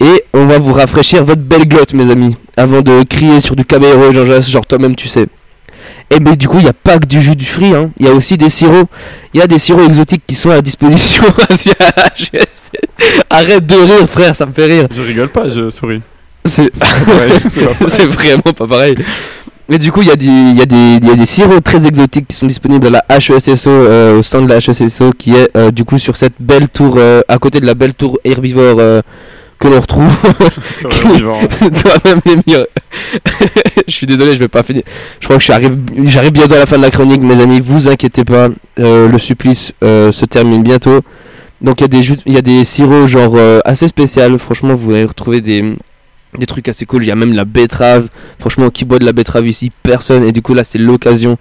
Et 0.00 0.24
on 0.32 0.46
va 0.46 0.58
vous 0.58 0.72
rafraîchir 0.72 1.22
votre 1.24 1.42
belle 1.42 1.68
glotte 1.68 1.92
mes 1.92 2.10
amis, 2.10 2.36
avant 2.56 2.80
de 2.80 3.02
crier 3.04 3.40
sur 3.40 3.54
du 3.54 3.64
caballero 3.64 4.12
genre, 4.12 4.40
genre 4.40 4.64
toi-même 4.66 4.96
tu 4.96 5.08
sais. 5.08 5.26
Et 6.10 6.18
ben 6.20 6.34
du 6.34 6.48
coup 6.48 6.56
il 6.58 6.62
n'y 6.64 6.68
a 6.70 6.72
pas 6.72 6.98
que 6.98 7.06
du 7.06 7.20
jus 7.20 7.36
du 7.36 7.44
fruit, 7.44 7.74
hein. 7.74 7.90
il 8.00 8.06
y 8.06 8.08
a 8.08 8.12
aussi 8.12 8.36
des 8.38 8.48
sirops, 8.48 8.88
il 9.34 9.40
y 9.40 9.42
a 9.42 9.46
des 9.46 9.58
sirops 9.58 9.86
exotiques 9.86 10.22
qui 10.26 10.34
sont 10.34 10.50
à 10.50 10.60
disposition. 10.62 11.24
Arrête 13.30 13.66
de 13.66 13.74
rire 13.74 14.08
frère, 14.08 14.34
ça 14.34 14.46
me 14.46 14.52
fait 14.52 14.64
rire. 14.64 14.86
Je 14.94 15.02
rigole 15.02 15.28
pas, 15.28 15.48
je 15.50 15.68
souris. 15.70 16.00
C'est 16.44 18.06
vraiment 18.06 18.52
pas 18.56 18.66
pareil. 18.66 18.96
Mais 19.68 19.78
du 19.78 19.92
coup, 19.92 20.02
il 20.02 20.08
y, 20.08 20.10
a 20.10 20.16
des- 20.16 20.26
il 20.26 20.56
y, 20.58 20.62
a 20.62 20.66
des- 20.66 20.98
il 21.00 21.06
y 21.06 21.12
a 21.12 21.14
des 21.14 21.26
sirops 21.26 21.62
très 21.62 21.86
exotiques 21.86 22.26
qui 22.26 22.34
sont 22.36 22.46
disponibles 22.46 22.88
à 22.88 22.90
la 22.90 23.04
HESSO, 23.08 23.70
euh, 23.70 24.18
au 24.18 24.22
stand 24.22 24.46
de 24.46 24.52
la 24.52 24.56
HESSO, 24.56 25.12
qui 25.16 25.34
est 25.36 25.48
euh, 25.56 25.70
du 25.70 25.84
coup 25.84 25.98
sur 25.98 26.16
cette 26.16 26.32
belle 26.40 26.68
tour, 26.68 26.94
euh, 26.96 27.20
à 27.28 27.38
côté 27.38 27.60
de 27.60 27.66
la 27.66 27.74
belle 27.74 27.94
tour 27.94 28.18
herbivore 28.24 28.80
que 29.60 29.68
l'on 29.68 29.80
retrouve. 29.80 30.10
je 33.86 33.92
suis 33.92 34.06
désolé, 34.06 34.34
je 34.34 34.38
vais 34.38 34.48
pas 34.48 34.62
finir. 34.62 34.82
Je 35.20 35.26
crois 35.26 35.38
que 35.38 35.44
j'arrive 35.44 35.76
j'arrive 36.04 36.32
bientôt 36.32 36.54
à 36.54 36.58
la 36.58 36.66
fin 36.66 36.76
de 36.78 36.82
la 36.82 36.90
chronique, 36.90 37.20
mes 37.20 37.40
amis. 37.40 37.60
Vous 37.60 37.88
inquiétez 37.88 38.24
pas, 38.24 38.48
euh, 38.78 39.08
le 39.08 39.18
supplice 39.18 39.72
euh, 39.84 40.10
se 40.12 40.24
termine 40.24 40.62
bientôt. 40.62 41.00
Donc 41.60 41.80
il 41.80 41.82
y 41.82 41.84
a 41.84 41.88
des 41.88 42.02
jus- 42.02 42.16
il 42.26 42.32
y 42.32 42.38
a 42.38 42.42
des 42.42 42.64
sirops 42.64 43.06
genre 43.06 43.34
euh, 43.36 43.60
assez 43.64 43.86
spéciaux. 43.86 44.38
Franchement, 44.38 44.74
vous 44.74 44.92
allez 44.92 45.04
retrouver 45.04 45.40
des 45.40 45.76
des 46.38 46.46
trucs 46.46 46.68
assez 46.68 46.86
cool. 46.86 47.02
Il 47.02 47.08
y 47.08 47.10
a 47.10 47.16
même 47.16 47.34
la 47.34 47.44
betterave. 47.44 48.08
Franchement, 48.38 48.70
qui 48.70 48.84
boit 48.84 48.98
de 48.98 49.04
la 49.04 49.12
betterave 49.12 49.46
ici? 49.46 49.70
Personne. 49.82 50.24
Et 50.24 50.32
du 50.32 50.42
coup, 50.42 50.54
là, 50.54 50.64
c'est 50.64 50.78
l'occasion. 50.78 51.36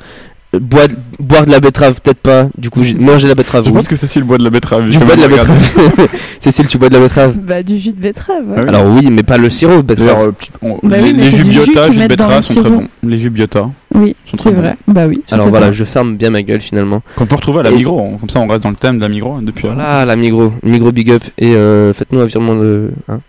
Boire, 0.51 0.87
boire 1.19 1.45
de 1.45 1.51
la 1.51 1.59
betterave, 1.59 2.01
peut-être 2.01 2.17
pas. 2.17 2.47
Du 2.57 2.71
coup, 2.71 2.81
mangé 2.99 3.25
de 3.25 3.29
la 3.29 3.35
betterave. 3.35 3.65
Je 3.65 3.69
oui. 3.69 3.75
pense 3.75 3.87
que 3.87 3.95
Cécile 3.95 4.23
boit 4.23 4.39
de 4.39 4.43
la 4.43 4.49
betterave. 4.49 4.89
Tu 4.89 4.97
bois 4.97 5.15
de 5.15 5.21
la 5.21 5.27
betterave 5.27 5.57
Cécile, 6.39 6.65
tu 6.67 6.79
bois 6.79 6.89
de 6.89 6.95
la 6.95 7.01
betterave 7.01 7.37
Bah, 7.37 7.61
du 7.61 7.77
jus 7.77 7.91
de 7.91 8.01
betterave. 8.01 8.43
ouais. 8.49 8.55
Ah 8.57 8.61
oui. 8.63 8.67
Alors 8.69 8.85
oui, 8.87 9.09
mais 9.11 9.21
pas 9.21 9.37
le 9.37 9.47
sirop 9.51 9.77
de 9.77 9.81
betterave. 9.83 10.09
Alors, 10.09 10.23
euh, 10.23 10.31
on- 10.63 10.79
Bah 10.81 10.97
les, 10.97 11.03
oui, 11.03 11.13
les 11.13 11.29
jus 11.29 11.43
biota, 11.43 11.91
jus 11.91 11.99
de 11.99 12.07
betterave 12.07 12.41
sont 12.43 12.61
très 12.61 12.69
bons. 12.71 12.87
Les 13.03 13.19
jus 13.19 13.29
biota. 13.29 13.69
Oui, 13.93 14.15
c'est 14.35 14.51
bons. 14.51 14.59
vrai. 14.61 14.75
Bah 14.87 15.05
oui. 15.07 15.21
Alors 15.29 15.49
voilà, 15.49 15.71
je 15.71 15.83
ferme 15.83 16.15
bien 16.15 16.31
ma 16.31 16.41
gueule 16.41 16.61
finalement. 16.61 17.03
Qu'on 17.15 17.27
peut 17.27 17.35
retrouver 17.35 17.59
à 17.59 17.63
la 17.63 17.69
Et- 17.71 17.75
Migros. 17.75 17.99
hein. 18.01 18.17
Comme 18.19 18.29
ça, 18.29 18.39
on 18.39 18.47
reste 18.47 18.63
dans 18.63 18.71
le 18.71 18.75
thème 18.75 18.97
de 18.97 19.01
la 19.03 19.09
Migros 19.09 19.33
hein, 19.35 19.41
depuis. 19.43 19.67
avant. 19.67 19.75
Voilà, 19.75 20.03
la 20.03 20.15
Migros, 20.15 20.51
Migros 20.63 20.91
Big 20.91 21.11
Up 21.11 21.23
et 21.37 21.53
euh, 21.53 21.93
faites-nous 21.93 22.21
un 22.21 22.25
virement 22.25 22.55
de. 22.55 22.89
hein. 23.07 23.19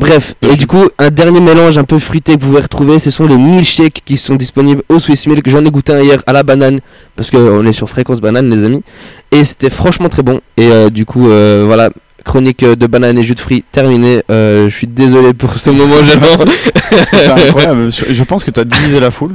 Bref, 0.00 0.34
et 0.40 0.56
du 0.56 0.66
coup, 0.66 0.88
un 0.98 1.10
dernier 1.10 1.40
mélange 1.40 1.76
un 1.76 1.84
peu 1.84 1.98
fruité 1.98 2.36
que 2.36 2.40
vous 2.40 2.48
pouvez 2.48 2.62
retrouver, 2.62 2.98
ce 2.98 3.10
sont 3.10 3.26
les 3.26 3.36
milkshakes 3.36 4.00
qui 4.02 4.16
sont 4.16 4.34
disponibles 4.34 4.82
au 4.88 4.98
Swiss 4.98 5.26
Milk. 5.26 5.46
J'en 5.46 5.62
ai 5.62 5.70
goûté 5.70 5.92
un 5.92 6.00
hier 6.00 6.22
à 6.26 6.32
la 6.32 6.42
banane, 6.42 6.80
parce 7.16 7.30
qu'on 7.30 7.66
est 7.66 7.72
sur 7.74 7.88
fréquence 7.90 8.18
banane, 8.18 8.48
les 8.48 8.64
amis. 8.64 8.82
Et 9.30 9.44
c'était 9.44 9.68
franchement 9.68 10.08
très 10.08 10.22
bon. 10.22 10.40
Et 10.56 10.68
euh, 10.72 10.88
du 10.88 11.04
coup, 11.04 11.28
euh, 11.28 11.64
voilà, 11.66 11.90
chronique 12.24 12.64
de 12.64 12.86
banane 12.86 13.18
et 13.18 13.22
jus 13.22 13.34
de 13.34 13.40
fruits 13.40 13.62
terminée. 13.70 14.22
Euh, 14.30 14.70
je 14.70 14.74
suis 14.74 14.86
désolé 14.86 15.34
pour 15.34 15.58
ce 15.58 15.68
moment. 15.68 15.96
C'était 17.06 17.28
incroyable. 17.48 17.90
Je 17.90 18.24
pense 18.24 18.42
que 18.42 18.50
tu 18.50 18.58
as 18.58 18.64
divisé 18.64 19.00
la 19.00 19.10
foule. 19.10 19.34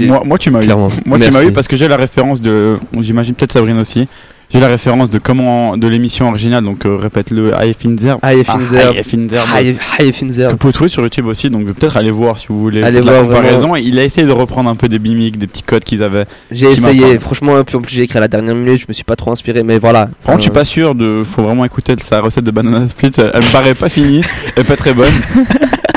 Moi, 0.00 0.22
moi, 0.24 0.36
tu 0.36 0.50
m'as 0.50 0.62
eu. 0.62 0.68
Moi, 1.06 1.18
tu 1.20 1.30
m'as 1.30 1.44
eu 1.44 1.52
parce 1.52 1.68
que 1.68 1.76
j'ai 1.76 1.86
la 1.86 1.96
référence 1.96 2.40
de. 2.40 2.76
J'imagine 3.00 3.34
peut-être 3.34 3.52
Sabrine 3.52 3.78
aussi. 3.78 4.08
J'ai 4.52 4.60
la 4.60 4.68
référence 4.68 5.08
de 5.08 5.18
comment 5.18 5.78
de 5.78 5.88
l'émission 5.88 6.28
originale, 6.28 6.62
donc 6.62 6.84
euh, 6.84 6.96
répète-le, 6.96 7.52
High 7.58 7.74
Finzer. 7.78 8.18
High 8.22 8.44
Finzer. 8.44 8.92
High 8.94 9.02
Finzer. 9.02 9.42
High- 9.58 9.76
High 9.98 10.12
Finzer. 10.12 10.46
Que 10.48 10.50
vous 10.52 10.56
pouvez 10.58 10.72
trouver 10.74 10.90
sur 10.90 11.02
YouTube 11.02 11.24
aussi, 11.26 11.48
donc 11.48 11.64
peut-être 11.66 11.96
allez 11.96 12.10
voir 12.10 12.36
si 12.36 12.48
vous 12.48 12.58
voulez. 12.58 12.82
Allez 12.82 13.00
peut-être 13.00 13.06
la 13.12 13.22
voir, 13.22 13.36
comparaison. 13.38 13.58
vraiment. 13.68 13.76
Il 13.76 13.98
a 13.98 14.04
essayé 14.04 14.26
de 14.26 14.32
reprendre 14.32 14.68
un 14.68 14.76
peu 14.76 14.88
des 14.88 14.98
mimiques, 14.98 15.38
des 15.38 15.46
petits 15.46 15.62
codes 15.62 15.84
qu'ils 15.84 16.02
avaient. 16.02 16.26
J'ai 16.50 16.66
essayé, 16.70 17.18
franchement, 17.18 17.64
puis 17.64 17.76
en 17.76 17.80
plus 17.80 17.94
j'ai 17.94 18.02
écrit 18.02 18.18
à 18.18 18.20
la 18.20 18.28
dernière 18.28 18.54
minute, 18.54 18.78
je 18.80 18.84
me 18.88 18.92
suis 18.92 19.04
pas 19.04 19.16
trop 19.16 19.30
inspiré, 19.32 19.62
mais 19.62 19.78
voilà. 19.78 20.08
Franchement, 20.20 20.36
je 20.38 20.42
suis 20.42 20.50
Euh, 20.50 20.54
pas 20.54 20.64
sûr 20.66 20.94
de. 20.94 21.22
Faut 21.24 21.42
vraiment 21.42 21.64
écouter 21.64 21.94
sa 22.02 22.20
recette 22.20 22.44
de 22.44 22.50
banana 22.50 22.86
split. 22.86 23.10
Elle, 23.16 23.30
elle 23.32 23.42
me 23.42 23.52
paraît 23.52 23.74
pas 23.74 23.88
finie, 23.88 24.22
elle 24.56 24.64
est 24.64 24.66
pas 24.66 24.76
très 24.76 24.92
bonne. 24.92 25.12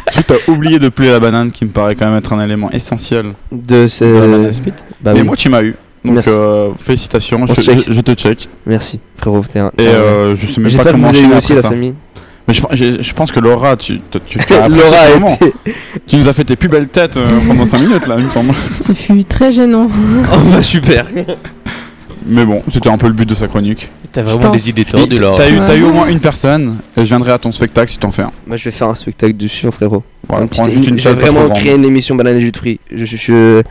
Surtout, 0.09 0.33
t'as 0.45 0.51
oublié 0.51 0.79
de 0.79 0.87
plier 0.87 1.11
la 1.11 1.19
banane, 1.19 1.51
qui 1.51 1.65
me 1.65 1.71
paraît 1.71 1.95
quand 1.95 2.05
même 2.07 2.17
être 2.17 2.31
un 2.31 2.39
élément 2.39 2.71
essentiel 2.71 3.25
de 3.51 3.87
ce. 3.89 4.05
de 4.05 4.13
la 4.13 4.19
banana 4.21 4.53
split. 4.53 4.71
Bah 5.01 5.11
Mais 5.13 5.19
oui. 5.21 5.27
moi, 5.27 5.35
tu 5.35 5.49
m'as 5.49 5.61
eu. 5.61 5.75
Donc, 6.05 6.15
Merci. 6.15 6.29
euh, 6.31 6.69
félicitations. 6.77 7.39
On 7.41 7.45
Je, 7.47 7.53
se 7.53 7.61
check. 7.61 7.79
je- 7.87 7.91
je 7.93 8.01
te 8.01 8.13
check. 8.13 8.47
Merci, 8.65 8.99
frérot. 9.17 9.43
t'es 9.49 9.59
un- 9.59 9.71
Et 9.77 9.87
euh, 9.87 10.35
je 10.35 10.45
sais 10.45 10.61
même 10.61 10.71
pas 10.71 10.91
comment 10.91 11.07
enchaîner 11.09 11.35
aussi 11.35 11.53
la 11.53 11.61
ça. 11.61 11.69
famille. 11.69 11.93
Mais 12.47 12.53
je, 12.53 12.61
je- 12.73 13.01
je 13.01 13.13
pense 13.13 13.31
que 13.31 13.39
Laura, 13.39 13.75
tu, 13.75 13.97
tu, 14.11 14.19
tu, 14.19 14.37
tu 14.45 14.53
as 14.53 14.67
Laura 14.69 14.83
ce 14.87 14.93
a 14.95 15.13
moment. 15.19 15.35
été- 15.41 15.53
Tu 16.07 16.15
nous 16.17 16.27
as 16.29 16.33
fait 16.33 16.43
tes 16.43 16.55
plus 16.55 16.69
belles 16.69 16.89
têtes 16.89 17.17
euh, 17.17 17.27
pendant 17.47 17.65
5 17.65 17.79
minutes 17.79 18.05
là, 18.07 18.15
il 18.19 18.25
me 18.25 18.29
semble. 18.29 18.53
Ce 18.79 18.93
fut 18.93 19.23
très 19.25 19.51
gênant. 19.51 19.89
Oh 20.33 20.37
bah 20.51 20.61
super. 20.61 21.05
Mais 22.27 22.43
bon, 22.43 22.61
c'était 22.73 22.89
un 22.89 22.97
peu 22.97 23.07
le 23.07 23.13
but 23.13 23.27
de 23.29 23.35
sa 23.35 23.47
chronique. 23.47 23.89
T'as 24.11 24.23
vraiment 24.23 24.49
des 24.49 24.69
idées 24.69 24.85
tordues, 24.85 25.19
là. 25.19 25.33
T'as 25.37 25.75
eu, 25.75 25.83
au 25.83 25.91
moins 25.91 26.07
une 26.07 26.19
personne, 26.19 26.77
et 26.97 27.01
je 27.01 27.05
viendrai 27.05 27.31
à 27.31 27.37
ton 27.37 27.51
spectacle 27.51 27.91
si 27.91 27.99
t'en 27.99 28.09
fais 28.11 28.23
un. 28.23 28.31
Moi 28.47 28.57
je 28.57 28.63
vais 28.65 28.71
faire 28.71 28.87
un 28.89 28.95
spectacle 28.95 29.37
dessus, 29.37 29.69
frérot. 29.71 30.03
Voilà, 30.27 30.45
Un 30.45 30.47
prends 30.47 30.65
juste 30.65 30.87
une 30.87 30.95
trop 30.95 31.13
vraiment 31.13 31.47
créer 31.49 31.75
une 31.75 31.85
émission 31.85 32.15
banane 32.15 32.37
et 32.37 32.41
jus 32.41 32.51
de 32.51 32.57
fruits. 32.57 32.79
Je, 32.91 33.05
je- 33.05 33.15
je- 33.17 33.61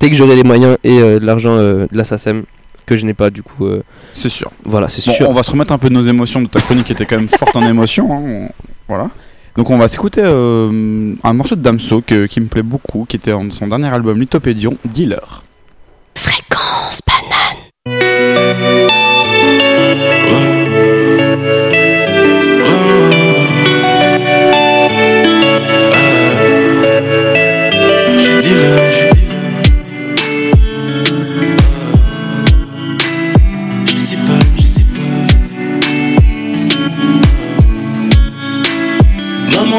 dès 0.00 0.10
que 0.10 0.16
j'aurai 0.16 0.36
les 0.36 0.44
moyens 0.44 0.76
et 0.84 0.98
euh, 1.00 1.18
de 1.18 1.24
l'argent 1.26 1.56
euh, 1.56 1.86
de 1.90 1.96
la 1.96 2.04
SACEM, 2.04 2.44
que 2.86 2.96
je 2.96 3.04
n'ai 3.06 3.14
pas 3.14 3.30
du 3.30 3.42
coup. 3.42 3.66
euh, 3.66 3.82
C'est 4.12 4.28
sûr. 4.28 4.50
voilà, 4.64 4.88
c'est 4.88 5.04
Bon, 5.06 5.14
sûr. 5.14 5.28
on 5.30 5.32
va 5.32 5.42
se 5.42 5.50
remettre 5.50 5.72
un 5.72 5.78
peu 5.78 5.88
de 5.88 5.94
nos 5.94 6.02
émotions 6.04 6.42
de 6.42 6.48
ta 6.48 6.60
chronique 6.60 6.86
qui 6.86 6.92
était 6.92 7.06
quand 7.06 7.16
même 7.16 7.28
forte 7.38 7.54
en 7.56 7.66
émotions. 7.66 8.12
hein, 8.12 8.20
on- 8.24 8.48
Voilà. 8.88 9.08
Donc 9.56 9.68
on 9.70 9.76
va 9.78 9.86
s'écouter 9.86 10.22
euh, 10.24 11.14
un 11.22 11.32
morceau 11.34 11.56
de 11.56 11.60
Damso 11.62 12.00
que- 12.00 12.26
qui 12.26 12.40
me 12.40 12.46
plaît 12.46 12.62
beaucoup, 12.62 13.04
qui 13.08 13.16
était 13.16 13.32
en 13.32 13.50
son 13.50 13.66
dernier 13.66 13.88
album 13.88 14.18
Lithopédion, 14.18 14.76
Dealer. 14.84 15.42
Fréquence 16.16 17.00
banane. 17.06 18.12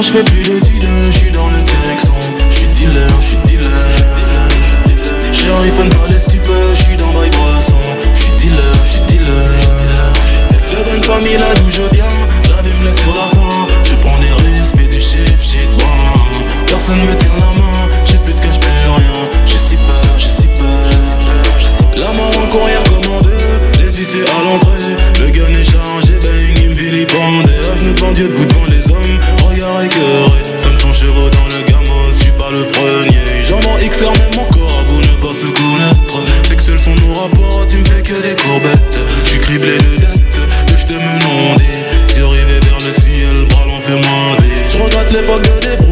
Maman, 0.03 0.23
j'fais 0.23 0.23
plus 0.23 0.43
de 0.43 0.65
vide, 0.65 0.87
j'suis 1.11 1.31
dans 1.31 1.49
le 1.49 1.59
Texan. 1.59 2.13
J'suis 2.49 2.67
dealer, 2.67 3.21
j'suis 3.21 3.37
dealer. 3.45 3.67
J'ai 5.31 5.49
un 5.49 5.61
iPhone 5.61 5.89
par 5.89 6.07
les 6.09 6.19
stupeurs, 6.19 6.75
j'suis 6.75 6.97
dans 6.97 7.11
Bail 7.13 7.29
Boisson. 7.31 7.77
J'suis 8.13 8.31
dealer, 8.39 8.63
j'suis 8.83 9.01
dealer. 9.07 9.33
De 10.71 10.83
bonne 10.89 11.03
famille 11.03 11.37
là 11.37 11.53
d'où 11.55 11.69
je 11.69 11.81
viens, 11.93 12.05
la 12.49 12.61
vie 12.63 12.73
me 12.79 12.85
laisse 12.85 12.99
sur 13.01 13.15
la 13.15 13.29
fin. 13.29 13.67
Je 13.83 13.95
prends 13.95 14.17
des 14.19 14.31
risques, 14.43 14.77
fais 14.77 14.87
du 14.87 14.99
chiffre, 14.99 15.39
j'ai 15.41 15.65
de 15.67 15.75
bon. 15.79 16.45
Personne 16.67 16.99
me 16.99 17.15
tire 17.15 17.33
la 17.35 17.53
main, 17.59 17.89
j'ai 18.05 18.17
plus 18.17 18.33
de 18.33 18.39
cash, 18.39 18.59
plus 18.59 18.69
rien. 18.69 19.29
J'ai 19.45 19.57
si 19.57 19.77
peur, 19.77 20.17
j'ai 20.17 20.27
si 20.27 20.47
peur. 20.47 20.63
La 21.95 22.11
mort 22.13 22.31
en 22.37 22.47
courrière 22.49 22.83
commandée, 22.83 23.29
les 23.79 23.91
huissiers 23.91 24.25
à 24.25 24.43
l'entrée. 24.43 24.97
Le 25.19 25.29
gun 25.29 25.53
est 25.53 25.65
chargé, 25.65 26.19
bang, 26.19 26.59
il 26.61 26.69
me 26.71 26.75
vilipende. 26.75 27.49
Avenue 27.71 27.93
devant 27.93 28.11
Dieu, 28.11 28.27
debout 28.27 28.45
devant 28.45 28.65
les 28.65 28.72
écœuré, 29.93 30.41
ça 30.57 30.69
me 30.69 30.77
sent 30.77 31.01
chevaux 31.01 31.29
dans 31.29 31.47
le 31.47 31.61
gamos, 31.69 32.13
je 32.13 32.23
suis 32.23 32.31
pas 32.31 32.51
le 32.51 32.63
frenier. 32.63 33.19
En 33.53 33.77
XR, 33.77 34.11
même 34.11 34.35
mon 34.35 34.45
corps, 34.45 34.83
vous 34.89 35.01
ne 35.01 35.15
pas 35.21 35.33
se 35.33 35.45
connaître. 35.45 36.19
Sexuels 36.47 36.79
sont 36.79 36.95
nos 36.95 37.13
rapports, 37.13 37.65
tu 37.69 37.77
me 37.77 37.85
fais 37.85 38.01
que 38.01 38.21
des 38.21 38.35
courbettes. 38.35 38.99
Je 39.23 39.29
suis 39.29 39.39
criblé 39.39 39.77
de 39.77 40.01
dettes, 40.01 40.19
que 40.67 40.77
je 40.77 40.85
te 40.85 40.93
me 40.93 41.19
demander. 41.19 41.63
Yeux 42.17 42.25
vers 42.47 42.79
le 42.79 42.91
ciel, 42.91 43.45
bras 43.49 43.65
l'en 43.67 43.79
fait 43.79 43.93
moins. 43.93 44.37
Je 44.71 44.77
regrette 44.77 45.11
l'époque 45.13 45.43
de 45.43 45.59
débrouillard. 45.59 45.82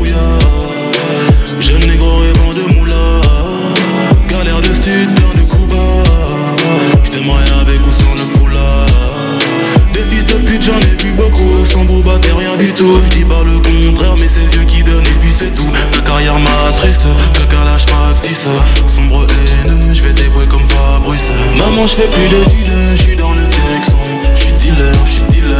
Sans 11.65 11.85
booba, 11.85 12.17
t'es 12.19 12.31
rien 12.31 12.57
du 12.57 12.73
tout. 12.73 12.99
Je 13.05 13.17
dis 13.17 13.23
pas 13.23 13.43
le 13.43 13.59
contraire, 13.59 14.15
mais 14.17 14.27
c'est 14.27 14.45
Dieu 14.49 14.63
qui 14.65 14.83
donne 14.83 15.05
et 15.05 15.19
puis 15.21 15.31
c'est 15.31 15.53
tout. 15.53 15.71
Ta 15.93 16.01
carrière 16.01 16.37
m'a 16.37 16.71
triste, 16.77 17.05
caca 17.33 17.63
lâche 17.63 17.85
pas 17.85 18.09
actrice. 18.11 18.47
Sombre 18.87 19.25
haineux, 19.63 19.93
je 19.93 20.01
vais 20.01 20.13
débrouiller 20.13 20.47
comme 20.47 20.67
Fabrice. 20.67 21.29
Maman, 21.57 21.85
je 21.87 21.93
fais 21.93 22.07
plus 22.07 22.29
de 22.29 22.37
vide, 22.51 22.73
je 22.95 23.01
suis 23.01 23.15
dans 23.15 23.31
le 23.33 23.43
Texan. 23.43 23.97
Je 24.35 24.39
suis 24.39 24.53
dealer, 24.53 24.93
je 25.05 25.11
suis 25.11 25.23
dealer. 25.29 25.55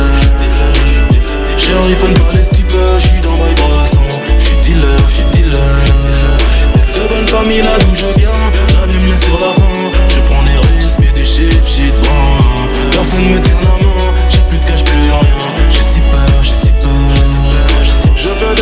J'ai 1.58 1.74
un 1.74 1.92
iPhone 1.92 2.14
par 2.16 2.36
les 2.36 2.44
stupeurs, 2.44 3.00
je 3.00 3.08
suis 3.08 3.22
dans 3.22 3.38
Bail 3.38 3.56
Brasson. 3.56 4.02
Je 4.38 4.44
suis 4.44 4.58
dealer, 4.64 4.98
je 5.08 5.14
suis 5.14 5.26
dealer. 5.32 5.76
De 6.94 7.08
bonne 7.08 7.28
famille 7.28 7.62
là 7.62 7.78
d'où 7.80 7.96
je 7.96 8.20
viens, 8.20 8.30
la 8.80 8.86
vie 8.88 9.00
me 9.00 9.12
laisse 9.12 9.24
sur 9.24 9.40
la 9.40 9.54
fin. 9.54 9.80
Je 10.10 10.20
prends 10.28 10.44
des 10.44 10.84
risques 10.84 11.00
et 11.08 11.12
des 11.18 11.26
chiffres, 11.26 11.68
j'ai 11.76 11.88
de 11.88 11.98
bon. 12.04 12.92
Personne 12.92 13.26
me 13.30 13.40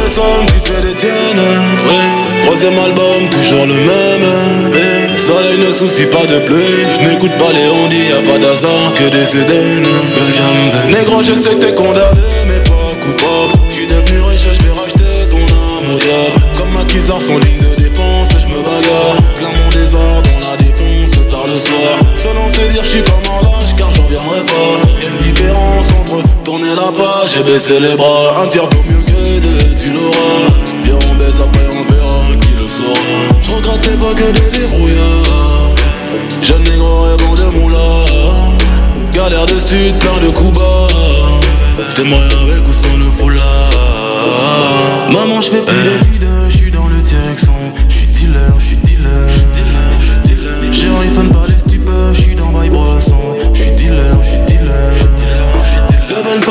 Tu 0.10 0.72
fais 0.72 0.82
des 0.82 0.96
tiennes. 0.96 1.40
Oui. 1.88 2.42
Troisième 2.44 2.80
album, 2.80 3.30
toujours 3.30 3.68
le 3.68 3.76
même. 3.76 4.72
Oui. 4.74 5.20
Soleil 5.20 5.60
ne 5.60 5.72
soucie 5.72 6.08
pas 6.08 6.26
de 6.26 6.40
pluie. 6.40 6.88
Je 6.96 7.08
n'écoute 7.08 7.32
pas 7.38 7.54
les 7.54 7.70
on 7.70 7.88
dit, 7.88 8.10
y'a 8.10 8.32
pas 8.32 8.40
d'hasard 8.40 8.94
que 8.96 9.08
des 9.10 9.24
Cédènes. 9.24 9.86
Belgium, 10.16 10.58
Négro, 10.90 11.22
je 11.22 11.34
sais 11.34 11.54
que 11.56 11.66
t'es 11.66 11.76
condamné, 11.76 12.22
mais 12.48 12.60
pas 12.62 12.96
coupable. 13.00 13.54
Je 13.70 13.76
suis 13.76 13.88
devenu 13.88 14.22
riche, 14.22 14.48
je 14.52 14.64
vais 14.64 14.72
racheter 14.72 15.30
ton 15.30 15.38
âme 15.38 15.94
au 15.94 16.00
diable. 16.00 16.44
Comme 16.58 16.72
maquisards 16.74 17.22
sont 17.22 17.38
dignes 17.38 17.60
de 17.60 17.82
défense, 17.82 18.30
je 18.34 18.48
me 18.48 18.64
bagarre. 18.64 19.16
Clame 19.38 19.54
mon 19.64 19.70
désordre, 19.70 20.30
on 20.36 20.40
la 20.50 20.58
défonce 20.58 21.30
tard 21.30 21.46
le 21.46 21.56
soir. 21.56 22.00
Selon 22.16 22.50
ses 22.50 22.70
dire, 22.70 22.84
je 22.84 22.90
suis 22.90 23.04
comme 23.04 23.29
et 26.92 27.44
baisser 27.44 27.80
les 27.80 27.96
bras. 27.96 28.44
Un 28.44 28.48
tiers 28.48 28.64
vaut 28.64 28.84
mieux 28.84 29.04
que 29.04 29.40
deux, 29.40 29.76
tu 29.78 29.92
l'auras. 29.94 30.50
Bien 30.84 30.96
on 31.10 31.16
baise, 31.16 31.40
après 31.40 31.68
on 31.72 31.84
verra 31.92 32.36
qui 32.42 32.54
le 32.56 32.68
saura. 32.68 32.96
Je 33.42 33.52
regrette 33.52 33.86
l'époque 33.86 34.18
de 34.18 34.58
débrouillard. 34.58 35.76
Jeune 36.42 36.64
négro 36.64 37.04
rêvant 37.04 37.36
de 37.36 37.58
moula. 37.58 38.06
Galère 39.14 39.46
de 39.46 39.60
stud, 39.60 39.96
plein 40.00 40.20
de 40.26 40.30
coups 40.32 40.58
bas. 40.58 40.88
J't'aimerais 41.92 42.36
avec 42.42 42.68
ou 42.68 42.74
sans 42.74 42.98
le 42.98 43.06
foulard? 43.06 43.70
Maman, 45.12 45.42
j'fais 45.42 45.62
plus 45.62 46.20
de 46.20 46.39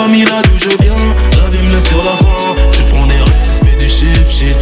famille 0.08 0.24
là 0.24 0.40
d'où 0.44 0.58
je 0.58 0.70
viens, 0.82 0.94
la 1.36 1.50
vie 1.50 1.62
me 1.66 1.74
laisse 1.74 1.88
sur 1.88 2.02
la 2.02 2.12
voie. 2.12 2.56
Je 2.72 2.82
prends 2.84 3.06
des 3.06 3.14
risques 3.14 3.72
et 3.72 3.76
des 3.76 3.88
chiffres. 3.88 4.56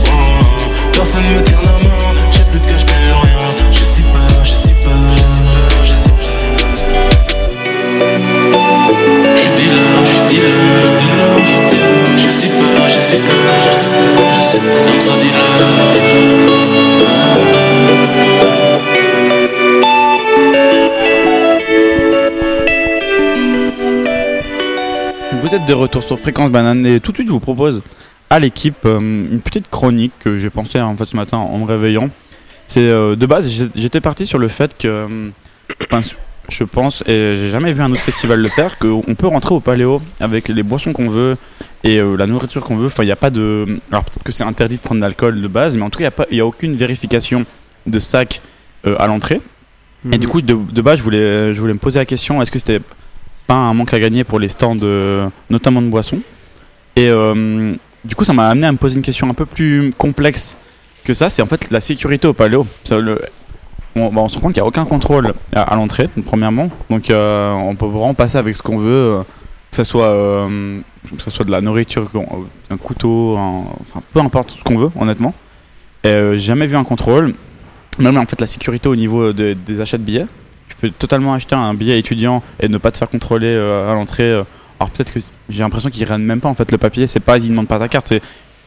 Personne 0.92 1.22
me 1.34 1.40
tient 1.42 1.58
la 1.62 1.78
main, 1.84 2.20
j'ai 2.32 2.44
plus 2.44 2.58
de 2.58 2.66
cash, 2.66 2.84
plus 2.84 2.94
rien. 2.94 3.54
J'ai 3.70 3.84
si 3.84 4.02
peur, 4.02 4.44
j'ai 4.44 4.54
si 4.54 4.74
peur. 4.74 4.92
J'suis 9.34 9.50
dealer, 9.56 10.04
j'suis 10.04 10.20
dealer, 10.28 10.52
dealer, 10.98 11.38
j'suis 11.44 11.60
dealer. 11.70 12.16
J'ai 12.16 12.28
si 12.28 12.48
peur, 12.48 12.88
j'ai 12.88 13.00
si 13.00 13.16
peur, 13.16 13.54
j'ai 13.62 13.74
si 13.80 13.86
peur, 13.86 14.32
j'ai 14.34 14.50
si 14.50 14.58
peur. 14.58 14.86
Comme 14.88 15.00
ça, 15.00 15.12
dealer. 15.20 15.85
Êtes 25.56 25.64
de 25.64 25.72
retour 25.72 26.04
sur 26.04 26.18
Fréquence 26.18 26.50
Banane 26.50 26.84
et 26.84 27.00
tout 27.00 27.12
de 27.12 27.16
suite 27.16 27.28
je 27.28 27.32
vous 27.32 27.40
propose 27.40 27.80
à 28.28 28.38
l'équipe 28.38 28.84
euh, 28.84 28.98
une 28.98 29.40
petite 29.40 29.70
chronique 29.70 30.12
que 30.20 30.36
j'ai 30.36 30.50
pensé 30.50 30.78
en 30.78 30.94
fait 30.96 31.06
ce 31.06 31.16
matin 31.16 31.38
en 31.38 31.58
me 31.58 31.64
réveillant. 31.64 32.10
C'est 32.66 32.80
euh, 32.80 33.16
de 33.16 33.24
base 33.24 33.48
j'étais 33.74 34.02
parti 34.02 34.26
sur 34.26 34.38
le 34.38 34.48
fait 34.48 34.76
que 34.76 34.86
euh, 34.86 35.30
enfin, 35.90 36.06
je 36.50 36.64
pense 36.64 37.02
et 37.06 37.36
j'ai 37.36 37.48
jamais 37.48 37.72
vu 37.72 37.82
un 37.82 37.90
autre 37.90 38.02
festival 38.02 38.40
le 38.40 38.48
faire 38.48 38.78
qu'on 38.78 39.14
peut 39.14 39.28
rentrer 39.28 39.54
au 39.54 39.60
paléo 39.60 40.02
avec 40.20 40.48
les 40.48 40.62
boissons 40.62 40.92
qu'on 40.92 41.08
veut 41.08 41.38
et 41.84 42.00
euh, 42.00 42.16
la 42.16 42.26
nourriture 42.26 42.62
qu'on 42.62 42.76
veut. 42.76 42.86
Enfin 42.86 43.04
il 43.04 43.06
n'y 43.06 43.12
a 43.12 43.16
pas 43.16 43.30
de 43.30 43.78
alors 43.90 44.04
peut-être 44.04 44.24
que 44.24 44.32
c'est 44.32 44.44
interdit 44.44 44.76
de 44.76 44.82
prendre 44.82 45.00
de 45.00 45.06
l'alcool 45.06 45.40
de 45.40 45.48
base 45.48 45.78
mais 45.78 45.84
en 45.84 45.90
tout 45.90 46.00
cas 46.00 46.04
il 46.04 46.08
n'y 46.08 46.08
a 46.08 46.10
pas 46.10 46.26
il 46.30 46.36
y 46.36 46.40
a 46.40 46.46
aucune 46.46 46.76
vérification 46.76 47.46
de 47.86 47.98
sac 47.98 48.42
à 48.84 49.06
l'entrée. 49.06 49.40
Et 50.12 50.18
du 50.18 50.28
coup, 50.28 50.40
de, 50.40 50.54
de 50.54 50.82
base, 50.82 50.98
je 50.98 51.02
voulais, 51.02 51.52
je 51.52 51.60
voulais 51.60 51.72
me 51.72 51.80
poser 51.80 51.98
la 51.98 52.04
question 52.04 52.40
est-ce 52.40 52.52
que 52.52 52.60
c'était 52.60 52.80
pas 53.46 53.54
un 53.54 53.74
manque 53.74 53.94
à 53.94 54.00
gagner 54.00 54.24
pour 54.24 54.38
les 54.38 54.48
stands, 54.48 54.76
euh, 54.82 55.28
notamment 55.50 55.80
de 55.82 55.88
boissons 55.88 56.20
Et 56.96 57.08
euh, 57.08 57.74
du 58.04 58.14
coup, 58.14 58.24
ça 58.24 58.32
m'a 58.32 58.48
amené 58.48 58.66
à 58.66 58.72
me 58.72 58.78
poser 58.78 58.96
une 58.96 59.02
question 59.02 59.28
un 59.28 59.34
peu 59.34 59.46
plus 59.46 59.92
complexe 59.96 60.56
que 61.04 61.14
ça 61.14 61.30
c'est 61.30 61.40
en 61.42 61.46
fait 61.46 61.70
la 61.70 61.80
sécurité 61.80 62.26
au 62.26 62.32
paléo. 62.32 62.66
Bah, 62.90 62.92
on 63.94 64.28
se 64.28 64.34
rend 64.34 64.42
compte 64.42 64.52
qu'il 64.52 64.60
n'y 64.62 64.66
a 64.66 64.68
aucun 64.68 64.84
contrôle 64.84 65.32
à, 65.54 65.74
l'entrée, 65.74 66.08
premièrement. 66.26 66.70
Donc, 66.90 67.08
euh, 67.08 67.52
on 67.52 67.74
peut 67.76 67.86
vraiment 67.86 68.12
passer 68.12 68.36
avec 68.36 68.54
ce 68.54 68.60
qu'on 68.62 68.76
veut, 68.76 69.20
que 69.70 69.76
ce 69.76 69.84
soit, 69.84 70.18
de 70.18 71.50
la 71.50 71.62
nourriture, 71.62 72.06
un 72.68 72.76
couteau, 72.76 73.38
peu 74.12 74.20
importe 74.20 74.50
ce 74.58 74.62
qu'on 74.62 74.76
veut, 74.76 74.90
honnêtement. 75.00 75.32
Et 76.04 76.36
jamais 76.38 76.66
vu 76.66 76.76
un 76.76 76.84
contrôle. 76.84 77.32
Même 77.98 78.18
en 78.18 78.26
fait 78.26 78.38
la 78.38 78.46
sécurité 78.46 78.88
au 78.90 78.96
niveau 78.96 79.32
de- 79.32 79.54
des 79.54 79.80
achats 79.80 79.96
de 79.96 80.02
billets. 80.02 80.26
Tu 80.80 80.88
peux 80.88 80.90
totalement 80.90 81.34
acheter 81.34 81.54
un 81.54 81.72
billet 81.74 81.98
étudiant 81.98 82.42
et 82.60 82.68
ne 82.68 82.78
pas 82.78 82.90
te 82.90 82.98
faire 82.98 83.08
contrôler 83.08 83.46
euh, 83.48 83.90
à 83.90 83.94
l'entrée. 83.94 84.24
euh. 84.30 84.42
Alors 84.78 84.90
peut-être 84.90 85.12
que 85.12 85.20
j'ai 85.48 85.62
l'impression 85.62 85.88
qu'ils 85.90 86.04
rennent 86.06 86.22
même 86.24 86.40
pas 86.40 86.48
en 86.48 86.54
fait 86.54 86.70
le 86.70 86.78
papier. 86.78 87.06
C'est 87.06 87.20
pas 87.20 87.38
ils 87.38 87.48
demandent 87.48 87.68
pas 87.68 87.78
ta 87.78 87.88
carte, 87.88 88.08
c'est 88.08 88.20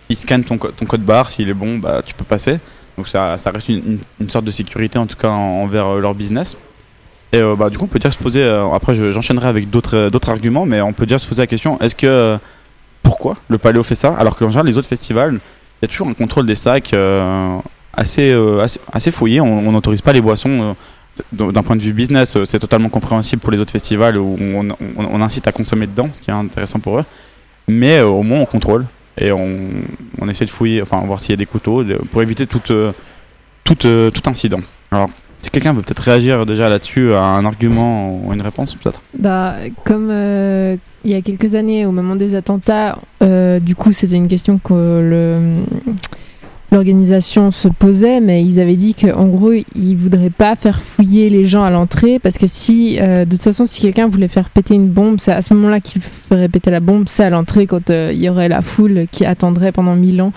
ils 0.10 0.18
scannent 0.18 0.44
ton, 0.44 0.57
co- 0.57 0.72
ton 0.72 0.86
code 0.86 1.02
barre. 1.03 1.30
S'il 1.30 1.49
est 1.49 1.53
bon, 1.53 1.77
bah 1.77 2.02
tu 2.06 2.14
peux 2.15 2.23
passer. 2.23 2.60
Donc 2.98 3.07
ça, 3.07 3.38
ça 3.38 3.52
reste 3.52 3.69
une, 3.69 3.99
sorte 4.27 4.45
de 4.45 4.52
sécurité 4.52 4.98
en 4.98 5.06
tout 5.06 5.15
cas 5.15 5.30
en- 5.30 5.61
envers 5.64 5.88
euh, 5.88 5.99
leur 5.99 6.15
business. 6.15 6.57
Et 7.31 7.41
bah 7.56 7.69
du 7.69 7.77
coup 7.77 7.84
on 7.84 7.88
peut 7.88 7.99
déjà 7.99 8.10
se 8.11 8.18
poser. 8.18 8.44
après 8.73 8.95
je- 8.95 9.11
j'enchaînerai 9.11 9.48
avec 9.48 9.69
d'autres 9.69 10.30
arguments, 10.30 10.65
mais 10.65 10.81
on 10.81 10.94
peut 10.94 11.06
déjà 11.06 11.19
se 11.19 11.27
poser 11.27 11.44
la 11.44 11.48
question 11.48 11.80
est-ce 11.80 11.94
que 11.94 12.40
pourquoi 13.03 13.36
le 13.49 13.60
Paléo 13.60 13.84
fait 13.84 13.94
ça? 13.94 14.15
Alors 14.18 14.36
que 14.36 14.44
en 14.45 14.49
général 14.49 14.65
les 14.65 14.77
autres 14.80 14.88
festivals 14.88 15.34
il 15.36 15.40
y 15.84 15.86
a 15.86 15.88
toujours 15.88 16.07
un 16.07 16.14
contrôle 16.14 16.48
des 16.48 16.56
sacs 16.56 16.94
assez, 17.94 19.11
fouillé. 19.11 19.41
On 19.41 19.72
n'autorise 19.72 20.02
pas 20.02 20.11
les 20.14 20.22
boissons. 20.22 20.76
D'un 21.32 21.64
point 21.64 21.76
de 21.76 21.82
vue 21.82 21.94
business, 21.94 22.36
euh, 22.36 22.46
c'est 22.46 22.60
totalement 22.60 22.90
compréhensible 22.90 23.41
pour 23.41 23.52
les 23.52 23.60
autres 23.60 23.72
festivals 23.72 24.18
où 24.18 24.38
on, 24.40 25.22
incite 25.22 25.48
à 25.48 25.52
consommer 25.52 25.88
dedans, 25.88 26.10
ce 26.14 26.22
qui 26.22 26.30
est 26.30 26.34
intéressant 26.34 26.80
pour 26.80 27.00
eux. 27.00 27.06
Mais 27.68 28.00
euh, 28.00 28.08
au 28.08 28.24
moins 28.24 28.40
on 28.40 28.46
contrôle 28.46 28.86
et 29.18 29.32
on, 29.32 29.50
essaie 30.30 30.46
de 30.46 30.50
fouiller, 30.50 30.82
enfin 30.82 31.02
voir 31.06 31.20
s'il 31.20 31.32
y 31.32 31.34
a 31.34 31.38
des 31.38 31.46
couteaux 31.46 31.84
pour 32.12 32.22
éviter 32.22 32.48
tout, 32.48 32.62
euh, 32.72 32.91
tout, 33.64 34.24
incident. 34.26 34.62
Alors, 34.91 35.10
si 35.38 35.50
quelqu'un 35.52 35.74
veut 35.74 35.82
peut-être 35.82 36.00
réagir 36.04 36.46
déjà 36.46 36.70
là-dessus 36.70 37.14
à 37.14 37.22
un 37.22 37.46
argument 37.46 38.20
ou 38.24 38.34
une 38.34 38.41
réponse, 38.41 38.76
peut-être. 38.76 39.02
Bah, 39.18 39.56
comme 39.86 40.10
il 40.10 41.12
y 41.12 41.16
a 41.16 41.22
quelques 41.22 41.56
années, 41.56 41.86
au 41.86 41.91
moment 41.91 42.16
des 42.16 42.36
attentats, 42.36 42.98
du 43.22 43.76
coup, 43.76 43.91
c'était 43.94 44.16
une 44.16 44.28
question 44.28 44.58
que 44.58 44.74
le- 44.74 45.64
l'organisation 46.72 47.52
se 47.52 47.68
posait, 47.68 48.20
mais 48.22 48.44
ils 48.44 48.60
avaient 48.60 48.76
dit 48.76 48.94
qu'en 48.94 49.26
gros, 49.28 49.52
ils 49.76 49.96
voudraient 49.96 50.30
pas 50.30 50.56
faire 50.56 50.80
fouiller 50.82 51.30
les 51.30 51.46
gens 51.46 51.64
à 51.64 51.70
l'entrée 51.70 52.20
parce 52.20 52.38
que 52.38 52.48
si, 52.48 52.98
euh, 53.02 53.26
de 53.26 53.32
toute 53.32 53.44
façon, 53.44 53.66
si 53.66 53.82
quelqu'un 53.82 54.08
voulait 54.08 54.28
faire 54.28 54.50
péter 54.50 54.76
une 54.76 54.88
bombe, 54.90 55.16
c'est 55.20 55.32
à 55.32 55.41
ce 55.41 55.54
moment-là 55.56 55.80
qu'il 55.80 56.02
ferait 56.02 56.48
péter 56.50 56.72
la 56.72 56.80
bombe, 56.80 57.06
c'est 57.08 57.24
à 57.24 57.30
l'entrée 57.30 57.66
quand 57.68 57.90
euh, 57.90 58.12
il 58.14 58.22
y 58.24 58.30
aurait 58.30 58.50
la 58.50 58.62
foule 58.62 59.06
qui 59.12 59.26
attendrait 59.26 59.72
pendant 59.72 59.96
mille 59.96 60.22
ans 60.22 60.32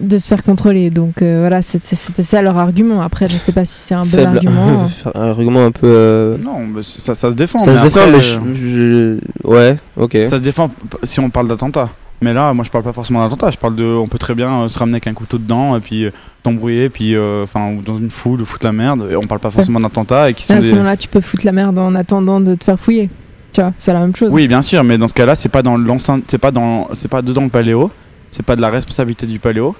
de 0.00 0.18
se 0.18 0.28
faire 0.28 0.42
contrôler. 0.44 0.90
Donc 0.90 1.22
euh, 1.22 1.38
voilà, 1.40 1.62
c'était 1.62 1.96
ça 2.22 2.42
leur 2.42 2.58
argument. 2.58 3.00
Après, 3.00 3.26
je 3.26 3.36
sais 3.36 3.52
pas 3.52 3.64
si 3.64 3.80
c'est 3.80 3.94
un 3.94 4.02
bon 4.04 4.18
Faible- 4.18 4.36
argument. 4.36 4.90
un 5.14 5.20
argument 5.30 5.64
un 5.64 5.72
peu. 5.72 5.86
euh, 5.88 6.36
Non, 6.38 6.58
mais 6.72 6.82
ça, 6.82 7.14
ça 7.14 7.30
se 7.30 7.36
défend. 7.36 7.58
Ça 7.58 7.72
mais 7.72 7.78
se 7.78 7.82
défend, 7.82 8.06
mais 8.10 8.20
je, 8.20 8.38
je- 8.54 9.48
Ouais, 9.48 9.76
ok. 9.96 10.18
Ça 10.26 10.38
se 10.38 10.42
défend 10.42 10.70
si 11.02 11.18
on 11.20 11.30
parle 11.30 11.48
d'attentat. 11.48 11.88
Mais 12.22 12.32
là, 12.32 12.54
moi, 12.54 12.64
je 12.64 12.70
parle 12.70 12.84
pas 12.84 12.92
forcément 12.92 13.20
d'attentat. 13.22 13.50
Je 13.50 13.58
parle 13.58 13.74
de, 13.74 13.84
on 13.84 14.06
peut 14.06 14.18
très 14.18 14.34
bien 14.34 14.62
euh, 14.62 14.68
se 14.68 14.78
ramener 14.78 14.94
avec 14.96 15.06
un 15.08 15.14
couteau 15.14 15.38
dedans 15.38 15.76
et 15.76 15.80
puis 15.80 16.04
euh, 16.04 16.10
t'embrouiller, 16.42 16.88
puis 16.88 17.14
euh, 17.14 17.44
enfin 17.44 17.72
ou 17.74 17.82
dans 17.82 17.96
une 17.96 18.10
foule, 18.10 18.40
ou 18.40 18.44
foutre 18.44 18.64
la 18.66 18.72
merde. 18.72 19.08
Et 19.10 19.16
on 19.16 19.20
parle 19.20 19.40
pas 19.40 19.50
forcément 19.50 19.80
d'attentat 19.80 20.30
et 20.30 20.34
qui 20.34 20.44
sont 20.44 20.54
à 20.54 20.62
ce 20.62 20.66
des- 20.68 20.72
moment-là, 20.72 20.96
tu 20.96 21.08
peux 21.08 21.20
foutre 21.20 21.44
la 21.44 21.52
merde 21.52 21.78
en 21.78 21.94
attendant 21.94 22.40
de 22.40 22.54
te 22.54 22.64
faire 22.64 22.78
fouiller. 22.78 23.10
Tu 23.52 23.60
vois, 23.60 23.72
c'est 23.78 23.92
la 23.92 24.00
même 24.00 24.16
chose. 24.16 24.32
Oui, 24.32 24.48
bien 24.48 24.62
sûr, 24.62 24.82
mais 24.84 24.96
dans 24.96 25.08
ce 25.08 25.14
cas-là, 25.14 25.34
c'est 25.34 25.48
pas 25.50 25.62
dans 25.62 25.76
l'enceinte, 25.76 26.24
c'est 26.28 26.38
pas 26.38 26.50
dans, 26.52 26.88
c'est 26.94 27.08
pas 27.08 27.20
dedans 27.22 27.42
le 27.42 27.50
paléo, 27.50 27.90
c'est 28.30 28.42
pas 28.44 28.56
de 28.56 28.62
la 28.62 28.70
responsabilité 28.70 29.26
du 29.26 29.38
paléo, 29.38 29.74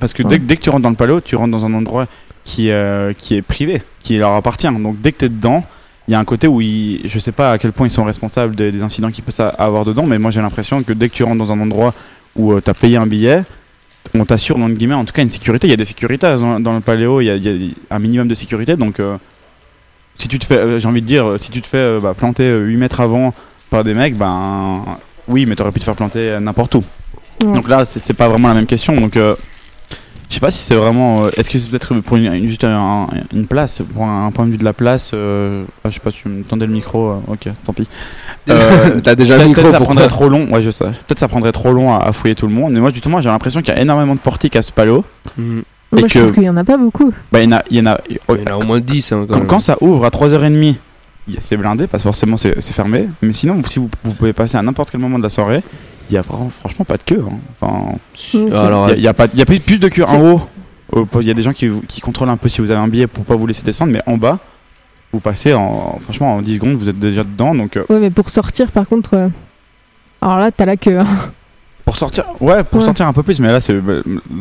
parce 0.00 0.12
que 0.12 0.22
dès, 0.24 0.38
que- 0.40 0.44
dès 0.44 0.56
que 0.56 0.62
tu 0.62 0.70
rentres 0.70 0.82
dans 0.82 0.90
le 0.90 0.96
paléo, 0.96 1.20
tu 1.20 1.36
rentres 1.36 1.52
dans 1.52 1.64
un 1.64 1.72
endroit 1.74 2.06
qui, 2.42 2.70
euh, 2.70 3.12
qui 3.12 3.36
est 3.36 3.42
privé, 3.42 3.82
qui 4.02 4.18
leur 4.18 4.32
appartient. 4.32 4.66
Donc 4.66 5.00
dès 5.00 5.12
que 5.12 5.18
t'es 5.18 5.28
dedans, 5.28 5.62
il 6.08 6.12
y 6.12 6.14
a 6.14 6.18
un 6.18 6.24
côté 6.24 6.46
où 6.46 6.60
ils, 6.60 7.00
je 7.04 7.18
sais 7.18 7.32
pas 7.32 7.52
à 7.52 7.58
quel 7.58 7.72
point 7.72 7.86
ils 7.86 7.90
sont 7.90 8.04
responsables 8.04 8.54
des, 8.54 8.70
des 8.70 8.82
incidents 8.82 9.10
qu'ils 9.10 9.24
peuvent 9.24 9.54
avoir 9.58 9.84
dedans, 9.84 10.04
mais 10.04 10.18
moi 10.18 10.30
j'ai 10.30 10.40
l'impression 10.40 10.82
que 10.82 10.92
dès 10.92 11.08
que 11.08 11.14
tu 11.14 11.24
rentres 11.24 11.38
dans 11.38 11.52
un 11.52 11.60
endroit 11.60 11.94
où 12.36 12.54
tu 12.54 12.62
t'as 12.62 12.74
payé 12.74 12.96
un 12.96 13.06
billet, 13.06 13.42
on 14.14 14.24
t'assure, 14.24 14.56
entre 14.56 14.74
guillemets, 14.74 14.94
en 14.94 15.04
tout 15.04 15.12
cas 15.12 15.22
une 15.22 15.30
sécurité. 15.30 15.66
Il 15.66 15.70
y 15.70 15.74
a 15.74 15.76
des 15.76 15.84
sécurités 15.84 16.36
dans, 16.36 16.60
dans 16.60 16.74
le 16.74 16.80
paléo, 16.80 17.20
il 17.20 17.24
y, 17.24 17.30
a, 17.30 17.36
il 17.36 17.64
y 17.66 17.74
a 17.90 17.96
un 17.96 17.98
minimum 17.98 18.28
de 18.28 18.34
sécurité, 18.34 18.76
donc 18.76 19.00
euh, 19.00 19.16
si 20.18 20.28
tu 20.28 20.38
te 20.38 20.46
fais, 20.46 20.56
euh, 20.56 20.80
j'ai 20.80 20.88
envie 20.88 21.02
de 21.02 21.06
dire, 21.06 21.26
euh, 21.26 21.38
si 21.38 21.50
tu 21.50 21.60
te 21.60 21.66
fais 21.66 21.76
euh, 21.78 22.00
bah, 22.00 22.14
planter 22.14 22.44
euh, 22.44 22.64
8 22.64 22.76
mètres 22.76 23.00
avant 23.00 23.34
par 23.70 23.84
des 23.84 23.94
mecs, 23.94 24.16
ben 24.16 24.84
oui, 25.28 25.46
mais 25.46 25.56
t'aurais 25.56 25.72
pu 25.72 25.80
te 25.80 25.84
faire 25.84 25.96
planter 25.96 26.30
euh, 26.30 26.40
n'importe 26.40 26.76
où. 26.76 26.84
Ouais. 27.44 27.52
Donc 27.52 27.68
là, 27.68 27.84
c'est 27.84 28.14
pas 28.14 28.28
vraiment 28.28 28.48
la 28.48 28.54
même 28.54 28.66
question. 28.66 28.98
Donc 28.98 29.16
euh, 29.16 29.34
je 30.28 30.34
sais 30.34 30.40
pas 30.40 30.50
si 30.50 30.58
c'est 30.58 30.74
vraiment. 30.74 31.24
euh, 31.26 31.30
Est-ce 31.36 31.48
que 31.50 31.58
c'est 31.58 31.68
peut-être 31.70 31.94
pour 32.00 32.16
une, 32.16 32.32
une- 32.32 32.48
juste 32.48 32.64
un- 32.64 33.06
une 33.32 33.46
place, 33.46 33.80
pour 33.94 34.04
un, 34.04 34.26
un 34.26 34.30
point 34.32 34.44
de 34.46 34.50
vue 34.50 34.56
de 34.58 34.64
la 34.64 34.72
place 34.72 35.12
euh, 35.14 35.64
ah, 35.84 35.88
Je 35.90 35.94
sais 35.94 36.00
pas 36.00 36.10
si 36.10 36.22
tu 36.22 36.28
me 36.28 36.42
tendais 36.42 36.66
le 36.66 36.72
micro. 36.72 37.10
euh, 37.10 37.16
ok, 37.28 37.48
tant 37.64 37.72
pis. 37.72 37.88
T'as 38.46 39.14
déjà 39.14 39.34
un 39.34 39.38
peut-être- 39.38 39.46
micro, 39.48 39.62
Peut-être 39.62 39.78
ça 39.78 39.80
prendrait 39.84 40.08
trop 40.08 40.28
long. 40.28 40.48
Ouais, 40.52 40.62
je 40.62 40.70
sais. 40.70 40.84
Peut-être 40.84 41.18
ça 41.18 41.28
prendrait 41.28 41.52
trop 41.52 41.72
long 41.72 41.94
à, 41.94 41.98
à 42.04 42.12
fouiller 42.12 42.34
tout 42.34 42.46
le 42.46 42.52
monde. 42.54 42.72
Mais 42.72 42.80
moi, 42.80 42.90
justement, 42.90 43.20
j'ai 43.20 43.28
l'impression 43.30 43.60
qu'il 43.62 43.74
y 43.74 43.76
a 43.76 43.80
énormément 43.80 44.14
de 44.14 44.20
portiques 44.20 44.56
à 44.56 44.62
ce 44.62 44.72
paléo. 44.72 45.04
Mhm. 45.36 45.62
Moi, 45.92 46.00
Et 46.04 46.08
je 46.08 46.18
trouve 46.18 46.32
qu'il 46.32 46.42
y 46.42 46.48
en 46.50 46.56
a 46.56 46.64
pas 46.64 46.76
beaucoup. 46.76 47.12
Bah, 47.30 47.40
il 47.40 47.44
y 47.44 47.48
en 47.54 47.56
a. 47.56 47.62
Il 47.70 47.76
y 47.76 47.80
en 47.80 47.86
a, 47.86 47.98
Il 48.08 48.16
y 48.16 48.48
en 48.48 48.52
a 48.52 48.56
au 48.56 48.62
moins 48.66 48.80
10. 48.80 49.12
hein, 49.12 49.20
quand 49.28 49.34
quand, 49.34 49.38
même. 49.38 49.46
quand 49.46 49.60
ça 49.60 49.76
ouvre 49.80 50.04
à 50.04 50.10
3h30, 50.10 50.74
il 51.28 51.34
y 51.34 51.36
a- 51.36 51.40
c'est 51.40 51.56
blindé 51.56 51.86
parce 51.86 52.02
que 52.02 52.08
forcément 52.08 52.36
c'est 52.36 52.60
c'est 52.60 52.72
fermé. 52.72 53.08
Mais 53.22 53.32
sinon, 53.32 53.60
si 53.66 53.78
vous, 53.78 53.88
vous 54.02 54.12
pouvez 54.14 54.32
passer 54.32 54.56
à 54.58 54.62
n'importe 54.62 54.90
quel 54.90 55.00
moment 55.00 55.18
de 55.18 55.22
la 55.22 55.28
soirée, 55.28 55.62
il 56.10 56.14
y 56.14 56.16
a 56.16 56.22
franchement 56.22 56.84
pas 56.86 56.96
de 56.96 57.02
queue. 57.02 57.24
hein. 57.28 57.36
Enfin. 57.60 57.94
Alors, 58.52 58.90
il 58.92 59.00
y 59.00 59.08
a- 59.08 59.14
pas, 59.14 59.26
il 59.32 59.38
y 59.38 59.42
a 59.42 59.46
plus 59.46 59.80
de 59.80 59.88
queue 59.88 60.04
en 60.04 60.20
haut. 60.20 60.40
Euh, 60.96 61.04
Il 61.20 61.26
y 61.26 61.30
a 61.30 61.34
des 61.34 61.42
gens 61.42 61.52
qui, 61.52 61.68
qui 61.88 62.00
contrôlent 62.00 62.28
un 62.28 62.36
peu 62.36 62.48
si 62.48 62.60
vous 62.60 62.70
avez 62.70 62.80
un 62.80 62.88
billet 62.88 63.06
pour 63.06 63.24
pas 63.24 63.34
vous 63.34 63.46
laisser 63.46 63.64
descendre, 63.64 63.92
mais 63.92 64.02
en 64.06 64.16
bas, 64.16 64.38
vous 65.12 65.18
passez 65.20 65.52
en 65.52 65.98
franchement 66.00 66.36
en 66.36 66.42
10 66.42 66.54
secondes, 66.56 66.74
vous 66.76 66.88
êtes 66.88 66.98
déjà 66.98 67.22
dedans. 67.24 67.54
Donc 67.54 67.76
euh, 67.76 67.84
Ouais, 67.88 67.98
mais 67.98 68.10
pour 68.10 68.30
sortir, 68.30 68.70
par 68.70 68.86
contre, 68.88 69.14
euh, 69.14 69.28
alors 70.22 70.38
là, 70.38 70.50
t'as 70.52 70.64
la 70.64 70.76
queue. 70.76 70.98
hein. 71.00 71.06
pour 71.84 71.96
sortir, 71.96 72.24
ouais, 72.40 72.62
pour 72.64 72.80
Ouais. 72.80 72.84
sortir 72.84 73.06
un 73.06 73.12
peu 73.12 73.22
plus. 73.24 73.38
Mais 73.40 73.48
là, 73.52 73.60
c'est 73.60 73.72
là 73.72 73.80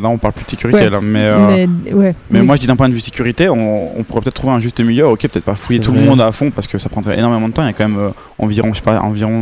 on 0.04 0.18
parle 0.18 0.34
plus 0.34 0.46
de 0.46 0.50
sécurité. 0.52 0.80
Ouais. 0.82 0.90
Là, 0.90 1.00
mais 1.02 1.26
euh, 1.26 1.68
Mais 1.84 1.94
ouais. 1.94 2.16
Mais 2.30 2.40
oui. 2.40 2.46
moi, 2.46 2.56
je 2.56 2.62
dis 2.62 2.68
d'un 2.68 2.76
point 2.76 2.90
de 2.90 2.94
vue 2.94 3.00
sécurité, 3.02 3.50
on, 3.50 4.00
on 4.00 4.04
pourrait 4.04 4.22
peut-être 4.22 4.36
trouver 4.36 4.54
un 4.54 4.60
juste 4.60 4.80
milieu. 4.80 5.08
Ok, 5.08 5.22
peut-être 5.22 5.44
pas 5.46 5.56
fouiller 5.56 5.80
tout 5.80 5.92
vrai. 5.92 6.02
le 6.02 6.08
monde 6.08 6.22
à 6.22 6.32
fond 6.32 6.52
parce 6.52 6.68
que 6.68 6.78
ça 6.78 6.90
prendrait 6.90 7.18
énormément 7.18 7.48
de 7.48 7.54
temps. 7.54 7.64
Il 7.64 7.68
y 7.68 7.70
a 7.70 7.74
quand 7.74 7.88
même 7.88 8.00
euh, 8.00 8.10
environ, 8.40 8.70
je 8.72 8.78
sais 8.78 8.84
pas, 8.84 9.00
environ 9.00 9.40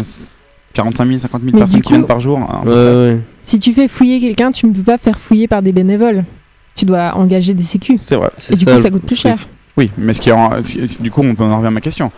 45 0.73 1.05
000, 1.07 1.19
50 1.19 1.41
000 1.41 1.51
Mais 1.53 1.59
personnes 1.59 1.81
qui 1.81 1.89
viennent 1.89 2.01
coup- 2.01 2.07
par 2.07 2.19
jour. 2.19 2.39
hein, 2.39 2.61
Ouais. 2.65 3.19
Si 3.43 3.59
tu 3.59 3.73
fais 3.73 3.87
fouiller 3.87 4.19
quelqu'un, 4.19 4.51
tu 4.51 4.65
ne 4.65 4.73
peux 4.73 4.81
pas 4.83 4.97
faire 4.97 5.19
fouiller 5.19 5.47
par 5.47 5.61
des 5.61 5.71
bénévoles. 5.71 6.23
Tu 6.75 6.85
dois 6.85 7.15
engager 7.15 7.53
des 7.53 7.63
sécu. 7.63 7.99
C'est 8.03 8.15
vrai. 8.15 8.29
Et 8.49 8.55
du 8.55 8.65
coup, 8.65 8.79
ça 8.79 8.89
coûte 8.89 9.03
plus 9.05 9.15
cher. 9.15 9.37
Oui, 9.77 9.91
mais 9.97 10.13
ce 10.13 10.21
qui 10.21 10.29
est 10.29 10.33
en- 10.33 10.61
ce- 10.63 11.01
du 11.01 11.11
coup, 11.11 11.21
on 11.23 11.35
peut 11.35 11.43
en 11.43 11.49
revenir 11.51 11.67
à 11.67 11.71
ma 11.71 11.81
question. 11.81 12.11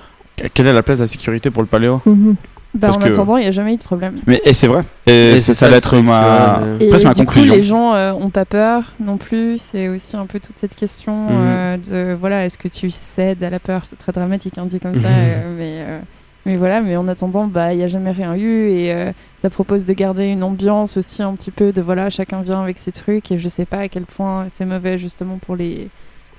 Quelle 0.53 0.67
est 0.67 0.73
la 0.73 0.83
place 0.83 0.99
de 0.99 1.03
la 1.03 1.07
sécurité 1.07 1.49
pour 1.49 1.61
le 1.63 1.67
paléo? 1.67 2.01
Mhm. 2.05 2.35
Bah, 2.73 2.91
en 2.91 2.97
que- 2.97 3.05
attendant, 3.07 3.37
il 3.37 3.41
n'y 3.43 3.47
a 3.47 3.51
jamais 3.51 3.73
eu 3.73 3.77
de 3.77 3.81
problème. 3.83 4.15
Mais 4.27 4.41
et 4.43 4.53
c'est 4.53 4.67
vrai. 4.67 4.83
Et, 5.07 5.31
Et 5.31 5.37
ça 5.37 5.53
ça, 5.53 5.69
va 5.69 5.77
être 5.77 5.97
ma, 5.99 6.59
Et 6.81 6.89
presque 6.89 7.05
ma 7.05 7.13
du 7.13 7.21
coup, 7.21 7.25
conclusion. 7.27 7.53
les 7.53 7.63
gens 7.63 7.93
euh, 7.93 8.11
ont 8.11 8.29
pas 8.29 8.43
peur 8.43 8.83
non 8.99 9.15
plus. 9.15 9.57
C'est 9.59 9.87
aussi 9.87 10.17
un 10.17 10.25
peu 10.25 10.41
toute 10.41 10.57
cette 10.57 10.75
question 10.75 11.13
Mhm. 11.13 11.29
euh, 11.31 11.77
de 11.77 12.13
voilà, 12.19 12.45
est-ce 12.45 12.57
que 12.57 12.67
tu 12.67 12.89
cèdes 12.89 13.41
à 13.43 13.49
la 13.49 13.59
peur? 13.59 13.83
C'est 13.89 13.97
très 13.97 14.11
dramatique, 14.11 14.57
hein, 14.57 14.65
dit 14.69 14.81
comme 14.81 14.95
ça, 14.95 14.99
Mhm. 14.99 15.05
euh, 15.07 15.55
mais 15.57 15.73
euh, 15.87 15.99
mais 16.45 16.55
voilà. 16.55 16.81
Mais 16.81 16.95
en 16.97 17.07
attendant, 17.07 17.45
bah, 17.45 17.73
il 17.73 17.79
y 17.79 17.83
a 17.83 17.87
jamais 17.87 18.11
rien 18.11 18.35
eu 18.35 18.69
et 18.69 18.93
euh, 18.93 19.11
ça 19.41 19.49
propose 19.49 19.85
de 19.85 19.93
garder 19.93 20.25
une 20.27 20.43
ambiance 20.43 20.97
aussi 20.97 21.21
un 21.23 21.33
petit 21.33 21.51
peu 21.51 21.71
de 21.71 21.81
voilà, 21.81 22.09
chacun 22.09 22.41
vient 22.41 22.61
avec 22.61 22.77
ses 22.77 22.91
trucs 22.91 23.31
et 23.31 23.39
je 23.39 23.47
sais 23.47 23.65
pas 23.65 23.79
à 23.79 23.87
quel 23.87 24.03
point 24.03 24.47
c'est 24.49 24.65
mauvais 24.65 24.97
justement 24.97 25.37
pour 25.37 25.55
les 25.55 25.87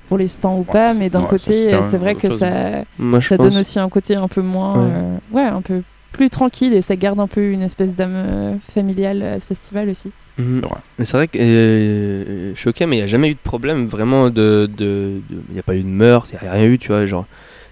pour 0.08 0.18
les 0.18 0.28
stands 0.28 0.56
ou 0.58 0.62
pas, 0.62 0.94
mais 0.94 1.10
d'un 1.10 1.22
ouais, 1.22 1.26
côté, 1.28 1.70
c'est 1.90 1.96
vrai 1.96 2.14
que 2.14 2.28
chose. 2.28 2.38
ça 2.38 2.50
Moi, 2.96 3.20
ça 3.20 3.36
pense. 3.36 3.46
donne 3.48 3.58
aussi 3.58 3.80
un 3.80 3.88
côté 3.88 4.14
un 4.14 4.28
peu 4.28 4.40
moins 4.40 4.74
Ouais. 4.78 4.90
euh, 4.92 5.16
ouais, 5.32 5.42
un 5.42 5.60
peu 5.62 5.82
plus 6.12 6.30
tranquille 6.30 6.72
et 6.72 6.80
ça 6.80 6.94
garde 6.96 7.18
un 7.20 7.26
peu 7.26 7.50
une 7.50 7.60
espèce 7.62 7.92
d'âme 7.92 8.12
euh, 8.14 8.54
familiale 8.72 9.22
à 9.22 9.40
ce 9.40 9.46
festival 9.46 9.88
aussi. 9.88 10.12
Mhm. 10.38 10.62
Mais 10.98 11.04
c'est 11.04 11.16
vrai 11.16 11.26
que 11.28 11.38
euh, 11.40 12.54
choqué, 12.54 12.86
mais 12.86 12.96
il 12.96 12.98
n'y 13.00 13.04
a 13.04 13.08
jamais 13.08 13.30
eu 13.30 13.34
de 13.34 13.38
problème 13.42 13.86
vraiment 13.86 14.30
de. 14.30 14.70
de- 14.76 15.20
de- 15.28 15.42
Il 15.48 15.54
n'y 15.54 15.58
a 15.58 15.62
pas 15.64 15.74
eu 15.74 15.82
de 15.82 15.88
meurtre, 15.88 16.30
il 16.32 16.38
n'y 16.42 16.48
a 16.48 16.52
rien 16.52 16.66
eu, 16.66 16.78
tu 16.78 16.88
vois. 16.88 17.04
Genre, 17.06 17.26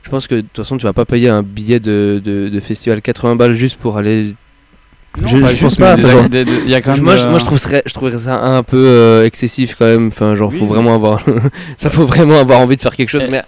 je 0.04 0.10
pense 0.10 0.26
que 0.28 0.34
de 0.36 0.40
toute 0.42 0.56
façon, 0.58 0.76
tu 0.76 0.84
vas 0.84 0.92
pas 0.92 1.04
payer 1.04 1.28
un 1.28 1.42
billet 1.42 1.80
de, 1.80 2.20
de, 2.24 2.48
de 2.48 2.60
festival 2.60 3.00
80 3.02 3.36
balles 3.36 3.54
juste 3.54 3.76
pour 3.76 3.96
aller 3.96 4.34
Non, 5.20 5.26
je, 5.28 5.38
je 5.38 5.46
juste, 5.46 5.62
pense 5.62 5.76
pas. 5.76 5.94
enfin, 5.94 6.28
y 6.66 6.74
a 6.74 6.82
quand 6.82 6.94
même, 6.94 7.02
moi, 7.02 7.16
je, 7.16 7.26
moi, 7.26 7.38
je 7.38 7.44
trouverais, 7.44 7.82
je 7.86 7.94
trouverais 7.94 8.18
ça 8.18 8.40
un 8.44 8.62
peu 8.62 8.76
euh, 8.76 9.24
excessif 9.24 9.74
quand 9.78 9.86
même. 9.86 10.08
Enfin, 10.08 10.36
genre, 10.36 10.52
faut 10.52 10.66
vraiment 10.66 10.94
avoir, 10.94 11.24
ça 11.76 11.88
faut 11.90 12.04
vraiment 12.06 12.38
avoir 12.38 12.60
envie 12.60 12.76
de 12.76 12.82
faire 12.82 12.94
quelque 12.94 13.08
chose. 13.08 13.22
Eh, 13.26 13.30
Mais 13.30 13.42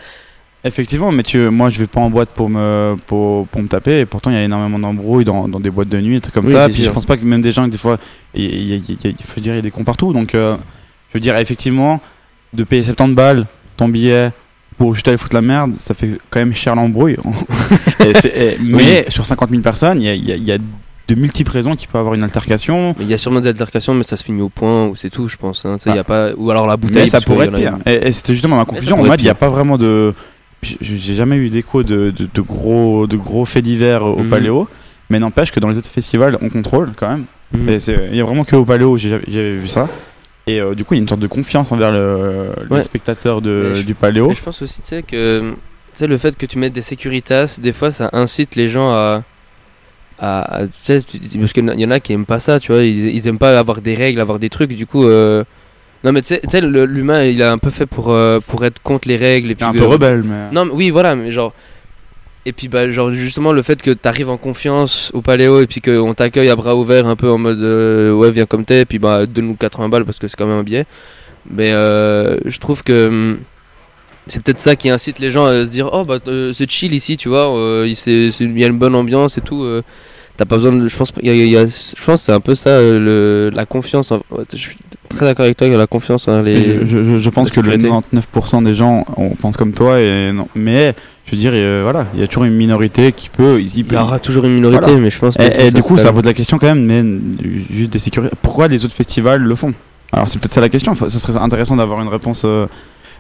Effectivement, 0.65 1.13
mais 1.13 1.23
tu, 1.23 1.39
moi 1.49 1.69
je 1.69 1.79
vais 1.79 1.87
pas 1.87 2.01
en 2.01 2.11
boîte 2.11 2.31
pour 2.31 2.49
me, 2.49 2.97
pour, 3.07 3.47
pour 3.47 3.63
me 3.63 3.69
taper, 3.69 4.01
et 4.01 4.07
pourtant 4.07 4.31
il 4.31 4.35
y 4.35 4.37
a 4.37 4.43
énormément 4.43 4.81
d'embrouilles 4.81 5.25
dans, 5.25 5.47
dans 5.47 5.61
des 5.61 5.71
boîtes 5.71 5.89
de 5.89 6.01
nuit, 6.01 6.17
des 6.17 6.21
trucs 6.23 6.35
comme 6.35 6.47
Oui, 6.47 6.53
ça. 6.53 6.67
Puis 6.69 6.79
sûr. 6.79 6.87
je 6.87 6.91
pense 6.91 7.07
pas 7.07 7.17
que 7.17 7.25
même 7.25 7.41
des 7.41 7.53
gens, 7.53 7.69
des 7.69 7.79
fois, 7.79 7.99
il 8.35 8.83
faut 9.25 9.41
dire, 9.41 9.53
il 9.53 9.57
y 9.57 9.59
a 9.61 9.63
des 9.63 9.71
cons 9.71 9.85
partout. 9.85 10.13
Donc 10.13 10.35
euh, 10.35 10.57
je 11.11 11.15
veux 11.19 11.21
dire, 11.21 11.37
effectivement, 11.37 12.01
de 12.53 12.65
payer 12.65 12.83
70 12.83 13.15
balles 13.15 13.47
ton 13.77 13.87
billet 13.89 14.31
pour 14.79 14.95
juste 14.95 15.09
aller 15.09 15.17
foutre 15.17 15.35
la 15.37 15.43
merde, 15.43 15.73
ça 15.79 15.95
fait 15.95 16.19
quand 16.31 16.39
même 16.41 16.55
cher 16.55 16.75
l'embrouille. 16.77 17.17
Mais 18.63 19.07
sur 19.09 19.27
50 19.27 19.51
000 19.51 19.63
personnes, 19.63 20.01
il 20.01 20.05
y 20.07 20.09
a, 20.09 20.15
il 20.15 20.25
y 20.29 20.33
a- 20.33 20.37
il 20.37 20.45
y 20.45 20.53
a 20.53 20.59
de 20.59 21.15
multiples 21.15 21.53
raisons 21.53 21.77
qui 21.77 21.87
peut 21.87 21.99
avoir 21.99 22.15
une 22.15 22.23
altercation. 22.25 22.95
il 23.01 23.07
y 23.07 23.15
a 23.15 23.19
sûrement 23.19 23.41
des 23.41 23.49
altercations, 23.49 23.95
mais 23.95 24.03
ça 24.03 24.17
se 24.17 24.25
finit 24.25 24.41
au 24.43 24.49
point 24.49 24.87
où 24.89 24.97
c'est 24.97 25.09
tout, 25.11 25.29
je 25.29 25.37
pense. 25.37 25.65
hein. 25.65 25.77
Y 25.87 25.91
a 25.91 25.95
Ah. 26.01 26.05
pas, 26.05 26.31
ou 26.37 26.51
alors 26.51 26.67
la 26.67 26.77
bouteille. 26.77 27.03
Mais 27.03 27.09
ça 27.09 27.21
pourrait 27.21 27.47
être 27.47 27.55
pire. 27.55 27.77
une- 27.87 27.93
Et, 27.93 28.09
et 28.09 28.13
c'était 28.13 28.33
justement 28.33 28.57
ma 28.57 28.65
conclusion. 28.65 28.95
En 28.95 28.99
pourrait 28.99 29.11
mode, 29.11 29.15
être 29.19 29.23
il 29.23 29.27
n'y 29.27 29.31
a 29.31 29.35
pas 29.35 29.49
vraiment 29.49 29.79
de. 29.79 30.15
J'ai 30.63 31.15
jamais 31.15 31.37
eu 31.37 31.49
d'écho 31.49 31.83
de, 31.85 32.11
de, 32.11 32.29
de 32.33 32.41
gros, 32.41 33.07
de 33.07 33.17
gros 33.17 33.45
faits 33.45 33.63
divers 33.65 34.05
au 34.05 34.23
Mhm. 34.25 34.29
Paléo. 34.31 34.69
Mais 35.11 35.21
n'empêche 35.21 35.53
que 35.53 35.61
dans 35.61 35.69
les 35.69 35.79
autres 35.79 35.91
festivals, 35.91 36.37
on 36.43 36.49
contrôle 36.49 36.91
quand 36.97 37.09
même. 37.09 37.25
Mhm. 37.53 37.79
Il 38.11 38.17
y 38.17 38.21
a 38.21 38.25
vraiment 38.25 38.43
que 38.43 38.57
au 38.57 38.65
Paléo, 38.65 38.97
j'ai 38.97 39.19
vu 39.57 39.69
ça. 39.69 39.89
Et 40.47 40.61
euh, 40.61 40.75
du 40.75 40.85
coup, 40.85 40.95
il 40.95 40.99
y 40.99 41.01
a 41.01 41.03
une 41.03 41.09
sorte 41.09 41.21
de 41.21 41.27
confiance 41.27 41.73
envers 41.73 41.91
le, 41.91 42.51
les 42.71 42.77
Ouais. 42.77 42.83
spectateurs 42.83 43.41
de, 43.43 43.71
Mais 43.71 43.75
je- 43.81 43.83
du 43.83 43.95
Paléo. 43.95 44.33
je 44.33 44.41
pense 44.41 44.63
aussi, 44.63 44.81
tu 44.81 44.89
sais, 44.89 45.03
que 45.03 45.55
sais, 45.93 46.07
le 46.07 46.19
fait 46.19 46.37
que 46.37 46.47
tu 46.47 46.59
mettes 46.59 46.73
des 46.73 46.83
sécuritas, 46.83 47.59
des 47.61 47.73
fois, 47.73 47.91
ça 47.91 48.11
incite 48.13 48.55
les 48.55 48.69
gens 48.69 48.91
à. 48.93 49.23
à, 50.21 50.59
à- 50.59 50.67
tu 50.67 50.73
sais, 50.85 51.03
tu- 51.03 51.19
parce 51.39 51.53
qu'il 51.53 51.69
y 51.69 51.85
en 51.85 51.91
a 51.91 52.01
qui 52.01 52.13
aiment 52.13 52.27
pas 52.27 52.39
ça, 52.39 52.61
tu 52.61 52.71
vois, 52.73 52.83
ils, 52.85 53.15
ils 53.15 53.27
aiment 53.29 53.39
pas 53.39 53.59
avoir 53.59 53.81
des 53.81 53.95
règles, 53.95 54.21
avoir 54.21 54.39
des 54.39 54.49
trucs, 54.51 54.73
du 54.73 54.87
coup. 54.87 55.05
euh, 55.05 55.43
Non, 56.05 56.13
mais 56.13 56.23
tu 56.23 56.37
sais- 56.49 56.61
l'humain, 56.61 57.25
il 57.25 57.43
a 57.43 57.51
un 57.51 57.59
peu 57.59 57.71
fait 57.71 57.87
pour, 57.87 58.11
euh, 58.13 58.39
pour 58.47 58.65
être 58.65 58.81
contre 58.83 59.09
les 59.09 59.17
règles. 59.17 59.51
Et 59.51 59.55
puis 59.57 59.65
un 59.65 59.73
peu 59.73 59.85
rebelle, 59.85 60.23
mais- 60.23 60.53
Non, 60.53 60.65
mais 60.67 60.73
oui, 60.73 60.91
voilà, 60.91 61.17
mais 61.17 61.31
genre. 61.33 61.53
Et 62.49 62.53
puis, 62.53 62.69
bah, 62.69 62.89
genre, 62.93 63.11
justement, 63.11 63.53
le 63.53 63.61
fait 63.63 63.83
que 63.83 63.91
t'arrives 63.91 64.31
en 64.31 64.37
confiance 64.37 65.11
au 65.15 65.21
Paléo 65.21 65.61
et 65.61 65.67
puis 65.67 65.81
qu'on 65.81 66.15
t'accueille 66.15 66.49
à 66.49 66.55
bras 66.57 66.77
ouverts, 66.77 67.07
un 67.09 67.17
peu 67.17 67.29
en 67.29 67.39
mode 67.39 67.61
euh, 67.61 68.13
ouais, 68.13 68.31
viens 68.31 68.47
comme 68.47 68.65
t'es, 68.65 68.83
et 68.83 68.85
puis 68.85 69.01
bah, 69.01 69.27
donne-nous 69.27 69.57
80 69.57 69.89
balles 69.89 70.05
parce 70.05 70.19
que 70.21 70.29
c'est 70.29 70.37
quand 70.37 70.47
même 70.47 70.59
un 70.61 70.63
billet. 70.63 70.87
Mais 71.51 71.73
euh, 71.73 72.37
je 72.45 72.59
trouve 72.61 72.85
que 72.85 73.09
hum, 73.09 73.39
c'est 74.29 74.43
peut-être 74.43 74.61
ça 74.61 74.77
qui 74.77 74.91
incite 74.91 75.19
les 75.19 75.31
gens 75.33 75.45
à 75.47 75.67
se 75.67 75.71
dire 75.73 75.91
oh, 75.93 76.05
bah, 76.05 76.19
euh, 76.29 76.53
c'est 76.53 76.71
chill 76.71 76.95
ici, 76.95 77.17
tu 77.17 77.29
vois, 77.29 77.53
il 77.85 78.59
y 78.59 78.65
a 78.65 78.67
une 78.69 78.79
bonne 78.79 78.95
ambiance 78.95 79.39
et 79.39 79.41
tout. 79.41 79.67
T'as 80.37 80.45
pas 80.45 80.57
besoin 80.57 80.73
de. 80.73 80.87
Je 80.87 80.97
pense, 80.97 81.13
y 81.23 81.31
y 81.31 81.57
a- 81.57 81.67
je 81.67 82.05
pense 82.05 82.23
c'est 82.23 82.33
un 82.33 82.41
peu 82.41 82.55
ça, 82.55 82.81
le, 82.83 83.51
la 83.53 83.67
confiance. 83.67 84.13
en- 84.13 84.23
très 85.17 85.27
d'accord 85.27 85.45
avec 85.45 85.57
toi, 85.57 85.67
il 85.67 85.73
y 85.73 85.75
a 85.75 85.79
la 85.79 85.87
confiance 85.87 86.29
envers 86.29 86.43
les. 86.43 86.87
Je, 86.87 87.03
je- 87.03 87.19
je 87.19 87.31
pense 87.31 87.51
que 87.51 87.61
le 87.61 87.73
sécurité. 87.73 87.89
99% 88.15 88.63
des 88.63 88.75
gens 88.75 89.05
on 89.17 89.31
pense 89.31 89.57
comme 89.57 89.73
toi. 89.73 90.01
Et 90.01 90.31
non. 90.33 90.49
Mais 90.55 90.95
je 91.25 91.33
veux 91.33 91.37
dire, 91.37 91.51
euh, 91.55 91.81
voilà, 91.83 92.07
il 92.15 92.21
y 92.21 92.23
a 92.23 92.27
toujours 92.29 92.45
une 92.45 92.55
minorité 92.55 93.13
qui 93.13 93.29
peut. 93.29 93.59
Il, 93.61 93.93
y 93.93 93.97
aura 93.97 94.19
toujours 94.21 94.45
une 94.45 94.55
minorité, 94.55 94.95
mais 95.01 95.11
je 95.11 95.19
pense 95.19 95.37
que 95.37 95.43
Et, 95.43 95.67
et 95.67 95.71
du 95.71 95.83
coup, 95.83 95.99
ça 95.99 96.13
pose 96.13 96.25
la 96.25 96.35
question 96.35 96.59
quand 96.59 96.73
même, 96.73 96.85
mais 96.85 97.03
juste 97.71 97.93
des 97.93 97.99
sécurités. 97.99 98.35
Pourquoi 98.43 98.69
les 98.69 98.85
autres 98.85 98.95
festivals 98.95 99.43
le 99.43 99.55
font? 99.55 99.73
Alors, 100.13 100.29
c'est 100.29 100.39
peut-être 100.39 100.55
ça 100.55 100.61
la 100.61 100.69
question. 100.69 100.95
Faut- 100.95 101.09
Ce 101.09 101.19
serait 101.19 101.37
intéressant 101.39 101.77
d'avoir 101.77 102.01
une 102.01 102.09
réponse 102.09 102.43
euh, 102.45 102.67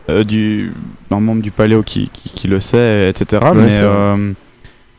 euh, 0.09 0.23
du 0.23 0.73
d'un 1.10 1.18
membre 1.20 1.43
du 1.43 1.51
Paléo 1.51 1.82
qui, 1.82 2.09
qui, 2.12 2.28
qui 2.31 2.47
le 2.47 2.60
sait, 2.60 3.09
etc. 3.10 3.43
Ouais, 3.43 3.51
mais 3.55 3.81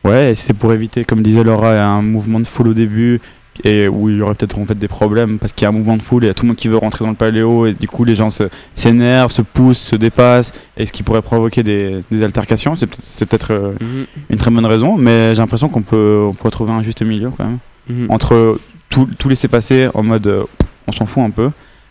ouais, 0.04 0.32
c'est 0.34 0.52
pour 0.52 0.72
éviter, 0.72 1.04
comme 1.04 1.22
disait 1.22 1.42
Laura, 1.44 1.72
un 1.82 2.02
mouvement 2.02 2.40
de 2.40 2.46
foule 2.46 2.68
au 2.68 2.74
début. 2.74 3.20
Et 3.64 3.88
où 3.88 4.08
il 4.08 4.18
y 4.18 4.22
aurait 4.22 4.34
peut-être 4.34 4.56
en 4.58 4.64
fait 4.66 4.78
des 4.78 4.86
problèmes 4.88 5.38
parce 5.38 5.52
qu'il 5.52 5.62
y 5.64 5.66
a 5.66 5.70
un 5.70 5.72
mouvement 5.72 5.96
de 5.96 6.02
foule 6.02 6.22
et 6.22 6.26
il 6.26 6.28
y 6.28 6.30
a 6.30 6.34
tout 6.34 6.44
le 6.44 6.48
monde 6.48 6.56
qui 6.56 6.68
veut 6.68 6.76
rentrer 6.76 7.04
dans 7.04 7.10
le 7.10 7.16
paléo 7.16 7.66
et 7.66 7.72
du 7.72 7.88
coup 7.88 8.04
les 8.04 8.14
gens 8.14 8.30
se- 8.30 8.44
s'énervent, 8.76 9.32
se 9.32 9.42
poussent, 9.42 9.78
se 9.80 9.96
dépassent 9.96 10.52
et 10.76 10.86
ce 10.86 10.92
qui 10.92 11.02
pourrait 11.02 11.22
provoquer 11.22 11.62
des, 11.64 12.04
des 12.10 12.22
altercations. 12.22 12.76
C'est 12.76 13.26
peut-être 13.26 13.52
euh, 13.52 13.72
Mhm. 13.80 14.06
une 14.30 14.36
très 14.36 14.50
bonne 14.52 14.66
raison, 14.66 14.96
mais 14.96 15.34
j'ai 15.34 15.40
l'impression 15.40 15.68
qu'on 15.68 15.82
peut, 15.82 16.26
on 16.28 16.34
peut 16.34 16.50
trouver 16.50 16.70
un 16.72 16.82
juste 16.84 17.02
milieu 17.02 17.30
quand 17.36 17.44
même 17.44 17.58
Mhm. 17.90 18.06
entre 18.10 18.58
tout, 18.90 19.08
tout 19.18 19.28
laisser 19.28 19.48
passer 19.48 19.88
en 19.94 20.02
mode 20.02 20.26
euh, 20.28 20.44
on 20.86 20.92
s'en 20.92 21.04
fout 21.06 21.24
un 21.24 21.30
peu 21.30 21.50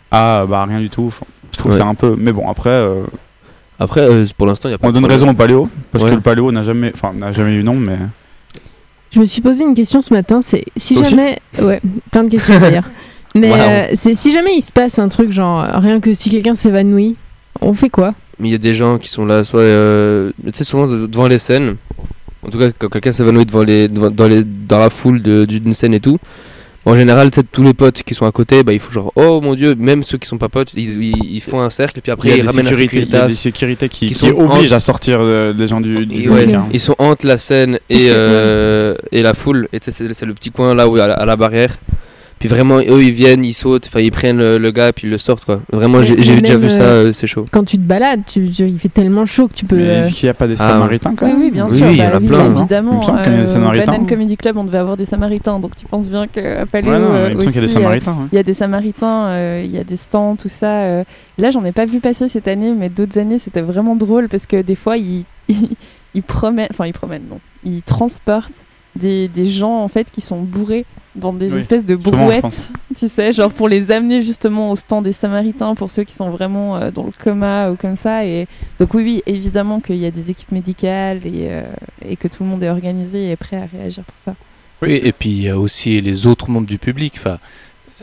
à 0.10 0.46
bah 0.48 0.66
rien 0.66 0.80
du 0.80 0.90
tout. 0.90 1.14
Je 1.52 1.58
trouve 1.58 1.72
Ouais. 1.72 1.78
que 1.78 1.84
c'est 1.84 1.90
un 1.90 1.96
peu, 1.96 2.16
mais 2.18 2.32
bon 2.32 2.48
après. 2.50 2.70
euh, 2.70 3.04
Après, 3.80 4.08
pour 4.38 4.48
l'instant, 4.48 4.70
il 4.70 4.72
y 4.72 4.76
a 4.76 4.78
pas 4.80 4.88
on 4.88 4.92
donne 4.92 5.04
problème. 5.04 5.20
raison 5.20 5.32
au 5.32 5.36
paléo 5.36 5.70
parce 5.92 6.04
Ouais. 6.04 6.10
que 6.12 6.16
le 6.16 6.22
paléo 6.22 6.52
n'a 6.52 6.64
jamais, 6.64 6.92
enfin 6.96 7.14
n'a 7.14 7.32
jamais 7.32 7.54
eu 7.56 7.64
nom, 7.64 7.76
mais 7.76 7.98
Je 9.12 9.20
me 9.20 9.26
suis 9.26 9.42
posé 9.42 9.64
une 9.64 9.74
question 9.74 10.02
ce 10.02 10.14
matin, 10.14 10.42
c'est 10.42 10.66
si 10.76 10.96
Toi 10.96 11.04
jamais... 11.04 11.40
Ouais, 11.62 11.82
plein 12.12 12.24
de 12.24 12.30
questions 12.30 12.60
d'ailleurs. 12.60 12.84
Mais 13.36 13.50
Wow. 13.52 13.58
euh, 13.58 13.88
c'est 13.96 14.16
si 14.16 14.32
jamais 14.32 14.56
il 14.56 14.62
se 14.62 14.72
passe 14.72 14.98
un 15.00 15.10
truc 15.10 15.32
genre 15.32 15.62
rien 15.76 16.00
que 16.00 16.14
si 16.14 16.30
quelqu'un 16.30 16.56
s'évanouit, 16.56 17.16
on 17.62 17.74
fait 17.74 17.90
quoi? 17.90 18.16
Mais 18.40 18.50
il 18.50 18.52
y 18.52 18.56
a 18.56 18.60
des 18.60 18.74
gens 18.74 18.98
qui 18.98 19.10
sont 19.10 19.26
là, 19.26 19.44
soit. 19.44 19.60
euh, 19.62 20.32
tu 20.46 20.52
sais, 20.54 20.64
souvent 20.64 20.88
de- 20.88 21.06
devant 21.08 21.28
les 21.28 21.38
scènes. 21.40 21.76
En 22.46 22.50
tout 22.50 22.58
cas, 22.60 22.70
quand 22.78 22.90
quelqu'un 22.90 23.12
s'évanouit 23.12 23.46
devant 23.46 23.64
les, 23.64 23.88
devant, 23.88 24.10
dans, 24.10 24.28
les, 24.28 24.44
dans 24.44 24.80
la 24.80 24.90
foule 24.90 25.22
d'une 25.22 25.74
scène 25.74 25.94
et 25.94 26.00
tout. 26.00 26.18
En 26.88 26.96
général, 26.96 27.30
tous 27.52 27.64
les 27.64 27.74
potes 27.74 28.02
qui 28.04 28.14
sont 28.16 28.26
à 28.26 28.32
côté, 28.32 28.64
bah, 28.64 28.72
il 28.72 28.80
faut 28.80 28.94
genre, 28.94 29.12
oh 29.18 29.42
mon 29.42 29.56
dieu, 29.56 29.76
même 29.76 30.04
ceux 30.04 30.18
qui 30.18 30.26
sont 30.28 30.38
pas 30.38 30.48
potes, 30.48 30.72
ils, 30.74 31.04
ils, 31.04 31.34
ils 31.36 31.42
font 31.42 31.60
un 31.62 31.70
cercle 31.70 32.00
et 32.00 32.02
puis 32.02 32.12
après 32.14 32.30
il 32.30 32.32
y 32.32 32.34
a 32.34 32.38
ils 32.38 32.42
des 32.44 32.48
ramènent 32.48 32.66
la 32.66 32.72
sécurités, 32.72 32.96
il 32.96 33.02
y 33.02 33.04
a 33.04 33.06
sécurité. 33.10 33.28
des 33.28 33.34
sécurités 33.36 33.90
qui, 33.90 34.08
qui, 34.08 34.14
sont 34.14 34.28
obligent 34.30 34.72
en- 34.72 34.78
à 34.78 34.80
sortir 34.80 35.20
euh, 35.22 35.54
les 35.58 35.68
gens 35.68 35.82
du, 35.82 36.30
ouais, 36.30 36.54
hein. 36.54 36.66
ils 36.72 36.80
sont 36.80 36.96
entre 36.98 37.28
la 37.28 37.38
scène 37.38 37.78
et, 37.90 38.08
euh, 38.08 38.96
et 39.12 39.22
la 39.22 39.34
foule. 39.34 39.68
Et 39.74 39.80
c'est 39.82 39.92
c'est 39.92 40.26
le 40.26 40.34
petit 40.34 40.52
coin 40.52 40.74
là 40.74 40.88
où 40.88 40.96
à 40.96 41.08
la, 41.08 41.14
à 41.16 41.26
la 41.26 41.36
barrière. 41.36 41.78
Puis 42.40 42.48
vraiment, 42.48 42.78
eux 42.80 43.02
ils 43.04 43.12
viennent, 43.12 43.44
ils 43.44 43.54
sautent, 43.56 43.88
enfin 43.88 44.00
ils 44.00 44.12
prennent 44.12 44.38
le, 44.38 44.58
le 44.60 44.72
gars 44.72 44.94
puis 44.94 45.08
ils 45.08 45.10
le 45.10 45.18
sortent 45.18 45.46
quoi. 45.46 45.60
Vraiment, 45.72 46.04
j'ai 46.04 46.16
déjà 46.16 46.56
vu 46.56 46.70
ça, 46.70 46.84
euh, 46.84 47.08
euh, 47.08 47.12
c'est 47.12 47.26
chaud. 47.26 47.48
Quand 47.52 47.64
tu 47.64 47.78
te 47.78 47.82
balades, 47.84 48.22
tu, 48.28 48.48
tu- 48.52 48.68
il 48.68 48.78
fait 48.78 48.90
tellement 48.90 49.26
chaud 49.26 49.48
que 49.48 49.54
tu 49.56 49.66
peux. 49.66 49.76
Mais 49.76 49.84
euh, 49.90 50.02
est-ce 50.04 50.14
qu'il 50.14 50.28
n'y 50.28 50.32
a 50.32 50.34
pas 50.36 50.46
des 50.48 50.54
Ah, 50.62 50.66
samaritains 50.68 51.16
quand 51.16 51.26
Oui, 51.26 51.32
même 51.34 51.42
oui, 51.42 51.52
bien 51.52 51.66
Oui, 51.68 51.78
sûr. 51.78 51.88
oui, 51.88 51.94
il 51.94 51.98
y 51.98 52.00
bah 52.02 52.10
en 52.12 52.16
a 52.16 52.20
oui, 52.20 52.28
plein, 52.28 52.40
hein. 52.40 52.44
Il 52.46 52.52
me 52.54 52.58
évidemment. 52.60 53.02
semble 53.02 53.24
qu'il 53.24 53.32
y 53.32 53.36
a 53.36 53.38
des 53.40 53.44
au 53.44 53.48
Samaritains. 53.48 53.92
Banane 53.92 54.08
Comedy 54.08 54.38
Club, 54.38 54.58
on 54.58 54.64
devait 54.66 54.78
avoir 54.78 54.98
des 54.98 55.06
Samaritains. 55.06 55.60
Donc 55.60 55.76
tu 55.76 55.86
penses 55.88 56.10
bien 56.10 56.28
qu'à 56.28 56.66
Paléo, 56.68 56.92
Ouais, 56.92 57.00
non, 57.00 57.14
euh, 57.14 57.28
il 57.32 57.36
me 57.38 57.42
semble 57.42 57.54
qu'il 57.54 57.56
y 57.56 57.58
a 57.58 57.62
des 57.62 57.66
aussi, 57.66 57.78
euh, 57.78 57.80
Samaritains, 57.80 58.12
ouais. 58.12 58.28
Il 58.32 58.36
y 58.36 58.40
a 58.40 58.44
des 58.44 58.54
Samaritains, 58.54 59.26
euh, 59.30 59.62
il 59.66 59.72
y 59.72 59.78
a 59.80 59.84
des 59.84 59.98
stands, 59.98 60.36
tout 60.36 60.50
ça. 60.50 60.72
euh. 60.84 61.04
Là, 61.40 61.50
j'en 61.52 61.64
ai 61.66 61.72
pas 61.72 61.86
vu 61.86 62.00
passer 62.02 62.28
cette 62.28 62.48
année, 62.48 62.74
mais 62.78 62.90
d'autres 62.90 63.18
années, 63.18 63.40
c'était 63.40 63.62
vraiment 63.62 63.96
drôle 63.96 64.28
parce 64.30 64.46
que 64.46 64.62
des 64.62 64.76
fois, 64.76 64.98
ils 64.98 65.24
promènent, 66.28 66.68
enfin, 66.72 66.86
ils 66.86 66.94
promènent, 66.94 67.24
non, 67.30 67.40
ils 67.66 67.82
transportent 67.82 68.52
des, 68.98 69.28
des 69.28 69.46
gens 69.46 69.84
en 69.84 69.88
fait 69.88 70.10
qui 70.12 70.22
sont 70.22 70.42
bourrés 70.42 70.86
dans 71.16 71.34
des 71.34 71.52
Oui, 71.52 71.60
espèces 71.60 71.86
de 71.86 71.96
brouettes, 71.96 72.72
tu 72.96 73.08
sais, 73.08 73.32
genre 73.32 73.52
pour 73.52 73.68
les 73.68 73.90
amener 73.92 74.22
justement 74.22 74.72
au 74.72 74.76
stand 74.76 75.04
des 75.04 75.12
Samaritains 75.12 75.74
pour 75.74 75.90
ceux 75.90 76.04
qui 76.04 76.14
sont 76.14 76.30
vraiment 76.30 76.78
euh, 76.78 76.92
dans 76.92 77.06
le 77.06 77.12
coma 77.12 77.72
ou 77.72 77.76
comme 77.76 77.98
ça. 77.98 78.24
Et 78.26 78.48
donc 78.80 78.94
oui, 78.94 79.04
oui, 79.04 79.24
évidemment 79.26 79.80
qu'il 79.80 79.98
y 79.98 80.06
a 80.06 80.12
des 80.12 80.30
équipes 80.30 80.52
médicales 80.52 81.22
et, 81.26 81.48
euh, 81.50 81.64
et 82.08 82.18
que 82.18 82.28
tout 82.28 82.44
le 82.44 82.50
monde 82.50 82.62
est 82.62 82.70
organisé 82.70 83.26
et 83.26 83.32
est 83.32 83.36
prêt 83.36 83.58
à 83.58 83.66
réagir 83.66 84.04
pour 84.04 84.18
ça. 84.24 84.36
Oui, 84.84 85.00
et 85.04 85.12
puis 85.12 85.30
il 85.30 85.42
y 85.42 85.50
a 85.50 85.58
aussi 85.58 86.00
les 86.02 86.28
autres 86.28 86.52
membres 86.52 86.68
du 86.68 86.78
public. 86.78 87.16
Enfin, 87.18 87.40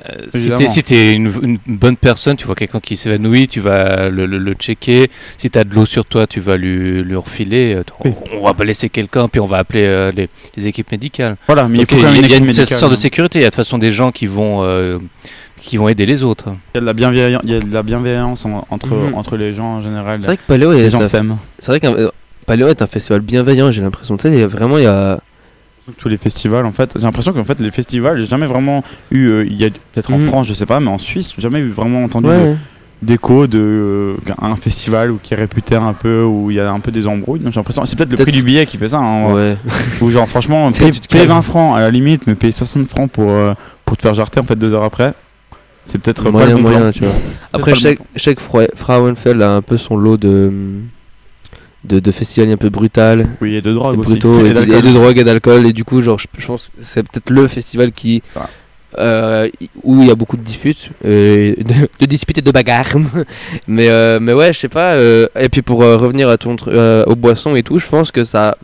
euh, 0.09 0.27
si 0.31 0.69
si 0.69 0.83
t'es 0.83 1.13
une, 1.15 1.31
une 1.43 1.77
bonne 1.77 1.97
personne, 1.97 2.37
tu 2.37 2.47
vois 2.47 2.55
quelqu'un 2.57 2.81
qui 2.81 2.97
s'évanouit, 2.97 3.47
tu 3.47 3.61
vas 3.61 4.09
le, 4.09 4.27
le- 4.27 4.39
le 4.39 4.53
checker. 4.55 5.09
Si 5.39 5.51
t'as 5.51 5.63
de 5.65 5.73
l'eau 5.75 5.87
sur 5.87 6.05
toi, 6.05 6.27
tu 6.27 6.41
vas 6.41 6.57
lui, 6.57 7.03
lui 7.03 7.17
refiler. 7.17 7.75
Euh, 7.77 7.83
Oui. 8.05 8.13
On 8.41 8.45
va 8.45 8.55
pas 8.55 8.65
laisser 8.65 8.89
quelqu'un, 8.89 9.29
puis 9.29 9.41
on 9.41 9.47
va 9.47 9.59
appeler 9.59 9.85
euh, 9.85 10.11
les, 10.15 10.29
les 10.57 10.67
équipes 10.67 10.91
médicales. 10.91 11.37
Voilà, 11.47 11.69
mais 11.69 11.79
il 11.79 11.87
faut 11.87 11.97
quand 11.97 12.03
même 12.05 12.15
il 12.17 12.19
une 12.19 12.23
y 12.23 12.25
a 12.25 12.29
équipe 12.29 12.39
une 12.41 12.47
médicale, 12.47 12.79
sorte 12.79 12.93
de 12.93 12.97
hein. 12.97 13.01
sécurité. 13.01 13.39
Il 13.39 13.43
y 13.43 13.45
a 13.45 13.49
de 13.49 13.51
toute 13.55 13.57
façon 13.65 13.79
des 13.79 13.93
gens 13.93 14.11
qui 14.11 14.27
vont, 14.27 14.65
euh, 14.65 14.99
qui 15.57 15.77
vont 15.77 15.89
aider 15.89 16.07
les 16.07 16.23
autres. 16.25 16.47
Il 16.75 16.77
y 16.77 16.79
a 16.79 16.81
de 16.81 16.87
la 16.87 16.93
bienveillance, 16.93 17.43
il 17.45 17.51
y 17.53 17.55
a 17.55 17.61
de 17.61 17.73
la 17.73 17.83
bienveillance 17.85 18.45
en- 18.47 18.67
entre, 18.71 18.95
Mhm. 18.95 19.15
entre 19.15 19.37
les 19.37 19.53
gens 19.55 19.77
en 19.77 19.81
général. 19.81 20.19
C'est 20.21 20.27
vrai 20.27 20.37
que 20.37 20.43
Paléo 20.47 20.73
est 20.73 20.83
les 20.83 20.91
gens 20.91 21.01
un- 21.01 21.07
s'aiment. 21.09 21.37
C'est 21.61 21.71
vrai 21.79 21.81
euh, 21.89 22.11
Paléo 22.47 22.67
est 22.69 22.83
un 22.83 22.87
festival 22.87 23.21
bienveillant, 23.23 23.71
j'ai 23.71 23.81
l'impression. 23.81 24.17
Tu 24.17 24.23
sais, 24.23 24.35
il 24.35 24.41
y 24.41 24.43
a 24.43 24.47
vraiment, 24.49 24.77
il 24.79 24.85
y 24.85 24.87
a. 24.87 25.21
Tous 25.99 26.09
les 26.09 26.17
festivals, 26.17 26.65
en 26.65 26.73
fait, 26.73 26.93
j'ai 26.97 27.03
l'impression 27.03 27.33
qu'en 27.35 27.45
fait 27.45 27.61
les 27.61 27.71
festivals, 27.71 28.19
j'ai 28.19 28.27
jamais 28.27 28.47
vraiment 28.47 28.83
eu, 29.11 29.27
euh, 29.27 29.45
il 29.45 29.55
y 29.55 29.67
a 29.67 29.69
peut-être 29.93 30.11
en 30.13 30.19
Mhm. 30.19 30.29
France, 30.29 30.47
je 30.49 30.55
sais 30.55 30.65
pas, 30.65 30.81
mais 30.81 30.89
en 30.89 30.99
Suisse, 30.99 31.33
j'ai 31.37 31.43
jamais 31.43 31.59
eu 31.59 31.69
vraiment 31.69 32.03
entendu 32.05 32.29
Ouais, 32.29 32.57
d'écho 33.03 33.47
de 33.47 33.59
euh, 33.59 34.17
un 34.41 34.57
festival 34.57 35.11
où 35.11 35.19
qui 35.23 35.35
est 35.35 35.37
réputé 35.37 35.75
un 35.75 35.93
peu 35.93 36.23
où 36.23 36.51
il 36.51 36.57
y 36.57 36.61
a 36.61 36.71
un 36.73 36.81
peu 36.81 36.91
des 36.91 37.07
embrouilles. 37.07 37.41
Donc, 37.41 37.53
J'ai 37.53 37.61
l'impression, 37.61 37.85
c'est 37.85 37.97
peut-être 37.97 38.13
le 38.13 38.17
prix 38.17 38.33
du 38.33 38.43
billet 38.43 38.65
qui 38.65 38.79
fait 38.79 38.89
ça. 38.89 38.99
hein, 38.99 39.31
Ouais. 39.35 39.59
Ou 40.01 40.09
genre 40.11 40.27
franchement, 40.27 40.71
C'est 40.73 40.85
paye, 40.85 40.91
tu 40.91 41.01
te 41.01 41.09
paye 41.09 41.21
calmes. 41.27 41.33
20 41.37 41.43
francs 41.43 41.77
à 41.77 41.81
la 41.81 41.91
limite, 41.91 42.27
mais 42.27 42.35
paye 42.35 42.53
60 42.53 42.89
francs 42.89 43.11
pour 43.11 43.29
euh, 43.31 43.53
pour 43.85 43.99
te 43.99 44.03
faire 44.03 44.15
jarter 44.15 44.41
en 44.41 44.45
fait 44.45 44.57
deux 44.57 44.73
heures 44.73 44.85
après. 44.85 45.13
C'est 45.85 45.99
peut-être 46.01 46.23
pas 46.25 46.31
moyen, 46.31 46.49
le 46.49 46.55
bon 46.55 46.61
moyen, 46.63 46.81
plan. 46.81 46.93
tu 46.93 47.01
vois. 47.05 47.13
Après, 47.53 47.75
chaque, 47.75 47.99
chaque 48.17 48.41
Fra- 48.41 48.69
Frauenfeld 48.75 49.43
a 49.43 49.51
un 49.51 49.61
peu 49.61 49.77
son 49.77 49.99
lot 49.99 50.17
de, 50.17 50.51
de, 51.85 52.01
de 52.01 52.11
festivals 52.11 52.51
un 52.51 52.57
peu 52.57 52.71
brutal. 52.71 53.29
Oui, 53.41 53.55
et 53.57 53.61
de 53.63 53.73
drogue 53.73 53.95
et 53.97 53.99
aussi. 53.99 54.13
brutaux, 54.13 54.45
Et 54.45 54.49
et, 54.49 54.49
de- 54.49 54.55
d'alcool. 54.55 54.75
et 54.77 54.83
de 54.83 54.93
drogue 54.93 55.19
et 55.19 55.25
d'alcool. 55.25 55.67
Et 55.67 55.73
du 55.73 55.85
coup, 55.85 56.01
genre, 56.03 56.19
je, 56.19 56.27
je 56.39 56.47
pense 56.47 56.65
que 56.77 56.83
c'est 56.83 57.03
peut-être 57.03 57.31
le 57.31 57.47
festival 57.49 57.93
qui. 57.93 58.23
Euh, 58.97 59.49
où 59.83 60.03
il 60.03 60.07
y 60.07 60.11
a 60.13 60.15
beaucoup 60.15 60.37
de 60.37 60.43
disputes, 60.43 60.91
euh, 61.05 61.55
de, 61.59 61.89
de 61.99 62.07
disputes 62.07 62.39
et 62.39 62.43
de 62.43 62.51
bagarres. 62.53 62.95
mais, 63.67 63.89
euh, 63.89 64.21
mais 64.23 64.33
ouais, 64.33 64.53
je 64.53 64.61
sais 64.61 64.69
pas. 64.69 64.97
et 64.99 65.49
puis 65.51 65.63
pour 65.63 65.79
revenir 65.81 66.29
à 66.29 66.39
ton, 66.39 66.55
aux 67.07 67.17
boissons 67.17 67.57
et 67.57 67.65
tout, 67.65 67.79
je 67.81 67.87
pense 67.87 68.13
que 68.13 68.23
ça, 68.23 68.57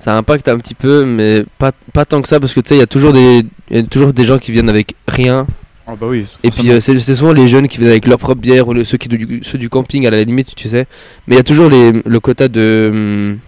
ça 0.00 0.16
impacte 0.16 0.48
un 0.48 0.58
petit 0.58 0.74
peu, 0.74 1.04
mais 1.04 1.44
pas, 1.58 1.70
pas 1.92 2.04
tant 2.04 2.20
que 2.20 2.28
ça, 2.28 2.40
parce 2.40 2.52
que 2.52 2.58
tu 2.60 2.70
sais, 2.70 2.74
il 2.74 2.80
y, 2.80 2.82
a 2.82 2.88
toujours 2.88 3.12
des- 3.12 3.42
il 3.70 3.76
y 3.76 3.78
a 3.78 3.82
toujours 3.84 4.12
des 4.12 4.24
gens 4.26 4.38
qui 4.38 4.50
viennent 4.50 4.68
avec 4.68 4.94
rien. 5.06 5.46
Ah 5.86 5.94
bah 6.00 6.06
oui. 6.08 6.24
Et 6.42 6.50
puis 6.50 6.70
euh, 6.70 6.80
c'est 6.80 6.98
c'est 6.98 7.14
souvent 7.14 7.32
les 7.32 7.46
jeunes 7.46 7.68
qui 7.68 7.76
viennent 7.78 7.90
avec 7.90 8.06
leur 8.06 8.18
propre 8.18 8.40
bière, 8.40 8.68
ou 8.68 8.72
le- 8.72 8.84
ceux, 8.84 8.96
qui, 8.96 9.08
du, 9.08 9.40
ceux 9.42 9.58
du 9.58 9.68
camping 9.68 10.06
à 10.06 10.10
la 10.10 10.22
limite, 10.24 10.54
tu 10.54 10.68
sais. 10.68 10.86
Mais 11.26 11.34
il 11.34 11.38
y 11.38 11.40
a 11.40 11.44
toujours 11.44 11.68
les, 11.68 11.92
le 12.04 12.20
quota 12.20 12.48
de, 12.48 12.88
hum, 12.90 13.38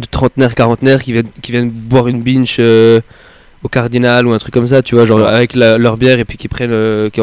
de 0.00 0.06
trentenaires, 0.06 0.54
quarantenaires 0.54 1.02
qui 1.02 1.12
viennent, 1.12 1.28
qui 1.42 1.52
viennent 1.52 1.68
boire 1.70 2.08
une 2.08 2.22
binge 2.22 2.56
euh, 2.60 3.00
au 3.62 3.68
Cardinal 3.68 4.26
ou 4.26 4.32
un 4.32 4.38
truc 4.38 4.54
comme 4.54 4.66
ça, 4.66 4.80
tu 4.80 4.94
vois, 4.94 5.04
genre 5.04 5.26
avec 5.26 5.54
la- 5.54 5.76
leur 5.76 5.98
bière 5.98 6.18
et 6.18 6.24
puis 6.24 6.38
qui 6.38 6.48
prennent. 6.48 6.70
euh, 6.72 7.10
qui 7.10 7.20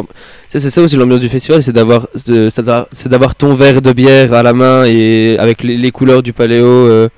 c'est 0.49 0.59
ça 0.69 0.81
aussi 0.83 0.95
l'ambiance 0.97 1.19
du 1.21 1.29
festival, 1.29 1.63
c'est 1.63 1.71
d'avoir 1.71 2.07
c'est 2.15 3.07
d'avoir- 3.09 3.33
ton 3.33 3.55
verre 3.55 3.81
de 3.81 3.91
bière 3.91 4.33
à 4.33 4.43
la 4.43 4.53
main 4.53 4.85
et 4.85 5.35
avec 5.39 5.63
les, 5.63 5.77
les 5.77 5.91
couleurs 5.91 6.21
du 6.21 6.31
paléo 6.31 6.65
euh, 6.67 7.09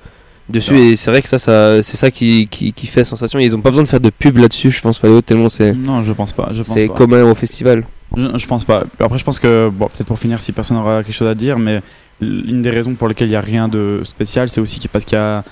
dessus. 0.48 0.76
Et 0.76 0.96
c'est 0.96 1.10
vrai 1.10 1.22
que 1.22 1.28
ça, 1.28 1.38
ça 1.38 1.82
c'est 1.82 1.96
ça 1.96 2.10
qui, 2.10 2.46
qui, 2.48 2.72
qui 2.72 2.86
fait 2.86 3.04
sensation. 3.04 3.38
Ils 3.38 3.54
ont 3.54 3.60
pas 3.60 3.70
besoin 3.70 3.82
de 3.84 3.88
faire 3.88 4.00
de 4.00 4.10
pub 4.10 4.38
là-dessus, 4.38 4.70
je 4.70 4.80
pense, 4.80 4.98
paléo, 4.98 5.20
tellement 5.22 5.48
c'est. 5.48 5.72
Non, 5.72 6.02
je 6.02 6.12
pense 6.12 6.32
pas. 6.32 6.50
C'est 6.64 6.88
commun 6.88 7.24
au 7.24 7.34
festival. 7.34 7.84
Je, 8.16 8.26
je 8.36 8.46
pense 8.46 8.64
pas. 8.64 8.84
Après, 9.00 9.18
je 9.18 9.24
pense 9.24 9.38
que, 9.40 9.68
bon, 9.68 9.86
peut-être 9.86 10.06
pour 10.06 10.18
finir, 10.18 10.40
si 10.40 10.52
personne 10.52 10.76
n'aura 10.76 11.02
quelque 11.02 11.14
chose 11.14 11.28
à 11.28 11.34
dire, 11.34 11.58
mais 11.58 11.80
l'une 12.20 12.62
des 12.62 12.70
raisons 12.70 12.94
pour 12.94 13.08
lesquelles 13.08 13.28
il 13.28 13.32
n'y 13.32 13.36
a 13.36 13.40
rien 13.40 13.68
de 13.68 14.02
spécial, 14.04 14.48
c'est 14.48 14.60
aussi 14.60 14.80
parce 14.88 15.04
qu'il 15.04 15.16
y 15.16 15.20
a. 15.20 15.42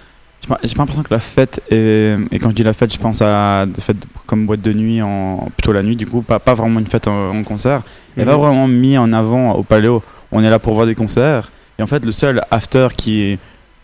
J'ai 0.43 0.49
pas, 0.49 0.59
l'impression 0.83 1.03
que 1.03 1.12
la 1.12 1.21
fête, 1.21 1.62
est, 1.71 2.16
et 2.31 2.39
quand 2.39 2.51
je 2.51 2.55
dis 2.55 2.62
la 2.62 2.75
fête, 2.75 2.93
je 2.93 2.99
pense 2.99 3.23
à 3.23 3.65
des 3.66 3.81
fêtes 3.81 4.05
comme 4.27 4.45
boîte 4.45 4.61
de 4.61 4.75
nuit, 4.75 5.01
en, 5.01 5.49
plutôt 5.57 5.73
la 5.73 5.83
nuit, 5.83 5.97
du 5.97 6.07
coup, 6.07 6.21
pas, 6.21 6.39
pas 6.39 6.53
vraiment 6.53 6.81
une 6.81 6.87
fête 6.87 7.09
en, 7.09 7.31
en 7.31 7.43
concert. 7.45 7.81
Il 8.15 8.21
n'est 8.21 8.27
pas 8.27 8.37
Mhm. 8.37 8.43
vraiment 8.43 8.69
mis 8.69 8.99
en 8.99 9.12
avant 9.15 9.53
au 9.53 9.62
Paléo. 9.62 10.03
On 10.33 10.45
est 10.45 10.51
là 10.51 10.59
pour 10.59 10.75
voir 10.75 10.87
des 10.87 10.95
concerts. 10.95 11.51
Et 11.79 11.83
en 11.83 11.87
fait, 11.87 12.05
le 12.05 12.12
seul 12.12 12.43
after 12.51 12.89
qui 12.95 13.39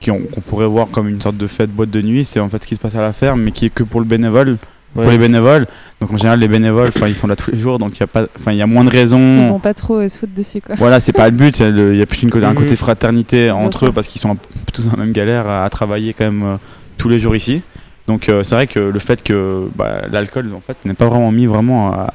qu'on 0.04 0.40
pourrait 0.40 0.66
voir 0.66 0.88
comme 0.90 1.08
une 1.08 1.20
sorte 1.20 1.36
de 1.36 1.46
fête 1.46 1.70
boîte 1.70 1.90
de 1.90 2.00
nuit, 2.02 2.24
c'est 2.24 2.40
en 2.40 2.48
fait 2.48 2.62
ce 2.62 2.66
qui 2.68 2.74
se 2.74 2.80
passe 2.80 2.94
à 2.94 3.00
la 3.02 3.12
ferme, 3.12 3.40
mais 3.42 3.50
qui 3.52 3.66
est 3.66 3.70
que 3.70 3.82
pour 3.82 4.00
le 4.00 4.06
bénévole, 4.06 4.56
pour 4.94 5.04
les 5.04 5.18
bénévoles. 5.18 5.66
Donc 6.00 6.12
en 6.12 6.16
général, 6.16 6.40
les 6.40 6.48
bénévoles, 6.48 6.90
ils 7.06 7.14
sont 7.14 7.26
là 7.26 7.36
tous 7.36 7.50
les 7.52 7.58
jours, 7.58 7.78
donc 7.78 7.96
il 7.96 8.00
y 8.00 8.02
a 8.02 8.06
pas, 8.06 8.24
enfin, 8.38 8.52
il 8.52 8.58
y 8.58 8.62
a 8.62 8.66
moins 8.66 8.82
de 8.84 8.88
Ils 8.90 8.96
raisons. 8.98 9.48
vont 9.48 9.58
pas 9.58 9.74
trop 9.74 9.96
euh, 9.96 10.08
se 10.08 10.18
foutre 10.18 10.32
dessus, 10.34 10.60
quoi. 10.60 10.74
Voilà, 10.78 10.98
c'est 11.00 11.12
pas 11.12 11.26
le 11.28 11.36
but. 11.36 11.60
Il 11.60 11.96
y 11.96 12.02
a 12.02 12.06
plus 12.06 12.22
une, 12.22 12.30
un 12.44 12.48
Mhm. 12.50 12.54
côté 12.54 12.76
fraternité 12.76 13.50
entre 13.50 13.86
eux 13.86 13.92
parce 13.92 14.08
qu'ils 14.08 14.20
sont 14.20 14.36
tous 14.72 14.86
dans 14.86 14.92
la 14.92 15.04
même 15.04 15.12
galère 15.12 15.46
à, 15.46 15.64
à 15.64 15.70
travailler 15.70 16.12
quand 16.14 16.24
même 16.24 16.42
euh, 16.42 16.56
tous 16.96 17.08
les 17.08 17.20
jours 17.20 17.36
ici. 17.36 17.62
Donc 18.08 18.28
euh, 18.28 18.42
c'est 18.42 18.54
vrai 18.56 18.66
que 18.66 18.80
le 18.80 18.98
fait 18.98 19.22
que 19.22 19.68
bah, 19.76 20.02
l'alcool 20.10 20.50
en 20.56 20.60
fait 20.60 20.76
n'est 20.84 20.94
pas 20.94 21.06
vraiment 21.06 21.30
mis 21.30 21.46
vraiment 21.46 21.92
à... 21.92 22.12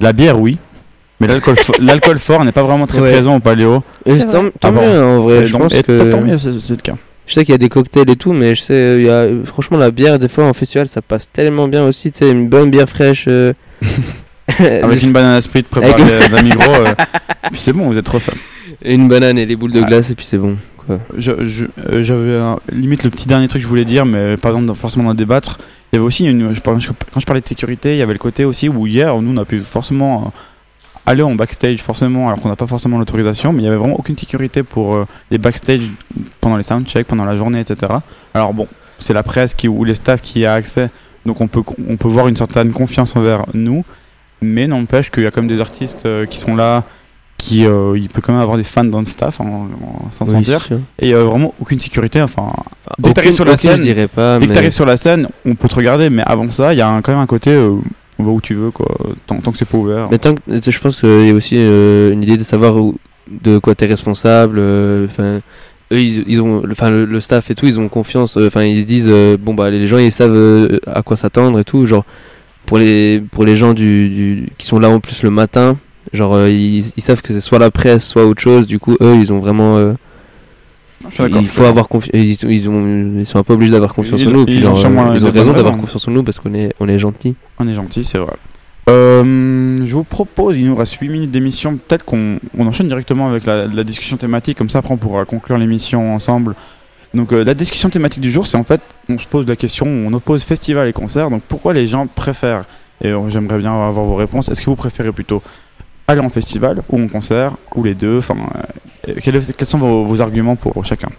la 0.00 0.12
bière, 0.14 0.40
oui. 0.40 0.56
Mais 1.20 1.26
l'alcool, 1.26 1.56
fo- 1.56 1.74
l'alcool 1.84 2.18
fort 2.20 2.44
n'est 2.44 2.52
pas 2.52 2.62
vraiment 2.62 2.86
très 2.86 3.00
Ouais. 3.00 3.10
présent 3.10 3.36
au 3.36 3.40
paléo. 3.40 3.82
Et 4.06 4.18
tant, 4.20 4.44
tant 4.60 4.68
Ah 4.68 4.70
bon. 4.70 4.80
mieux 4.80 5.02
en 5.02 5.20
vrai, 5.22 5.38
Et 5.40 5.44
je 5.46 5.52
donc- 5.52 5.62
pense 5.62 5.74
et 5.74 5.82
que. 5.82 6.10
tant 6.10 6.20
mieux, 6.22 6.38
c'est 6.38 6.70
le 6.70 6.76
cas. 6.76 6.94
Je 7.28 7.34
sais 7.34 7.44
qu'il 7.44 7.52
y 7.52 7.54
a 7.54 7.58
des 7.58 7.68
cocktails 7.68 8.10
et 8.10 8.16
tout, 8.16 8.32
mais 8.32 8.54
je 8.56 8.62
sais, 8.62 8.96
il 8.98 9.06
y 9.06 9.10
a, 9.10 9.26
franchement, 9.44 9.76
la 9.78 9.90
bière, 9.92 10.18
des 10.18 10.28
fois, 10.28 10.44
en 10.46 10.52
festival, 10.54 10.88
ça 10.88 11.02
passe 11.02 11.30
tellement 11.30 11.68
bien 11.68 11.84
aussi. 11.84 12.10
Tu 12.10 12.18
sais, 12.20 12.30
une 12.32 12.48
bonne 12.48 12.70
bière 12.70 12.88
fraîche. 12.88 13.26
euh, 13.28 13.52
Avec 14.58 15.02
une 15.02 15.12
banane 15.12 15.34
à 15.36 15.40
split 15.42 15.62
préparée 15.62 16.02
d'un 16.30 16.42
micro. 16.42 16.72
euh, 16.72 16.94
puis 17.52 17.60
c'est 17.60 17.72
bon, 17.72 17.86
vous 17.88 17.98
êtes 17.98 18.04
trop 18.06 18.18
fan. 18.18 18.34
Une 18.84 19.06
banane 19.08 19.36
et 19.38 19.44
des 19.46 19.56
boules 19.56 19.72
de 19.72 19.82
glace, 19.82 20.10
et 20.10 20.14
puis 20.14 20.24
c'est 20.24 20.38
bon. 20.38 20.56
Quoi. 20.78 21.00
Je- 21.18 21.44
je- 21.44 21.66
euh, 21.90 22.02
J'avais 22.02 22.40
limite 22.72 23.04
le 23.04 23.10
petit 23.10 23.28
dernier 23.28 23.46
truc 23.46 23.60
que 23.60 23.64
je 23.64 23.68
voulais 23.68 23.84
dire, 23.84 24.06
mais 24.06 24.36
pas 24.38 24.52
dans- 24.52 24.74
forcément 24.74 25.04
d'en 25.10 25.14
débattre. 25.14 25.58
Il 25.92 25.96
y 25.96 25.98
avait 25.98 26.06
aussi, 26.06 26.24
une, 26.24 26.54
je 26.54 26.60
parlais- 26.60 26.80
quand 27.12 27.20
je 27.20 27.26
parlais 27.26 27.42
de 27.42 27.46
sécurité, 27.48 27.92
il 27.94 27.98
y 27.98 28.02
avait 28.02 28.14
le 28.14 28.18
côté 28.18 28.44
aussi 28.46 28.68
où 28.70 28.86
hier, 28.86 29.14
nous, 29.20 29.34
on 29.34 29.36
a 29.36 29.44
pu 29.44 29.58
forcément 29.58 30.32
aller 31.08 31.22
en 31.22 31.34
backstage, 31.34 31.82
forcément, 31.82 32.28
alors 32.28 32.40
qu'on 32.40 32.48
n'a 32.48 32.56
pas 32.56 32.66
forcément 32.66 32.98
l'autorisation, 32.98 33.52
mais 33.52 33.62
il 33.62 33.64
y 33.64 33.68
avait 33.68 33.76
vraiment 33.76 33.98
aucune 33.98 34.16
sécurité 34.16 34.62
pour 34.62 34.94
euh, 34.94 35.06
les 35.30 35.38
backstage 35.38 35.82
pendant 36.40 36.56
les 36.56 36.62
soundchecks, 36.62 37.06
pendant 37.06 37.24
la 37.24 37.36
journée, 37.36 37.60
etc. 37.60 37.92
Alors 38.34 38.52
bon, 38.54 38.66
c'est 38.98 39.12
la 39.14 39.22
presse 39.22 39.54
qui, 39.54 39.68
ou 39.68 39.84
les 39.84 39.94
staffs 39.94 40.20
qui 40.20 40.44
a 40.46 40.54
accès, 40.54 40.90
donc 41.26 41.40
on 41.40 41.46
peut, 41.48 41.62
on 41.88 41.96
peut 41.96 42.08
voir 42.08 42.28
une 42.28 42.36
certaine 42.36 42.72
confiance 42.72 43.16
envers 43.16 43.44
nous, 43.54 43.84
mais 44.42 44.66
n'empêche 44.66 45.10
qu'il 45.10 45.22
y 45.24 45.26
a 45.26 45.30
quand 45.30 45.40
même 45.42 45.48
des 45.50 45.60
artistes 45.60 46.06
euh, 46.06 46.26
qui 46.26 46.38
sont 46.38 46.54
là, 46.54 46.84
qui 47.38 47.64
euh, 47.66 47.96
il 47.96 48.08
peut 48.08 48.20
quand 48.20 48.32
même 48.32 48.42
avoir 48.42 48.56
des 48.56 48.64
fans 48.64 48.84
dans 48.84 48.98
le 49.00 49.04
staff, 49.06 49.40
en, 49.40 49.46
en- 49.46 50.10
sans 50.10 50.26
Oui, 50.26 50.32
s'en 50.32 50.40
dire. 50.40 50.66
Et 50.98 51.06
il 51.06 51.10
y 51.10 51.14
a 51.14 51.22
vraiment 51.22 51.54
aucune 51.60 51.78
sécurité. 51.78 52.20
Enfin, 52.20 52.52
dès 52.52 52.94
que 52.94 53.00
aucune- 53.00 53.14
t'arrives 53.14 53.32
sur 53.32 53.44
la 53.44 53.52
je 53.52 53.60
scène, 53.60 53.80
dirais 53.80 54.08
pas, 54.08 54.38
dès 54.38 54.44
que 54.44 54.48
mais- 54.50 54.54
t'arrives 54.54 54.70
sur 54.72 54.86
la 54.86 54.96
scène, 54.96 55.28
on 55.46 55.54
peut 55.54 55.68
te 55.68 55.74
regarder, 55.76 56.10
mais 56.10 56.22
avant 56.26 56.50
ça, 56.50 56.74
il 56.74 56.78
y 56.78 56.80
a 56.82 56.88
un- 56.88 57.00
quand 57.00 57.12
même 57.12 57.20
un 57.20 57.26
côté, 57.26 57.50
euh, 57.50 57.76
on 58.18 58.24
va 58.24 58.30
où 58.32 58.40
tu 58.40 58.54
veux, 58.54 58.70
quoi, 58.70 58.88
tant, 59.26 59.36
tant 59.40 59.52
que 59.52 59.58
c'est 59.58 59.64
pas 59.68 59.78
ouvert. 59.78 60.08
Mais 60.10 60.18
tant 60.18 60.34
que, 60.34 60.40
je 60.70 60.78
pense 60.80 61.00
qu'il 61.00 61.26
y 61.26 61.30
a 61.30 61.34
aussi 61.34 61.54
euh, 61.56 62.12
une 62.12 62.22
idée 62.22 62.36
de 62.36 62.42
savoir 62.44 62.74
de 63.30 63.58
quoi 63.58 63.74
tu 63.74 63.84
es 63.84 63.86
responsable. 63.86 64.58
euh, 64.58 65.06
Enfin, 65.06 65.40
eux, 65.92 66.00
ils, 66.00 66.24
ils 66.26 66.40
ont, 66.40 66.62
le, 66.62 67.20
staff 67.20 67.50
et 67.50 67.54
tout, 67.54 67.66
ils 67.66 67.78
ont 67.78 67.88
confiance. 67.88 68.36
euh, 68.36 68.46
Enfin, 68.48 68.64
ils 68.64 68.82
se 68.82 68.86
disent, 68.86 69.12
bon 69.40 69.54
bah, 69.54 69.70
les 69.70 69.86
gens, 69.86 69.98
ils 69.98 70.12
savent 70.12 70.78
à 70.86 71.02
quoi 71.02 71.16
s'attendre 71.16 71.58
et 71.60 71.64
tout. 71.64 71.86
Genre, 71.86 72.04
pour 72.66 72.78
les, 72.78 73.22
pour 73.32 73.44
les 73.44 73.56
gens 73.56 73.72
du, 73.74 74.48
qui 74.58 74.66
sont 74.66 74.78
là 74.78 74.90
en 74.90 75.00
plus 75.00 75.22
le 75.22 75.30
matin, 75.30 75.76
genre, 76.12 76.46
ils 76.48 76.82
savent 76.98 77.22
que 77.22 77.32
c'est 77.32 77.40
soit 77.40 77.58
la 77.58 77.70
presse, 77.70 78.04
soit 78.06 78.26
autre 78.26 78.42
chose. 78.42 78.66
Du 78.66 78.78
coup, 78.78 78.96
eux, 79.00 79.16
ils 79.20 79.32
ont 79.32 79.38
vraiment. 79.38 79.76
euh, 79.78 79.92
Je 79.92 79.92
suis 79.92 79.96
d'accord, 79.96 80.87
il 81.40 81.48
faut 81.48 81.64
avoir 81.64 81.88
confiance. 81.88 82.10
Ils, 82.14 82.36
ils, 82.50 82.68
ont, 82.68 83.16
ils 83.18 83.26
sont 83.26 83.38
un 83.38 83.42
peu 83.44 83.52
obligés 83.54 83.72
d'avoir 83.72 83.94
confiance 83.94 84.20
Ils- 84.20 84.28
en 84.28 84.32
nous. 84.32 84.44
ils 84.48 84.66
ont 84.66 84.74
genre, 84.74 84.90
euh, 85.10 85.14
ils 85.14 85.24
ont 85.24 85.30
raison 85.30 85.52
d'avoir 85.52 85.76
confiance 85.76 86.06
en 86.08 86.10
nous 86.10 86.22
parce 86.22 86.38
qu'on 86.38 86.54
est, 86.54 86.72
on 86.80 86.88
est 86.88 86.98
gentils. 86.98 87.34
On 87.58 87.68
est 87.68 87.74
gentil, 87.74 88.04
c'est 88.04 88.18
vrai. 88.18 88.34
Euh, 88.88 89.80
je 89.84 89.94
vous 89.94 90.04
propose, 90.04 90.56
il 90.56 90.66
nous 90.66 90.74
reste 90.74 90.94
8 90.94 91.08
minutes 91.08 91.30
d'émission, 91.30 91.76
peut-être 91.76 92.04
qu'on 92.04 92.38
on 92.56 92.66
enchaîne 92.66 92.88
directement 92.88 93.28
avec 93.28 93.44
la, 93.44 93.66
la 93.66 93.84
discussion 93.84 94.16
thématique, 94.16 94.56
comme 94.56 94.70
ça 94.70 94.78
après 94.78 94.94
on 94.94 94.96
pourra 94.96 95.24
conclure 95.26 95.58
l'émission 95.58 96.14
ensemble. 96.14 96.54
Donc 97.14 97.32
euh, 97.32 97.44
la 97.44 97.54
discussion 97.54 97.90
thématique 97.90 98.22
du 98.22 98.30
jour, 98.30 98.46
c'est 98.46 98.56
en 98.56 98.64
fait, 98.64 98.80
on 99.10 99.18
se 99.18 99.26
pose 99.26 99.46
la 99.46 99.56
question, 99.56 99.86
on 99.86 100.12
oppose 100.14 100.42
festival 100.42 100.88
et 100.88 100.92
concert, 100.94 101.28
donc 101.30 101.42
pourquoi 101.46 101.74
les 101.74 101.86
gens 101.86 102.06
préfèrent 102.06 102.64
Et 103.04 103.12
j'aimerais 103.28 103.58
bien 103.58 103.72
avoir 103.74 104.04
vos 104.06 104.14
réponses. 104.14 104.48
Est-ce 104.48 104.60
que 104.62 104.66
vous 104.70 104.76
préférez 104.76 105.12
plutôt 105.12 105.42
aller 106.08 106.20
en 106.20 106.28
festival 106.30 106.82
ou 106.88 107.00
en 107.00 107.06
concert, 107.06 107.52
ou 107.76 107.84
les 107.84 107.94
deux 107.94 108.18
Enfin, 108.18 108.36
euh, 109.06 109.12
quels, 109.22 109.40
quels 109.54 109.66
sont 109.68 109.78
vos, 109.78 110.04
vos 110.04 110.20
arguments 110.20 110.56
pour 110.56 110.84
chacun? 110.84 111.10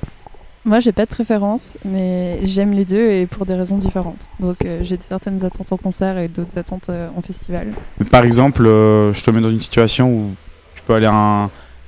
Moi, 0.66 0.80
j'ai 0.82 0.92
pas 0.92 1.06
de 1.06 1.10
préférence, 1.10 1.78
mais 1.86 2.40
j'aime 2.44 2.72
les 2.74 2.84
deux 2.86 3.10
et 3.12 3.26
pour 3.28 3.46
des 3.46 3.54
raisons 3.54 3.78
différentes. 3.78 4.28
Donc, 4.40 4.58
euh, 4.66 4.80
j'ai 4.84 5.00
certaines 5.08 5.44
attentes 5.46 5.72
en 5.72 5.78
concert 5.78 6.18
et 6.18 6.28
d'autres 6.28 6.58
attentes 6.58 6.90
euh, 6.90 7.08
en 7.16 7.22
festival. 7.22 7.68
Mais 8.00 8.06
Par 8.06 8.24
exemple, 8.26 8.64
je 8.66 9.24
te 9.24 9.32
mets 9.32 9.40
dans 9.42 9.50
une 9.50 9.62
situation 9.62 10.12
où 10.12 10.32
tu 10.76 10.82
peux 10.86 10.96
aller 10.96 11.06
à 11.06 11.14
un. 11.14 11.46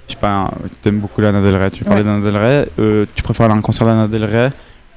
Je 0.08 0.14
sais 0.16 0.20
pas, 0.20 0.30
un- 0.46 0.52
t'aimes 0.82 1.00
beaucoup 1.00 1.22
Lana 1.22 1.42
Del 1.42 1.56
Rey, 1.56 1.72
tu 1.72 1.84
parlais 1.84 2.00
Ouais. 2.02 2.04
de 2.06 2.10
Lana 2.10 2.26
Del 2.26 2.38
Rey, 2.38 3.08
tu 3.16 3.24
préfères 3.24 3.46
aller 3.46 3.56
à 3.56 3.58
un 3.58 3.62
concert 3.62 3.86
de 3.88 3.92
Lana 3.92 4.08
Del 4.08 4.26
Rey 4.26 4.50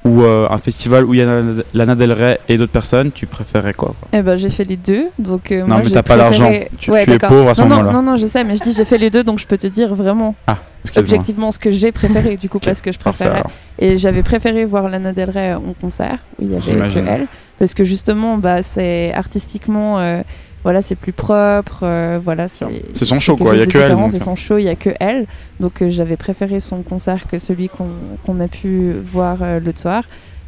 ou 0.05 0.21
euh, 0.21 0.47
un 0.49 0.57
festival 0.59 1.03
où 1.03 1.13
il 1.13 1.19
y 1.19 1.23
a 1.23 1.25
Lana- 1.73 1.95
Del 1.95 2.11
Rey 2.11 2.39
et 2.47 2.57
d'autres 2.57 2.71
personnes, 2.71 3.11
tu 3.11 3.25
préférerais 3.25 3.73
quoi, 3.73 3.95
quoi? 3.99 4.07
Eh 4.13 4.21
ben, 4.21 4.35
j'ai 4.37 4.49
fait 4.51 4.63
les 4.63 4.77
deux, 4.77 5.07
donc 5.17 5.51
euh, 5.51 5.61
Non, 5.61 5.67
moi 5.67 5.81
mais 5.83 5.89
t'as 5.89 6.03
pas 6.03 6.15
l'argent. 6.15 6.51
Tu- 6.79 6.91
tu 6.91 7.11
es 7.11 7.17
pauvre 7.17 7.49
à 7.49 7.55
ce 7.55 7.61
moment-là. 7.63 7.91
Non, 7.91 8.03
non, 8.03 8.15
je 8.15 8.27
sais, 8.27 8.43
mais 8.43 8.55
je 8.55 8.61
dis 8.61 8.73
j'ai 8.73 8.85
fait 8.85 8.99
les 8.99 9.09
deux, 9.09 9.23
donc 9.23 9.39
je 9.39 9.47
peux 9.47 9.57
te 9.57 9.67
dire 9.67 9.93
vraiment 9.95 10.35
Ah, 10.45 10.59
objectivement 10.95 11.51
ce 11.51 11.57
que 11.59 11.71
j'ai 11.71 11.91
préféré, 11.91 12.37
du 12.37 12.49
coup, 12.49 12.59
parce 12.59 12.81
que 12.81 12.91
je 12.91 12.99
Parfait, 12.99 13.25
préférais. 13.25 13.39
alors. 13.39 13.51
Et 13.79 13.97
j'avais 13.97 14.21
préféré 14.23 14.63
voir 14.65 14.87
Lana 14.89 15.11
Del 15.11 15.29
Rey 15.31 15.53
en 15.55 15.73
concert, 15.81 16.19
où 16.39 16.43
il 16.45 16.51
y 16.51 16.55
avait 16.55 16.87
que 16.93 16.99
elle, 16.99 17.27
parce 17.57 17.73
que 17.73 17.83
justement, 17.83 18.37
bah, 18.37 18.61
c'est 18.61 19.11
artistiquement, 19.13 19.99
euh, 19.99 20.21
voilà, 20.65 20.81
c'est 20.81 20.95
plus 20.95 21.13
propre, 21.13 21.79
euh, 21.83 22.19
voilà, 22.21 22.47
c'est. 22.49 22.65
C'est 22.93 23.05
son 23.05 23.19
show, 23.19 23.37
quoi, 23.37 23.53
il 23.53 23.59
y 23.59 23.61
a 23.61 23.65
que 23.67 23.77
elle. 23.77 23.95
C'est 24.09 24.19
son 24.19 24.35
show, 24.35 24.57
il 24.57 24.63
y 24.65 24.69
a 24.69 24.75
que 24.75 24.89
elle, 24.99 25.27
donc 25.61 25.81
euh, 25.81 25.89
j'avais 25.89 26.17
préféré 26.17 26.59
son 26.59 26.81
concert 26.81 27.27
que 27.27 27.39
celui 27.39 27.69
qu'on 27.69 27.87
qu'on 28.25 28.39
a 28.41 28.47
pu 28.49 28.91
voir 29.13 29.37
euh, 29.41 29.59
l'autre 29.61 29.79
soir. 29.79 30.03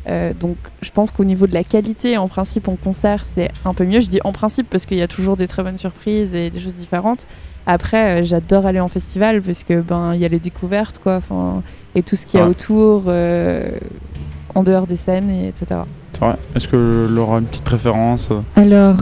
Euh, 0.09 0.31
donc 0.33 0.55
je 0.81 0.89
pense 0.89 1.11
qu'au 1.11 1.23
niveau 1.25 1.47
de 1.47 1.53
la 1.53 1.63
qualité, 1.63 2.17
en 2.17 2.27
principe, 2.29 2.67
en 2.67 2.77
concert, 2.77 3.23
c'est 3.23 3.49
un 3.65 3.73
peu 3.73 3.85
mieux. 3.85 3.99
Je 3.99 4.07
dis 4.07 4.19
en 4.23 4.31
principe 4.31 4.67
parce 4.69 4.85
qu'il 4.85 4.97
y 4.97 5.01
a 5.01 5.07
toujours 5.07 5.37
des 5.37 5.47
très 5.47 5.63
bonnes 5.63 5.77
surprises 5.77 6.33
et 6.33 6.49
des 6.49 6.59
choses 6.59 6.75
différentes. 6.75 7.27
Après, 7.67 8.21
euh, 8.21 8.23
j'adore 8.23 8.65
aller 8.65 8.79
en 8.79 8.87
festival 8.87 9.41
parce 9.41 9.63
que 9.65 9.81
ben 9.81 10.13
il 10.15 10.19
y 10.21 10.25
a 10.25 10.29
les 10.29 10.39
découvertes 10.39 10.99
quoi, 10.99 11.19
et 11.93 12.01
tout 12.03 12.15
ce 12.15 12.25
qu'il 12.25 12.39
y 12.39 12.41
a 12.41 12.45
Ouais. 12.45 12.51
autour, 12.51 13.03
euh, 13.07 13.69
en 14.55 14.63
dehors 14.63 14.87
des 14.87 14.95
scènes 14.95 15.29
et 15.29 15.49
etc. 15.49 15.81
C'est 16.13 16.21
vrai. 16.23 16.37
Est-ce 16.55 16.67
que 16.69 17.07
Laura 17.07 17.35
a 17.35 17.39
une 17.39 17.45
petite 17.45 17.65
préférence 17.65 18.29
Alors, 18.55 18.95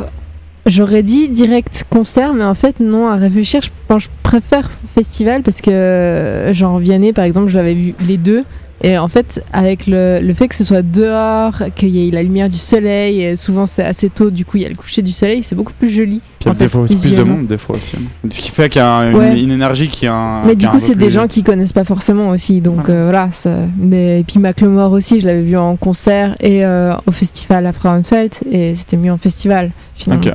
j'aurais 0.66 1.04
dit 1.04 1.30
direct 1.30 1.86
concert, 1.90 2.34
mais 2.34 2.44
en 2.44 2.56
fait, 2.56 2.80
non, 2.80 3.08
à 3.08 3.16
réfléchir, 3.16 3.62
je 3.62 3.70
pense 3.88 4.04
je 4.04 4.10
préfère 4.24 4.70
festival 4.94 5.42
parce 5.44 5.62
que, 5.62 5.70
euh, 5.72 6.54
genre, 6.54 6.78
Vianney, 6.80 7.14
par 7.14 7.26
exemple, 7.26 7.50
j'avais 7.50 7.74
vu 7.76 7.94
les 8.06 8.18
deux. 8.18 8.44
Et 8.84 8.98
en 8.98 9.08
fait, 9.08 9.42
avec 9.54 9.88
le, 9.88 10.20
le 10.22 10.34
fait 10.34 10.50
que 10.50 10.54
ce 10.54 10.66
soit 10.66 10.82
dehors, 10.82 11.54
qu'il 11.76 11.90
y 11.90 12.08
ait 12.08 12.12
la 12.12 12.22
lumière 12.22 12.50
du 12.50 12.58
soleil, 12.58 13.22
et 13.24 13.36
souvent 13.38 13.66
c'est 13.66 13.86
assez 13.86 14.10
tôt, 14.10 14.30
du 14.30 14.44
coup 14.44 14.58
il 14.58 14.64
y 14.64 14.66
a 14.66 14.70
le 14.70 14.76
coucher 14.76 15.02
du 15.02 15.14
soleil, 15.14 15.44
c'est 15.44 15.56
beaucoup 15.56 15.72
plus 15.80 15.90
joli. 15.90 16.22
Puis 16.40 16.50
en 16.50 16.54
des 16.54 16.60
fait, 16.60 16.68
fois, 16.68 16.86
plus 16.86 17.02
de 17.10 17.24
monde, 17.24 17.48
des 17.48 17.58
fois 17.58 17.78
aussi. 17.78 17.96
Ce 18.30 18.42
qui 18.42 18.52
fait 18.52 18.68
qu'il 18.70 18.82
y 18.82 18.84
a 18.84 18.90
un- 18.92 19.12
une, 19.12 19.18
Ouais. 19.18 19.42
une 19.42 19.52
énergie 19.52 19.88
qui 19.88 20.06
a 20.08 20.14
un. 20.14 20.44
Mais 20.44 20.52
qui 20.52 20.58
du 20.58 20.66
a 20.66 20.70
coup, 20.70 20.80
c'est 20.82 20.94
des 20.96 21.10
gens 21.10 21.26
qui 21.28 21.42
connaissent 21.42 21.72
pas 21.74 21.86
forcément 21.86 22.28
aussi, 22.30 22.60
donc 22.60 22.90
euh, 22.90 23.06
voilà. 23.06 23.30
ça- 23.32 23.50
Mais 23.80 24.20
et 24.20 24.24
puis 24.26 24.40
Macklemore 24.40 24.92
aussi, 24.92 25.22
je 25.22 25.26
l'avais 25.26 25.44
vu 25.44 25.56
en 25.56 25.78
concert 25.78 26.36
et 26.42 26.66
euh, 26.66 26.94
au 27.08 27.12
festival 27.12 27.66
à 27.66 27.72
Frauenfeld, 27.72 28.34
et 28.52 28.76
c'était 28.76 28.98
mieux 28.98 29.12
en 29.12 29.18
festival 29.18 29.72
finalement. 29.96 30.26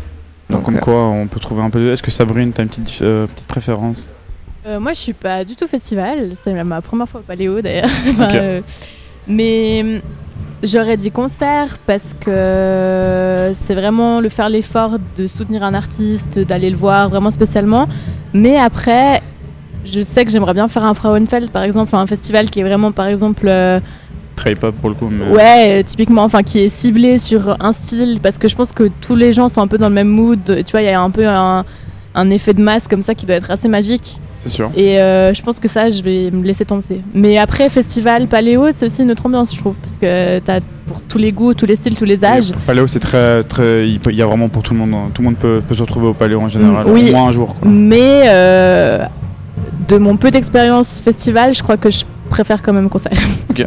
Donc, 0.51 0.65
comme 0.65 0.81
quoi, 0.81 1.09
on 1.09 1.27
peut 1.27 1.41
trouver 1.41 1.63
un 1.63 1.71
peu. 1.71 1.93
Est-ce 1.93 2.03
que 2.03 2.11
Sabrine, 2.11 2.53
t'as 2.53 2.63
une 2.63 2.69
petite, 2.69 3.03
euh, 3.03 3.27
petite 3.27 3.47
préférence? 3.47 4.09
Euh, 4.67 4.79
moi, 4.81 4.93
je 4.93 4.99
suis 4.99 5.13
pas 5.13 5.45
du 5.45 5.57
tout 5.57 5.67
festival. 5.67 6.33
C'est 6.43 6.53
ma 6.65 6.81
première 6.81 7.09
fois 7.09 7.21
au 7.21 7.23
Paléo 7.23 7.61
d'ailleurs. 7.61 7.89
Enfin, 8.09 8.29
euh, 8.35 8.61
mais 9.27 9.81
hum, 9.83 10.01
J'aurais 10.63 10.99
dit 10.99 11.11
concert 11.11 11.79
parce 11.87 12.13
que 12.21 13.51
c'est 13.65 13.75
vraiment 13.75 14.21
le 14.21 14.29
faire 14.29 14.51
l'effort 14.51 14.99
de 15.17 15.27
soutenir 15.27 15.63
un 15.63 15.73
artiste, 15.73 16.39
d'aller 16.39 16.69
le 16.69 16.77
voir 16.77 17.09
vraiment 17.09 17.31
spécialement. 17.31 17.89
Mais 18.35 18.59
après, 18.59 19.23
je 19.87 20.03
sais 20.03 20.23
que 20.27 20.31
j'aimerais 20.31 20.53
bien 20.53 20.69
faire 20.69 20.85
un 20.85 20.93
Frauenfeld 20.93 21.51
par 21.51 21.63
exemple, 21.63 21.97
un 21.97 22.07
festival 22.07 22.51
qui 22.51 22.61
est 22.61 22.63
vraiment 22.63 22.93
par 22.93 23.07
exemple. 23.07 23.47
euh, 23.49 23.81
Très 24.41 24.53
hip-hop 24.53 24.75
pour 24.81 24.89
le 24.89 24.95
coup. 24.95 25.09
Mais... 25.11 25.27
Ouais, 25.37 25.81
euh, 25.81 25.83
typiquement, 25.85 26.23
enfin, 26.25 26.43
qui 26.43 26.61
est 26.61 26.71
ciblé 26.71 27.19
sur 27.19 27.57
un 27.63 27.73
style, 27.73 28.21
parce 28.23 28.39
que 28.39 28.49
je 28.49 28.57
pense 28.57 28.73
que 28.73 28.91
tous 29.03 29.15
les 29.15 29.35
gens 29.35 29.51
sont 29.51 29.61
un 29.61 29.67
peu 29.69 29.77
dans 29.77 29.91
le 29.91 29.95
même 29.95 30.09
mood. 30.09 30.41
Tu 30.45 30.71
vois, 30.73 30.81
il 30.81 30.87
y 30.87 30.89
a 30.89 31.01
un 31.01 31.11
peu 31.11 31.27
un, 31.27 31.65
un 32.15 32.31
effet 32.31 32.55
de 32.55 32.63
masse 32.63 32.89
comme 32.89 33.03
ça 33.03 33.15
qui 33.15 33.27
doit 33.27 33.37
être 33.37 33.51
assez 33.51 33.69
magique. 33.69 34.19
C'est 34.39 34.49
sûr. 34.49 34.71
Et 34.75 34.99
euh, 34.99 35.35
je 35.35 35.43
pense 35.43 35.61
que 35.61 35.69
ça, 35.69 35.91
je 35.91 36.03
vais 36.03 36.31
me 36.31 36.43
laisser 36.43 36.65
tenter. 36.65 37.03
Mais 37.13 37.37
après, 37.37 37.69
festival 37.69 38.27
paléo, 38.27 38.69
c'est 38.73 38.87
aussi 38.87 39.03
une 39.03 39.11
autre 39.11 39.27
ambiance, 39.27 39.55
je 39.55 39.59
trouve, 39.61 39.77
parce 39.77 39.97
que 39.99 40.39
t'as 40.39 40.61
pour 40.87 41.03
tous 41.03 41.19
les 41.19 41.31
goûts, 41.33 41.53
tous 41.53 41.67
les 41.67 41.77
styles, 41.77 41.95
tous 41.95 42.07
les 42.07 42.25
âges. 42.25 42.53
Paléo, 42.67 42.87
c'est 42.87 43.01
très, 43.01 43.43
très. 43.43 43.87
Il 43.87 44.01
y 44.15 44.23
a 44.23 44.27
vraiment 44.27 44.49
pour 44.49 44.63
tout 44.63 44.73
le 44.73 44.81
monde. 44.81 44.95
hein. 44.95 45.11
Tout 45.13 45.21
le 45.21 45.27
monde 45.29 45.37
peut, 45.37 45.61
peut 45.69 45.75
se 45.75 45.83
retrouver 45.83 46.07
au 46.07 46.15
Paléo 46.15 46.41
en 46.41 46.49
général. 46.49 46.87
Oui. 46.87 47.11
Au 47.11 47.13
moins 47.13 47.27
un 47.27 47.33
jour. 47.33 47.55
Quoi. 47.55 47.71
Mais 47.71 48.23
euh, 48.29 49.05
de 49.89 49.99
mon 49.99 50.17
peu 50.17 50.31
d'expérience 50.31 51.03
festival, 51.05 51.53
je 51.53 51.63
crois 51.63 51.77
que 51.77 51.91
je 51.91 52.05
préfère 52.31 52.63
quand 52.63 52.73
même 52.73 52.89
concert. 52.89 53.13
Ok. 53.51 53.67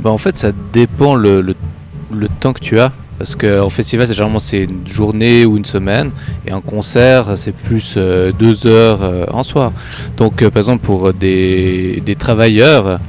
Bah 0.00 0.10
en 0.10 0.18
fait 0.18 0.36
ça 0.36 0.52
dépend 0.72 1.14
le, 1.14 1.54
temps 2.40 2.52
que 2.52 2.60
tu 2.60 2.78
as. 2.80 2.92
Parce 3.18 3.34
qu'en 3.34 3.68
festival 3.68 4.06
c'est 4.06 4.14
généralement 4.14 4.38
c'est 4.38 4.64
une 4.64 4.86
journée 4.86 5.44
ou 5.44 5.56
une 5.56 5.64
semaine 5.64 6.12
et 6.46 6.52
en 6.52 6.60
concert 6.60 7.36
c'est 7.36 7.50
plus 7.50 7.94
euh, 7.96 8.30
deux 8.30 8.64
heures 8.68 9.02
euh, 9.02 9.24
en 9.32 9.42
soir. 9.42 9.72
Donc 10.16 10.40
euh, 10.40 10.50
par 10.50 10.60
exemple 10.60 10.84
pour 10.84 11.12
des, 11.12 12.00
travailleurs, 12.16 13.00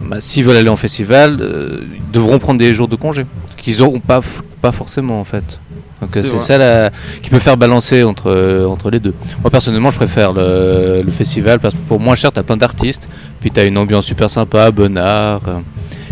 bah, 0.00 0.16
s'ils 0.20 0.44
veulent 0.44 0.56
aller 0.56 0.70
en 0.70 0.76
festival, 0.76 1.36
ils 1.40 2.10
devront 2.12 2.38
prendre 2.38 2.58
des 2.58 2.72
jours 2.72 2.88
de 2.88 2.96
congé 2.96 3.26
qu'ils 3.58 3.80
n'auront 3.80 4.00
pas 4.00 4.72
forcément 4.72 5.20
en 5.20 5.24
fait. 5.24 5.60
Donc 6.02 6.14
euh, 6.16 6.22
C'est 6.22 6.38
ça 6.40 6.58
la- 6.58 6.90
qui 7.22 7.30
peut 7.30 7.38
faire 7.38 7.56
balancer 7.56 8.02
entre, 8.02 8.30
euh, 8.30 8.66
entre 8.66 8.90
les 8.90 9.00
deux. 9.00 9.14
Moi 9.40 9.50
personnellement 9.50 9.90
je 9.90 9.96
préfère 9.96 10.32
le, 10.34 11.00
le 11.02 11.10
festival 11.10 11.58
parce 11.60 11.72
que 11.74 11.78
pour 11.88 11.98
moins 12.00 12.16
cher 12.16 12.30
tu 12.32 12.38
as 12.38 12.42
plein 12.42 12.56
d'artistes, 12.58 13.08
puis 13.40 13.50
tu 13.50 13.58
as 13.60 13.64
une 13.64 13.78
ambiance 13.78 14.04
super 14.04 14.28
sympa, 14.28 14.70
bon 14.70 14.98
art. 14.98 15.40
euh. 15.48 15.58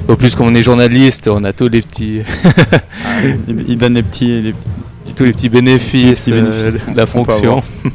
Au 0.08 0.16
plus 0.16 0.34
comme 0.34 0.46
on 0.46 0.54
est 0.54 0.62
journaliste, 0.62 1.28
on 1.28 1.44
a 1.44 1.52
tous 1.52 1.68
les 1.68 1.82
petits, 1.82 2.20
il, 3.48 3.64
il 3.68 3.76
donne 3.78 3.94
les 3.94 4.02
petits, 4.02 4.40
les 4.40 4.54
tous 5.14 5.24
les 5.24 5.32
petits 5.32 5.48
bénéfices, 5.50 6.20
petits 6.20 6.32
bénéfices 6.32 6.84
euh, 6.88 6.92
de 6.92 6.96
la 6.96 7.06
fonction. 7.06 7.50
avoir. 7.58 7.62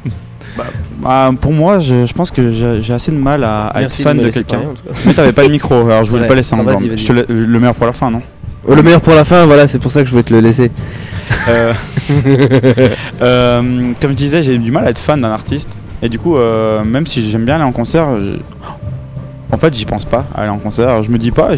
Bah, 1.01 1.31
pour 1.41 1.51
moi, 1.51 1.79
je, 1.81 2.05
je 2.05 2.13
pense 2.13 2.31
que 2.31 2.49
j'ai 2.49 2.93
assez 2.93 3.11
de 3.11 3.17
mal 3.17 3.43
à, 3.43 3.67
à 3.67 3.81
être 3.81 3.97
de 3.97 4.03
fan 4.03 4.17
de, 4.17 4.23
laisser 4.23 4.43
quelqu'un. 4.45 4.61
Mais 5.05 5.13
t'avais 5.13 5.33
pas 5.33 5.43
de 5.45 5.51
micro, 5.51 5.75
alors 5.75 6.05
je 6.05 6.09
voulais 6.11 6.21
vrai. 6.21 6.27
pas 6.29 6.35
laisser 6.35 6.55
en 6.55 6.59
Ah, 6.59 6.63
blanc. 6.63 6.79
Je 6.79 7.05
te 7.07 7.11
Le 7.31 7.59
meilleur 7.59 7.75
pour 7.75 7.85
la 7.87 7.91
fin, 7.91 8.09
non? 8.09 8.21
Oh, 8.65 8.73
le 8.73 8.81
meilleur 8.81 9.01
pour 9.01 9.13
la 9.13 9.25
fin, 9.25 9.45
voilà, 9.45 9.67
c'est 9.67 9.79
pour 9.79 9.91
ça 9.91 9.99
que 9.99 10.05
je 10.05 10.11
voulais 10.11 10.23
te 10.23 10.33
le 10.33 10.39
laisser. 10.39 10.71
Euh, 11.47 11.73
euh, 13.21 13.91
comme 14.01 14.11
je 14.11 14.15
disais, 14.15 14.41
j'ai 14.41 14.57
du 14.57 14.71
mal 14.71 14.85
à 14.85 14.89
être 14.89 14.97
fan 14.97 15.21
d'un 15.21 15.29
artiste. 15.29 15.69
Et 16.01 16.09
du 16.09 16.17
coup, 16.17 16.37
euh, 16.37 16.83
même 16.83 17.05
si 17.05 17.29
j'aime 17.29 17.45
bien 17.45 17.55
aller 17.55 17.63
en 17.63 17.71
concert, 17.71 18.07
en 19.51 19.57
fait, 19.57 19.73
j'y 19.75 19.85
pense 19.85 20.05
pas 20.05 20.25
à 20.33 20.41
aller 20.41 20.49
en 20.49 20.57
concert. 20.57 21.03
Je 21.03 21.09
me 21.09 21.17
dis 21.17 21.31
pas. 21.31 21.51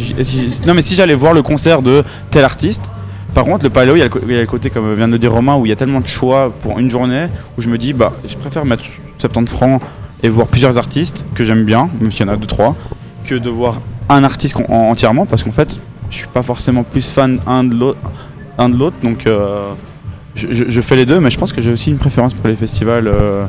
non, 0.65 0.73
mais 0.73 0.81
si 0.81 0.95
j'allais 0.95 1.13
voir 1.13 1.33
le 1.33 1.41
concert 1.41 1.81
de 1.81 2.03
tel 2.31 2.43
artiste, 2.43 2.91
par 3.33 3.45
contre, 3.45 3.65
le 3.65 3.69
paléo, 3.69 3.95
il 3.95 3.99
y, 3.99 4.01
a 4.01 4.07
le 4.41 4.45
côté, 4.45 4.69
comme 4.69 4.93
vient 4.95 5.07
de 5.07 5.13
le 5.13 5.19
dire 5.19 5.31
Romain, 5.31 5.55
où 5.55 5.65
il 5.65 5.69
y 5.69 5.71
a 5.71 5.75
tellement 5.75 6.01
de 6.01 6.07
choix 6.07 6.51
pour 6.61 6.79
une 6.79 6.89
journée, 6.89 7.27
où 7.57 7.61
je 7.61 7.69
me 7.69 7.77
dis, 7.77 7.93
bah, 7.93 8.13
je 8.27 8.35
préfère 8.35 8.65
mettre 8.65 8.83
70 9.19 9.51
francs 9.51 9.81
et 10.23 10.29
voir 10.29 10.47
plusieurs 10.47 10.77
artistes 10.77 11.23
que 11.35 11.43
j'aime 11.43 11.63
bien, 11.63 11.89
même 12.01 12.11
s'il 12.11 12.25
y 12.25 12.29
en 12.29 12.33
a 12.33 12.35
deux 12.35 12.47
trois, 12.47 12.75
que 13.25 13.35
de 13.35 13.49
voir 13.49 13.81
un 14.09 14.23
artiste 14.23 14.57
entièrement, 14.69 15.25
parce 15.25 15.43
qu'en 15.43 15.51
fait, 15.51 15.77
je 16.09 16.15
suis 16.15 16.27
pas 16.27 16.41
forcément 16.41 16.83
plus 16.83 17.07
fan 17.07 17.39
un 17.45 17.63
de 17.63 17.75
l'autre, 17.75 17.99
un 18.57 18.69
de 18.69 18.77
l'autre, 18.77 18.95
donc 19.03 19.27
euh, 19.27 19.69
je, 20.35 20.47
je- 20.51 20.65
je 20.69 20.81
fais 20.81 20.95
les 20.95 21.05
deux, 21.05 21.19
mais 21.19 21.29
je 21.29 21.37
pense 21.37 21.53
que 21.53 21.61
j'ai 21.61 21.71
aussi 21.71 21.89
une 21.91 21.97
préférence 21.97 22.33
pour 22.33 22.47
les 22.47 22.55
festivals. 22.55 23.07
euh, 23.07 23.45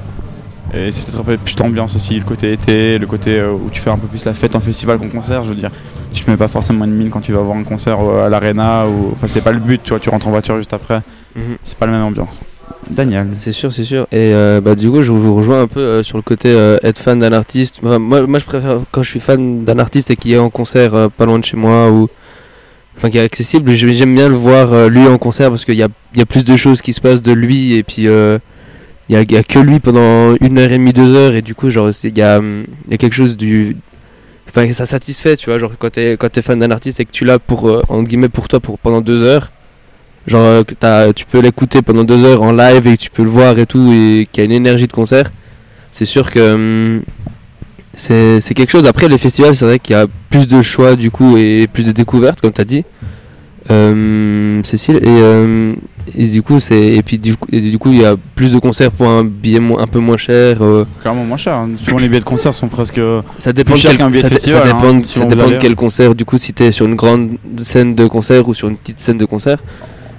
et 0.74 0.92
c'est 0.92 1.02
peut-être 1.04 1.20
un 1.20 1.24
peu 1.24 1.36
plus 1.38 1.58
l'ambiance 1.58 1.96
aussi, 1.96 2.18
le 2.18 2.24
côté 2.26 2.52
été, 2.52 2.98
le 2.98 3.06
côté 3.06 3.38
euh, 3.40 3.52
où 3.52 3.70
tu 3.72 3.80
fais 3.80 3.88
un 3.88 3.96
peu 3.96 4.06
plus 4.06 4.26
la 4.26 4.34
fête 4.34 4.54
en 4.54 4.60
festival 4.60 4.98
qu'en 4.98 5.08
concert. 5.08 5.42
Je 5.44 5.48
veux 5.48 5.54
dire, 5.54 5.70
tu 6.12 6.22
te 6.22 6.30
mets 6.30 6.36
pas 6.36 6.48
forcément 6.48 6.84
une 6.84 6.92
mine 6.94 7.08
quand 7.08 7.20
tu 7.22 7.32
vas 7.32 7.40
voir 7.40 7.56
un 7.56 7.64
concert 7.64 7.98
à 8.00 8.28
l'arena, 8.28 8.86
ou 8.86 9.10
enfin 9.12 9.26
c'est 9.28 9.40
pas 9.40 9.52
le 9.52 9.60
but, 9.60 9.82
tu 9.82 9.90
vois, 9.90 9.98
tu 10.00 10.10
rentres 10.10 10.28
en 10.28 10.30
voiture 10.30 10.56
juste 10.58 10.74
après. 10.74 11.00
Mhm. 11.34 11.56
C'est 11.62 11.78
pas 11.78 11.86
la 11.86 11.92
même 11.92 12.02
ambiance. 12.02 12.42
Daniel. 12.90 13.28
C'est 13.34 13.52
sûr, 13.52 13.72
c'est 13.72 13.84
sûr. 13.84 14.02
Et 14.12 14.32
euh, 14.34 14.60
bah, 14.60 14.74
du 14.74 14.90
coup, 14.90 15.02
je 15.02 15.10
vous 15.10 15.34
rejoins 15.34 15.62
un 15.62 15.66
peu 15.68 15.80
euh, 15.80 16.02
sur 16.02 16.18
le 16.18 16.22
côté 16.22 16.50
euh, 16.50 16.76
être 16.82 16.98
fan 16.98 17.18
d'un 17.18 17.32
artiste. 17.32 17.80
Enfin, 17.82 17.98
moi, 17.98 18.26
moi, 18.26 18.38
je 18.38 18.44
préfère 18.44 18.80
quand 18.92 19.02
je 19.02 19.08
suis 19.08 19.20
fan 19.20 19.64
d'un 19.64 19.78
artiste 19.78 20.10
et 20.10 20.16
qui 20.16 20.34
est 20.34 20.38
en 20.38 20.50
concert 20.50 20.94
euh, 20.94 21.08
pas 21.08 21.24
loin 21.24 21.38
de 21.38 21.44
chez 21.44 21.56
moi 21.56 21.90
ou 21.90 22.08
enfin 22.98 23.10
qui 23.10 23.18
est 23.18 23.22
accessible. 23.22 23.72
j'ai- 23.74 23.92
J'aime 23.94 24.14
bien 24.14 24.28
le 24.28 24.34
voir 24.34 24.72
euh, 24.72 24.88
lui 24.88 25.06
en 25.06 25.18
concert 25.18 25.50
parce 25.50 25.64
qu'il 25.64 25.76
y 25.76 25.82
a, 25.82 25.88
plus 26.26 26.44
de 26.44 26.56
choses 26.56 26.82
qui 26.82 26.92
se 26.92 27.00
passent 27.00 27.22
de 27.22 27.32
lui 27.32 27.74
et 27.74 27.82
puis 27.84 28.08
euh, 28.08 28.38
il 29.08 29.14
y, 29.14 29.36
a, 29.36 29.42
que 29.42 29.58
lui 29.60 29.78
pendant 29.80 30.34
une 30.40 30.58
heure 30.58 30.70
et 30.72 30.78
demie, 30.78 30.92
deux 30.92 31.14
heures 31.14 31.34
et 31.34 31.40
du 31.42 31.54
coup, 31.54 31.70
genre, 31.70 31.94
c'est- 31.94 32.08
il 32.08 32.18
y 32.18 32.22
a, 32.22 32.38
hum, 32.38 32.64
il 32.86 32.90
y 32.90 32.94
a 32.94 32.98
quelque 32.98 33.14
chose 33.14 33.36
du 33.36 33.76
Enfin, 34.48 34.72
ça 34.72 34.86
satisfait, 34.86 35.36
tu 35.36 35.50
vois, 35.50 35.58
genre 35.58 35.72
quand 35.78 35.90
t'es 35.90 36.16
t'es 36.32 36.42
fan 36.42 36.58
d'un 36.58 36.70
artiste 36.70 37.00
et 37.00 37.04
que 37.04 37.10
tu 37.12 37.24
l'as 37.26 37.38
pour 37.38 37.68
euh, 37.68 37.82
guillemets 38.02 38.30
pour 38.30 38.48
toi 38.48 38.60
pendant 38.82 39.02
deux 39.02 39.22
heures, 39.22 39.52
genre 40.26 40.64
tu 41.14 41.26
peux 41.26 41.40
l'écouter 41.40 41.82
pendant 41.82 42.02
deux 42.04 42.24
heures 42.24 42.42
en 42.42 42.52
live 42.52 42.86
et 42.86 42.96
tu 42.96 43.10
peux 43.10 43.22
le 43.24 43.30
voir 43.30 43.58
et 43.58 43.66
tout 43.66 43.92
et 43.92 44.26
qu'il 44.32 44.42
y 44.42 44.42
a 44.42 44.46
une 44.46 44.52
énergie 44.52 44.86
de 44.86 44.92
concert, 44.92 45.30
c'est 45.90 46.06
sûr 46.06 46.30
que 46.30 46.54
hum, 46.54 47.02
c'est 47.98 48.40
c'est 48.40 48.54
quelque 48.54 48.70
chose. 48.70 48.86
Après 48.86 49.08
les 49.08 49.18
festivals, 49.18 49.54
c'est 49.54 49.64
vrai 49.66 49.78
qu'il 49.78 49.94
y 49.94 49.98
a 49.98 50.06
plus 50.30 50.46
de 50.46 50.62
choix 50.62 50.96
du 50.96 51.10
coup 51.10 51.36
et 51.36 51.66
plus 51.66 51.84
de 51.84 51.92
découvertes 51.92 52.40
comme 52.40 52.52
t'as 52.52 52.64
dit, 52.64 52.84
euh, 53.70 54.60
Cécile 54.64 54.96
et, 54.96 55.00
euh, 55.06 55.74
et 56.16 56.26
du 56.26 56.42
coup 56.42 56.58
c'est 56.60 56.80
et 56.96 57.02
puis 57.02 57.18
du 57.18 57.34
et 57.52 57.60
du 57.60 57.78
coup 57.78 57.90
il 57.92 58.00
y 58.00 58.04
a 58.04 58.16
plus 58.34 58.50
de 58.52 58.58
concerts 58.58 58.90
pour 58.92 59.08
un 59.08 59.24
billet 59.24 59.60
un 59.78 59.86
peu 59.86 59.98
moins 59.98 60.16
cher. 60.16 60.62
euh, 60.62 60.84
Clairement 61.00 61.24
moins 61.24 61.36
cher. 61.36 61.54
hein. 61.54 61.68
Souvent 61.82 61.98
les 61.98 62.08
billets 62.08 62.20
de 62.20 62.24
concert 62.24 62.54
sont 62.54 62.68
presque 62.68 63.00
ça 63.36 63.52
dépend 63.52 63.74
plus 63.74 63.82
quel, 63.82 63.96
billet 63.96 64.22
ça, 64.22 64.28
de 64.28 64.34
dé- 64.34 64.34
festival. 64.36 64.62
ça 64.62 64.66
dépend, 64.72 64.94
hein, 64.96 65.00
ça 65.04 65.24
dépend 65.26 65.42
de 65.44 65.48
allez. 65.50 65.58
quel 65.60 65.74
concert. 65.76 66.14
Du 66.14 66.24
coup, 66.24 66.38
si 66.38 66.52
t'es 66.54 66.72
sur 66.72 66.86
une 66.86 66.94
grande 66.94 67.36
scène 67.58 67.94
de 67.94 68.06
concert 68.06 68.48
ou 68.48 68.54
sur 68.54 68.68
une 68.68 68.76
petite 68.76 69.00
scène 69.00 69.18
de 69.18 69.24
concert. 69.26 69.58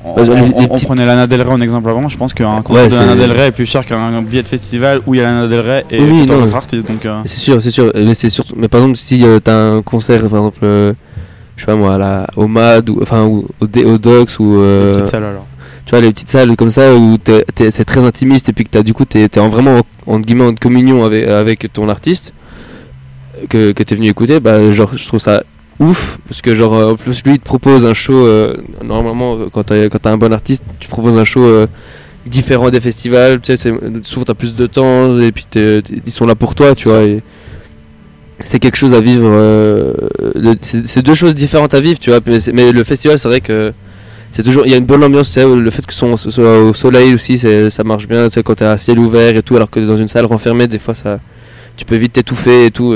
On, 0.04 0.16
Bah, 0.16 0.24
on- 0.30 0.64
on 0.64 0.68
petites- 0.70 0.88
prenait 0.88 1.06
Lana 1.06 1.28
Del 1.28 1.42
Rey 1.42 1.52
en 1.52 1.60
exemple 1.62 1.90
avant. 1.90 2.08
Je 2.08 2.18
pense 2.18 2.34
qu'un 2.34 2.62
concert 2.62 2.84
Ouais, 2.86 2.90
de 2.90 2.96
Lana 2.96 3.16
Del 3.16 3.32
Rey 3.32 3.48
est 3.48 3.52
plus 3.52 3.66
cher 3.66 3.86
qu'un 3.86 4.22
billet 4.22 4.44
de 4.44 4.48
festival 4.48 5.02
où 5.06 5.14
il 5.14 5.18
y 5.18 5.22
a 5.22 5.24
Lana 5.24 5.48
Del 5.48 5.60
Rey 5.60 5.86
et 5.92 6.02
Oui, 6.02 6.26
tout 6.26 6.34
un 6.34 6.38
non. 6.38 6.44
autre 6.46 6.56
artiste. 6.56 6.88
Donc, 6.88 7.06
euh, 7.06 7.22
C'est 7.26 7.38
sûr, 7.40 7.62
c'est 7.62 7.72
sûr. 7.72 7.92
Mais 7.96 8.14
c'est 8.14 8.30
surtout. 8.30 8.54
Mais 8.58 8.70
par 8.70 8.80
exemple, 8.82 8.98
si 8.98 9.26
euh, 9.26 9.40
t'as 9.44 9.56
un 9.58 9.82
concert, 9.82 10.22
par 10.30 10.40
exemple, 10.40 10.60
euh, 10.64 10.94
je 11.58 11.62
sais 11.62 11.66
pas 11.66 11.76
moi, 11.76 11.96
à 11.96 11.98
la, 11.98 12.28
au 12.38 12.48
MAD 12.48 12.90
ou 12.90 13.00
enfin 13.02 13.26
ou 13.26 13.48
au, 13.60 13.68
D- 13.68 13.84
au 13.84 13.98
Docs 13.98 14.40
ou. 14.40 14.56
euh, 14.62 14.94
petite 14.94 15.08
salle, 15.08 15.24
alors. 15.26 15.46
Tu 15.86 15.92
vois 15.96 16.02
les 16.02 16.12
petites 16.14 16.30
salles 16.30 16.56
comme 16.56 16.70
ça 16.72 16.96
où 16.96 17.18
c'est 17.58 17.84
très 17.84 18.00
intimiste 18.00 18.48
et 18.48 18.54
puis 18.54 18.64
que 18.64 18.70
t'as 18.70 18.84
du 18.84 18.94
coup 18.94 19.06
t'es 19.06 19.24
es 19.24 19.40
en 19.40 19.50
vraiment 19.50 19.80
en, 20.06 20.20
guillemets 20.20 20.46
en 20.46 20.54
communion 20.54 21.04
avec, 21.04 21.28
avec 21.28 21.68
ton 21.74 21.90
artiste 21.90 22.32
que, 23.50 23.72
que 23.72 23.82
t'es 23.82 23.96
venu 23.96 24.08
écouter, 24.08 24.40
bah 24.40 24.72
genre 24.72 24.92
je 24.96 25.08
trouve 25.08 25.20
ça 25.20 25.42
ouf 25.80 26.18
parce 26.28 26.42
que 26.42 26.56
genre 26.56 26.74
euh, 26.74 26.92
en 26.92 26.96
plus 26.96 27.24
lui 27.24 27.34
il 27.34 27.40
te 27.40 27.46
propose 27.46 27.86
un 27.86 27.94
show 27.94 28.14
euh, 28.14 28.58
normalement 28.84 29.36
euh, 29.36 29.46
quand 29.52 29.64
t'as 29.64 29.88
quand 29.88 30.00
t'as 30.00 30.12
un 30.12 30.18
bon 30.18 30.34
artiste 30.34 30.64
tu 30.80 30.90
proposes 30.90 31.18
un 31.18 31.24
show 31.24 31.42
euh, 31.42 31.68
différent 32.26 32.70
des 32.70 32.82
festivals 32.82 33.40
tu 33.40 33.56
sais 33.56 33.74
souvent 34.04 34.26
t'as 34.26 34.34
plus 34.34 34.56
de 34.56 34.68
temps 34.68 35.18
et 35.20 35.32
puis 35.32 35.48
ils 35.56 36.12
sont 36.12 36.26
là 36.26 36.36
pour 36.36 36.54
toi 36.54 36.76
tu 36.76 36.90
vois 36.90 37.04
et 37.04 37.24
c'est 38.44 38.60
quelque 38.60 38.78
chose 38.78 38.94
à 38.94 39.00
vivre 39.00 39.26
euh, 39.26 39.94
c'est 40.62 41.02
deux 41.02 41.14
choses 41.14 41.34
différentes 41.34 41.74
à 41.74 41.80
vivre 41.80 42.00
tu 42.00 42.10
vois 42.10 42.20
mais, 42.54 42.72
le 42.72 42.84
festival 42.84 43.18
c'est 43.18 43.28
vrai 43.30 43.42
que 43.42 43.74
c'est 44.32 44.44
toujours 44.44 44.66
il 44.66 44.72
y 44.72 44.76
a 44.76 44.78
une 44.78 44.86
bonne 44.86 45.04
ambiance 45.04 45.28
tu 45.28 45.40
sais 45.40 45.46
le 45.46 45.72
fait 45.72 45.86
que 45.86 45.94
ce 45.94 46.30
soit, 46.30 46.62
au 46.62 46.74
soleil 46.74 47.14
aussi 47.14 47.40
ça 47.40 47.84
marche 47.86 48.08
bien 48.08 48.28
tu 48.28 48.36
sais 48.36 48.44
quand 48.44 48.56
t'es 48.56 48.66
à 48.66 48.78
ciel 48.78 49.00
ouvert 49.00 49.36
et 49.38 49.44
tout 49.44 49.56
alors 49.56 49.70
que 49.70 49.80
dans 49.80 49.98
une 49.98 50.10
salle 50.10 50.26
renfermée 50.26 50.68
des 50.68 50.80
fois 50.80 50.94
ça 50.94 51.20
tu 51.78 51.86
peux 51.86 51.96
vite 51.96 52.12
t'étouffer 52.14 52.66
et 52.66 52.72
tout. 52.72 52.94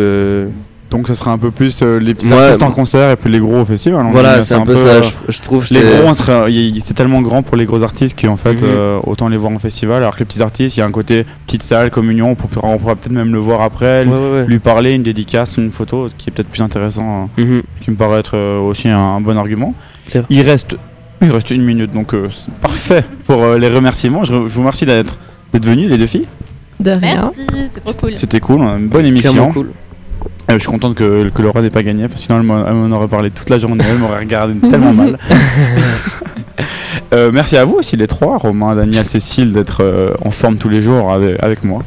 Donc 0.94 1.08
ça 1.08 1.16
sera 1.16 1.32
un 1.32 1.40
peu 1.40 1.50
plus 1.50 1.80
euh, 1.82 2.00
les 2.00 2.14
petits 2.14 2.28
Ouais, 2.32 2.38
artistes 2.40 2.62
en 2.62 2.70
concert 2.72 3.10
et 3.10 3.16
puis 3.16 3.32
les 3.32 3.40
gros 3.40 3.62
au 3.62 3.66
festival. 3.66 4.06
Voilà, 4.12 4.44
c'est 4.44 4.54
un 4.54 4.62
peu 4.62 4.78
ça, 4.78 5.02
je- 5.02 5.32
je 5.32 5.42
trouve, 5.42 5.66
Les 5.72 5.82
c'est- 5.82 6.02
gros, 6.04 6.14
c'est 6.14 6.94
tellement 6.94 7.22
grand 7.24 7.42
pour 7.42 7.58
les 7.58 7.66
gros 7.66 7.82
artistes 7.82 8.20
qu'en 8.22 8.38
fait, 8.38 8.54
Mhm. 8.54 8.60
euh, 8.64 9.00
autant 9.04 9.28
les 9.28 9.38
voir 9.38 9.52
en 9.52 9.58
festival. 9.58 9.98
Alors 10.04 10.14
que 10.14 10.20
les 10.20 10.26
petits 10.26 10.44
artistes, 10.44 10.78
il 10.78 10.82
y 10.82 10.84
a 10.84 10.86
un 10.86 10.92
côté 10.92 11.26
petite 11.48 11.64
salle, 11.64 11.90
communion. 11.90 12.38
On 12.62 12.78
pourra, 12.78 12.96
peut-être 12.96 13.12
même 13.12 13.34
le 13.34 13.40
voir 13.40 13.62
après, 13.62 14.06
Ouais, 14.06 14.12
ouais, 14.12 14.32
ouais. 14.42 14.46
lui 14.46 14.60
parler, 14.60 14.92
une 14.92 15.02
dédicace, 15.02 15.58
une 15.58 15.72
photo, 15.72 16.10
qui 16.16 16.30
est 16.30 16.32
peut-être 16.32 16.50
plus 16.50 16.62
intéressant. 16.62 17.30
euh, 17.40 17.44
Mhm. 17.44 17.62
Qui 17.82 17.90
me 17.92 17.96
paraît 17.96 18.20
être 18.20 18.38
euh, 18.38 18.60
aussi 18.60 18.88
un, 18.88 18.98
un 19.00 19.20
bon 19.20 19.36
argument. 19.36 19.74
Claire. 20.10 20.26
Il 20.30 20.42
reste, 20.42 20.76
il 21.24 21.32
reste 21.32 21.50
une 21.50 21.64
minute, 21.64 21.92
donc 21.92 22.14
euh, 22.14 22.28
c'est 22.32 22.54
parfait 22.62 23.04
pour 23.26 23.42
euh, 23.44 23.58
les 23.58 23.68
remerciements. 23.70 24.24
Je, 24.26 24.34
je 24.34 24.36
vous 24.38 24.60
remercie 24.60 24.86
d'être 24.86 25.18
d'être 25.54 25.66
venus 25.66 25.90
les 25.90 25.98
deux 25.98 26.08
filles. 26.08 26.28
De 26.80 26.92
rien. 26.92 27.32
Merci, 27.36 27.42
c'est 27.74 27.80
trop 27.82 27.94
cool. 27.94 28.16
C'était 28.16 28.40
cool, 28.40 28.62
on 28.62 28.68
a 28.76 28.78
une 28.78 28.90
bonne 28.90 29.06
émission. 29.06 29.32
Clairement 29.34 29.52
cool. 29.54 29.70
Euh, 30.52 30.56
je 30.56 30.60
suis 30.60 30.68
contente 30.70 30.96
que, 30.96 31.30
que 31.30 31.42
Laura 31.42 31.62
n'ait 31.62 31.70
pas 31.70 31.84
gagné 31.84 32.04
parce 32.08 32.16
que 32.22 32.28
sinon 32.28 32.40
elle 32.40 32.74
m'en- 32.74 32.96
aurait 32.96 33.08
parlé 33.08 33.32
toute 33.32 33.50
la 33.50 33.60
journée, 33.60 33.84
elle 33.90 33.98
m'aurait 33.98 34.20
regardé 34.20 34.54
tellement 34.70 34.94
mal. 34.94 35.18
Euh, 37.14 37.32
merci 37.32 37.58
à 37.58 37.66
vous 37.66 37.76
aussi 37.76 37.96
les 37.96 38.08
trois, 38.08 38.38
Romain, 38.38 38.76
Daniel, 38.76 39.06
Cécile, 39.08 39.54
d'être 39.54 39.82
euh, 39.84 40.12
en 40.24 40.32
forme 40.32 40.58
tous 40.58 40.70
les 40.70 40.82
jours 40.82 41.12
avec, 41.12 41.42
avec 41.44 41.64
moi. 41.64 41.84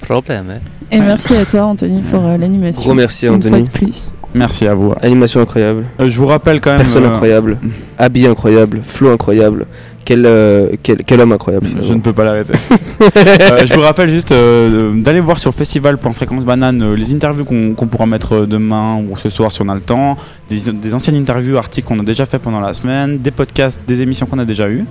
Probleme. 0.00 0.60
Et 0.90 1.00
merci 1.00 1.36
à 1.36 1.44
toi, 1.44 1.64
Anthony, 1.66 2.02
pour 2.02 2.24
euh, 2.24 2.36
l'animation. 2.36 2.82
Gros 2.82 2.94
merci, 2.94 3.26
Une 3.26 3.34
Anthony. 3.34 3.50
fois 3.50 3.62
de 3.62 3.70
plus. 3.70 4.12
Merci 4.34 4.66
à 4.66 4.74
vous. 4.74 4.92
Animation 5.02 5.40
incroyable. 5.40 5.84
Euh, 6.00 6.10
je 6.10 6.18
vous 6.18 6.26
rappelle 6.26 6.60
quand 6.60 6.70
même. 6.70 6.80
Personne 6.82 7.04
euh, 7.04 7.12
incroyable. 7.12 7.58
Habit 7.98 8.26
incroyable. 8.26 8.80
Flow 8.84 9.10
incroyable. 9.12 9.66
Quel, 10.06 10.24
euh, 10.24 10.68
quel, 10.82 11.04
quel 11.04 11.20
homme 11.20 11.32
incroyable. 11.32 11.68
Je 11.82 11.92
ne 11.92 12.00
peux 12.00 12.14
pas 12.14 12.24
l'arrêter. 12.24 12.54
Euh, 12.98 13.66
je 13.66 13.74
vous 13.74 13.82
rappelle 13.82 14.08
juste 14.08 14.32
euh, 14.32 14.90
d'aller 14.94 15.20
voir 15.20 15.38
sur 15.38 15.52
festival.fréquence 15.52 16.46
banane 16.46 16.80
euh, 16.82 16.96
les 16.96 17.14
interviews 17.14 17.44
qu'on 17.44 17.86
pourra 17.86 18.06
mettre 18.06 18.46
demain 18.46 18.96
ou 18.96 19.14
ce 19.18 19.28
soir 19.28 19.52
si 19.52 19.60
on 19.60 19.68
a 19.68 19.74
le 19.74 19.82
temps, 19.82 20.16
des, 20.48 20.72
des 20.72 20.94
anciennes 20.94 21.16
interviews, 21.16 21.58
articles 21.58 21.86
qu'on 21.86 21.98
a 22.00 22.02
déjà 22.02 22.24
fait 22.24 22.38
pendant 22.38 22.60
la 22.60 22.72
semaine, 22.72 23.18
des 23.18 23.30
podcasts, 23.30 23.80
des 23.86 24.00
émissions 24.00 24.24
qu'on 24.24 24.38
a 24.38 24.46
déjà 24.46 24.70
eues, 24.70 24.86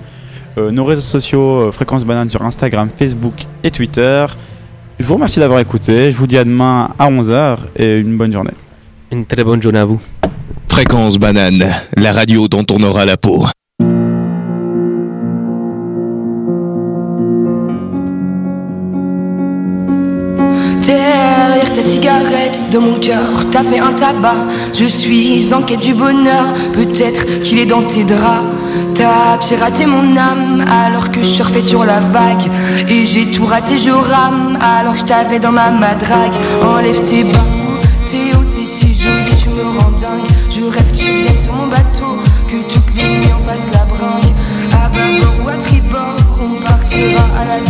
euh, 0.58 0.70
nos 0.70 0.84
réseaux 0.84 1.02
sociaux, 1.02 1.60
euh, 1.60 1.72
Fréquence 1.72 2.04
banane 2.04 2.30
sur 2.30 2.42
Instagram, 2.42 2.88
Facebook 2.96 3.34
et 3.62 3.70
Twitter. 3.70 4.24
Je 4.98 5.04
vous 5.06 5.14
remercie 5.14 5.38
d'avoir 5.38 5.60
écouté. 5.60 6.10
Je 6.12 6.16
vous 6.16 6.26
dis 6.26 6.38
à 6.38 6.44
demain 6.44 6.90
à 6.98 7.10
11h 7.10 7.58
et 7.76 7.98
une 7.98 8.16
bonne 8.16 8.32
journée. 8.32 8.54
Une 9.12 9.26
très 9.26 9.44
bonne 9.44 9.60
journée 9.60 9.80
à 9.80 9.84
vous. 9.84 10.00
Fréquence 10.68 11.18
banane, 11.18 11.64
la 11.96 12.12
radio 12.12 12.48
dont 12.48 12.64
on 12.70 12.82
aura 12.82 13.04
la 13.04 13.16
peau. 13.16 13.46
De 22.46 22.78
mon 22.78 22.94
cœur, 23.00 23.28
t'as 23.50 23.64
fait 23.64 23.80
un 23.80 23.92
tabac. 23.92 24.46
Je 24.72 24.84
suis 24.84 25.52
en 25.52 25.62
quête 25.62 25.80
du 25.80 25.94
bonheur, 25.94 26.46
peut-être 26.74 27.40
qu'il 27.40 27.58
est 27.58 27.66
dans 27.66 27.82
tes 27.82 28.04
draps. 28.04 28.44
T'as 28.94 29.36
piraté 29.38 29.84
mon 29.84 30.16
âme 30.16 30.64
alors 30.70 31.10
que 31.10 31.22
je 31.22 31.28
surfais 31.28 31.60
sur 31.60 31.84
la 31.84 31.98
vague. 31.98 32.48
Et 32.88 33.04
j'ai 33.04 33.32
tout 33.32 33.46
raté, 33.46 33.76
je 33.78 33.90
rame 33.90 34.56
alors 34.60 34.92
que 34.92 35.00
je 35.00 35.04
t'avais 35.06 35.40
dans 35.40 35.50
ma 35.50 35.72
madrague. 35.72 36.36
Enlève 36.62 37.02
tes 37.02 37.24
bas, 37.24 37.44
t'es 38.08 38.36
haut, 38.36 38.44
t'es 38.48 38.64
si 38.64 38.94
jolie, 38.94 39.34
tu 39.36 39.48
me 39.48 39.64
rends 39.64 39.90
dingue. 39.90 40.30
Je 40.48 40.62
rêve 40.62 40.92
que 40.92 40.96
tu 40.98 41.12
viennes 41.16 41.38
sur 41.38 41.52
mon 41.52 41.66
bateau, 41.66 42.18
que 42.46 42.72
toutes 42.72 42.94
les 42.94 43.08
nuits 43.18 43.32
on 43.36 43.48
fasse 43.48 43.70
la 43.72 43.84
bringue. 43.86 44.32
À 44.72 44.88
bâbord 44.88 45.34
ou 45.44 45.48
à 45.48 45.54
tribord, 45.54 46.16
on 46.40 46.62
partira 46.62 47.24
à 47.40 47.44
la 47.44 47.60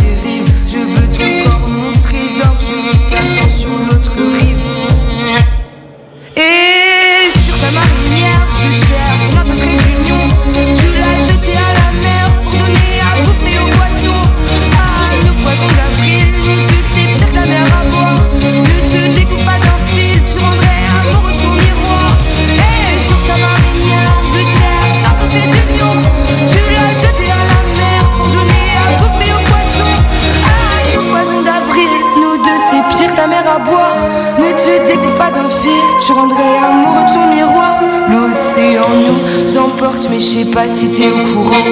mer 33.37 33.51
à 33.51 33.59
boire. 33.59 34.07
Ne 34.39 34.51
te 34.53 34.87
découvre 34.87 35.15
pas 35.15 35.31
d'un 35.31 35.49
fil, 35.49 35.83
tu 36.05 36.11
rendrais 36.11 36.57
amoureux 36.69 37.05
ton 37.11 37.27
miroir. 37.27 37.81
L'océan 38.09 38.89
nous 39.05 39.57
emporte, 39.57 40.07
mais 40.09 40.19
je 40.19 40.25
sais 40.25 40.45
pas 40.45 40.67
si 40.67 40.89
t'es 40.89 41.09
au 41.09 41.23
courant. 41.33 41.67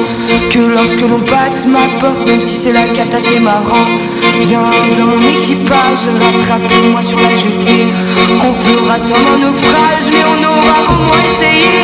Que 0.52 0.60
lorsque 0.60 1.02
l'on 1.02 1.20
passe 1.20 1.66
ma 1.66 1.88
porte, 2.00 2.26
même 2.28 2.42
si 2.42 2.56
c'est 2.56 2.74
la 2.74 2.88
cata, 2.88 3.20
c'est 3.20 3.40
marrant. 3.40 3.88
Viens 4.42 4.70
dans 4.98 5.06
mon 5.06 5.22
équipage, 5.36 6.04
rattrapez-moi 6.24 7.02
sur 7.02 7.20
la 7.20 7.34
jetée. 7.36 7.88
On 8.48 8.54
fera 8.66 9.00
sûrement 9.00 9.38
naufrage, 9.40 10.08
mais 10.12 10.26
on 10.34 10.40
aura 10.44 10.78
au 10.90 11.00
moins 11.08 11.24
essayé. 11.32 11.78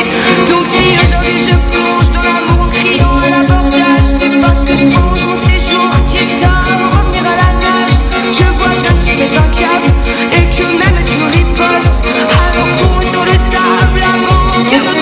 Donc 0.48 0.66
si 0.66 0.84
aujourd'hui 1.02 1.38
je 1.48 1.54
plonge 1.70 2.10
dans 2.10 2.22
l'amour 2.22 2.66
en 2.66 2.70
criant 2.70 3.16
à 3.24 3.30
l'abordage, 3.30 4.06
c'est 4.18 4.40
parce 4.40 4.62
que 4.62 4.76
je 4.76 5.11
et 9.60 10.48
que 10.48 10.64
même 10.64 11.04
tu 11.04 11.22
ripostes. 11.24 12.04
Alors 12.30 12.68
cours 12.78 13.02
sur 13.02 13.24
le 13.24 13.36
sable 13.36 14.02
avant 14.02 15.01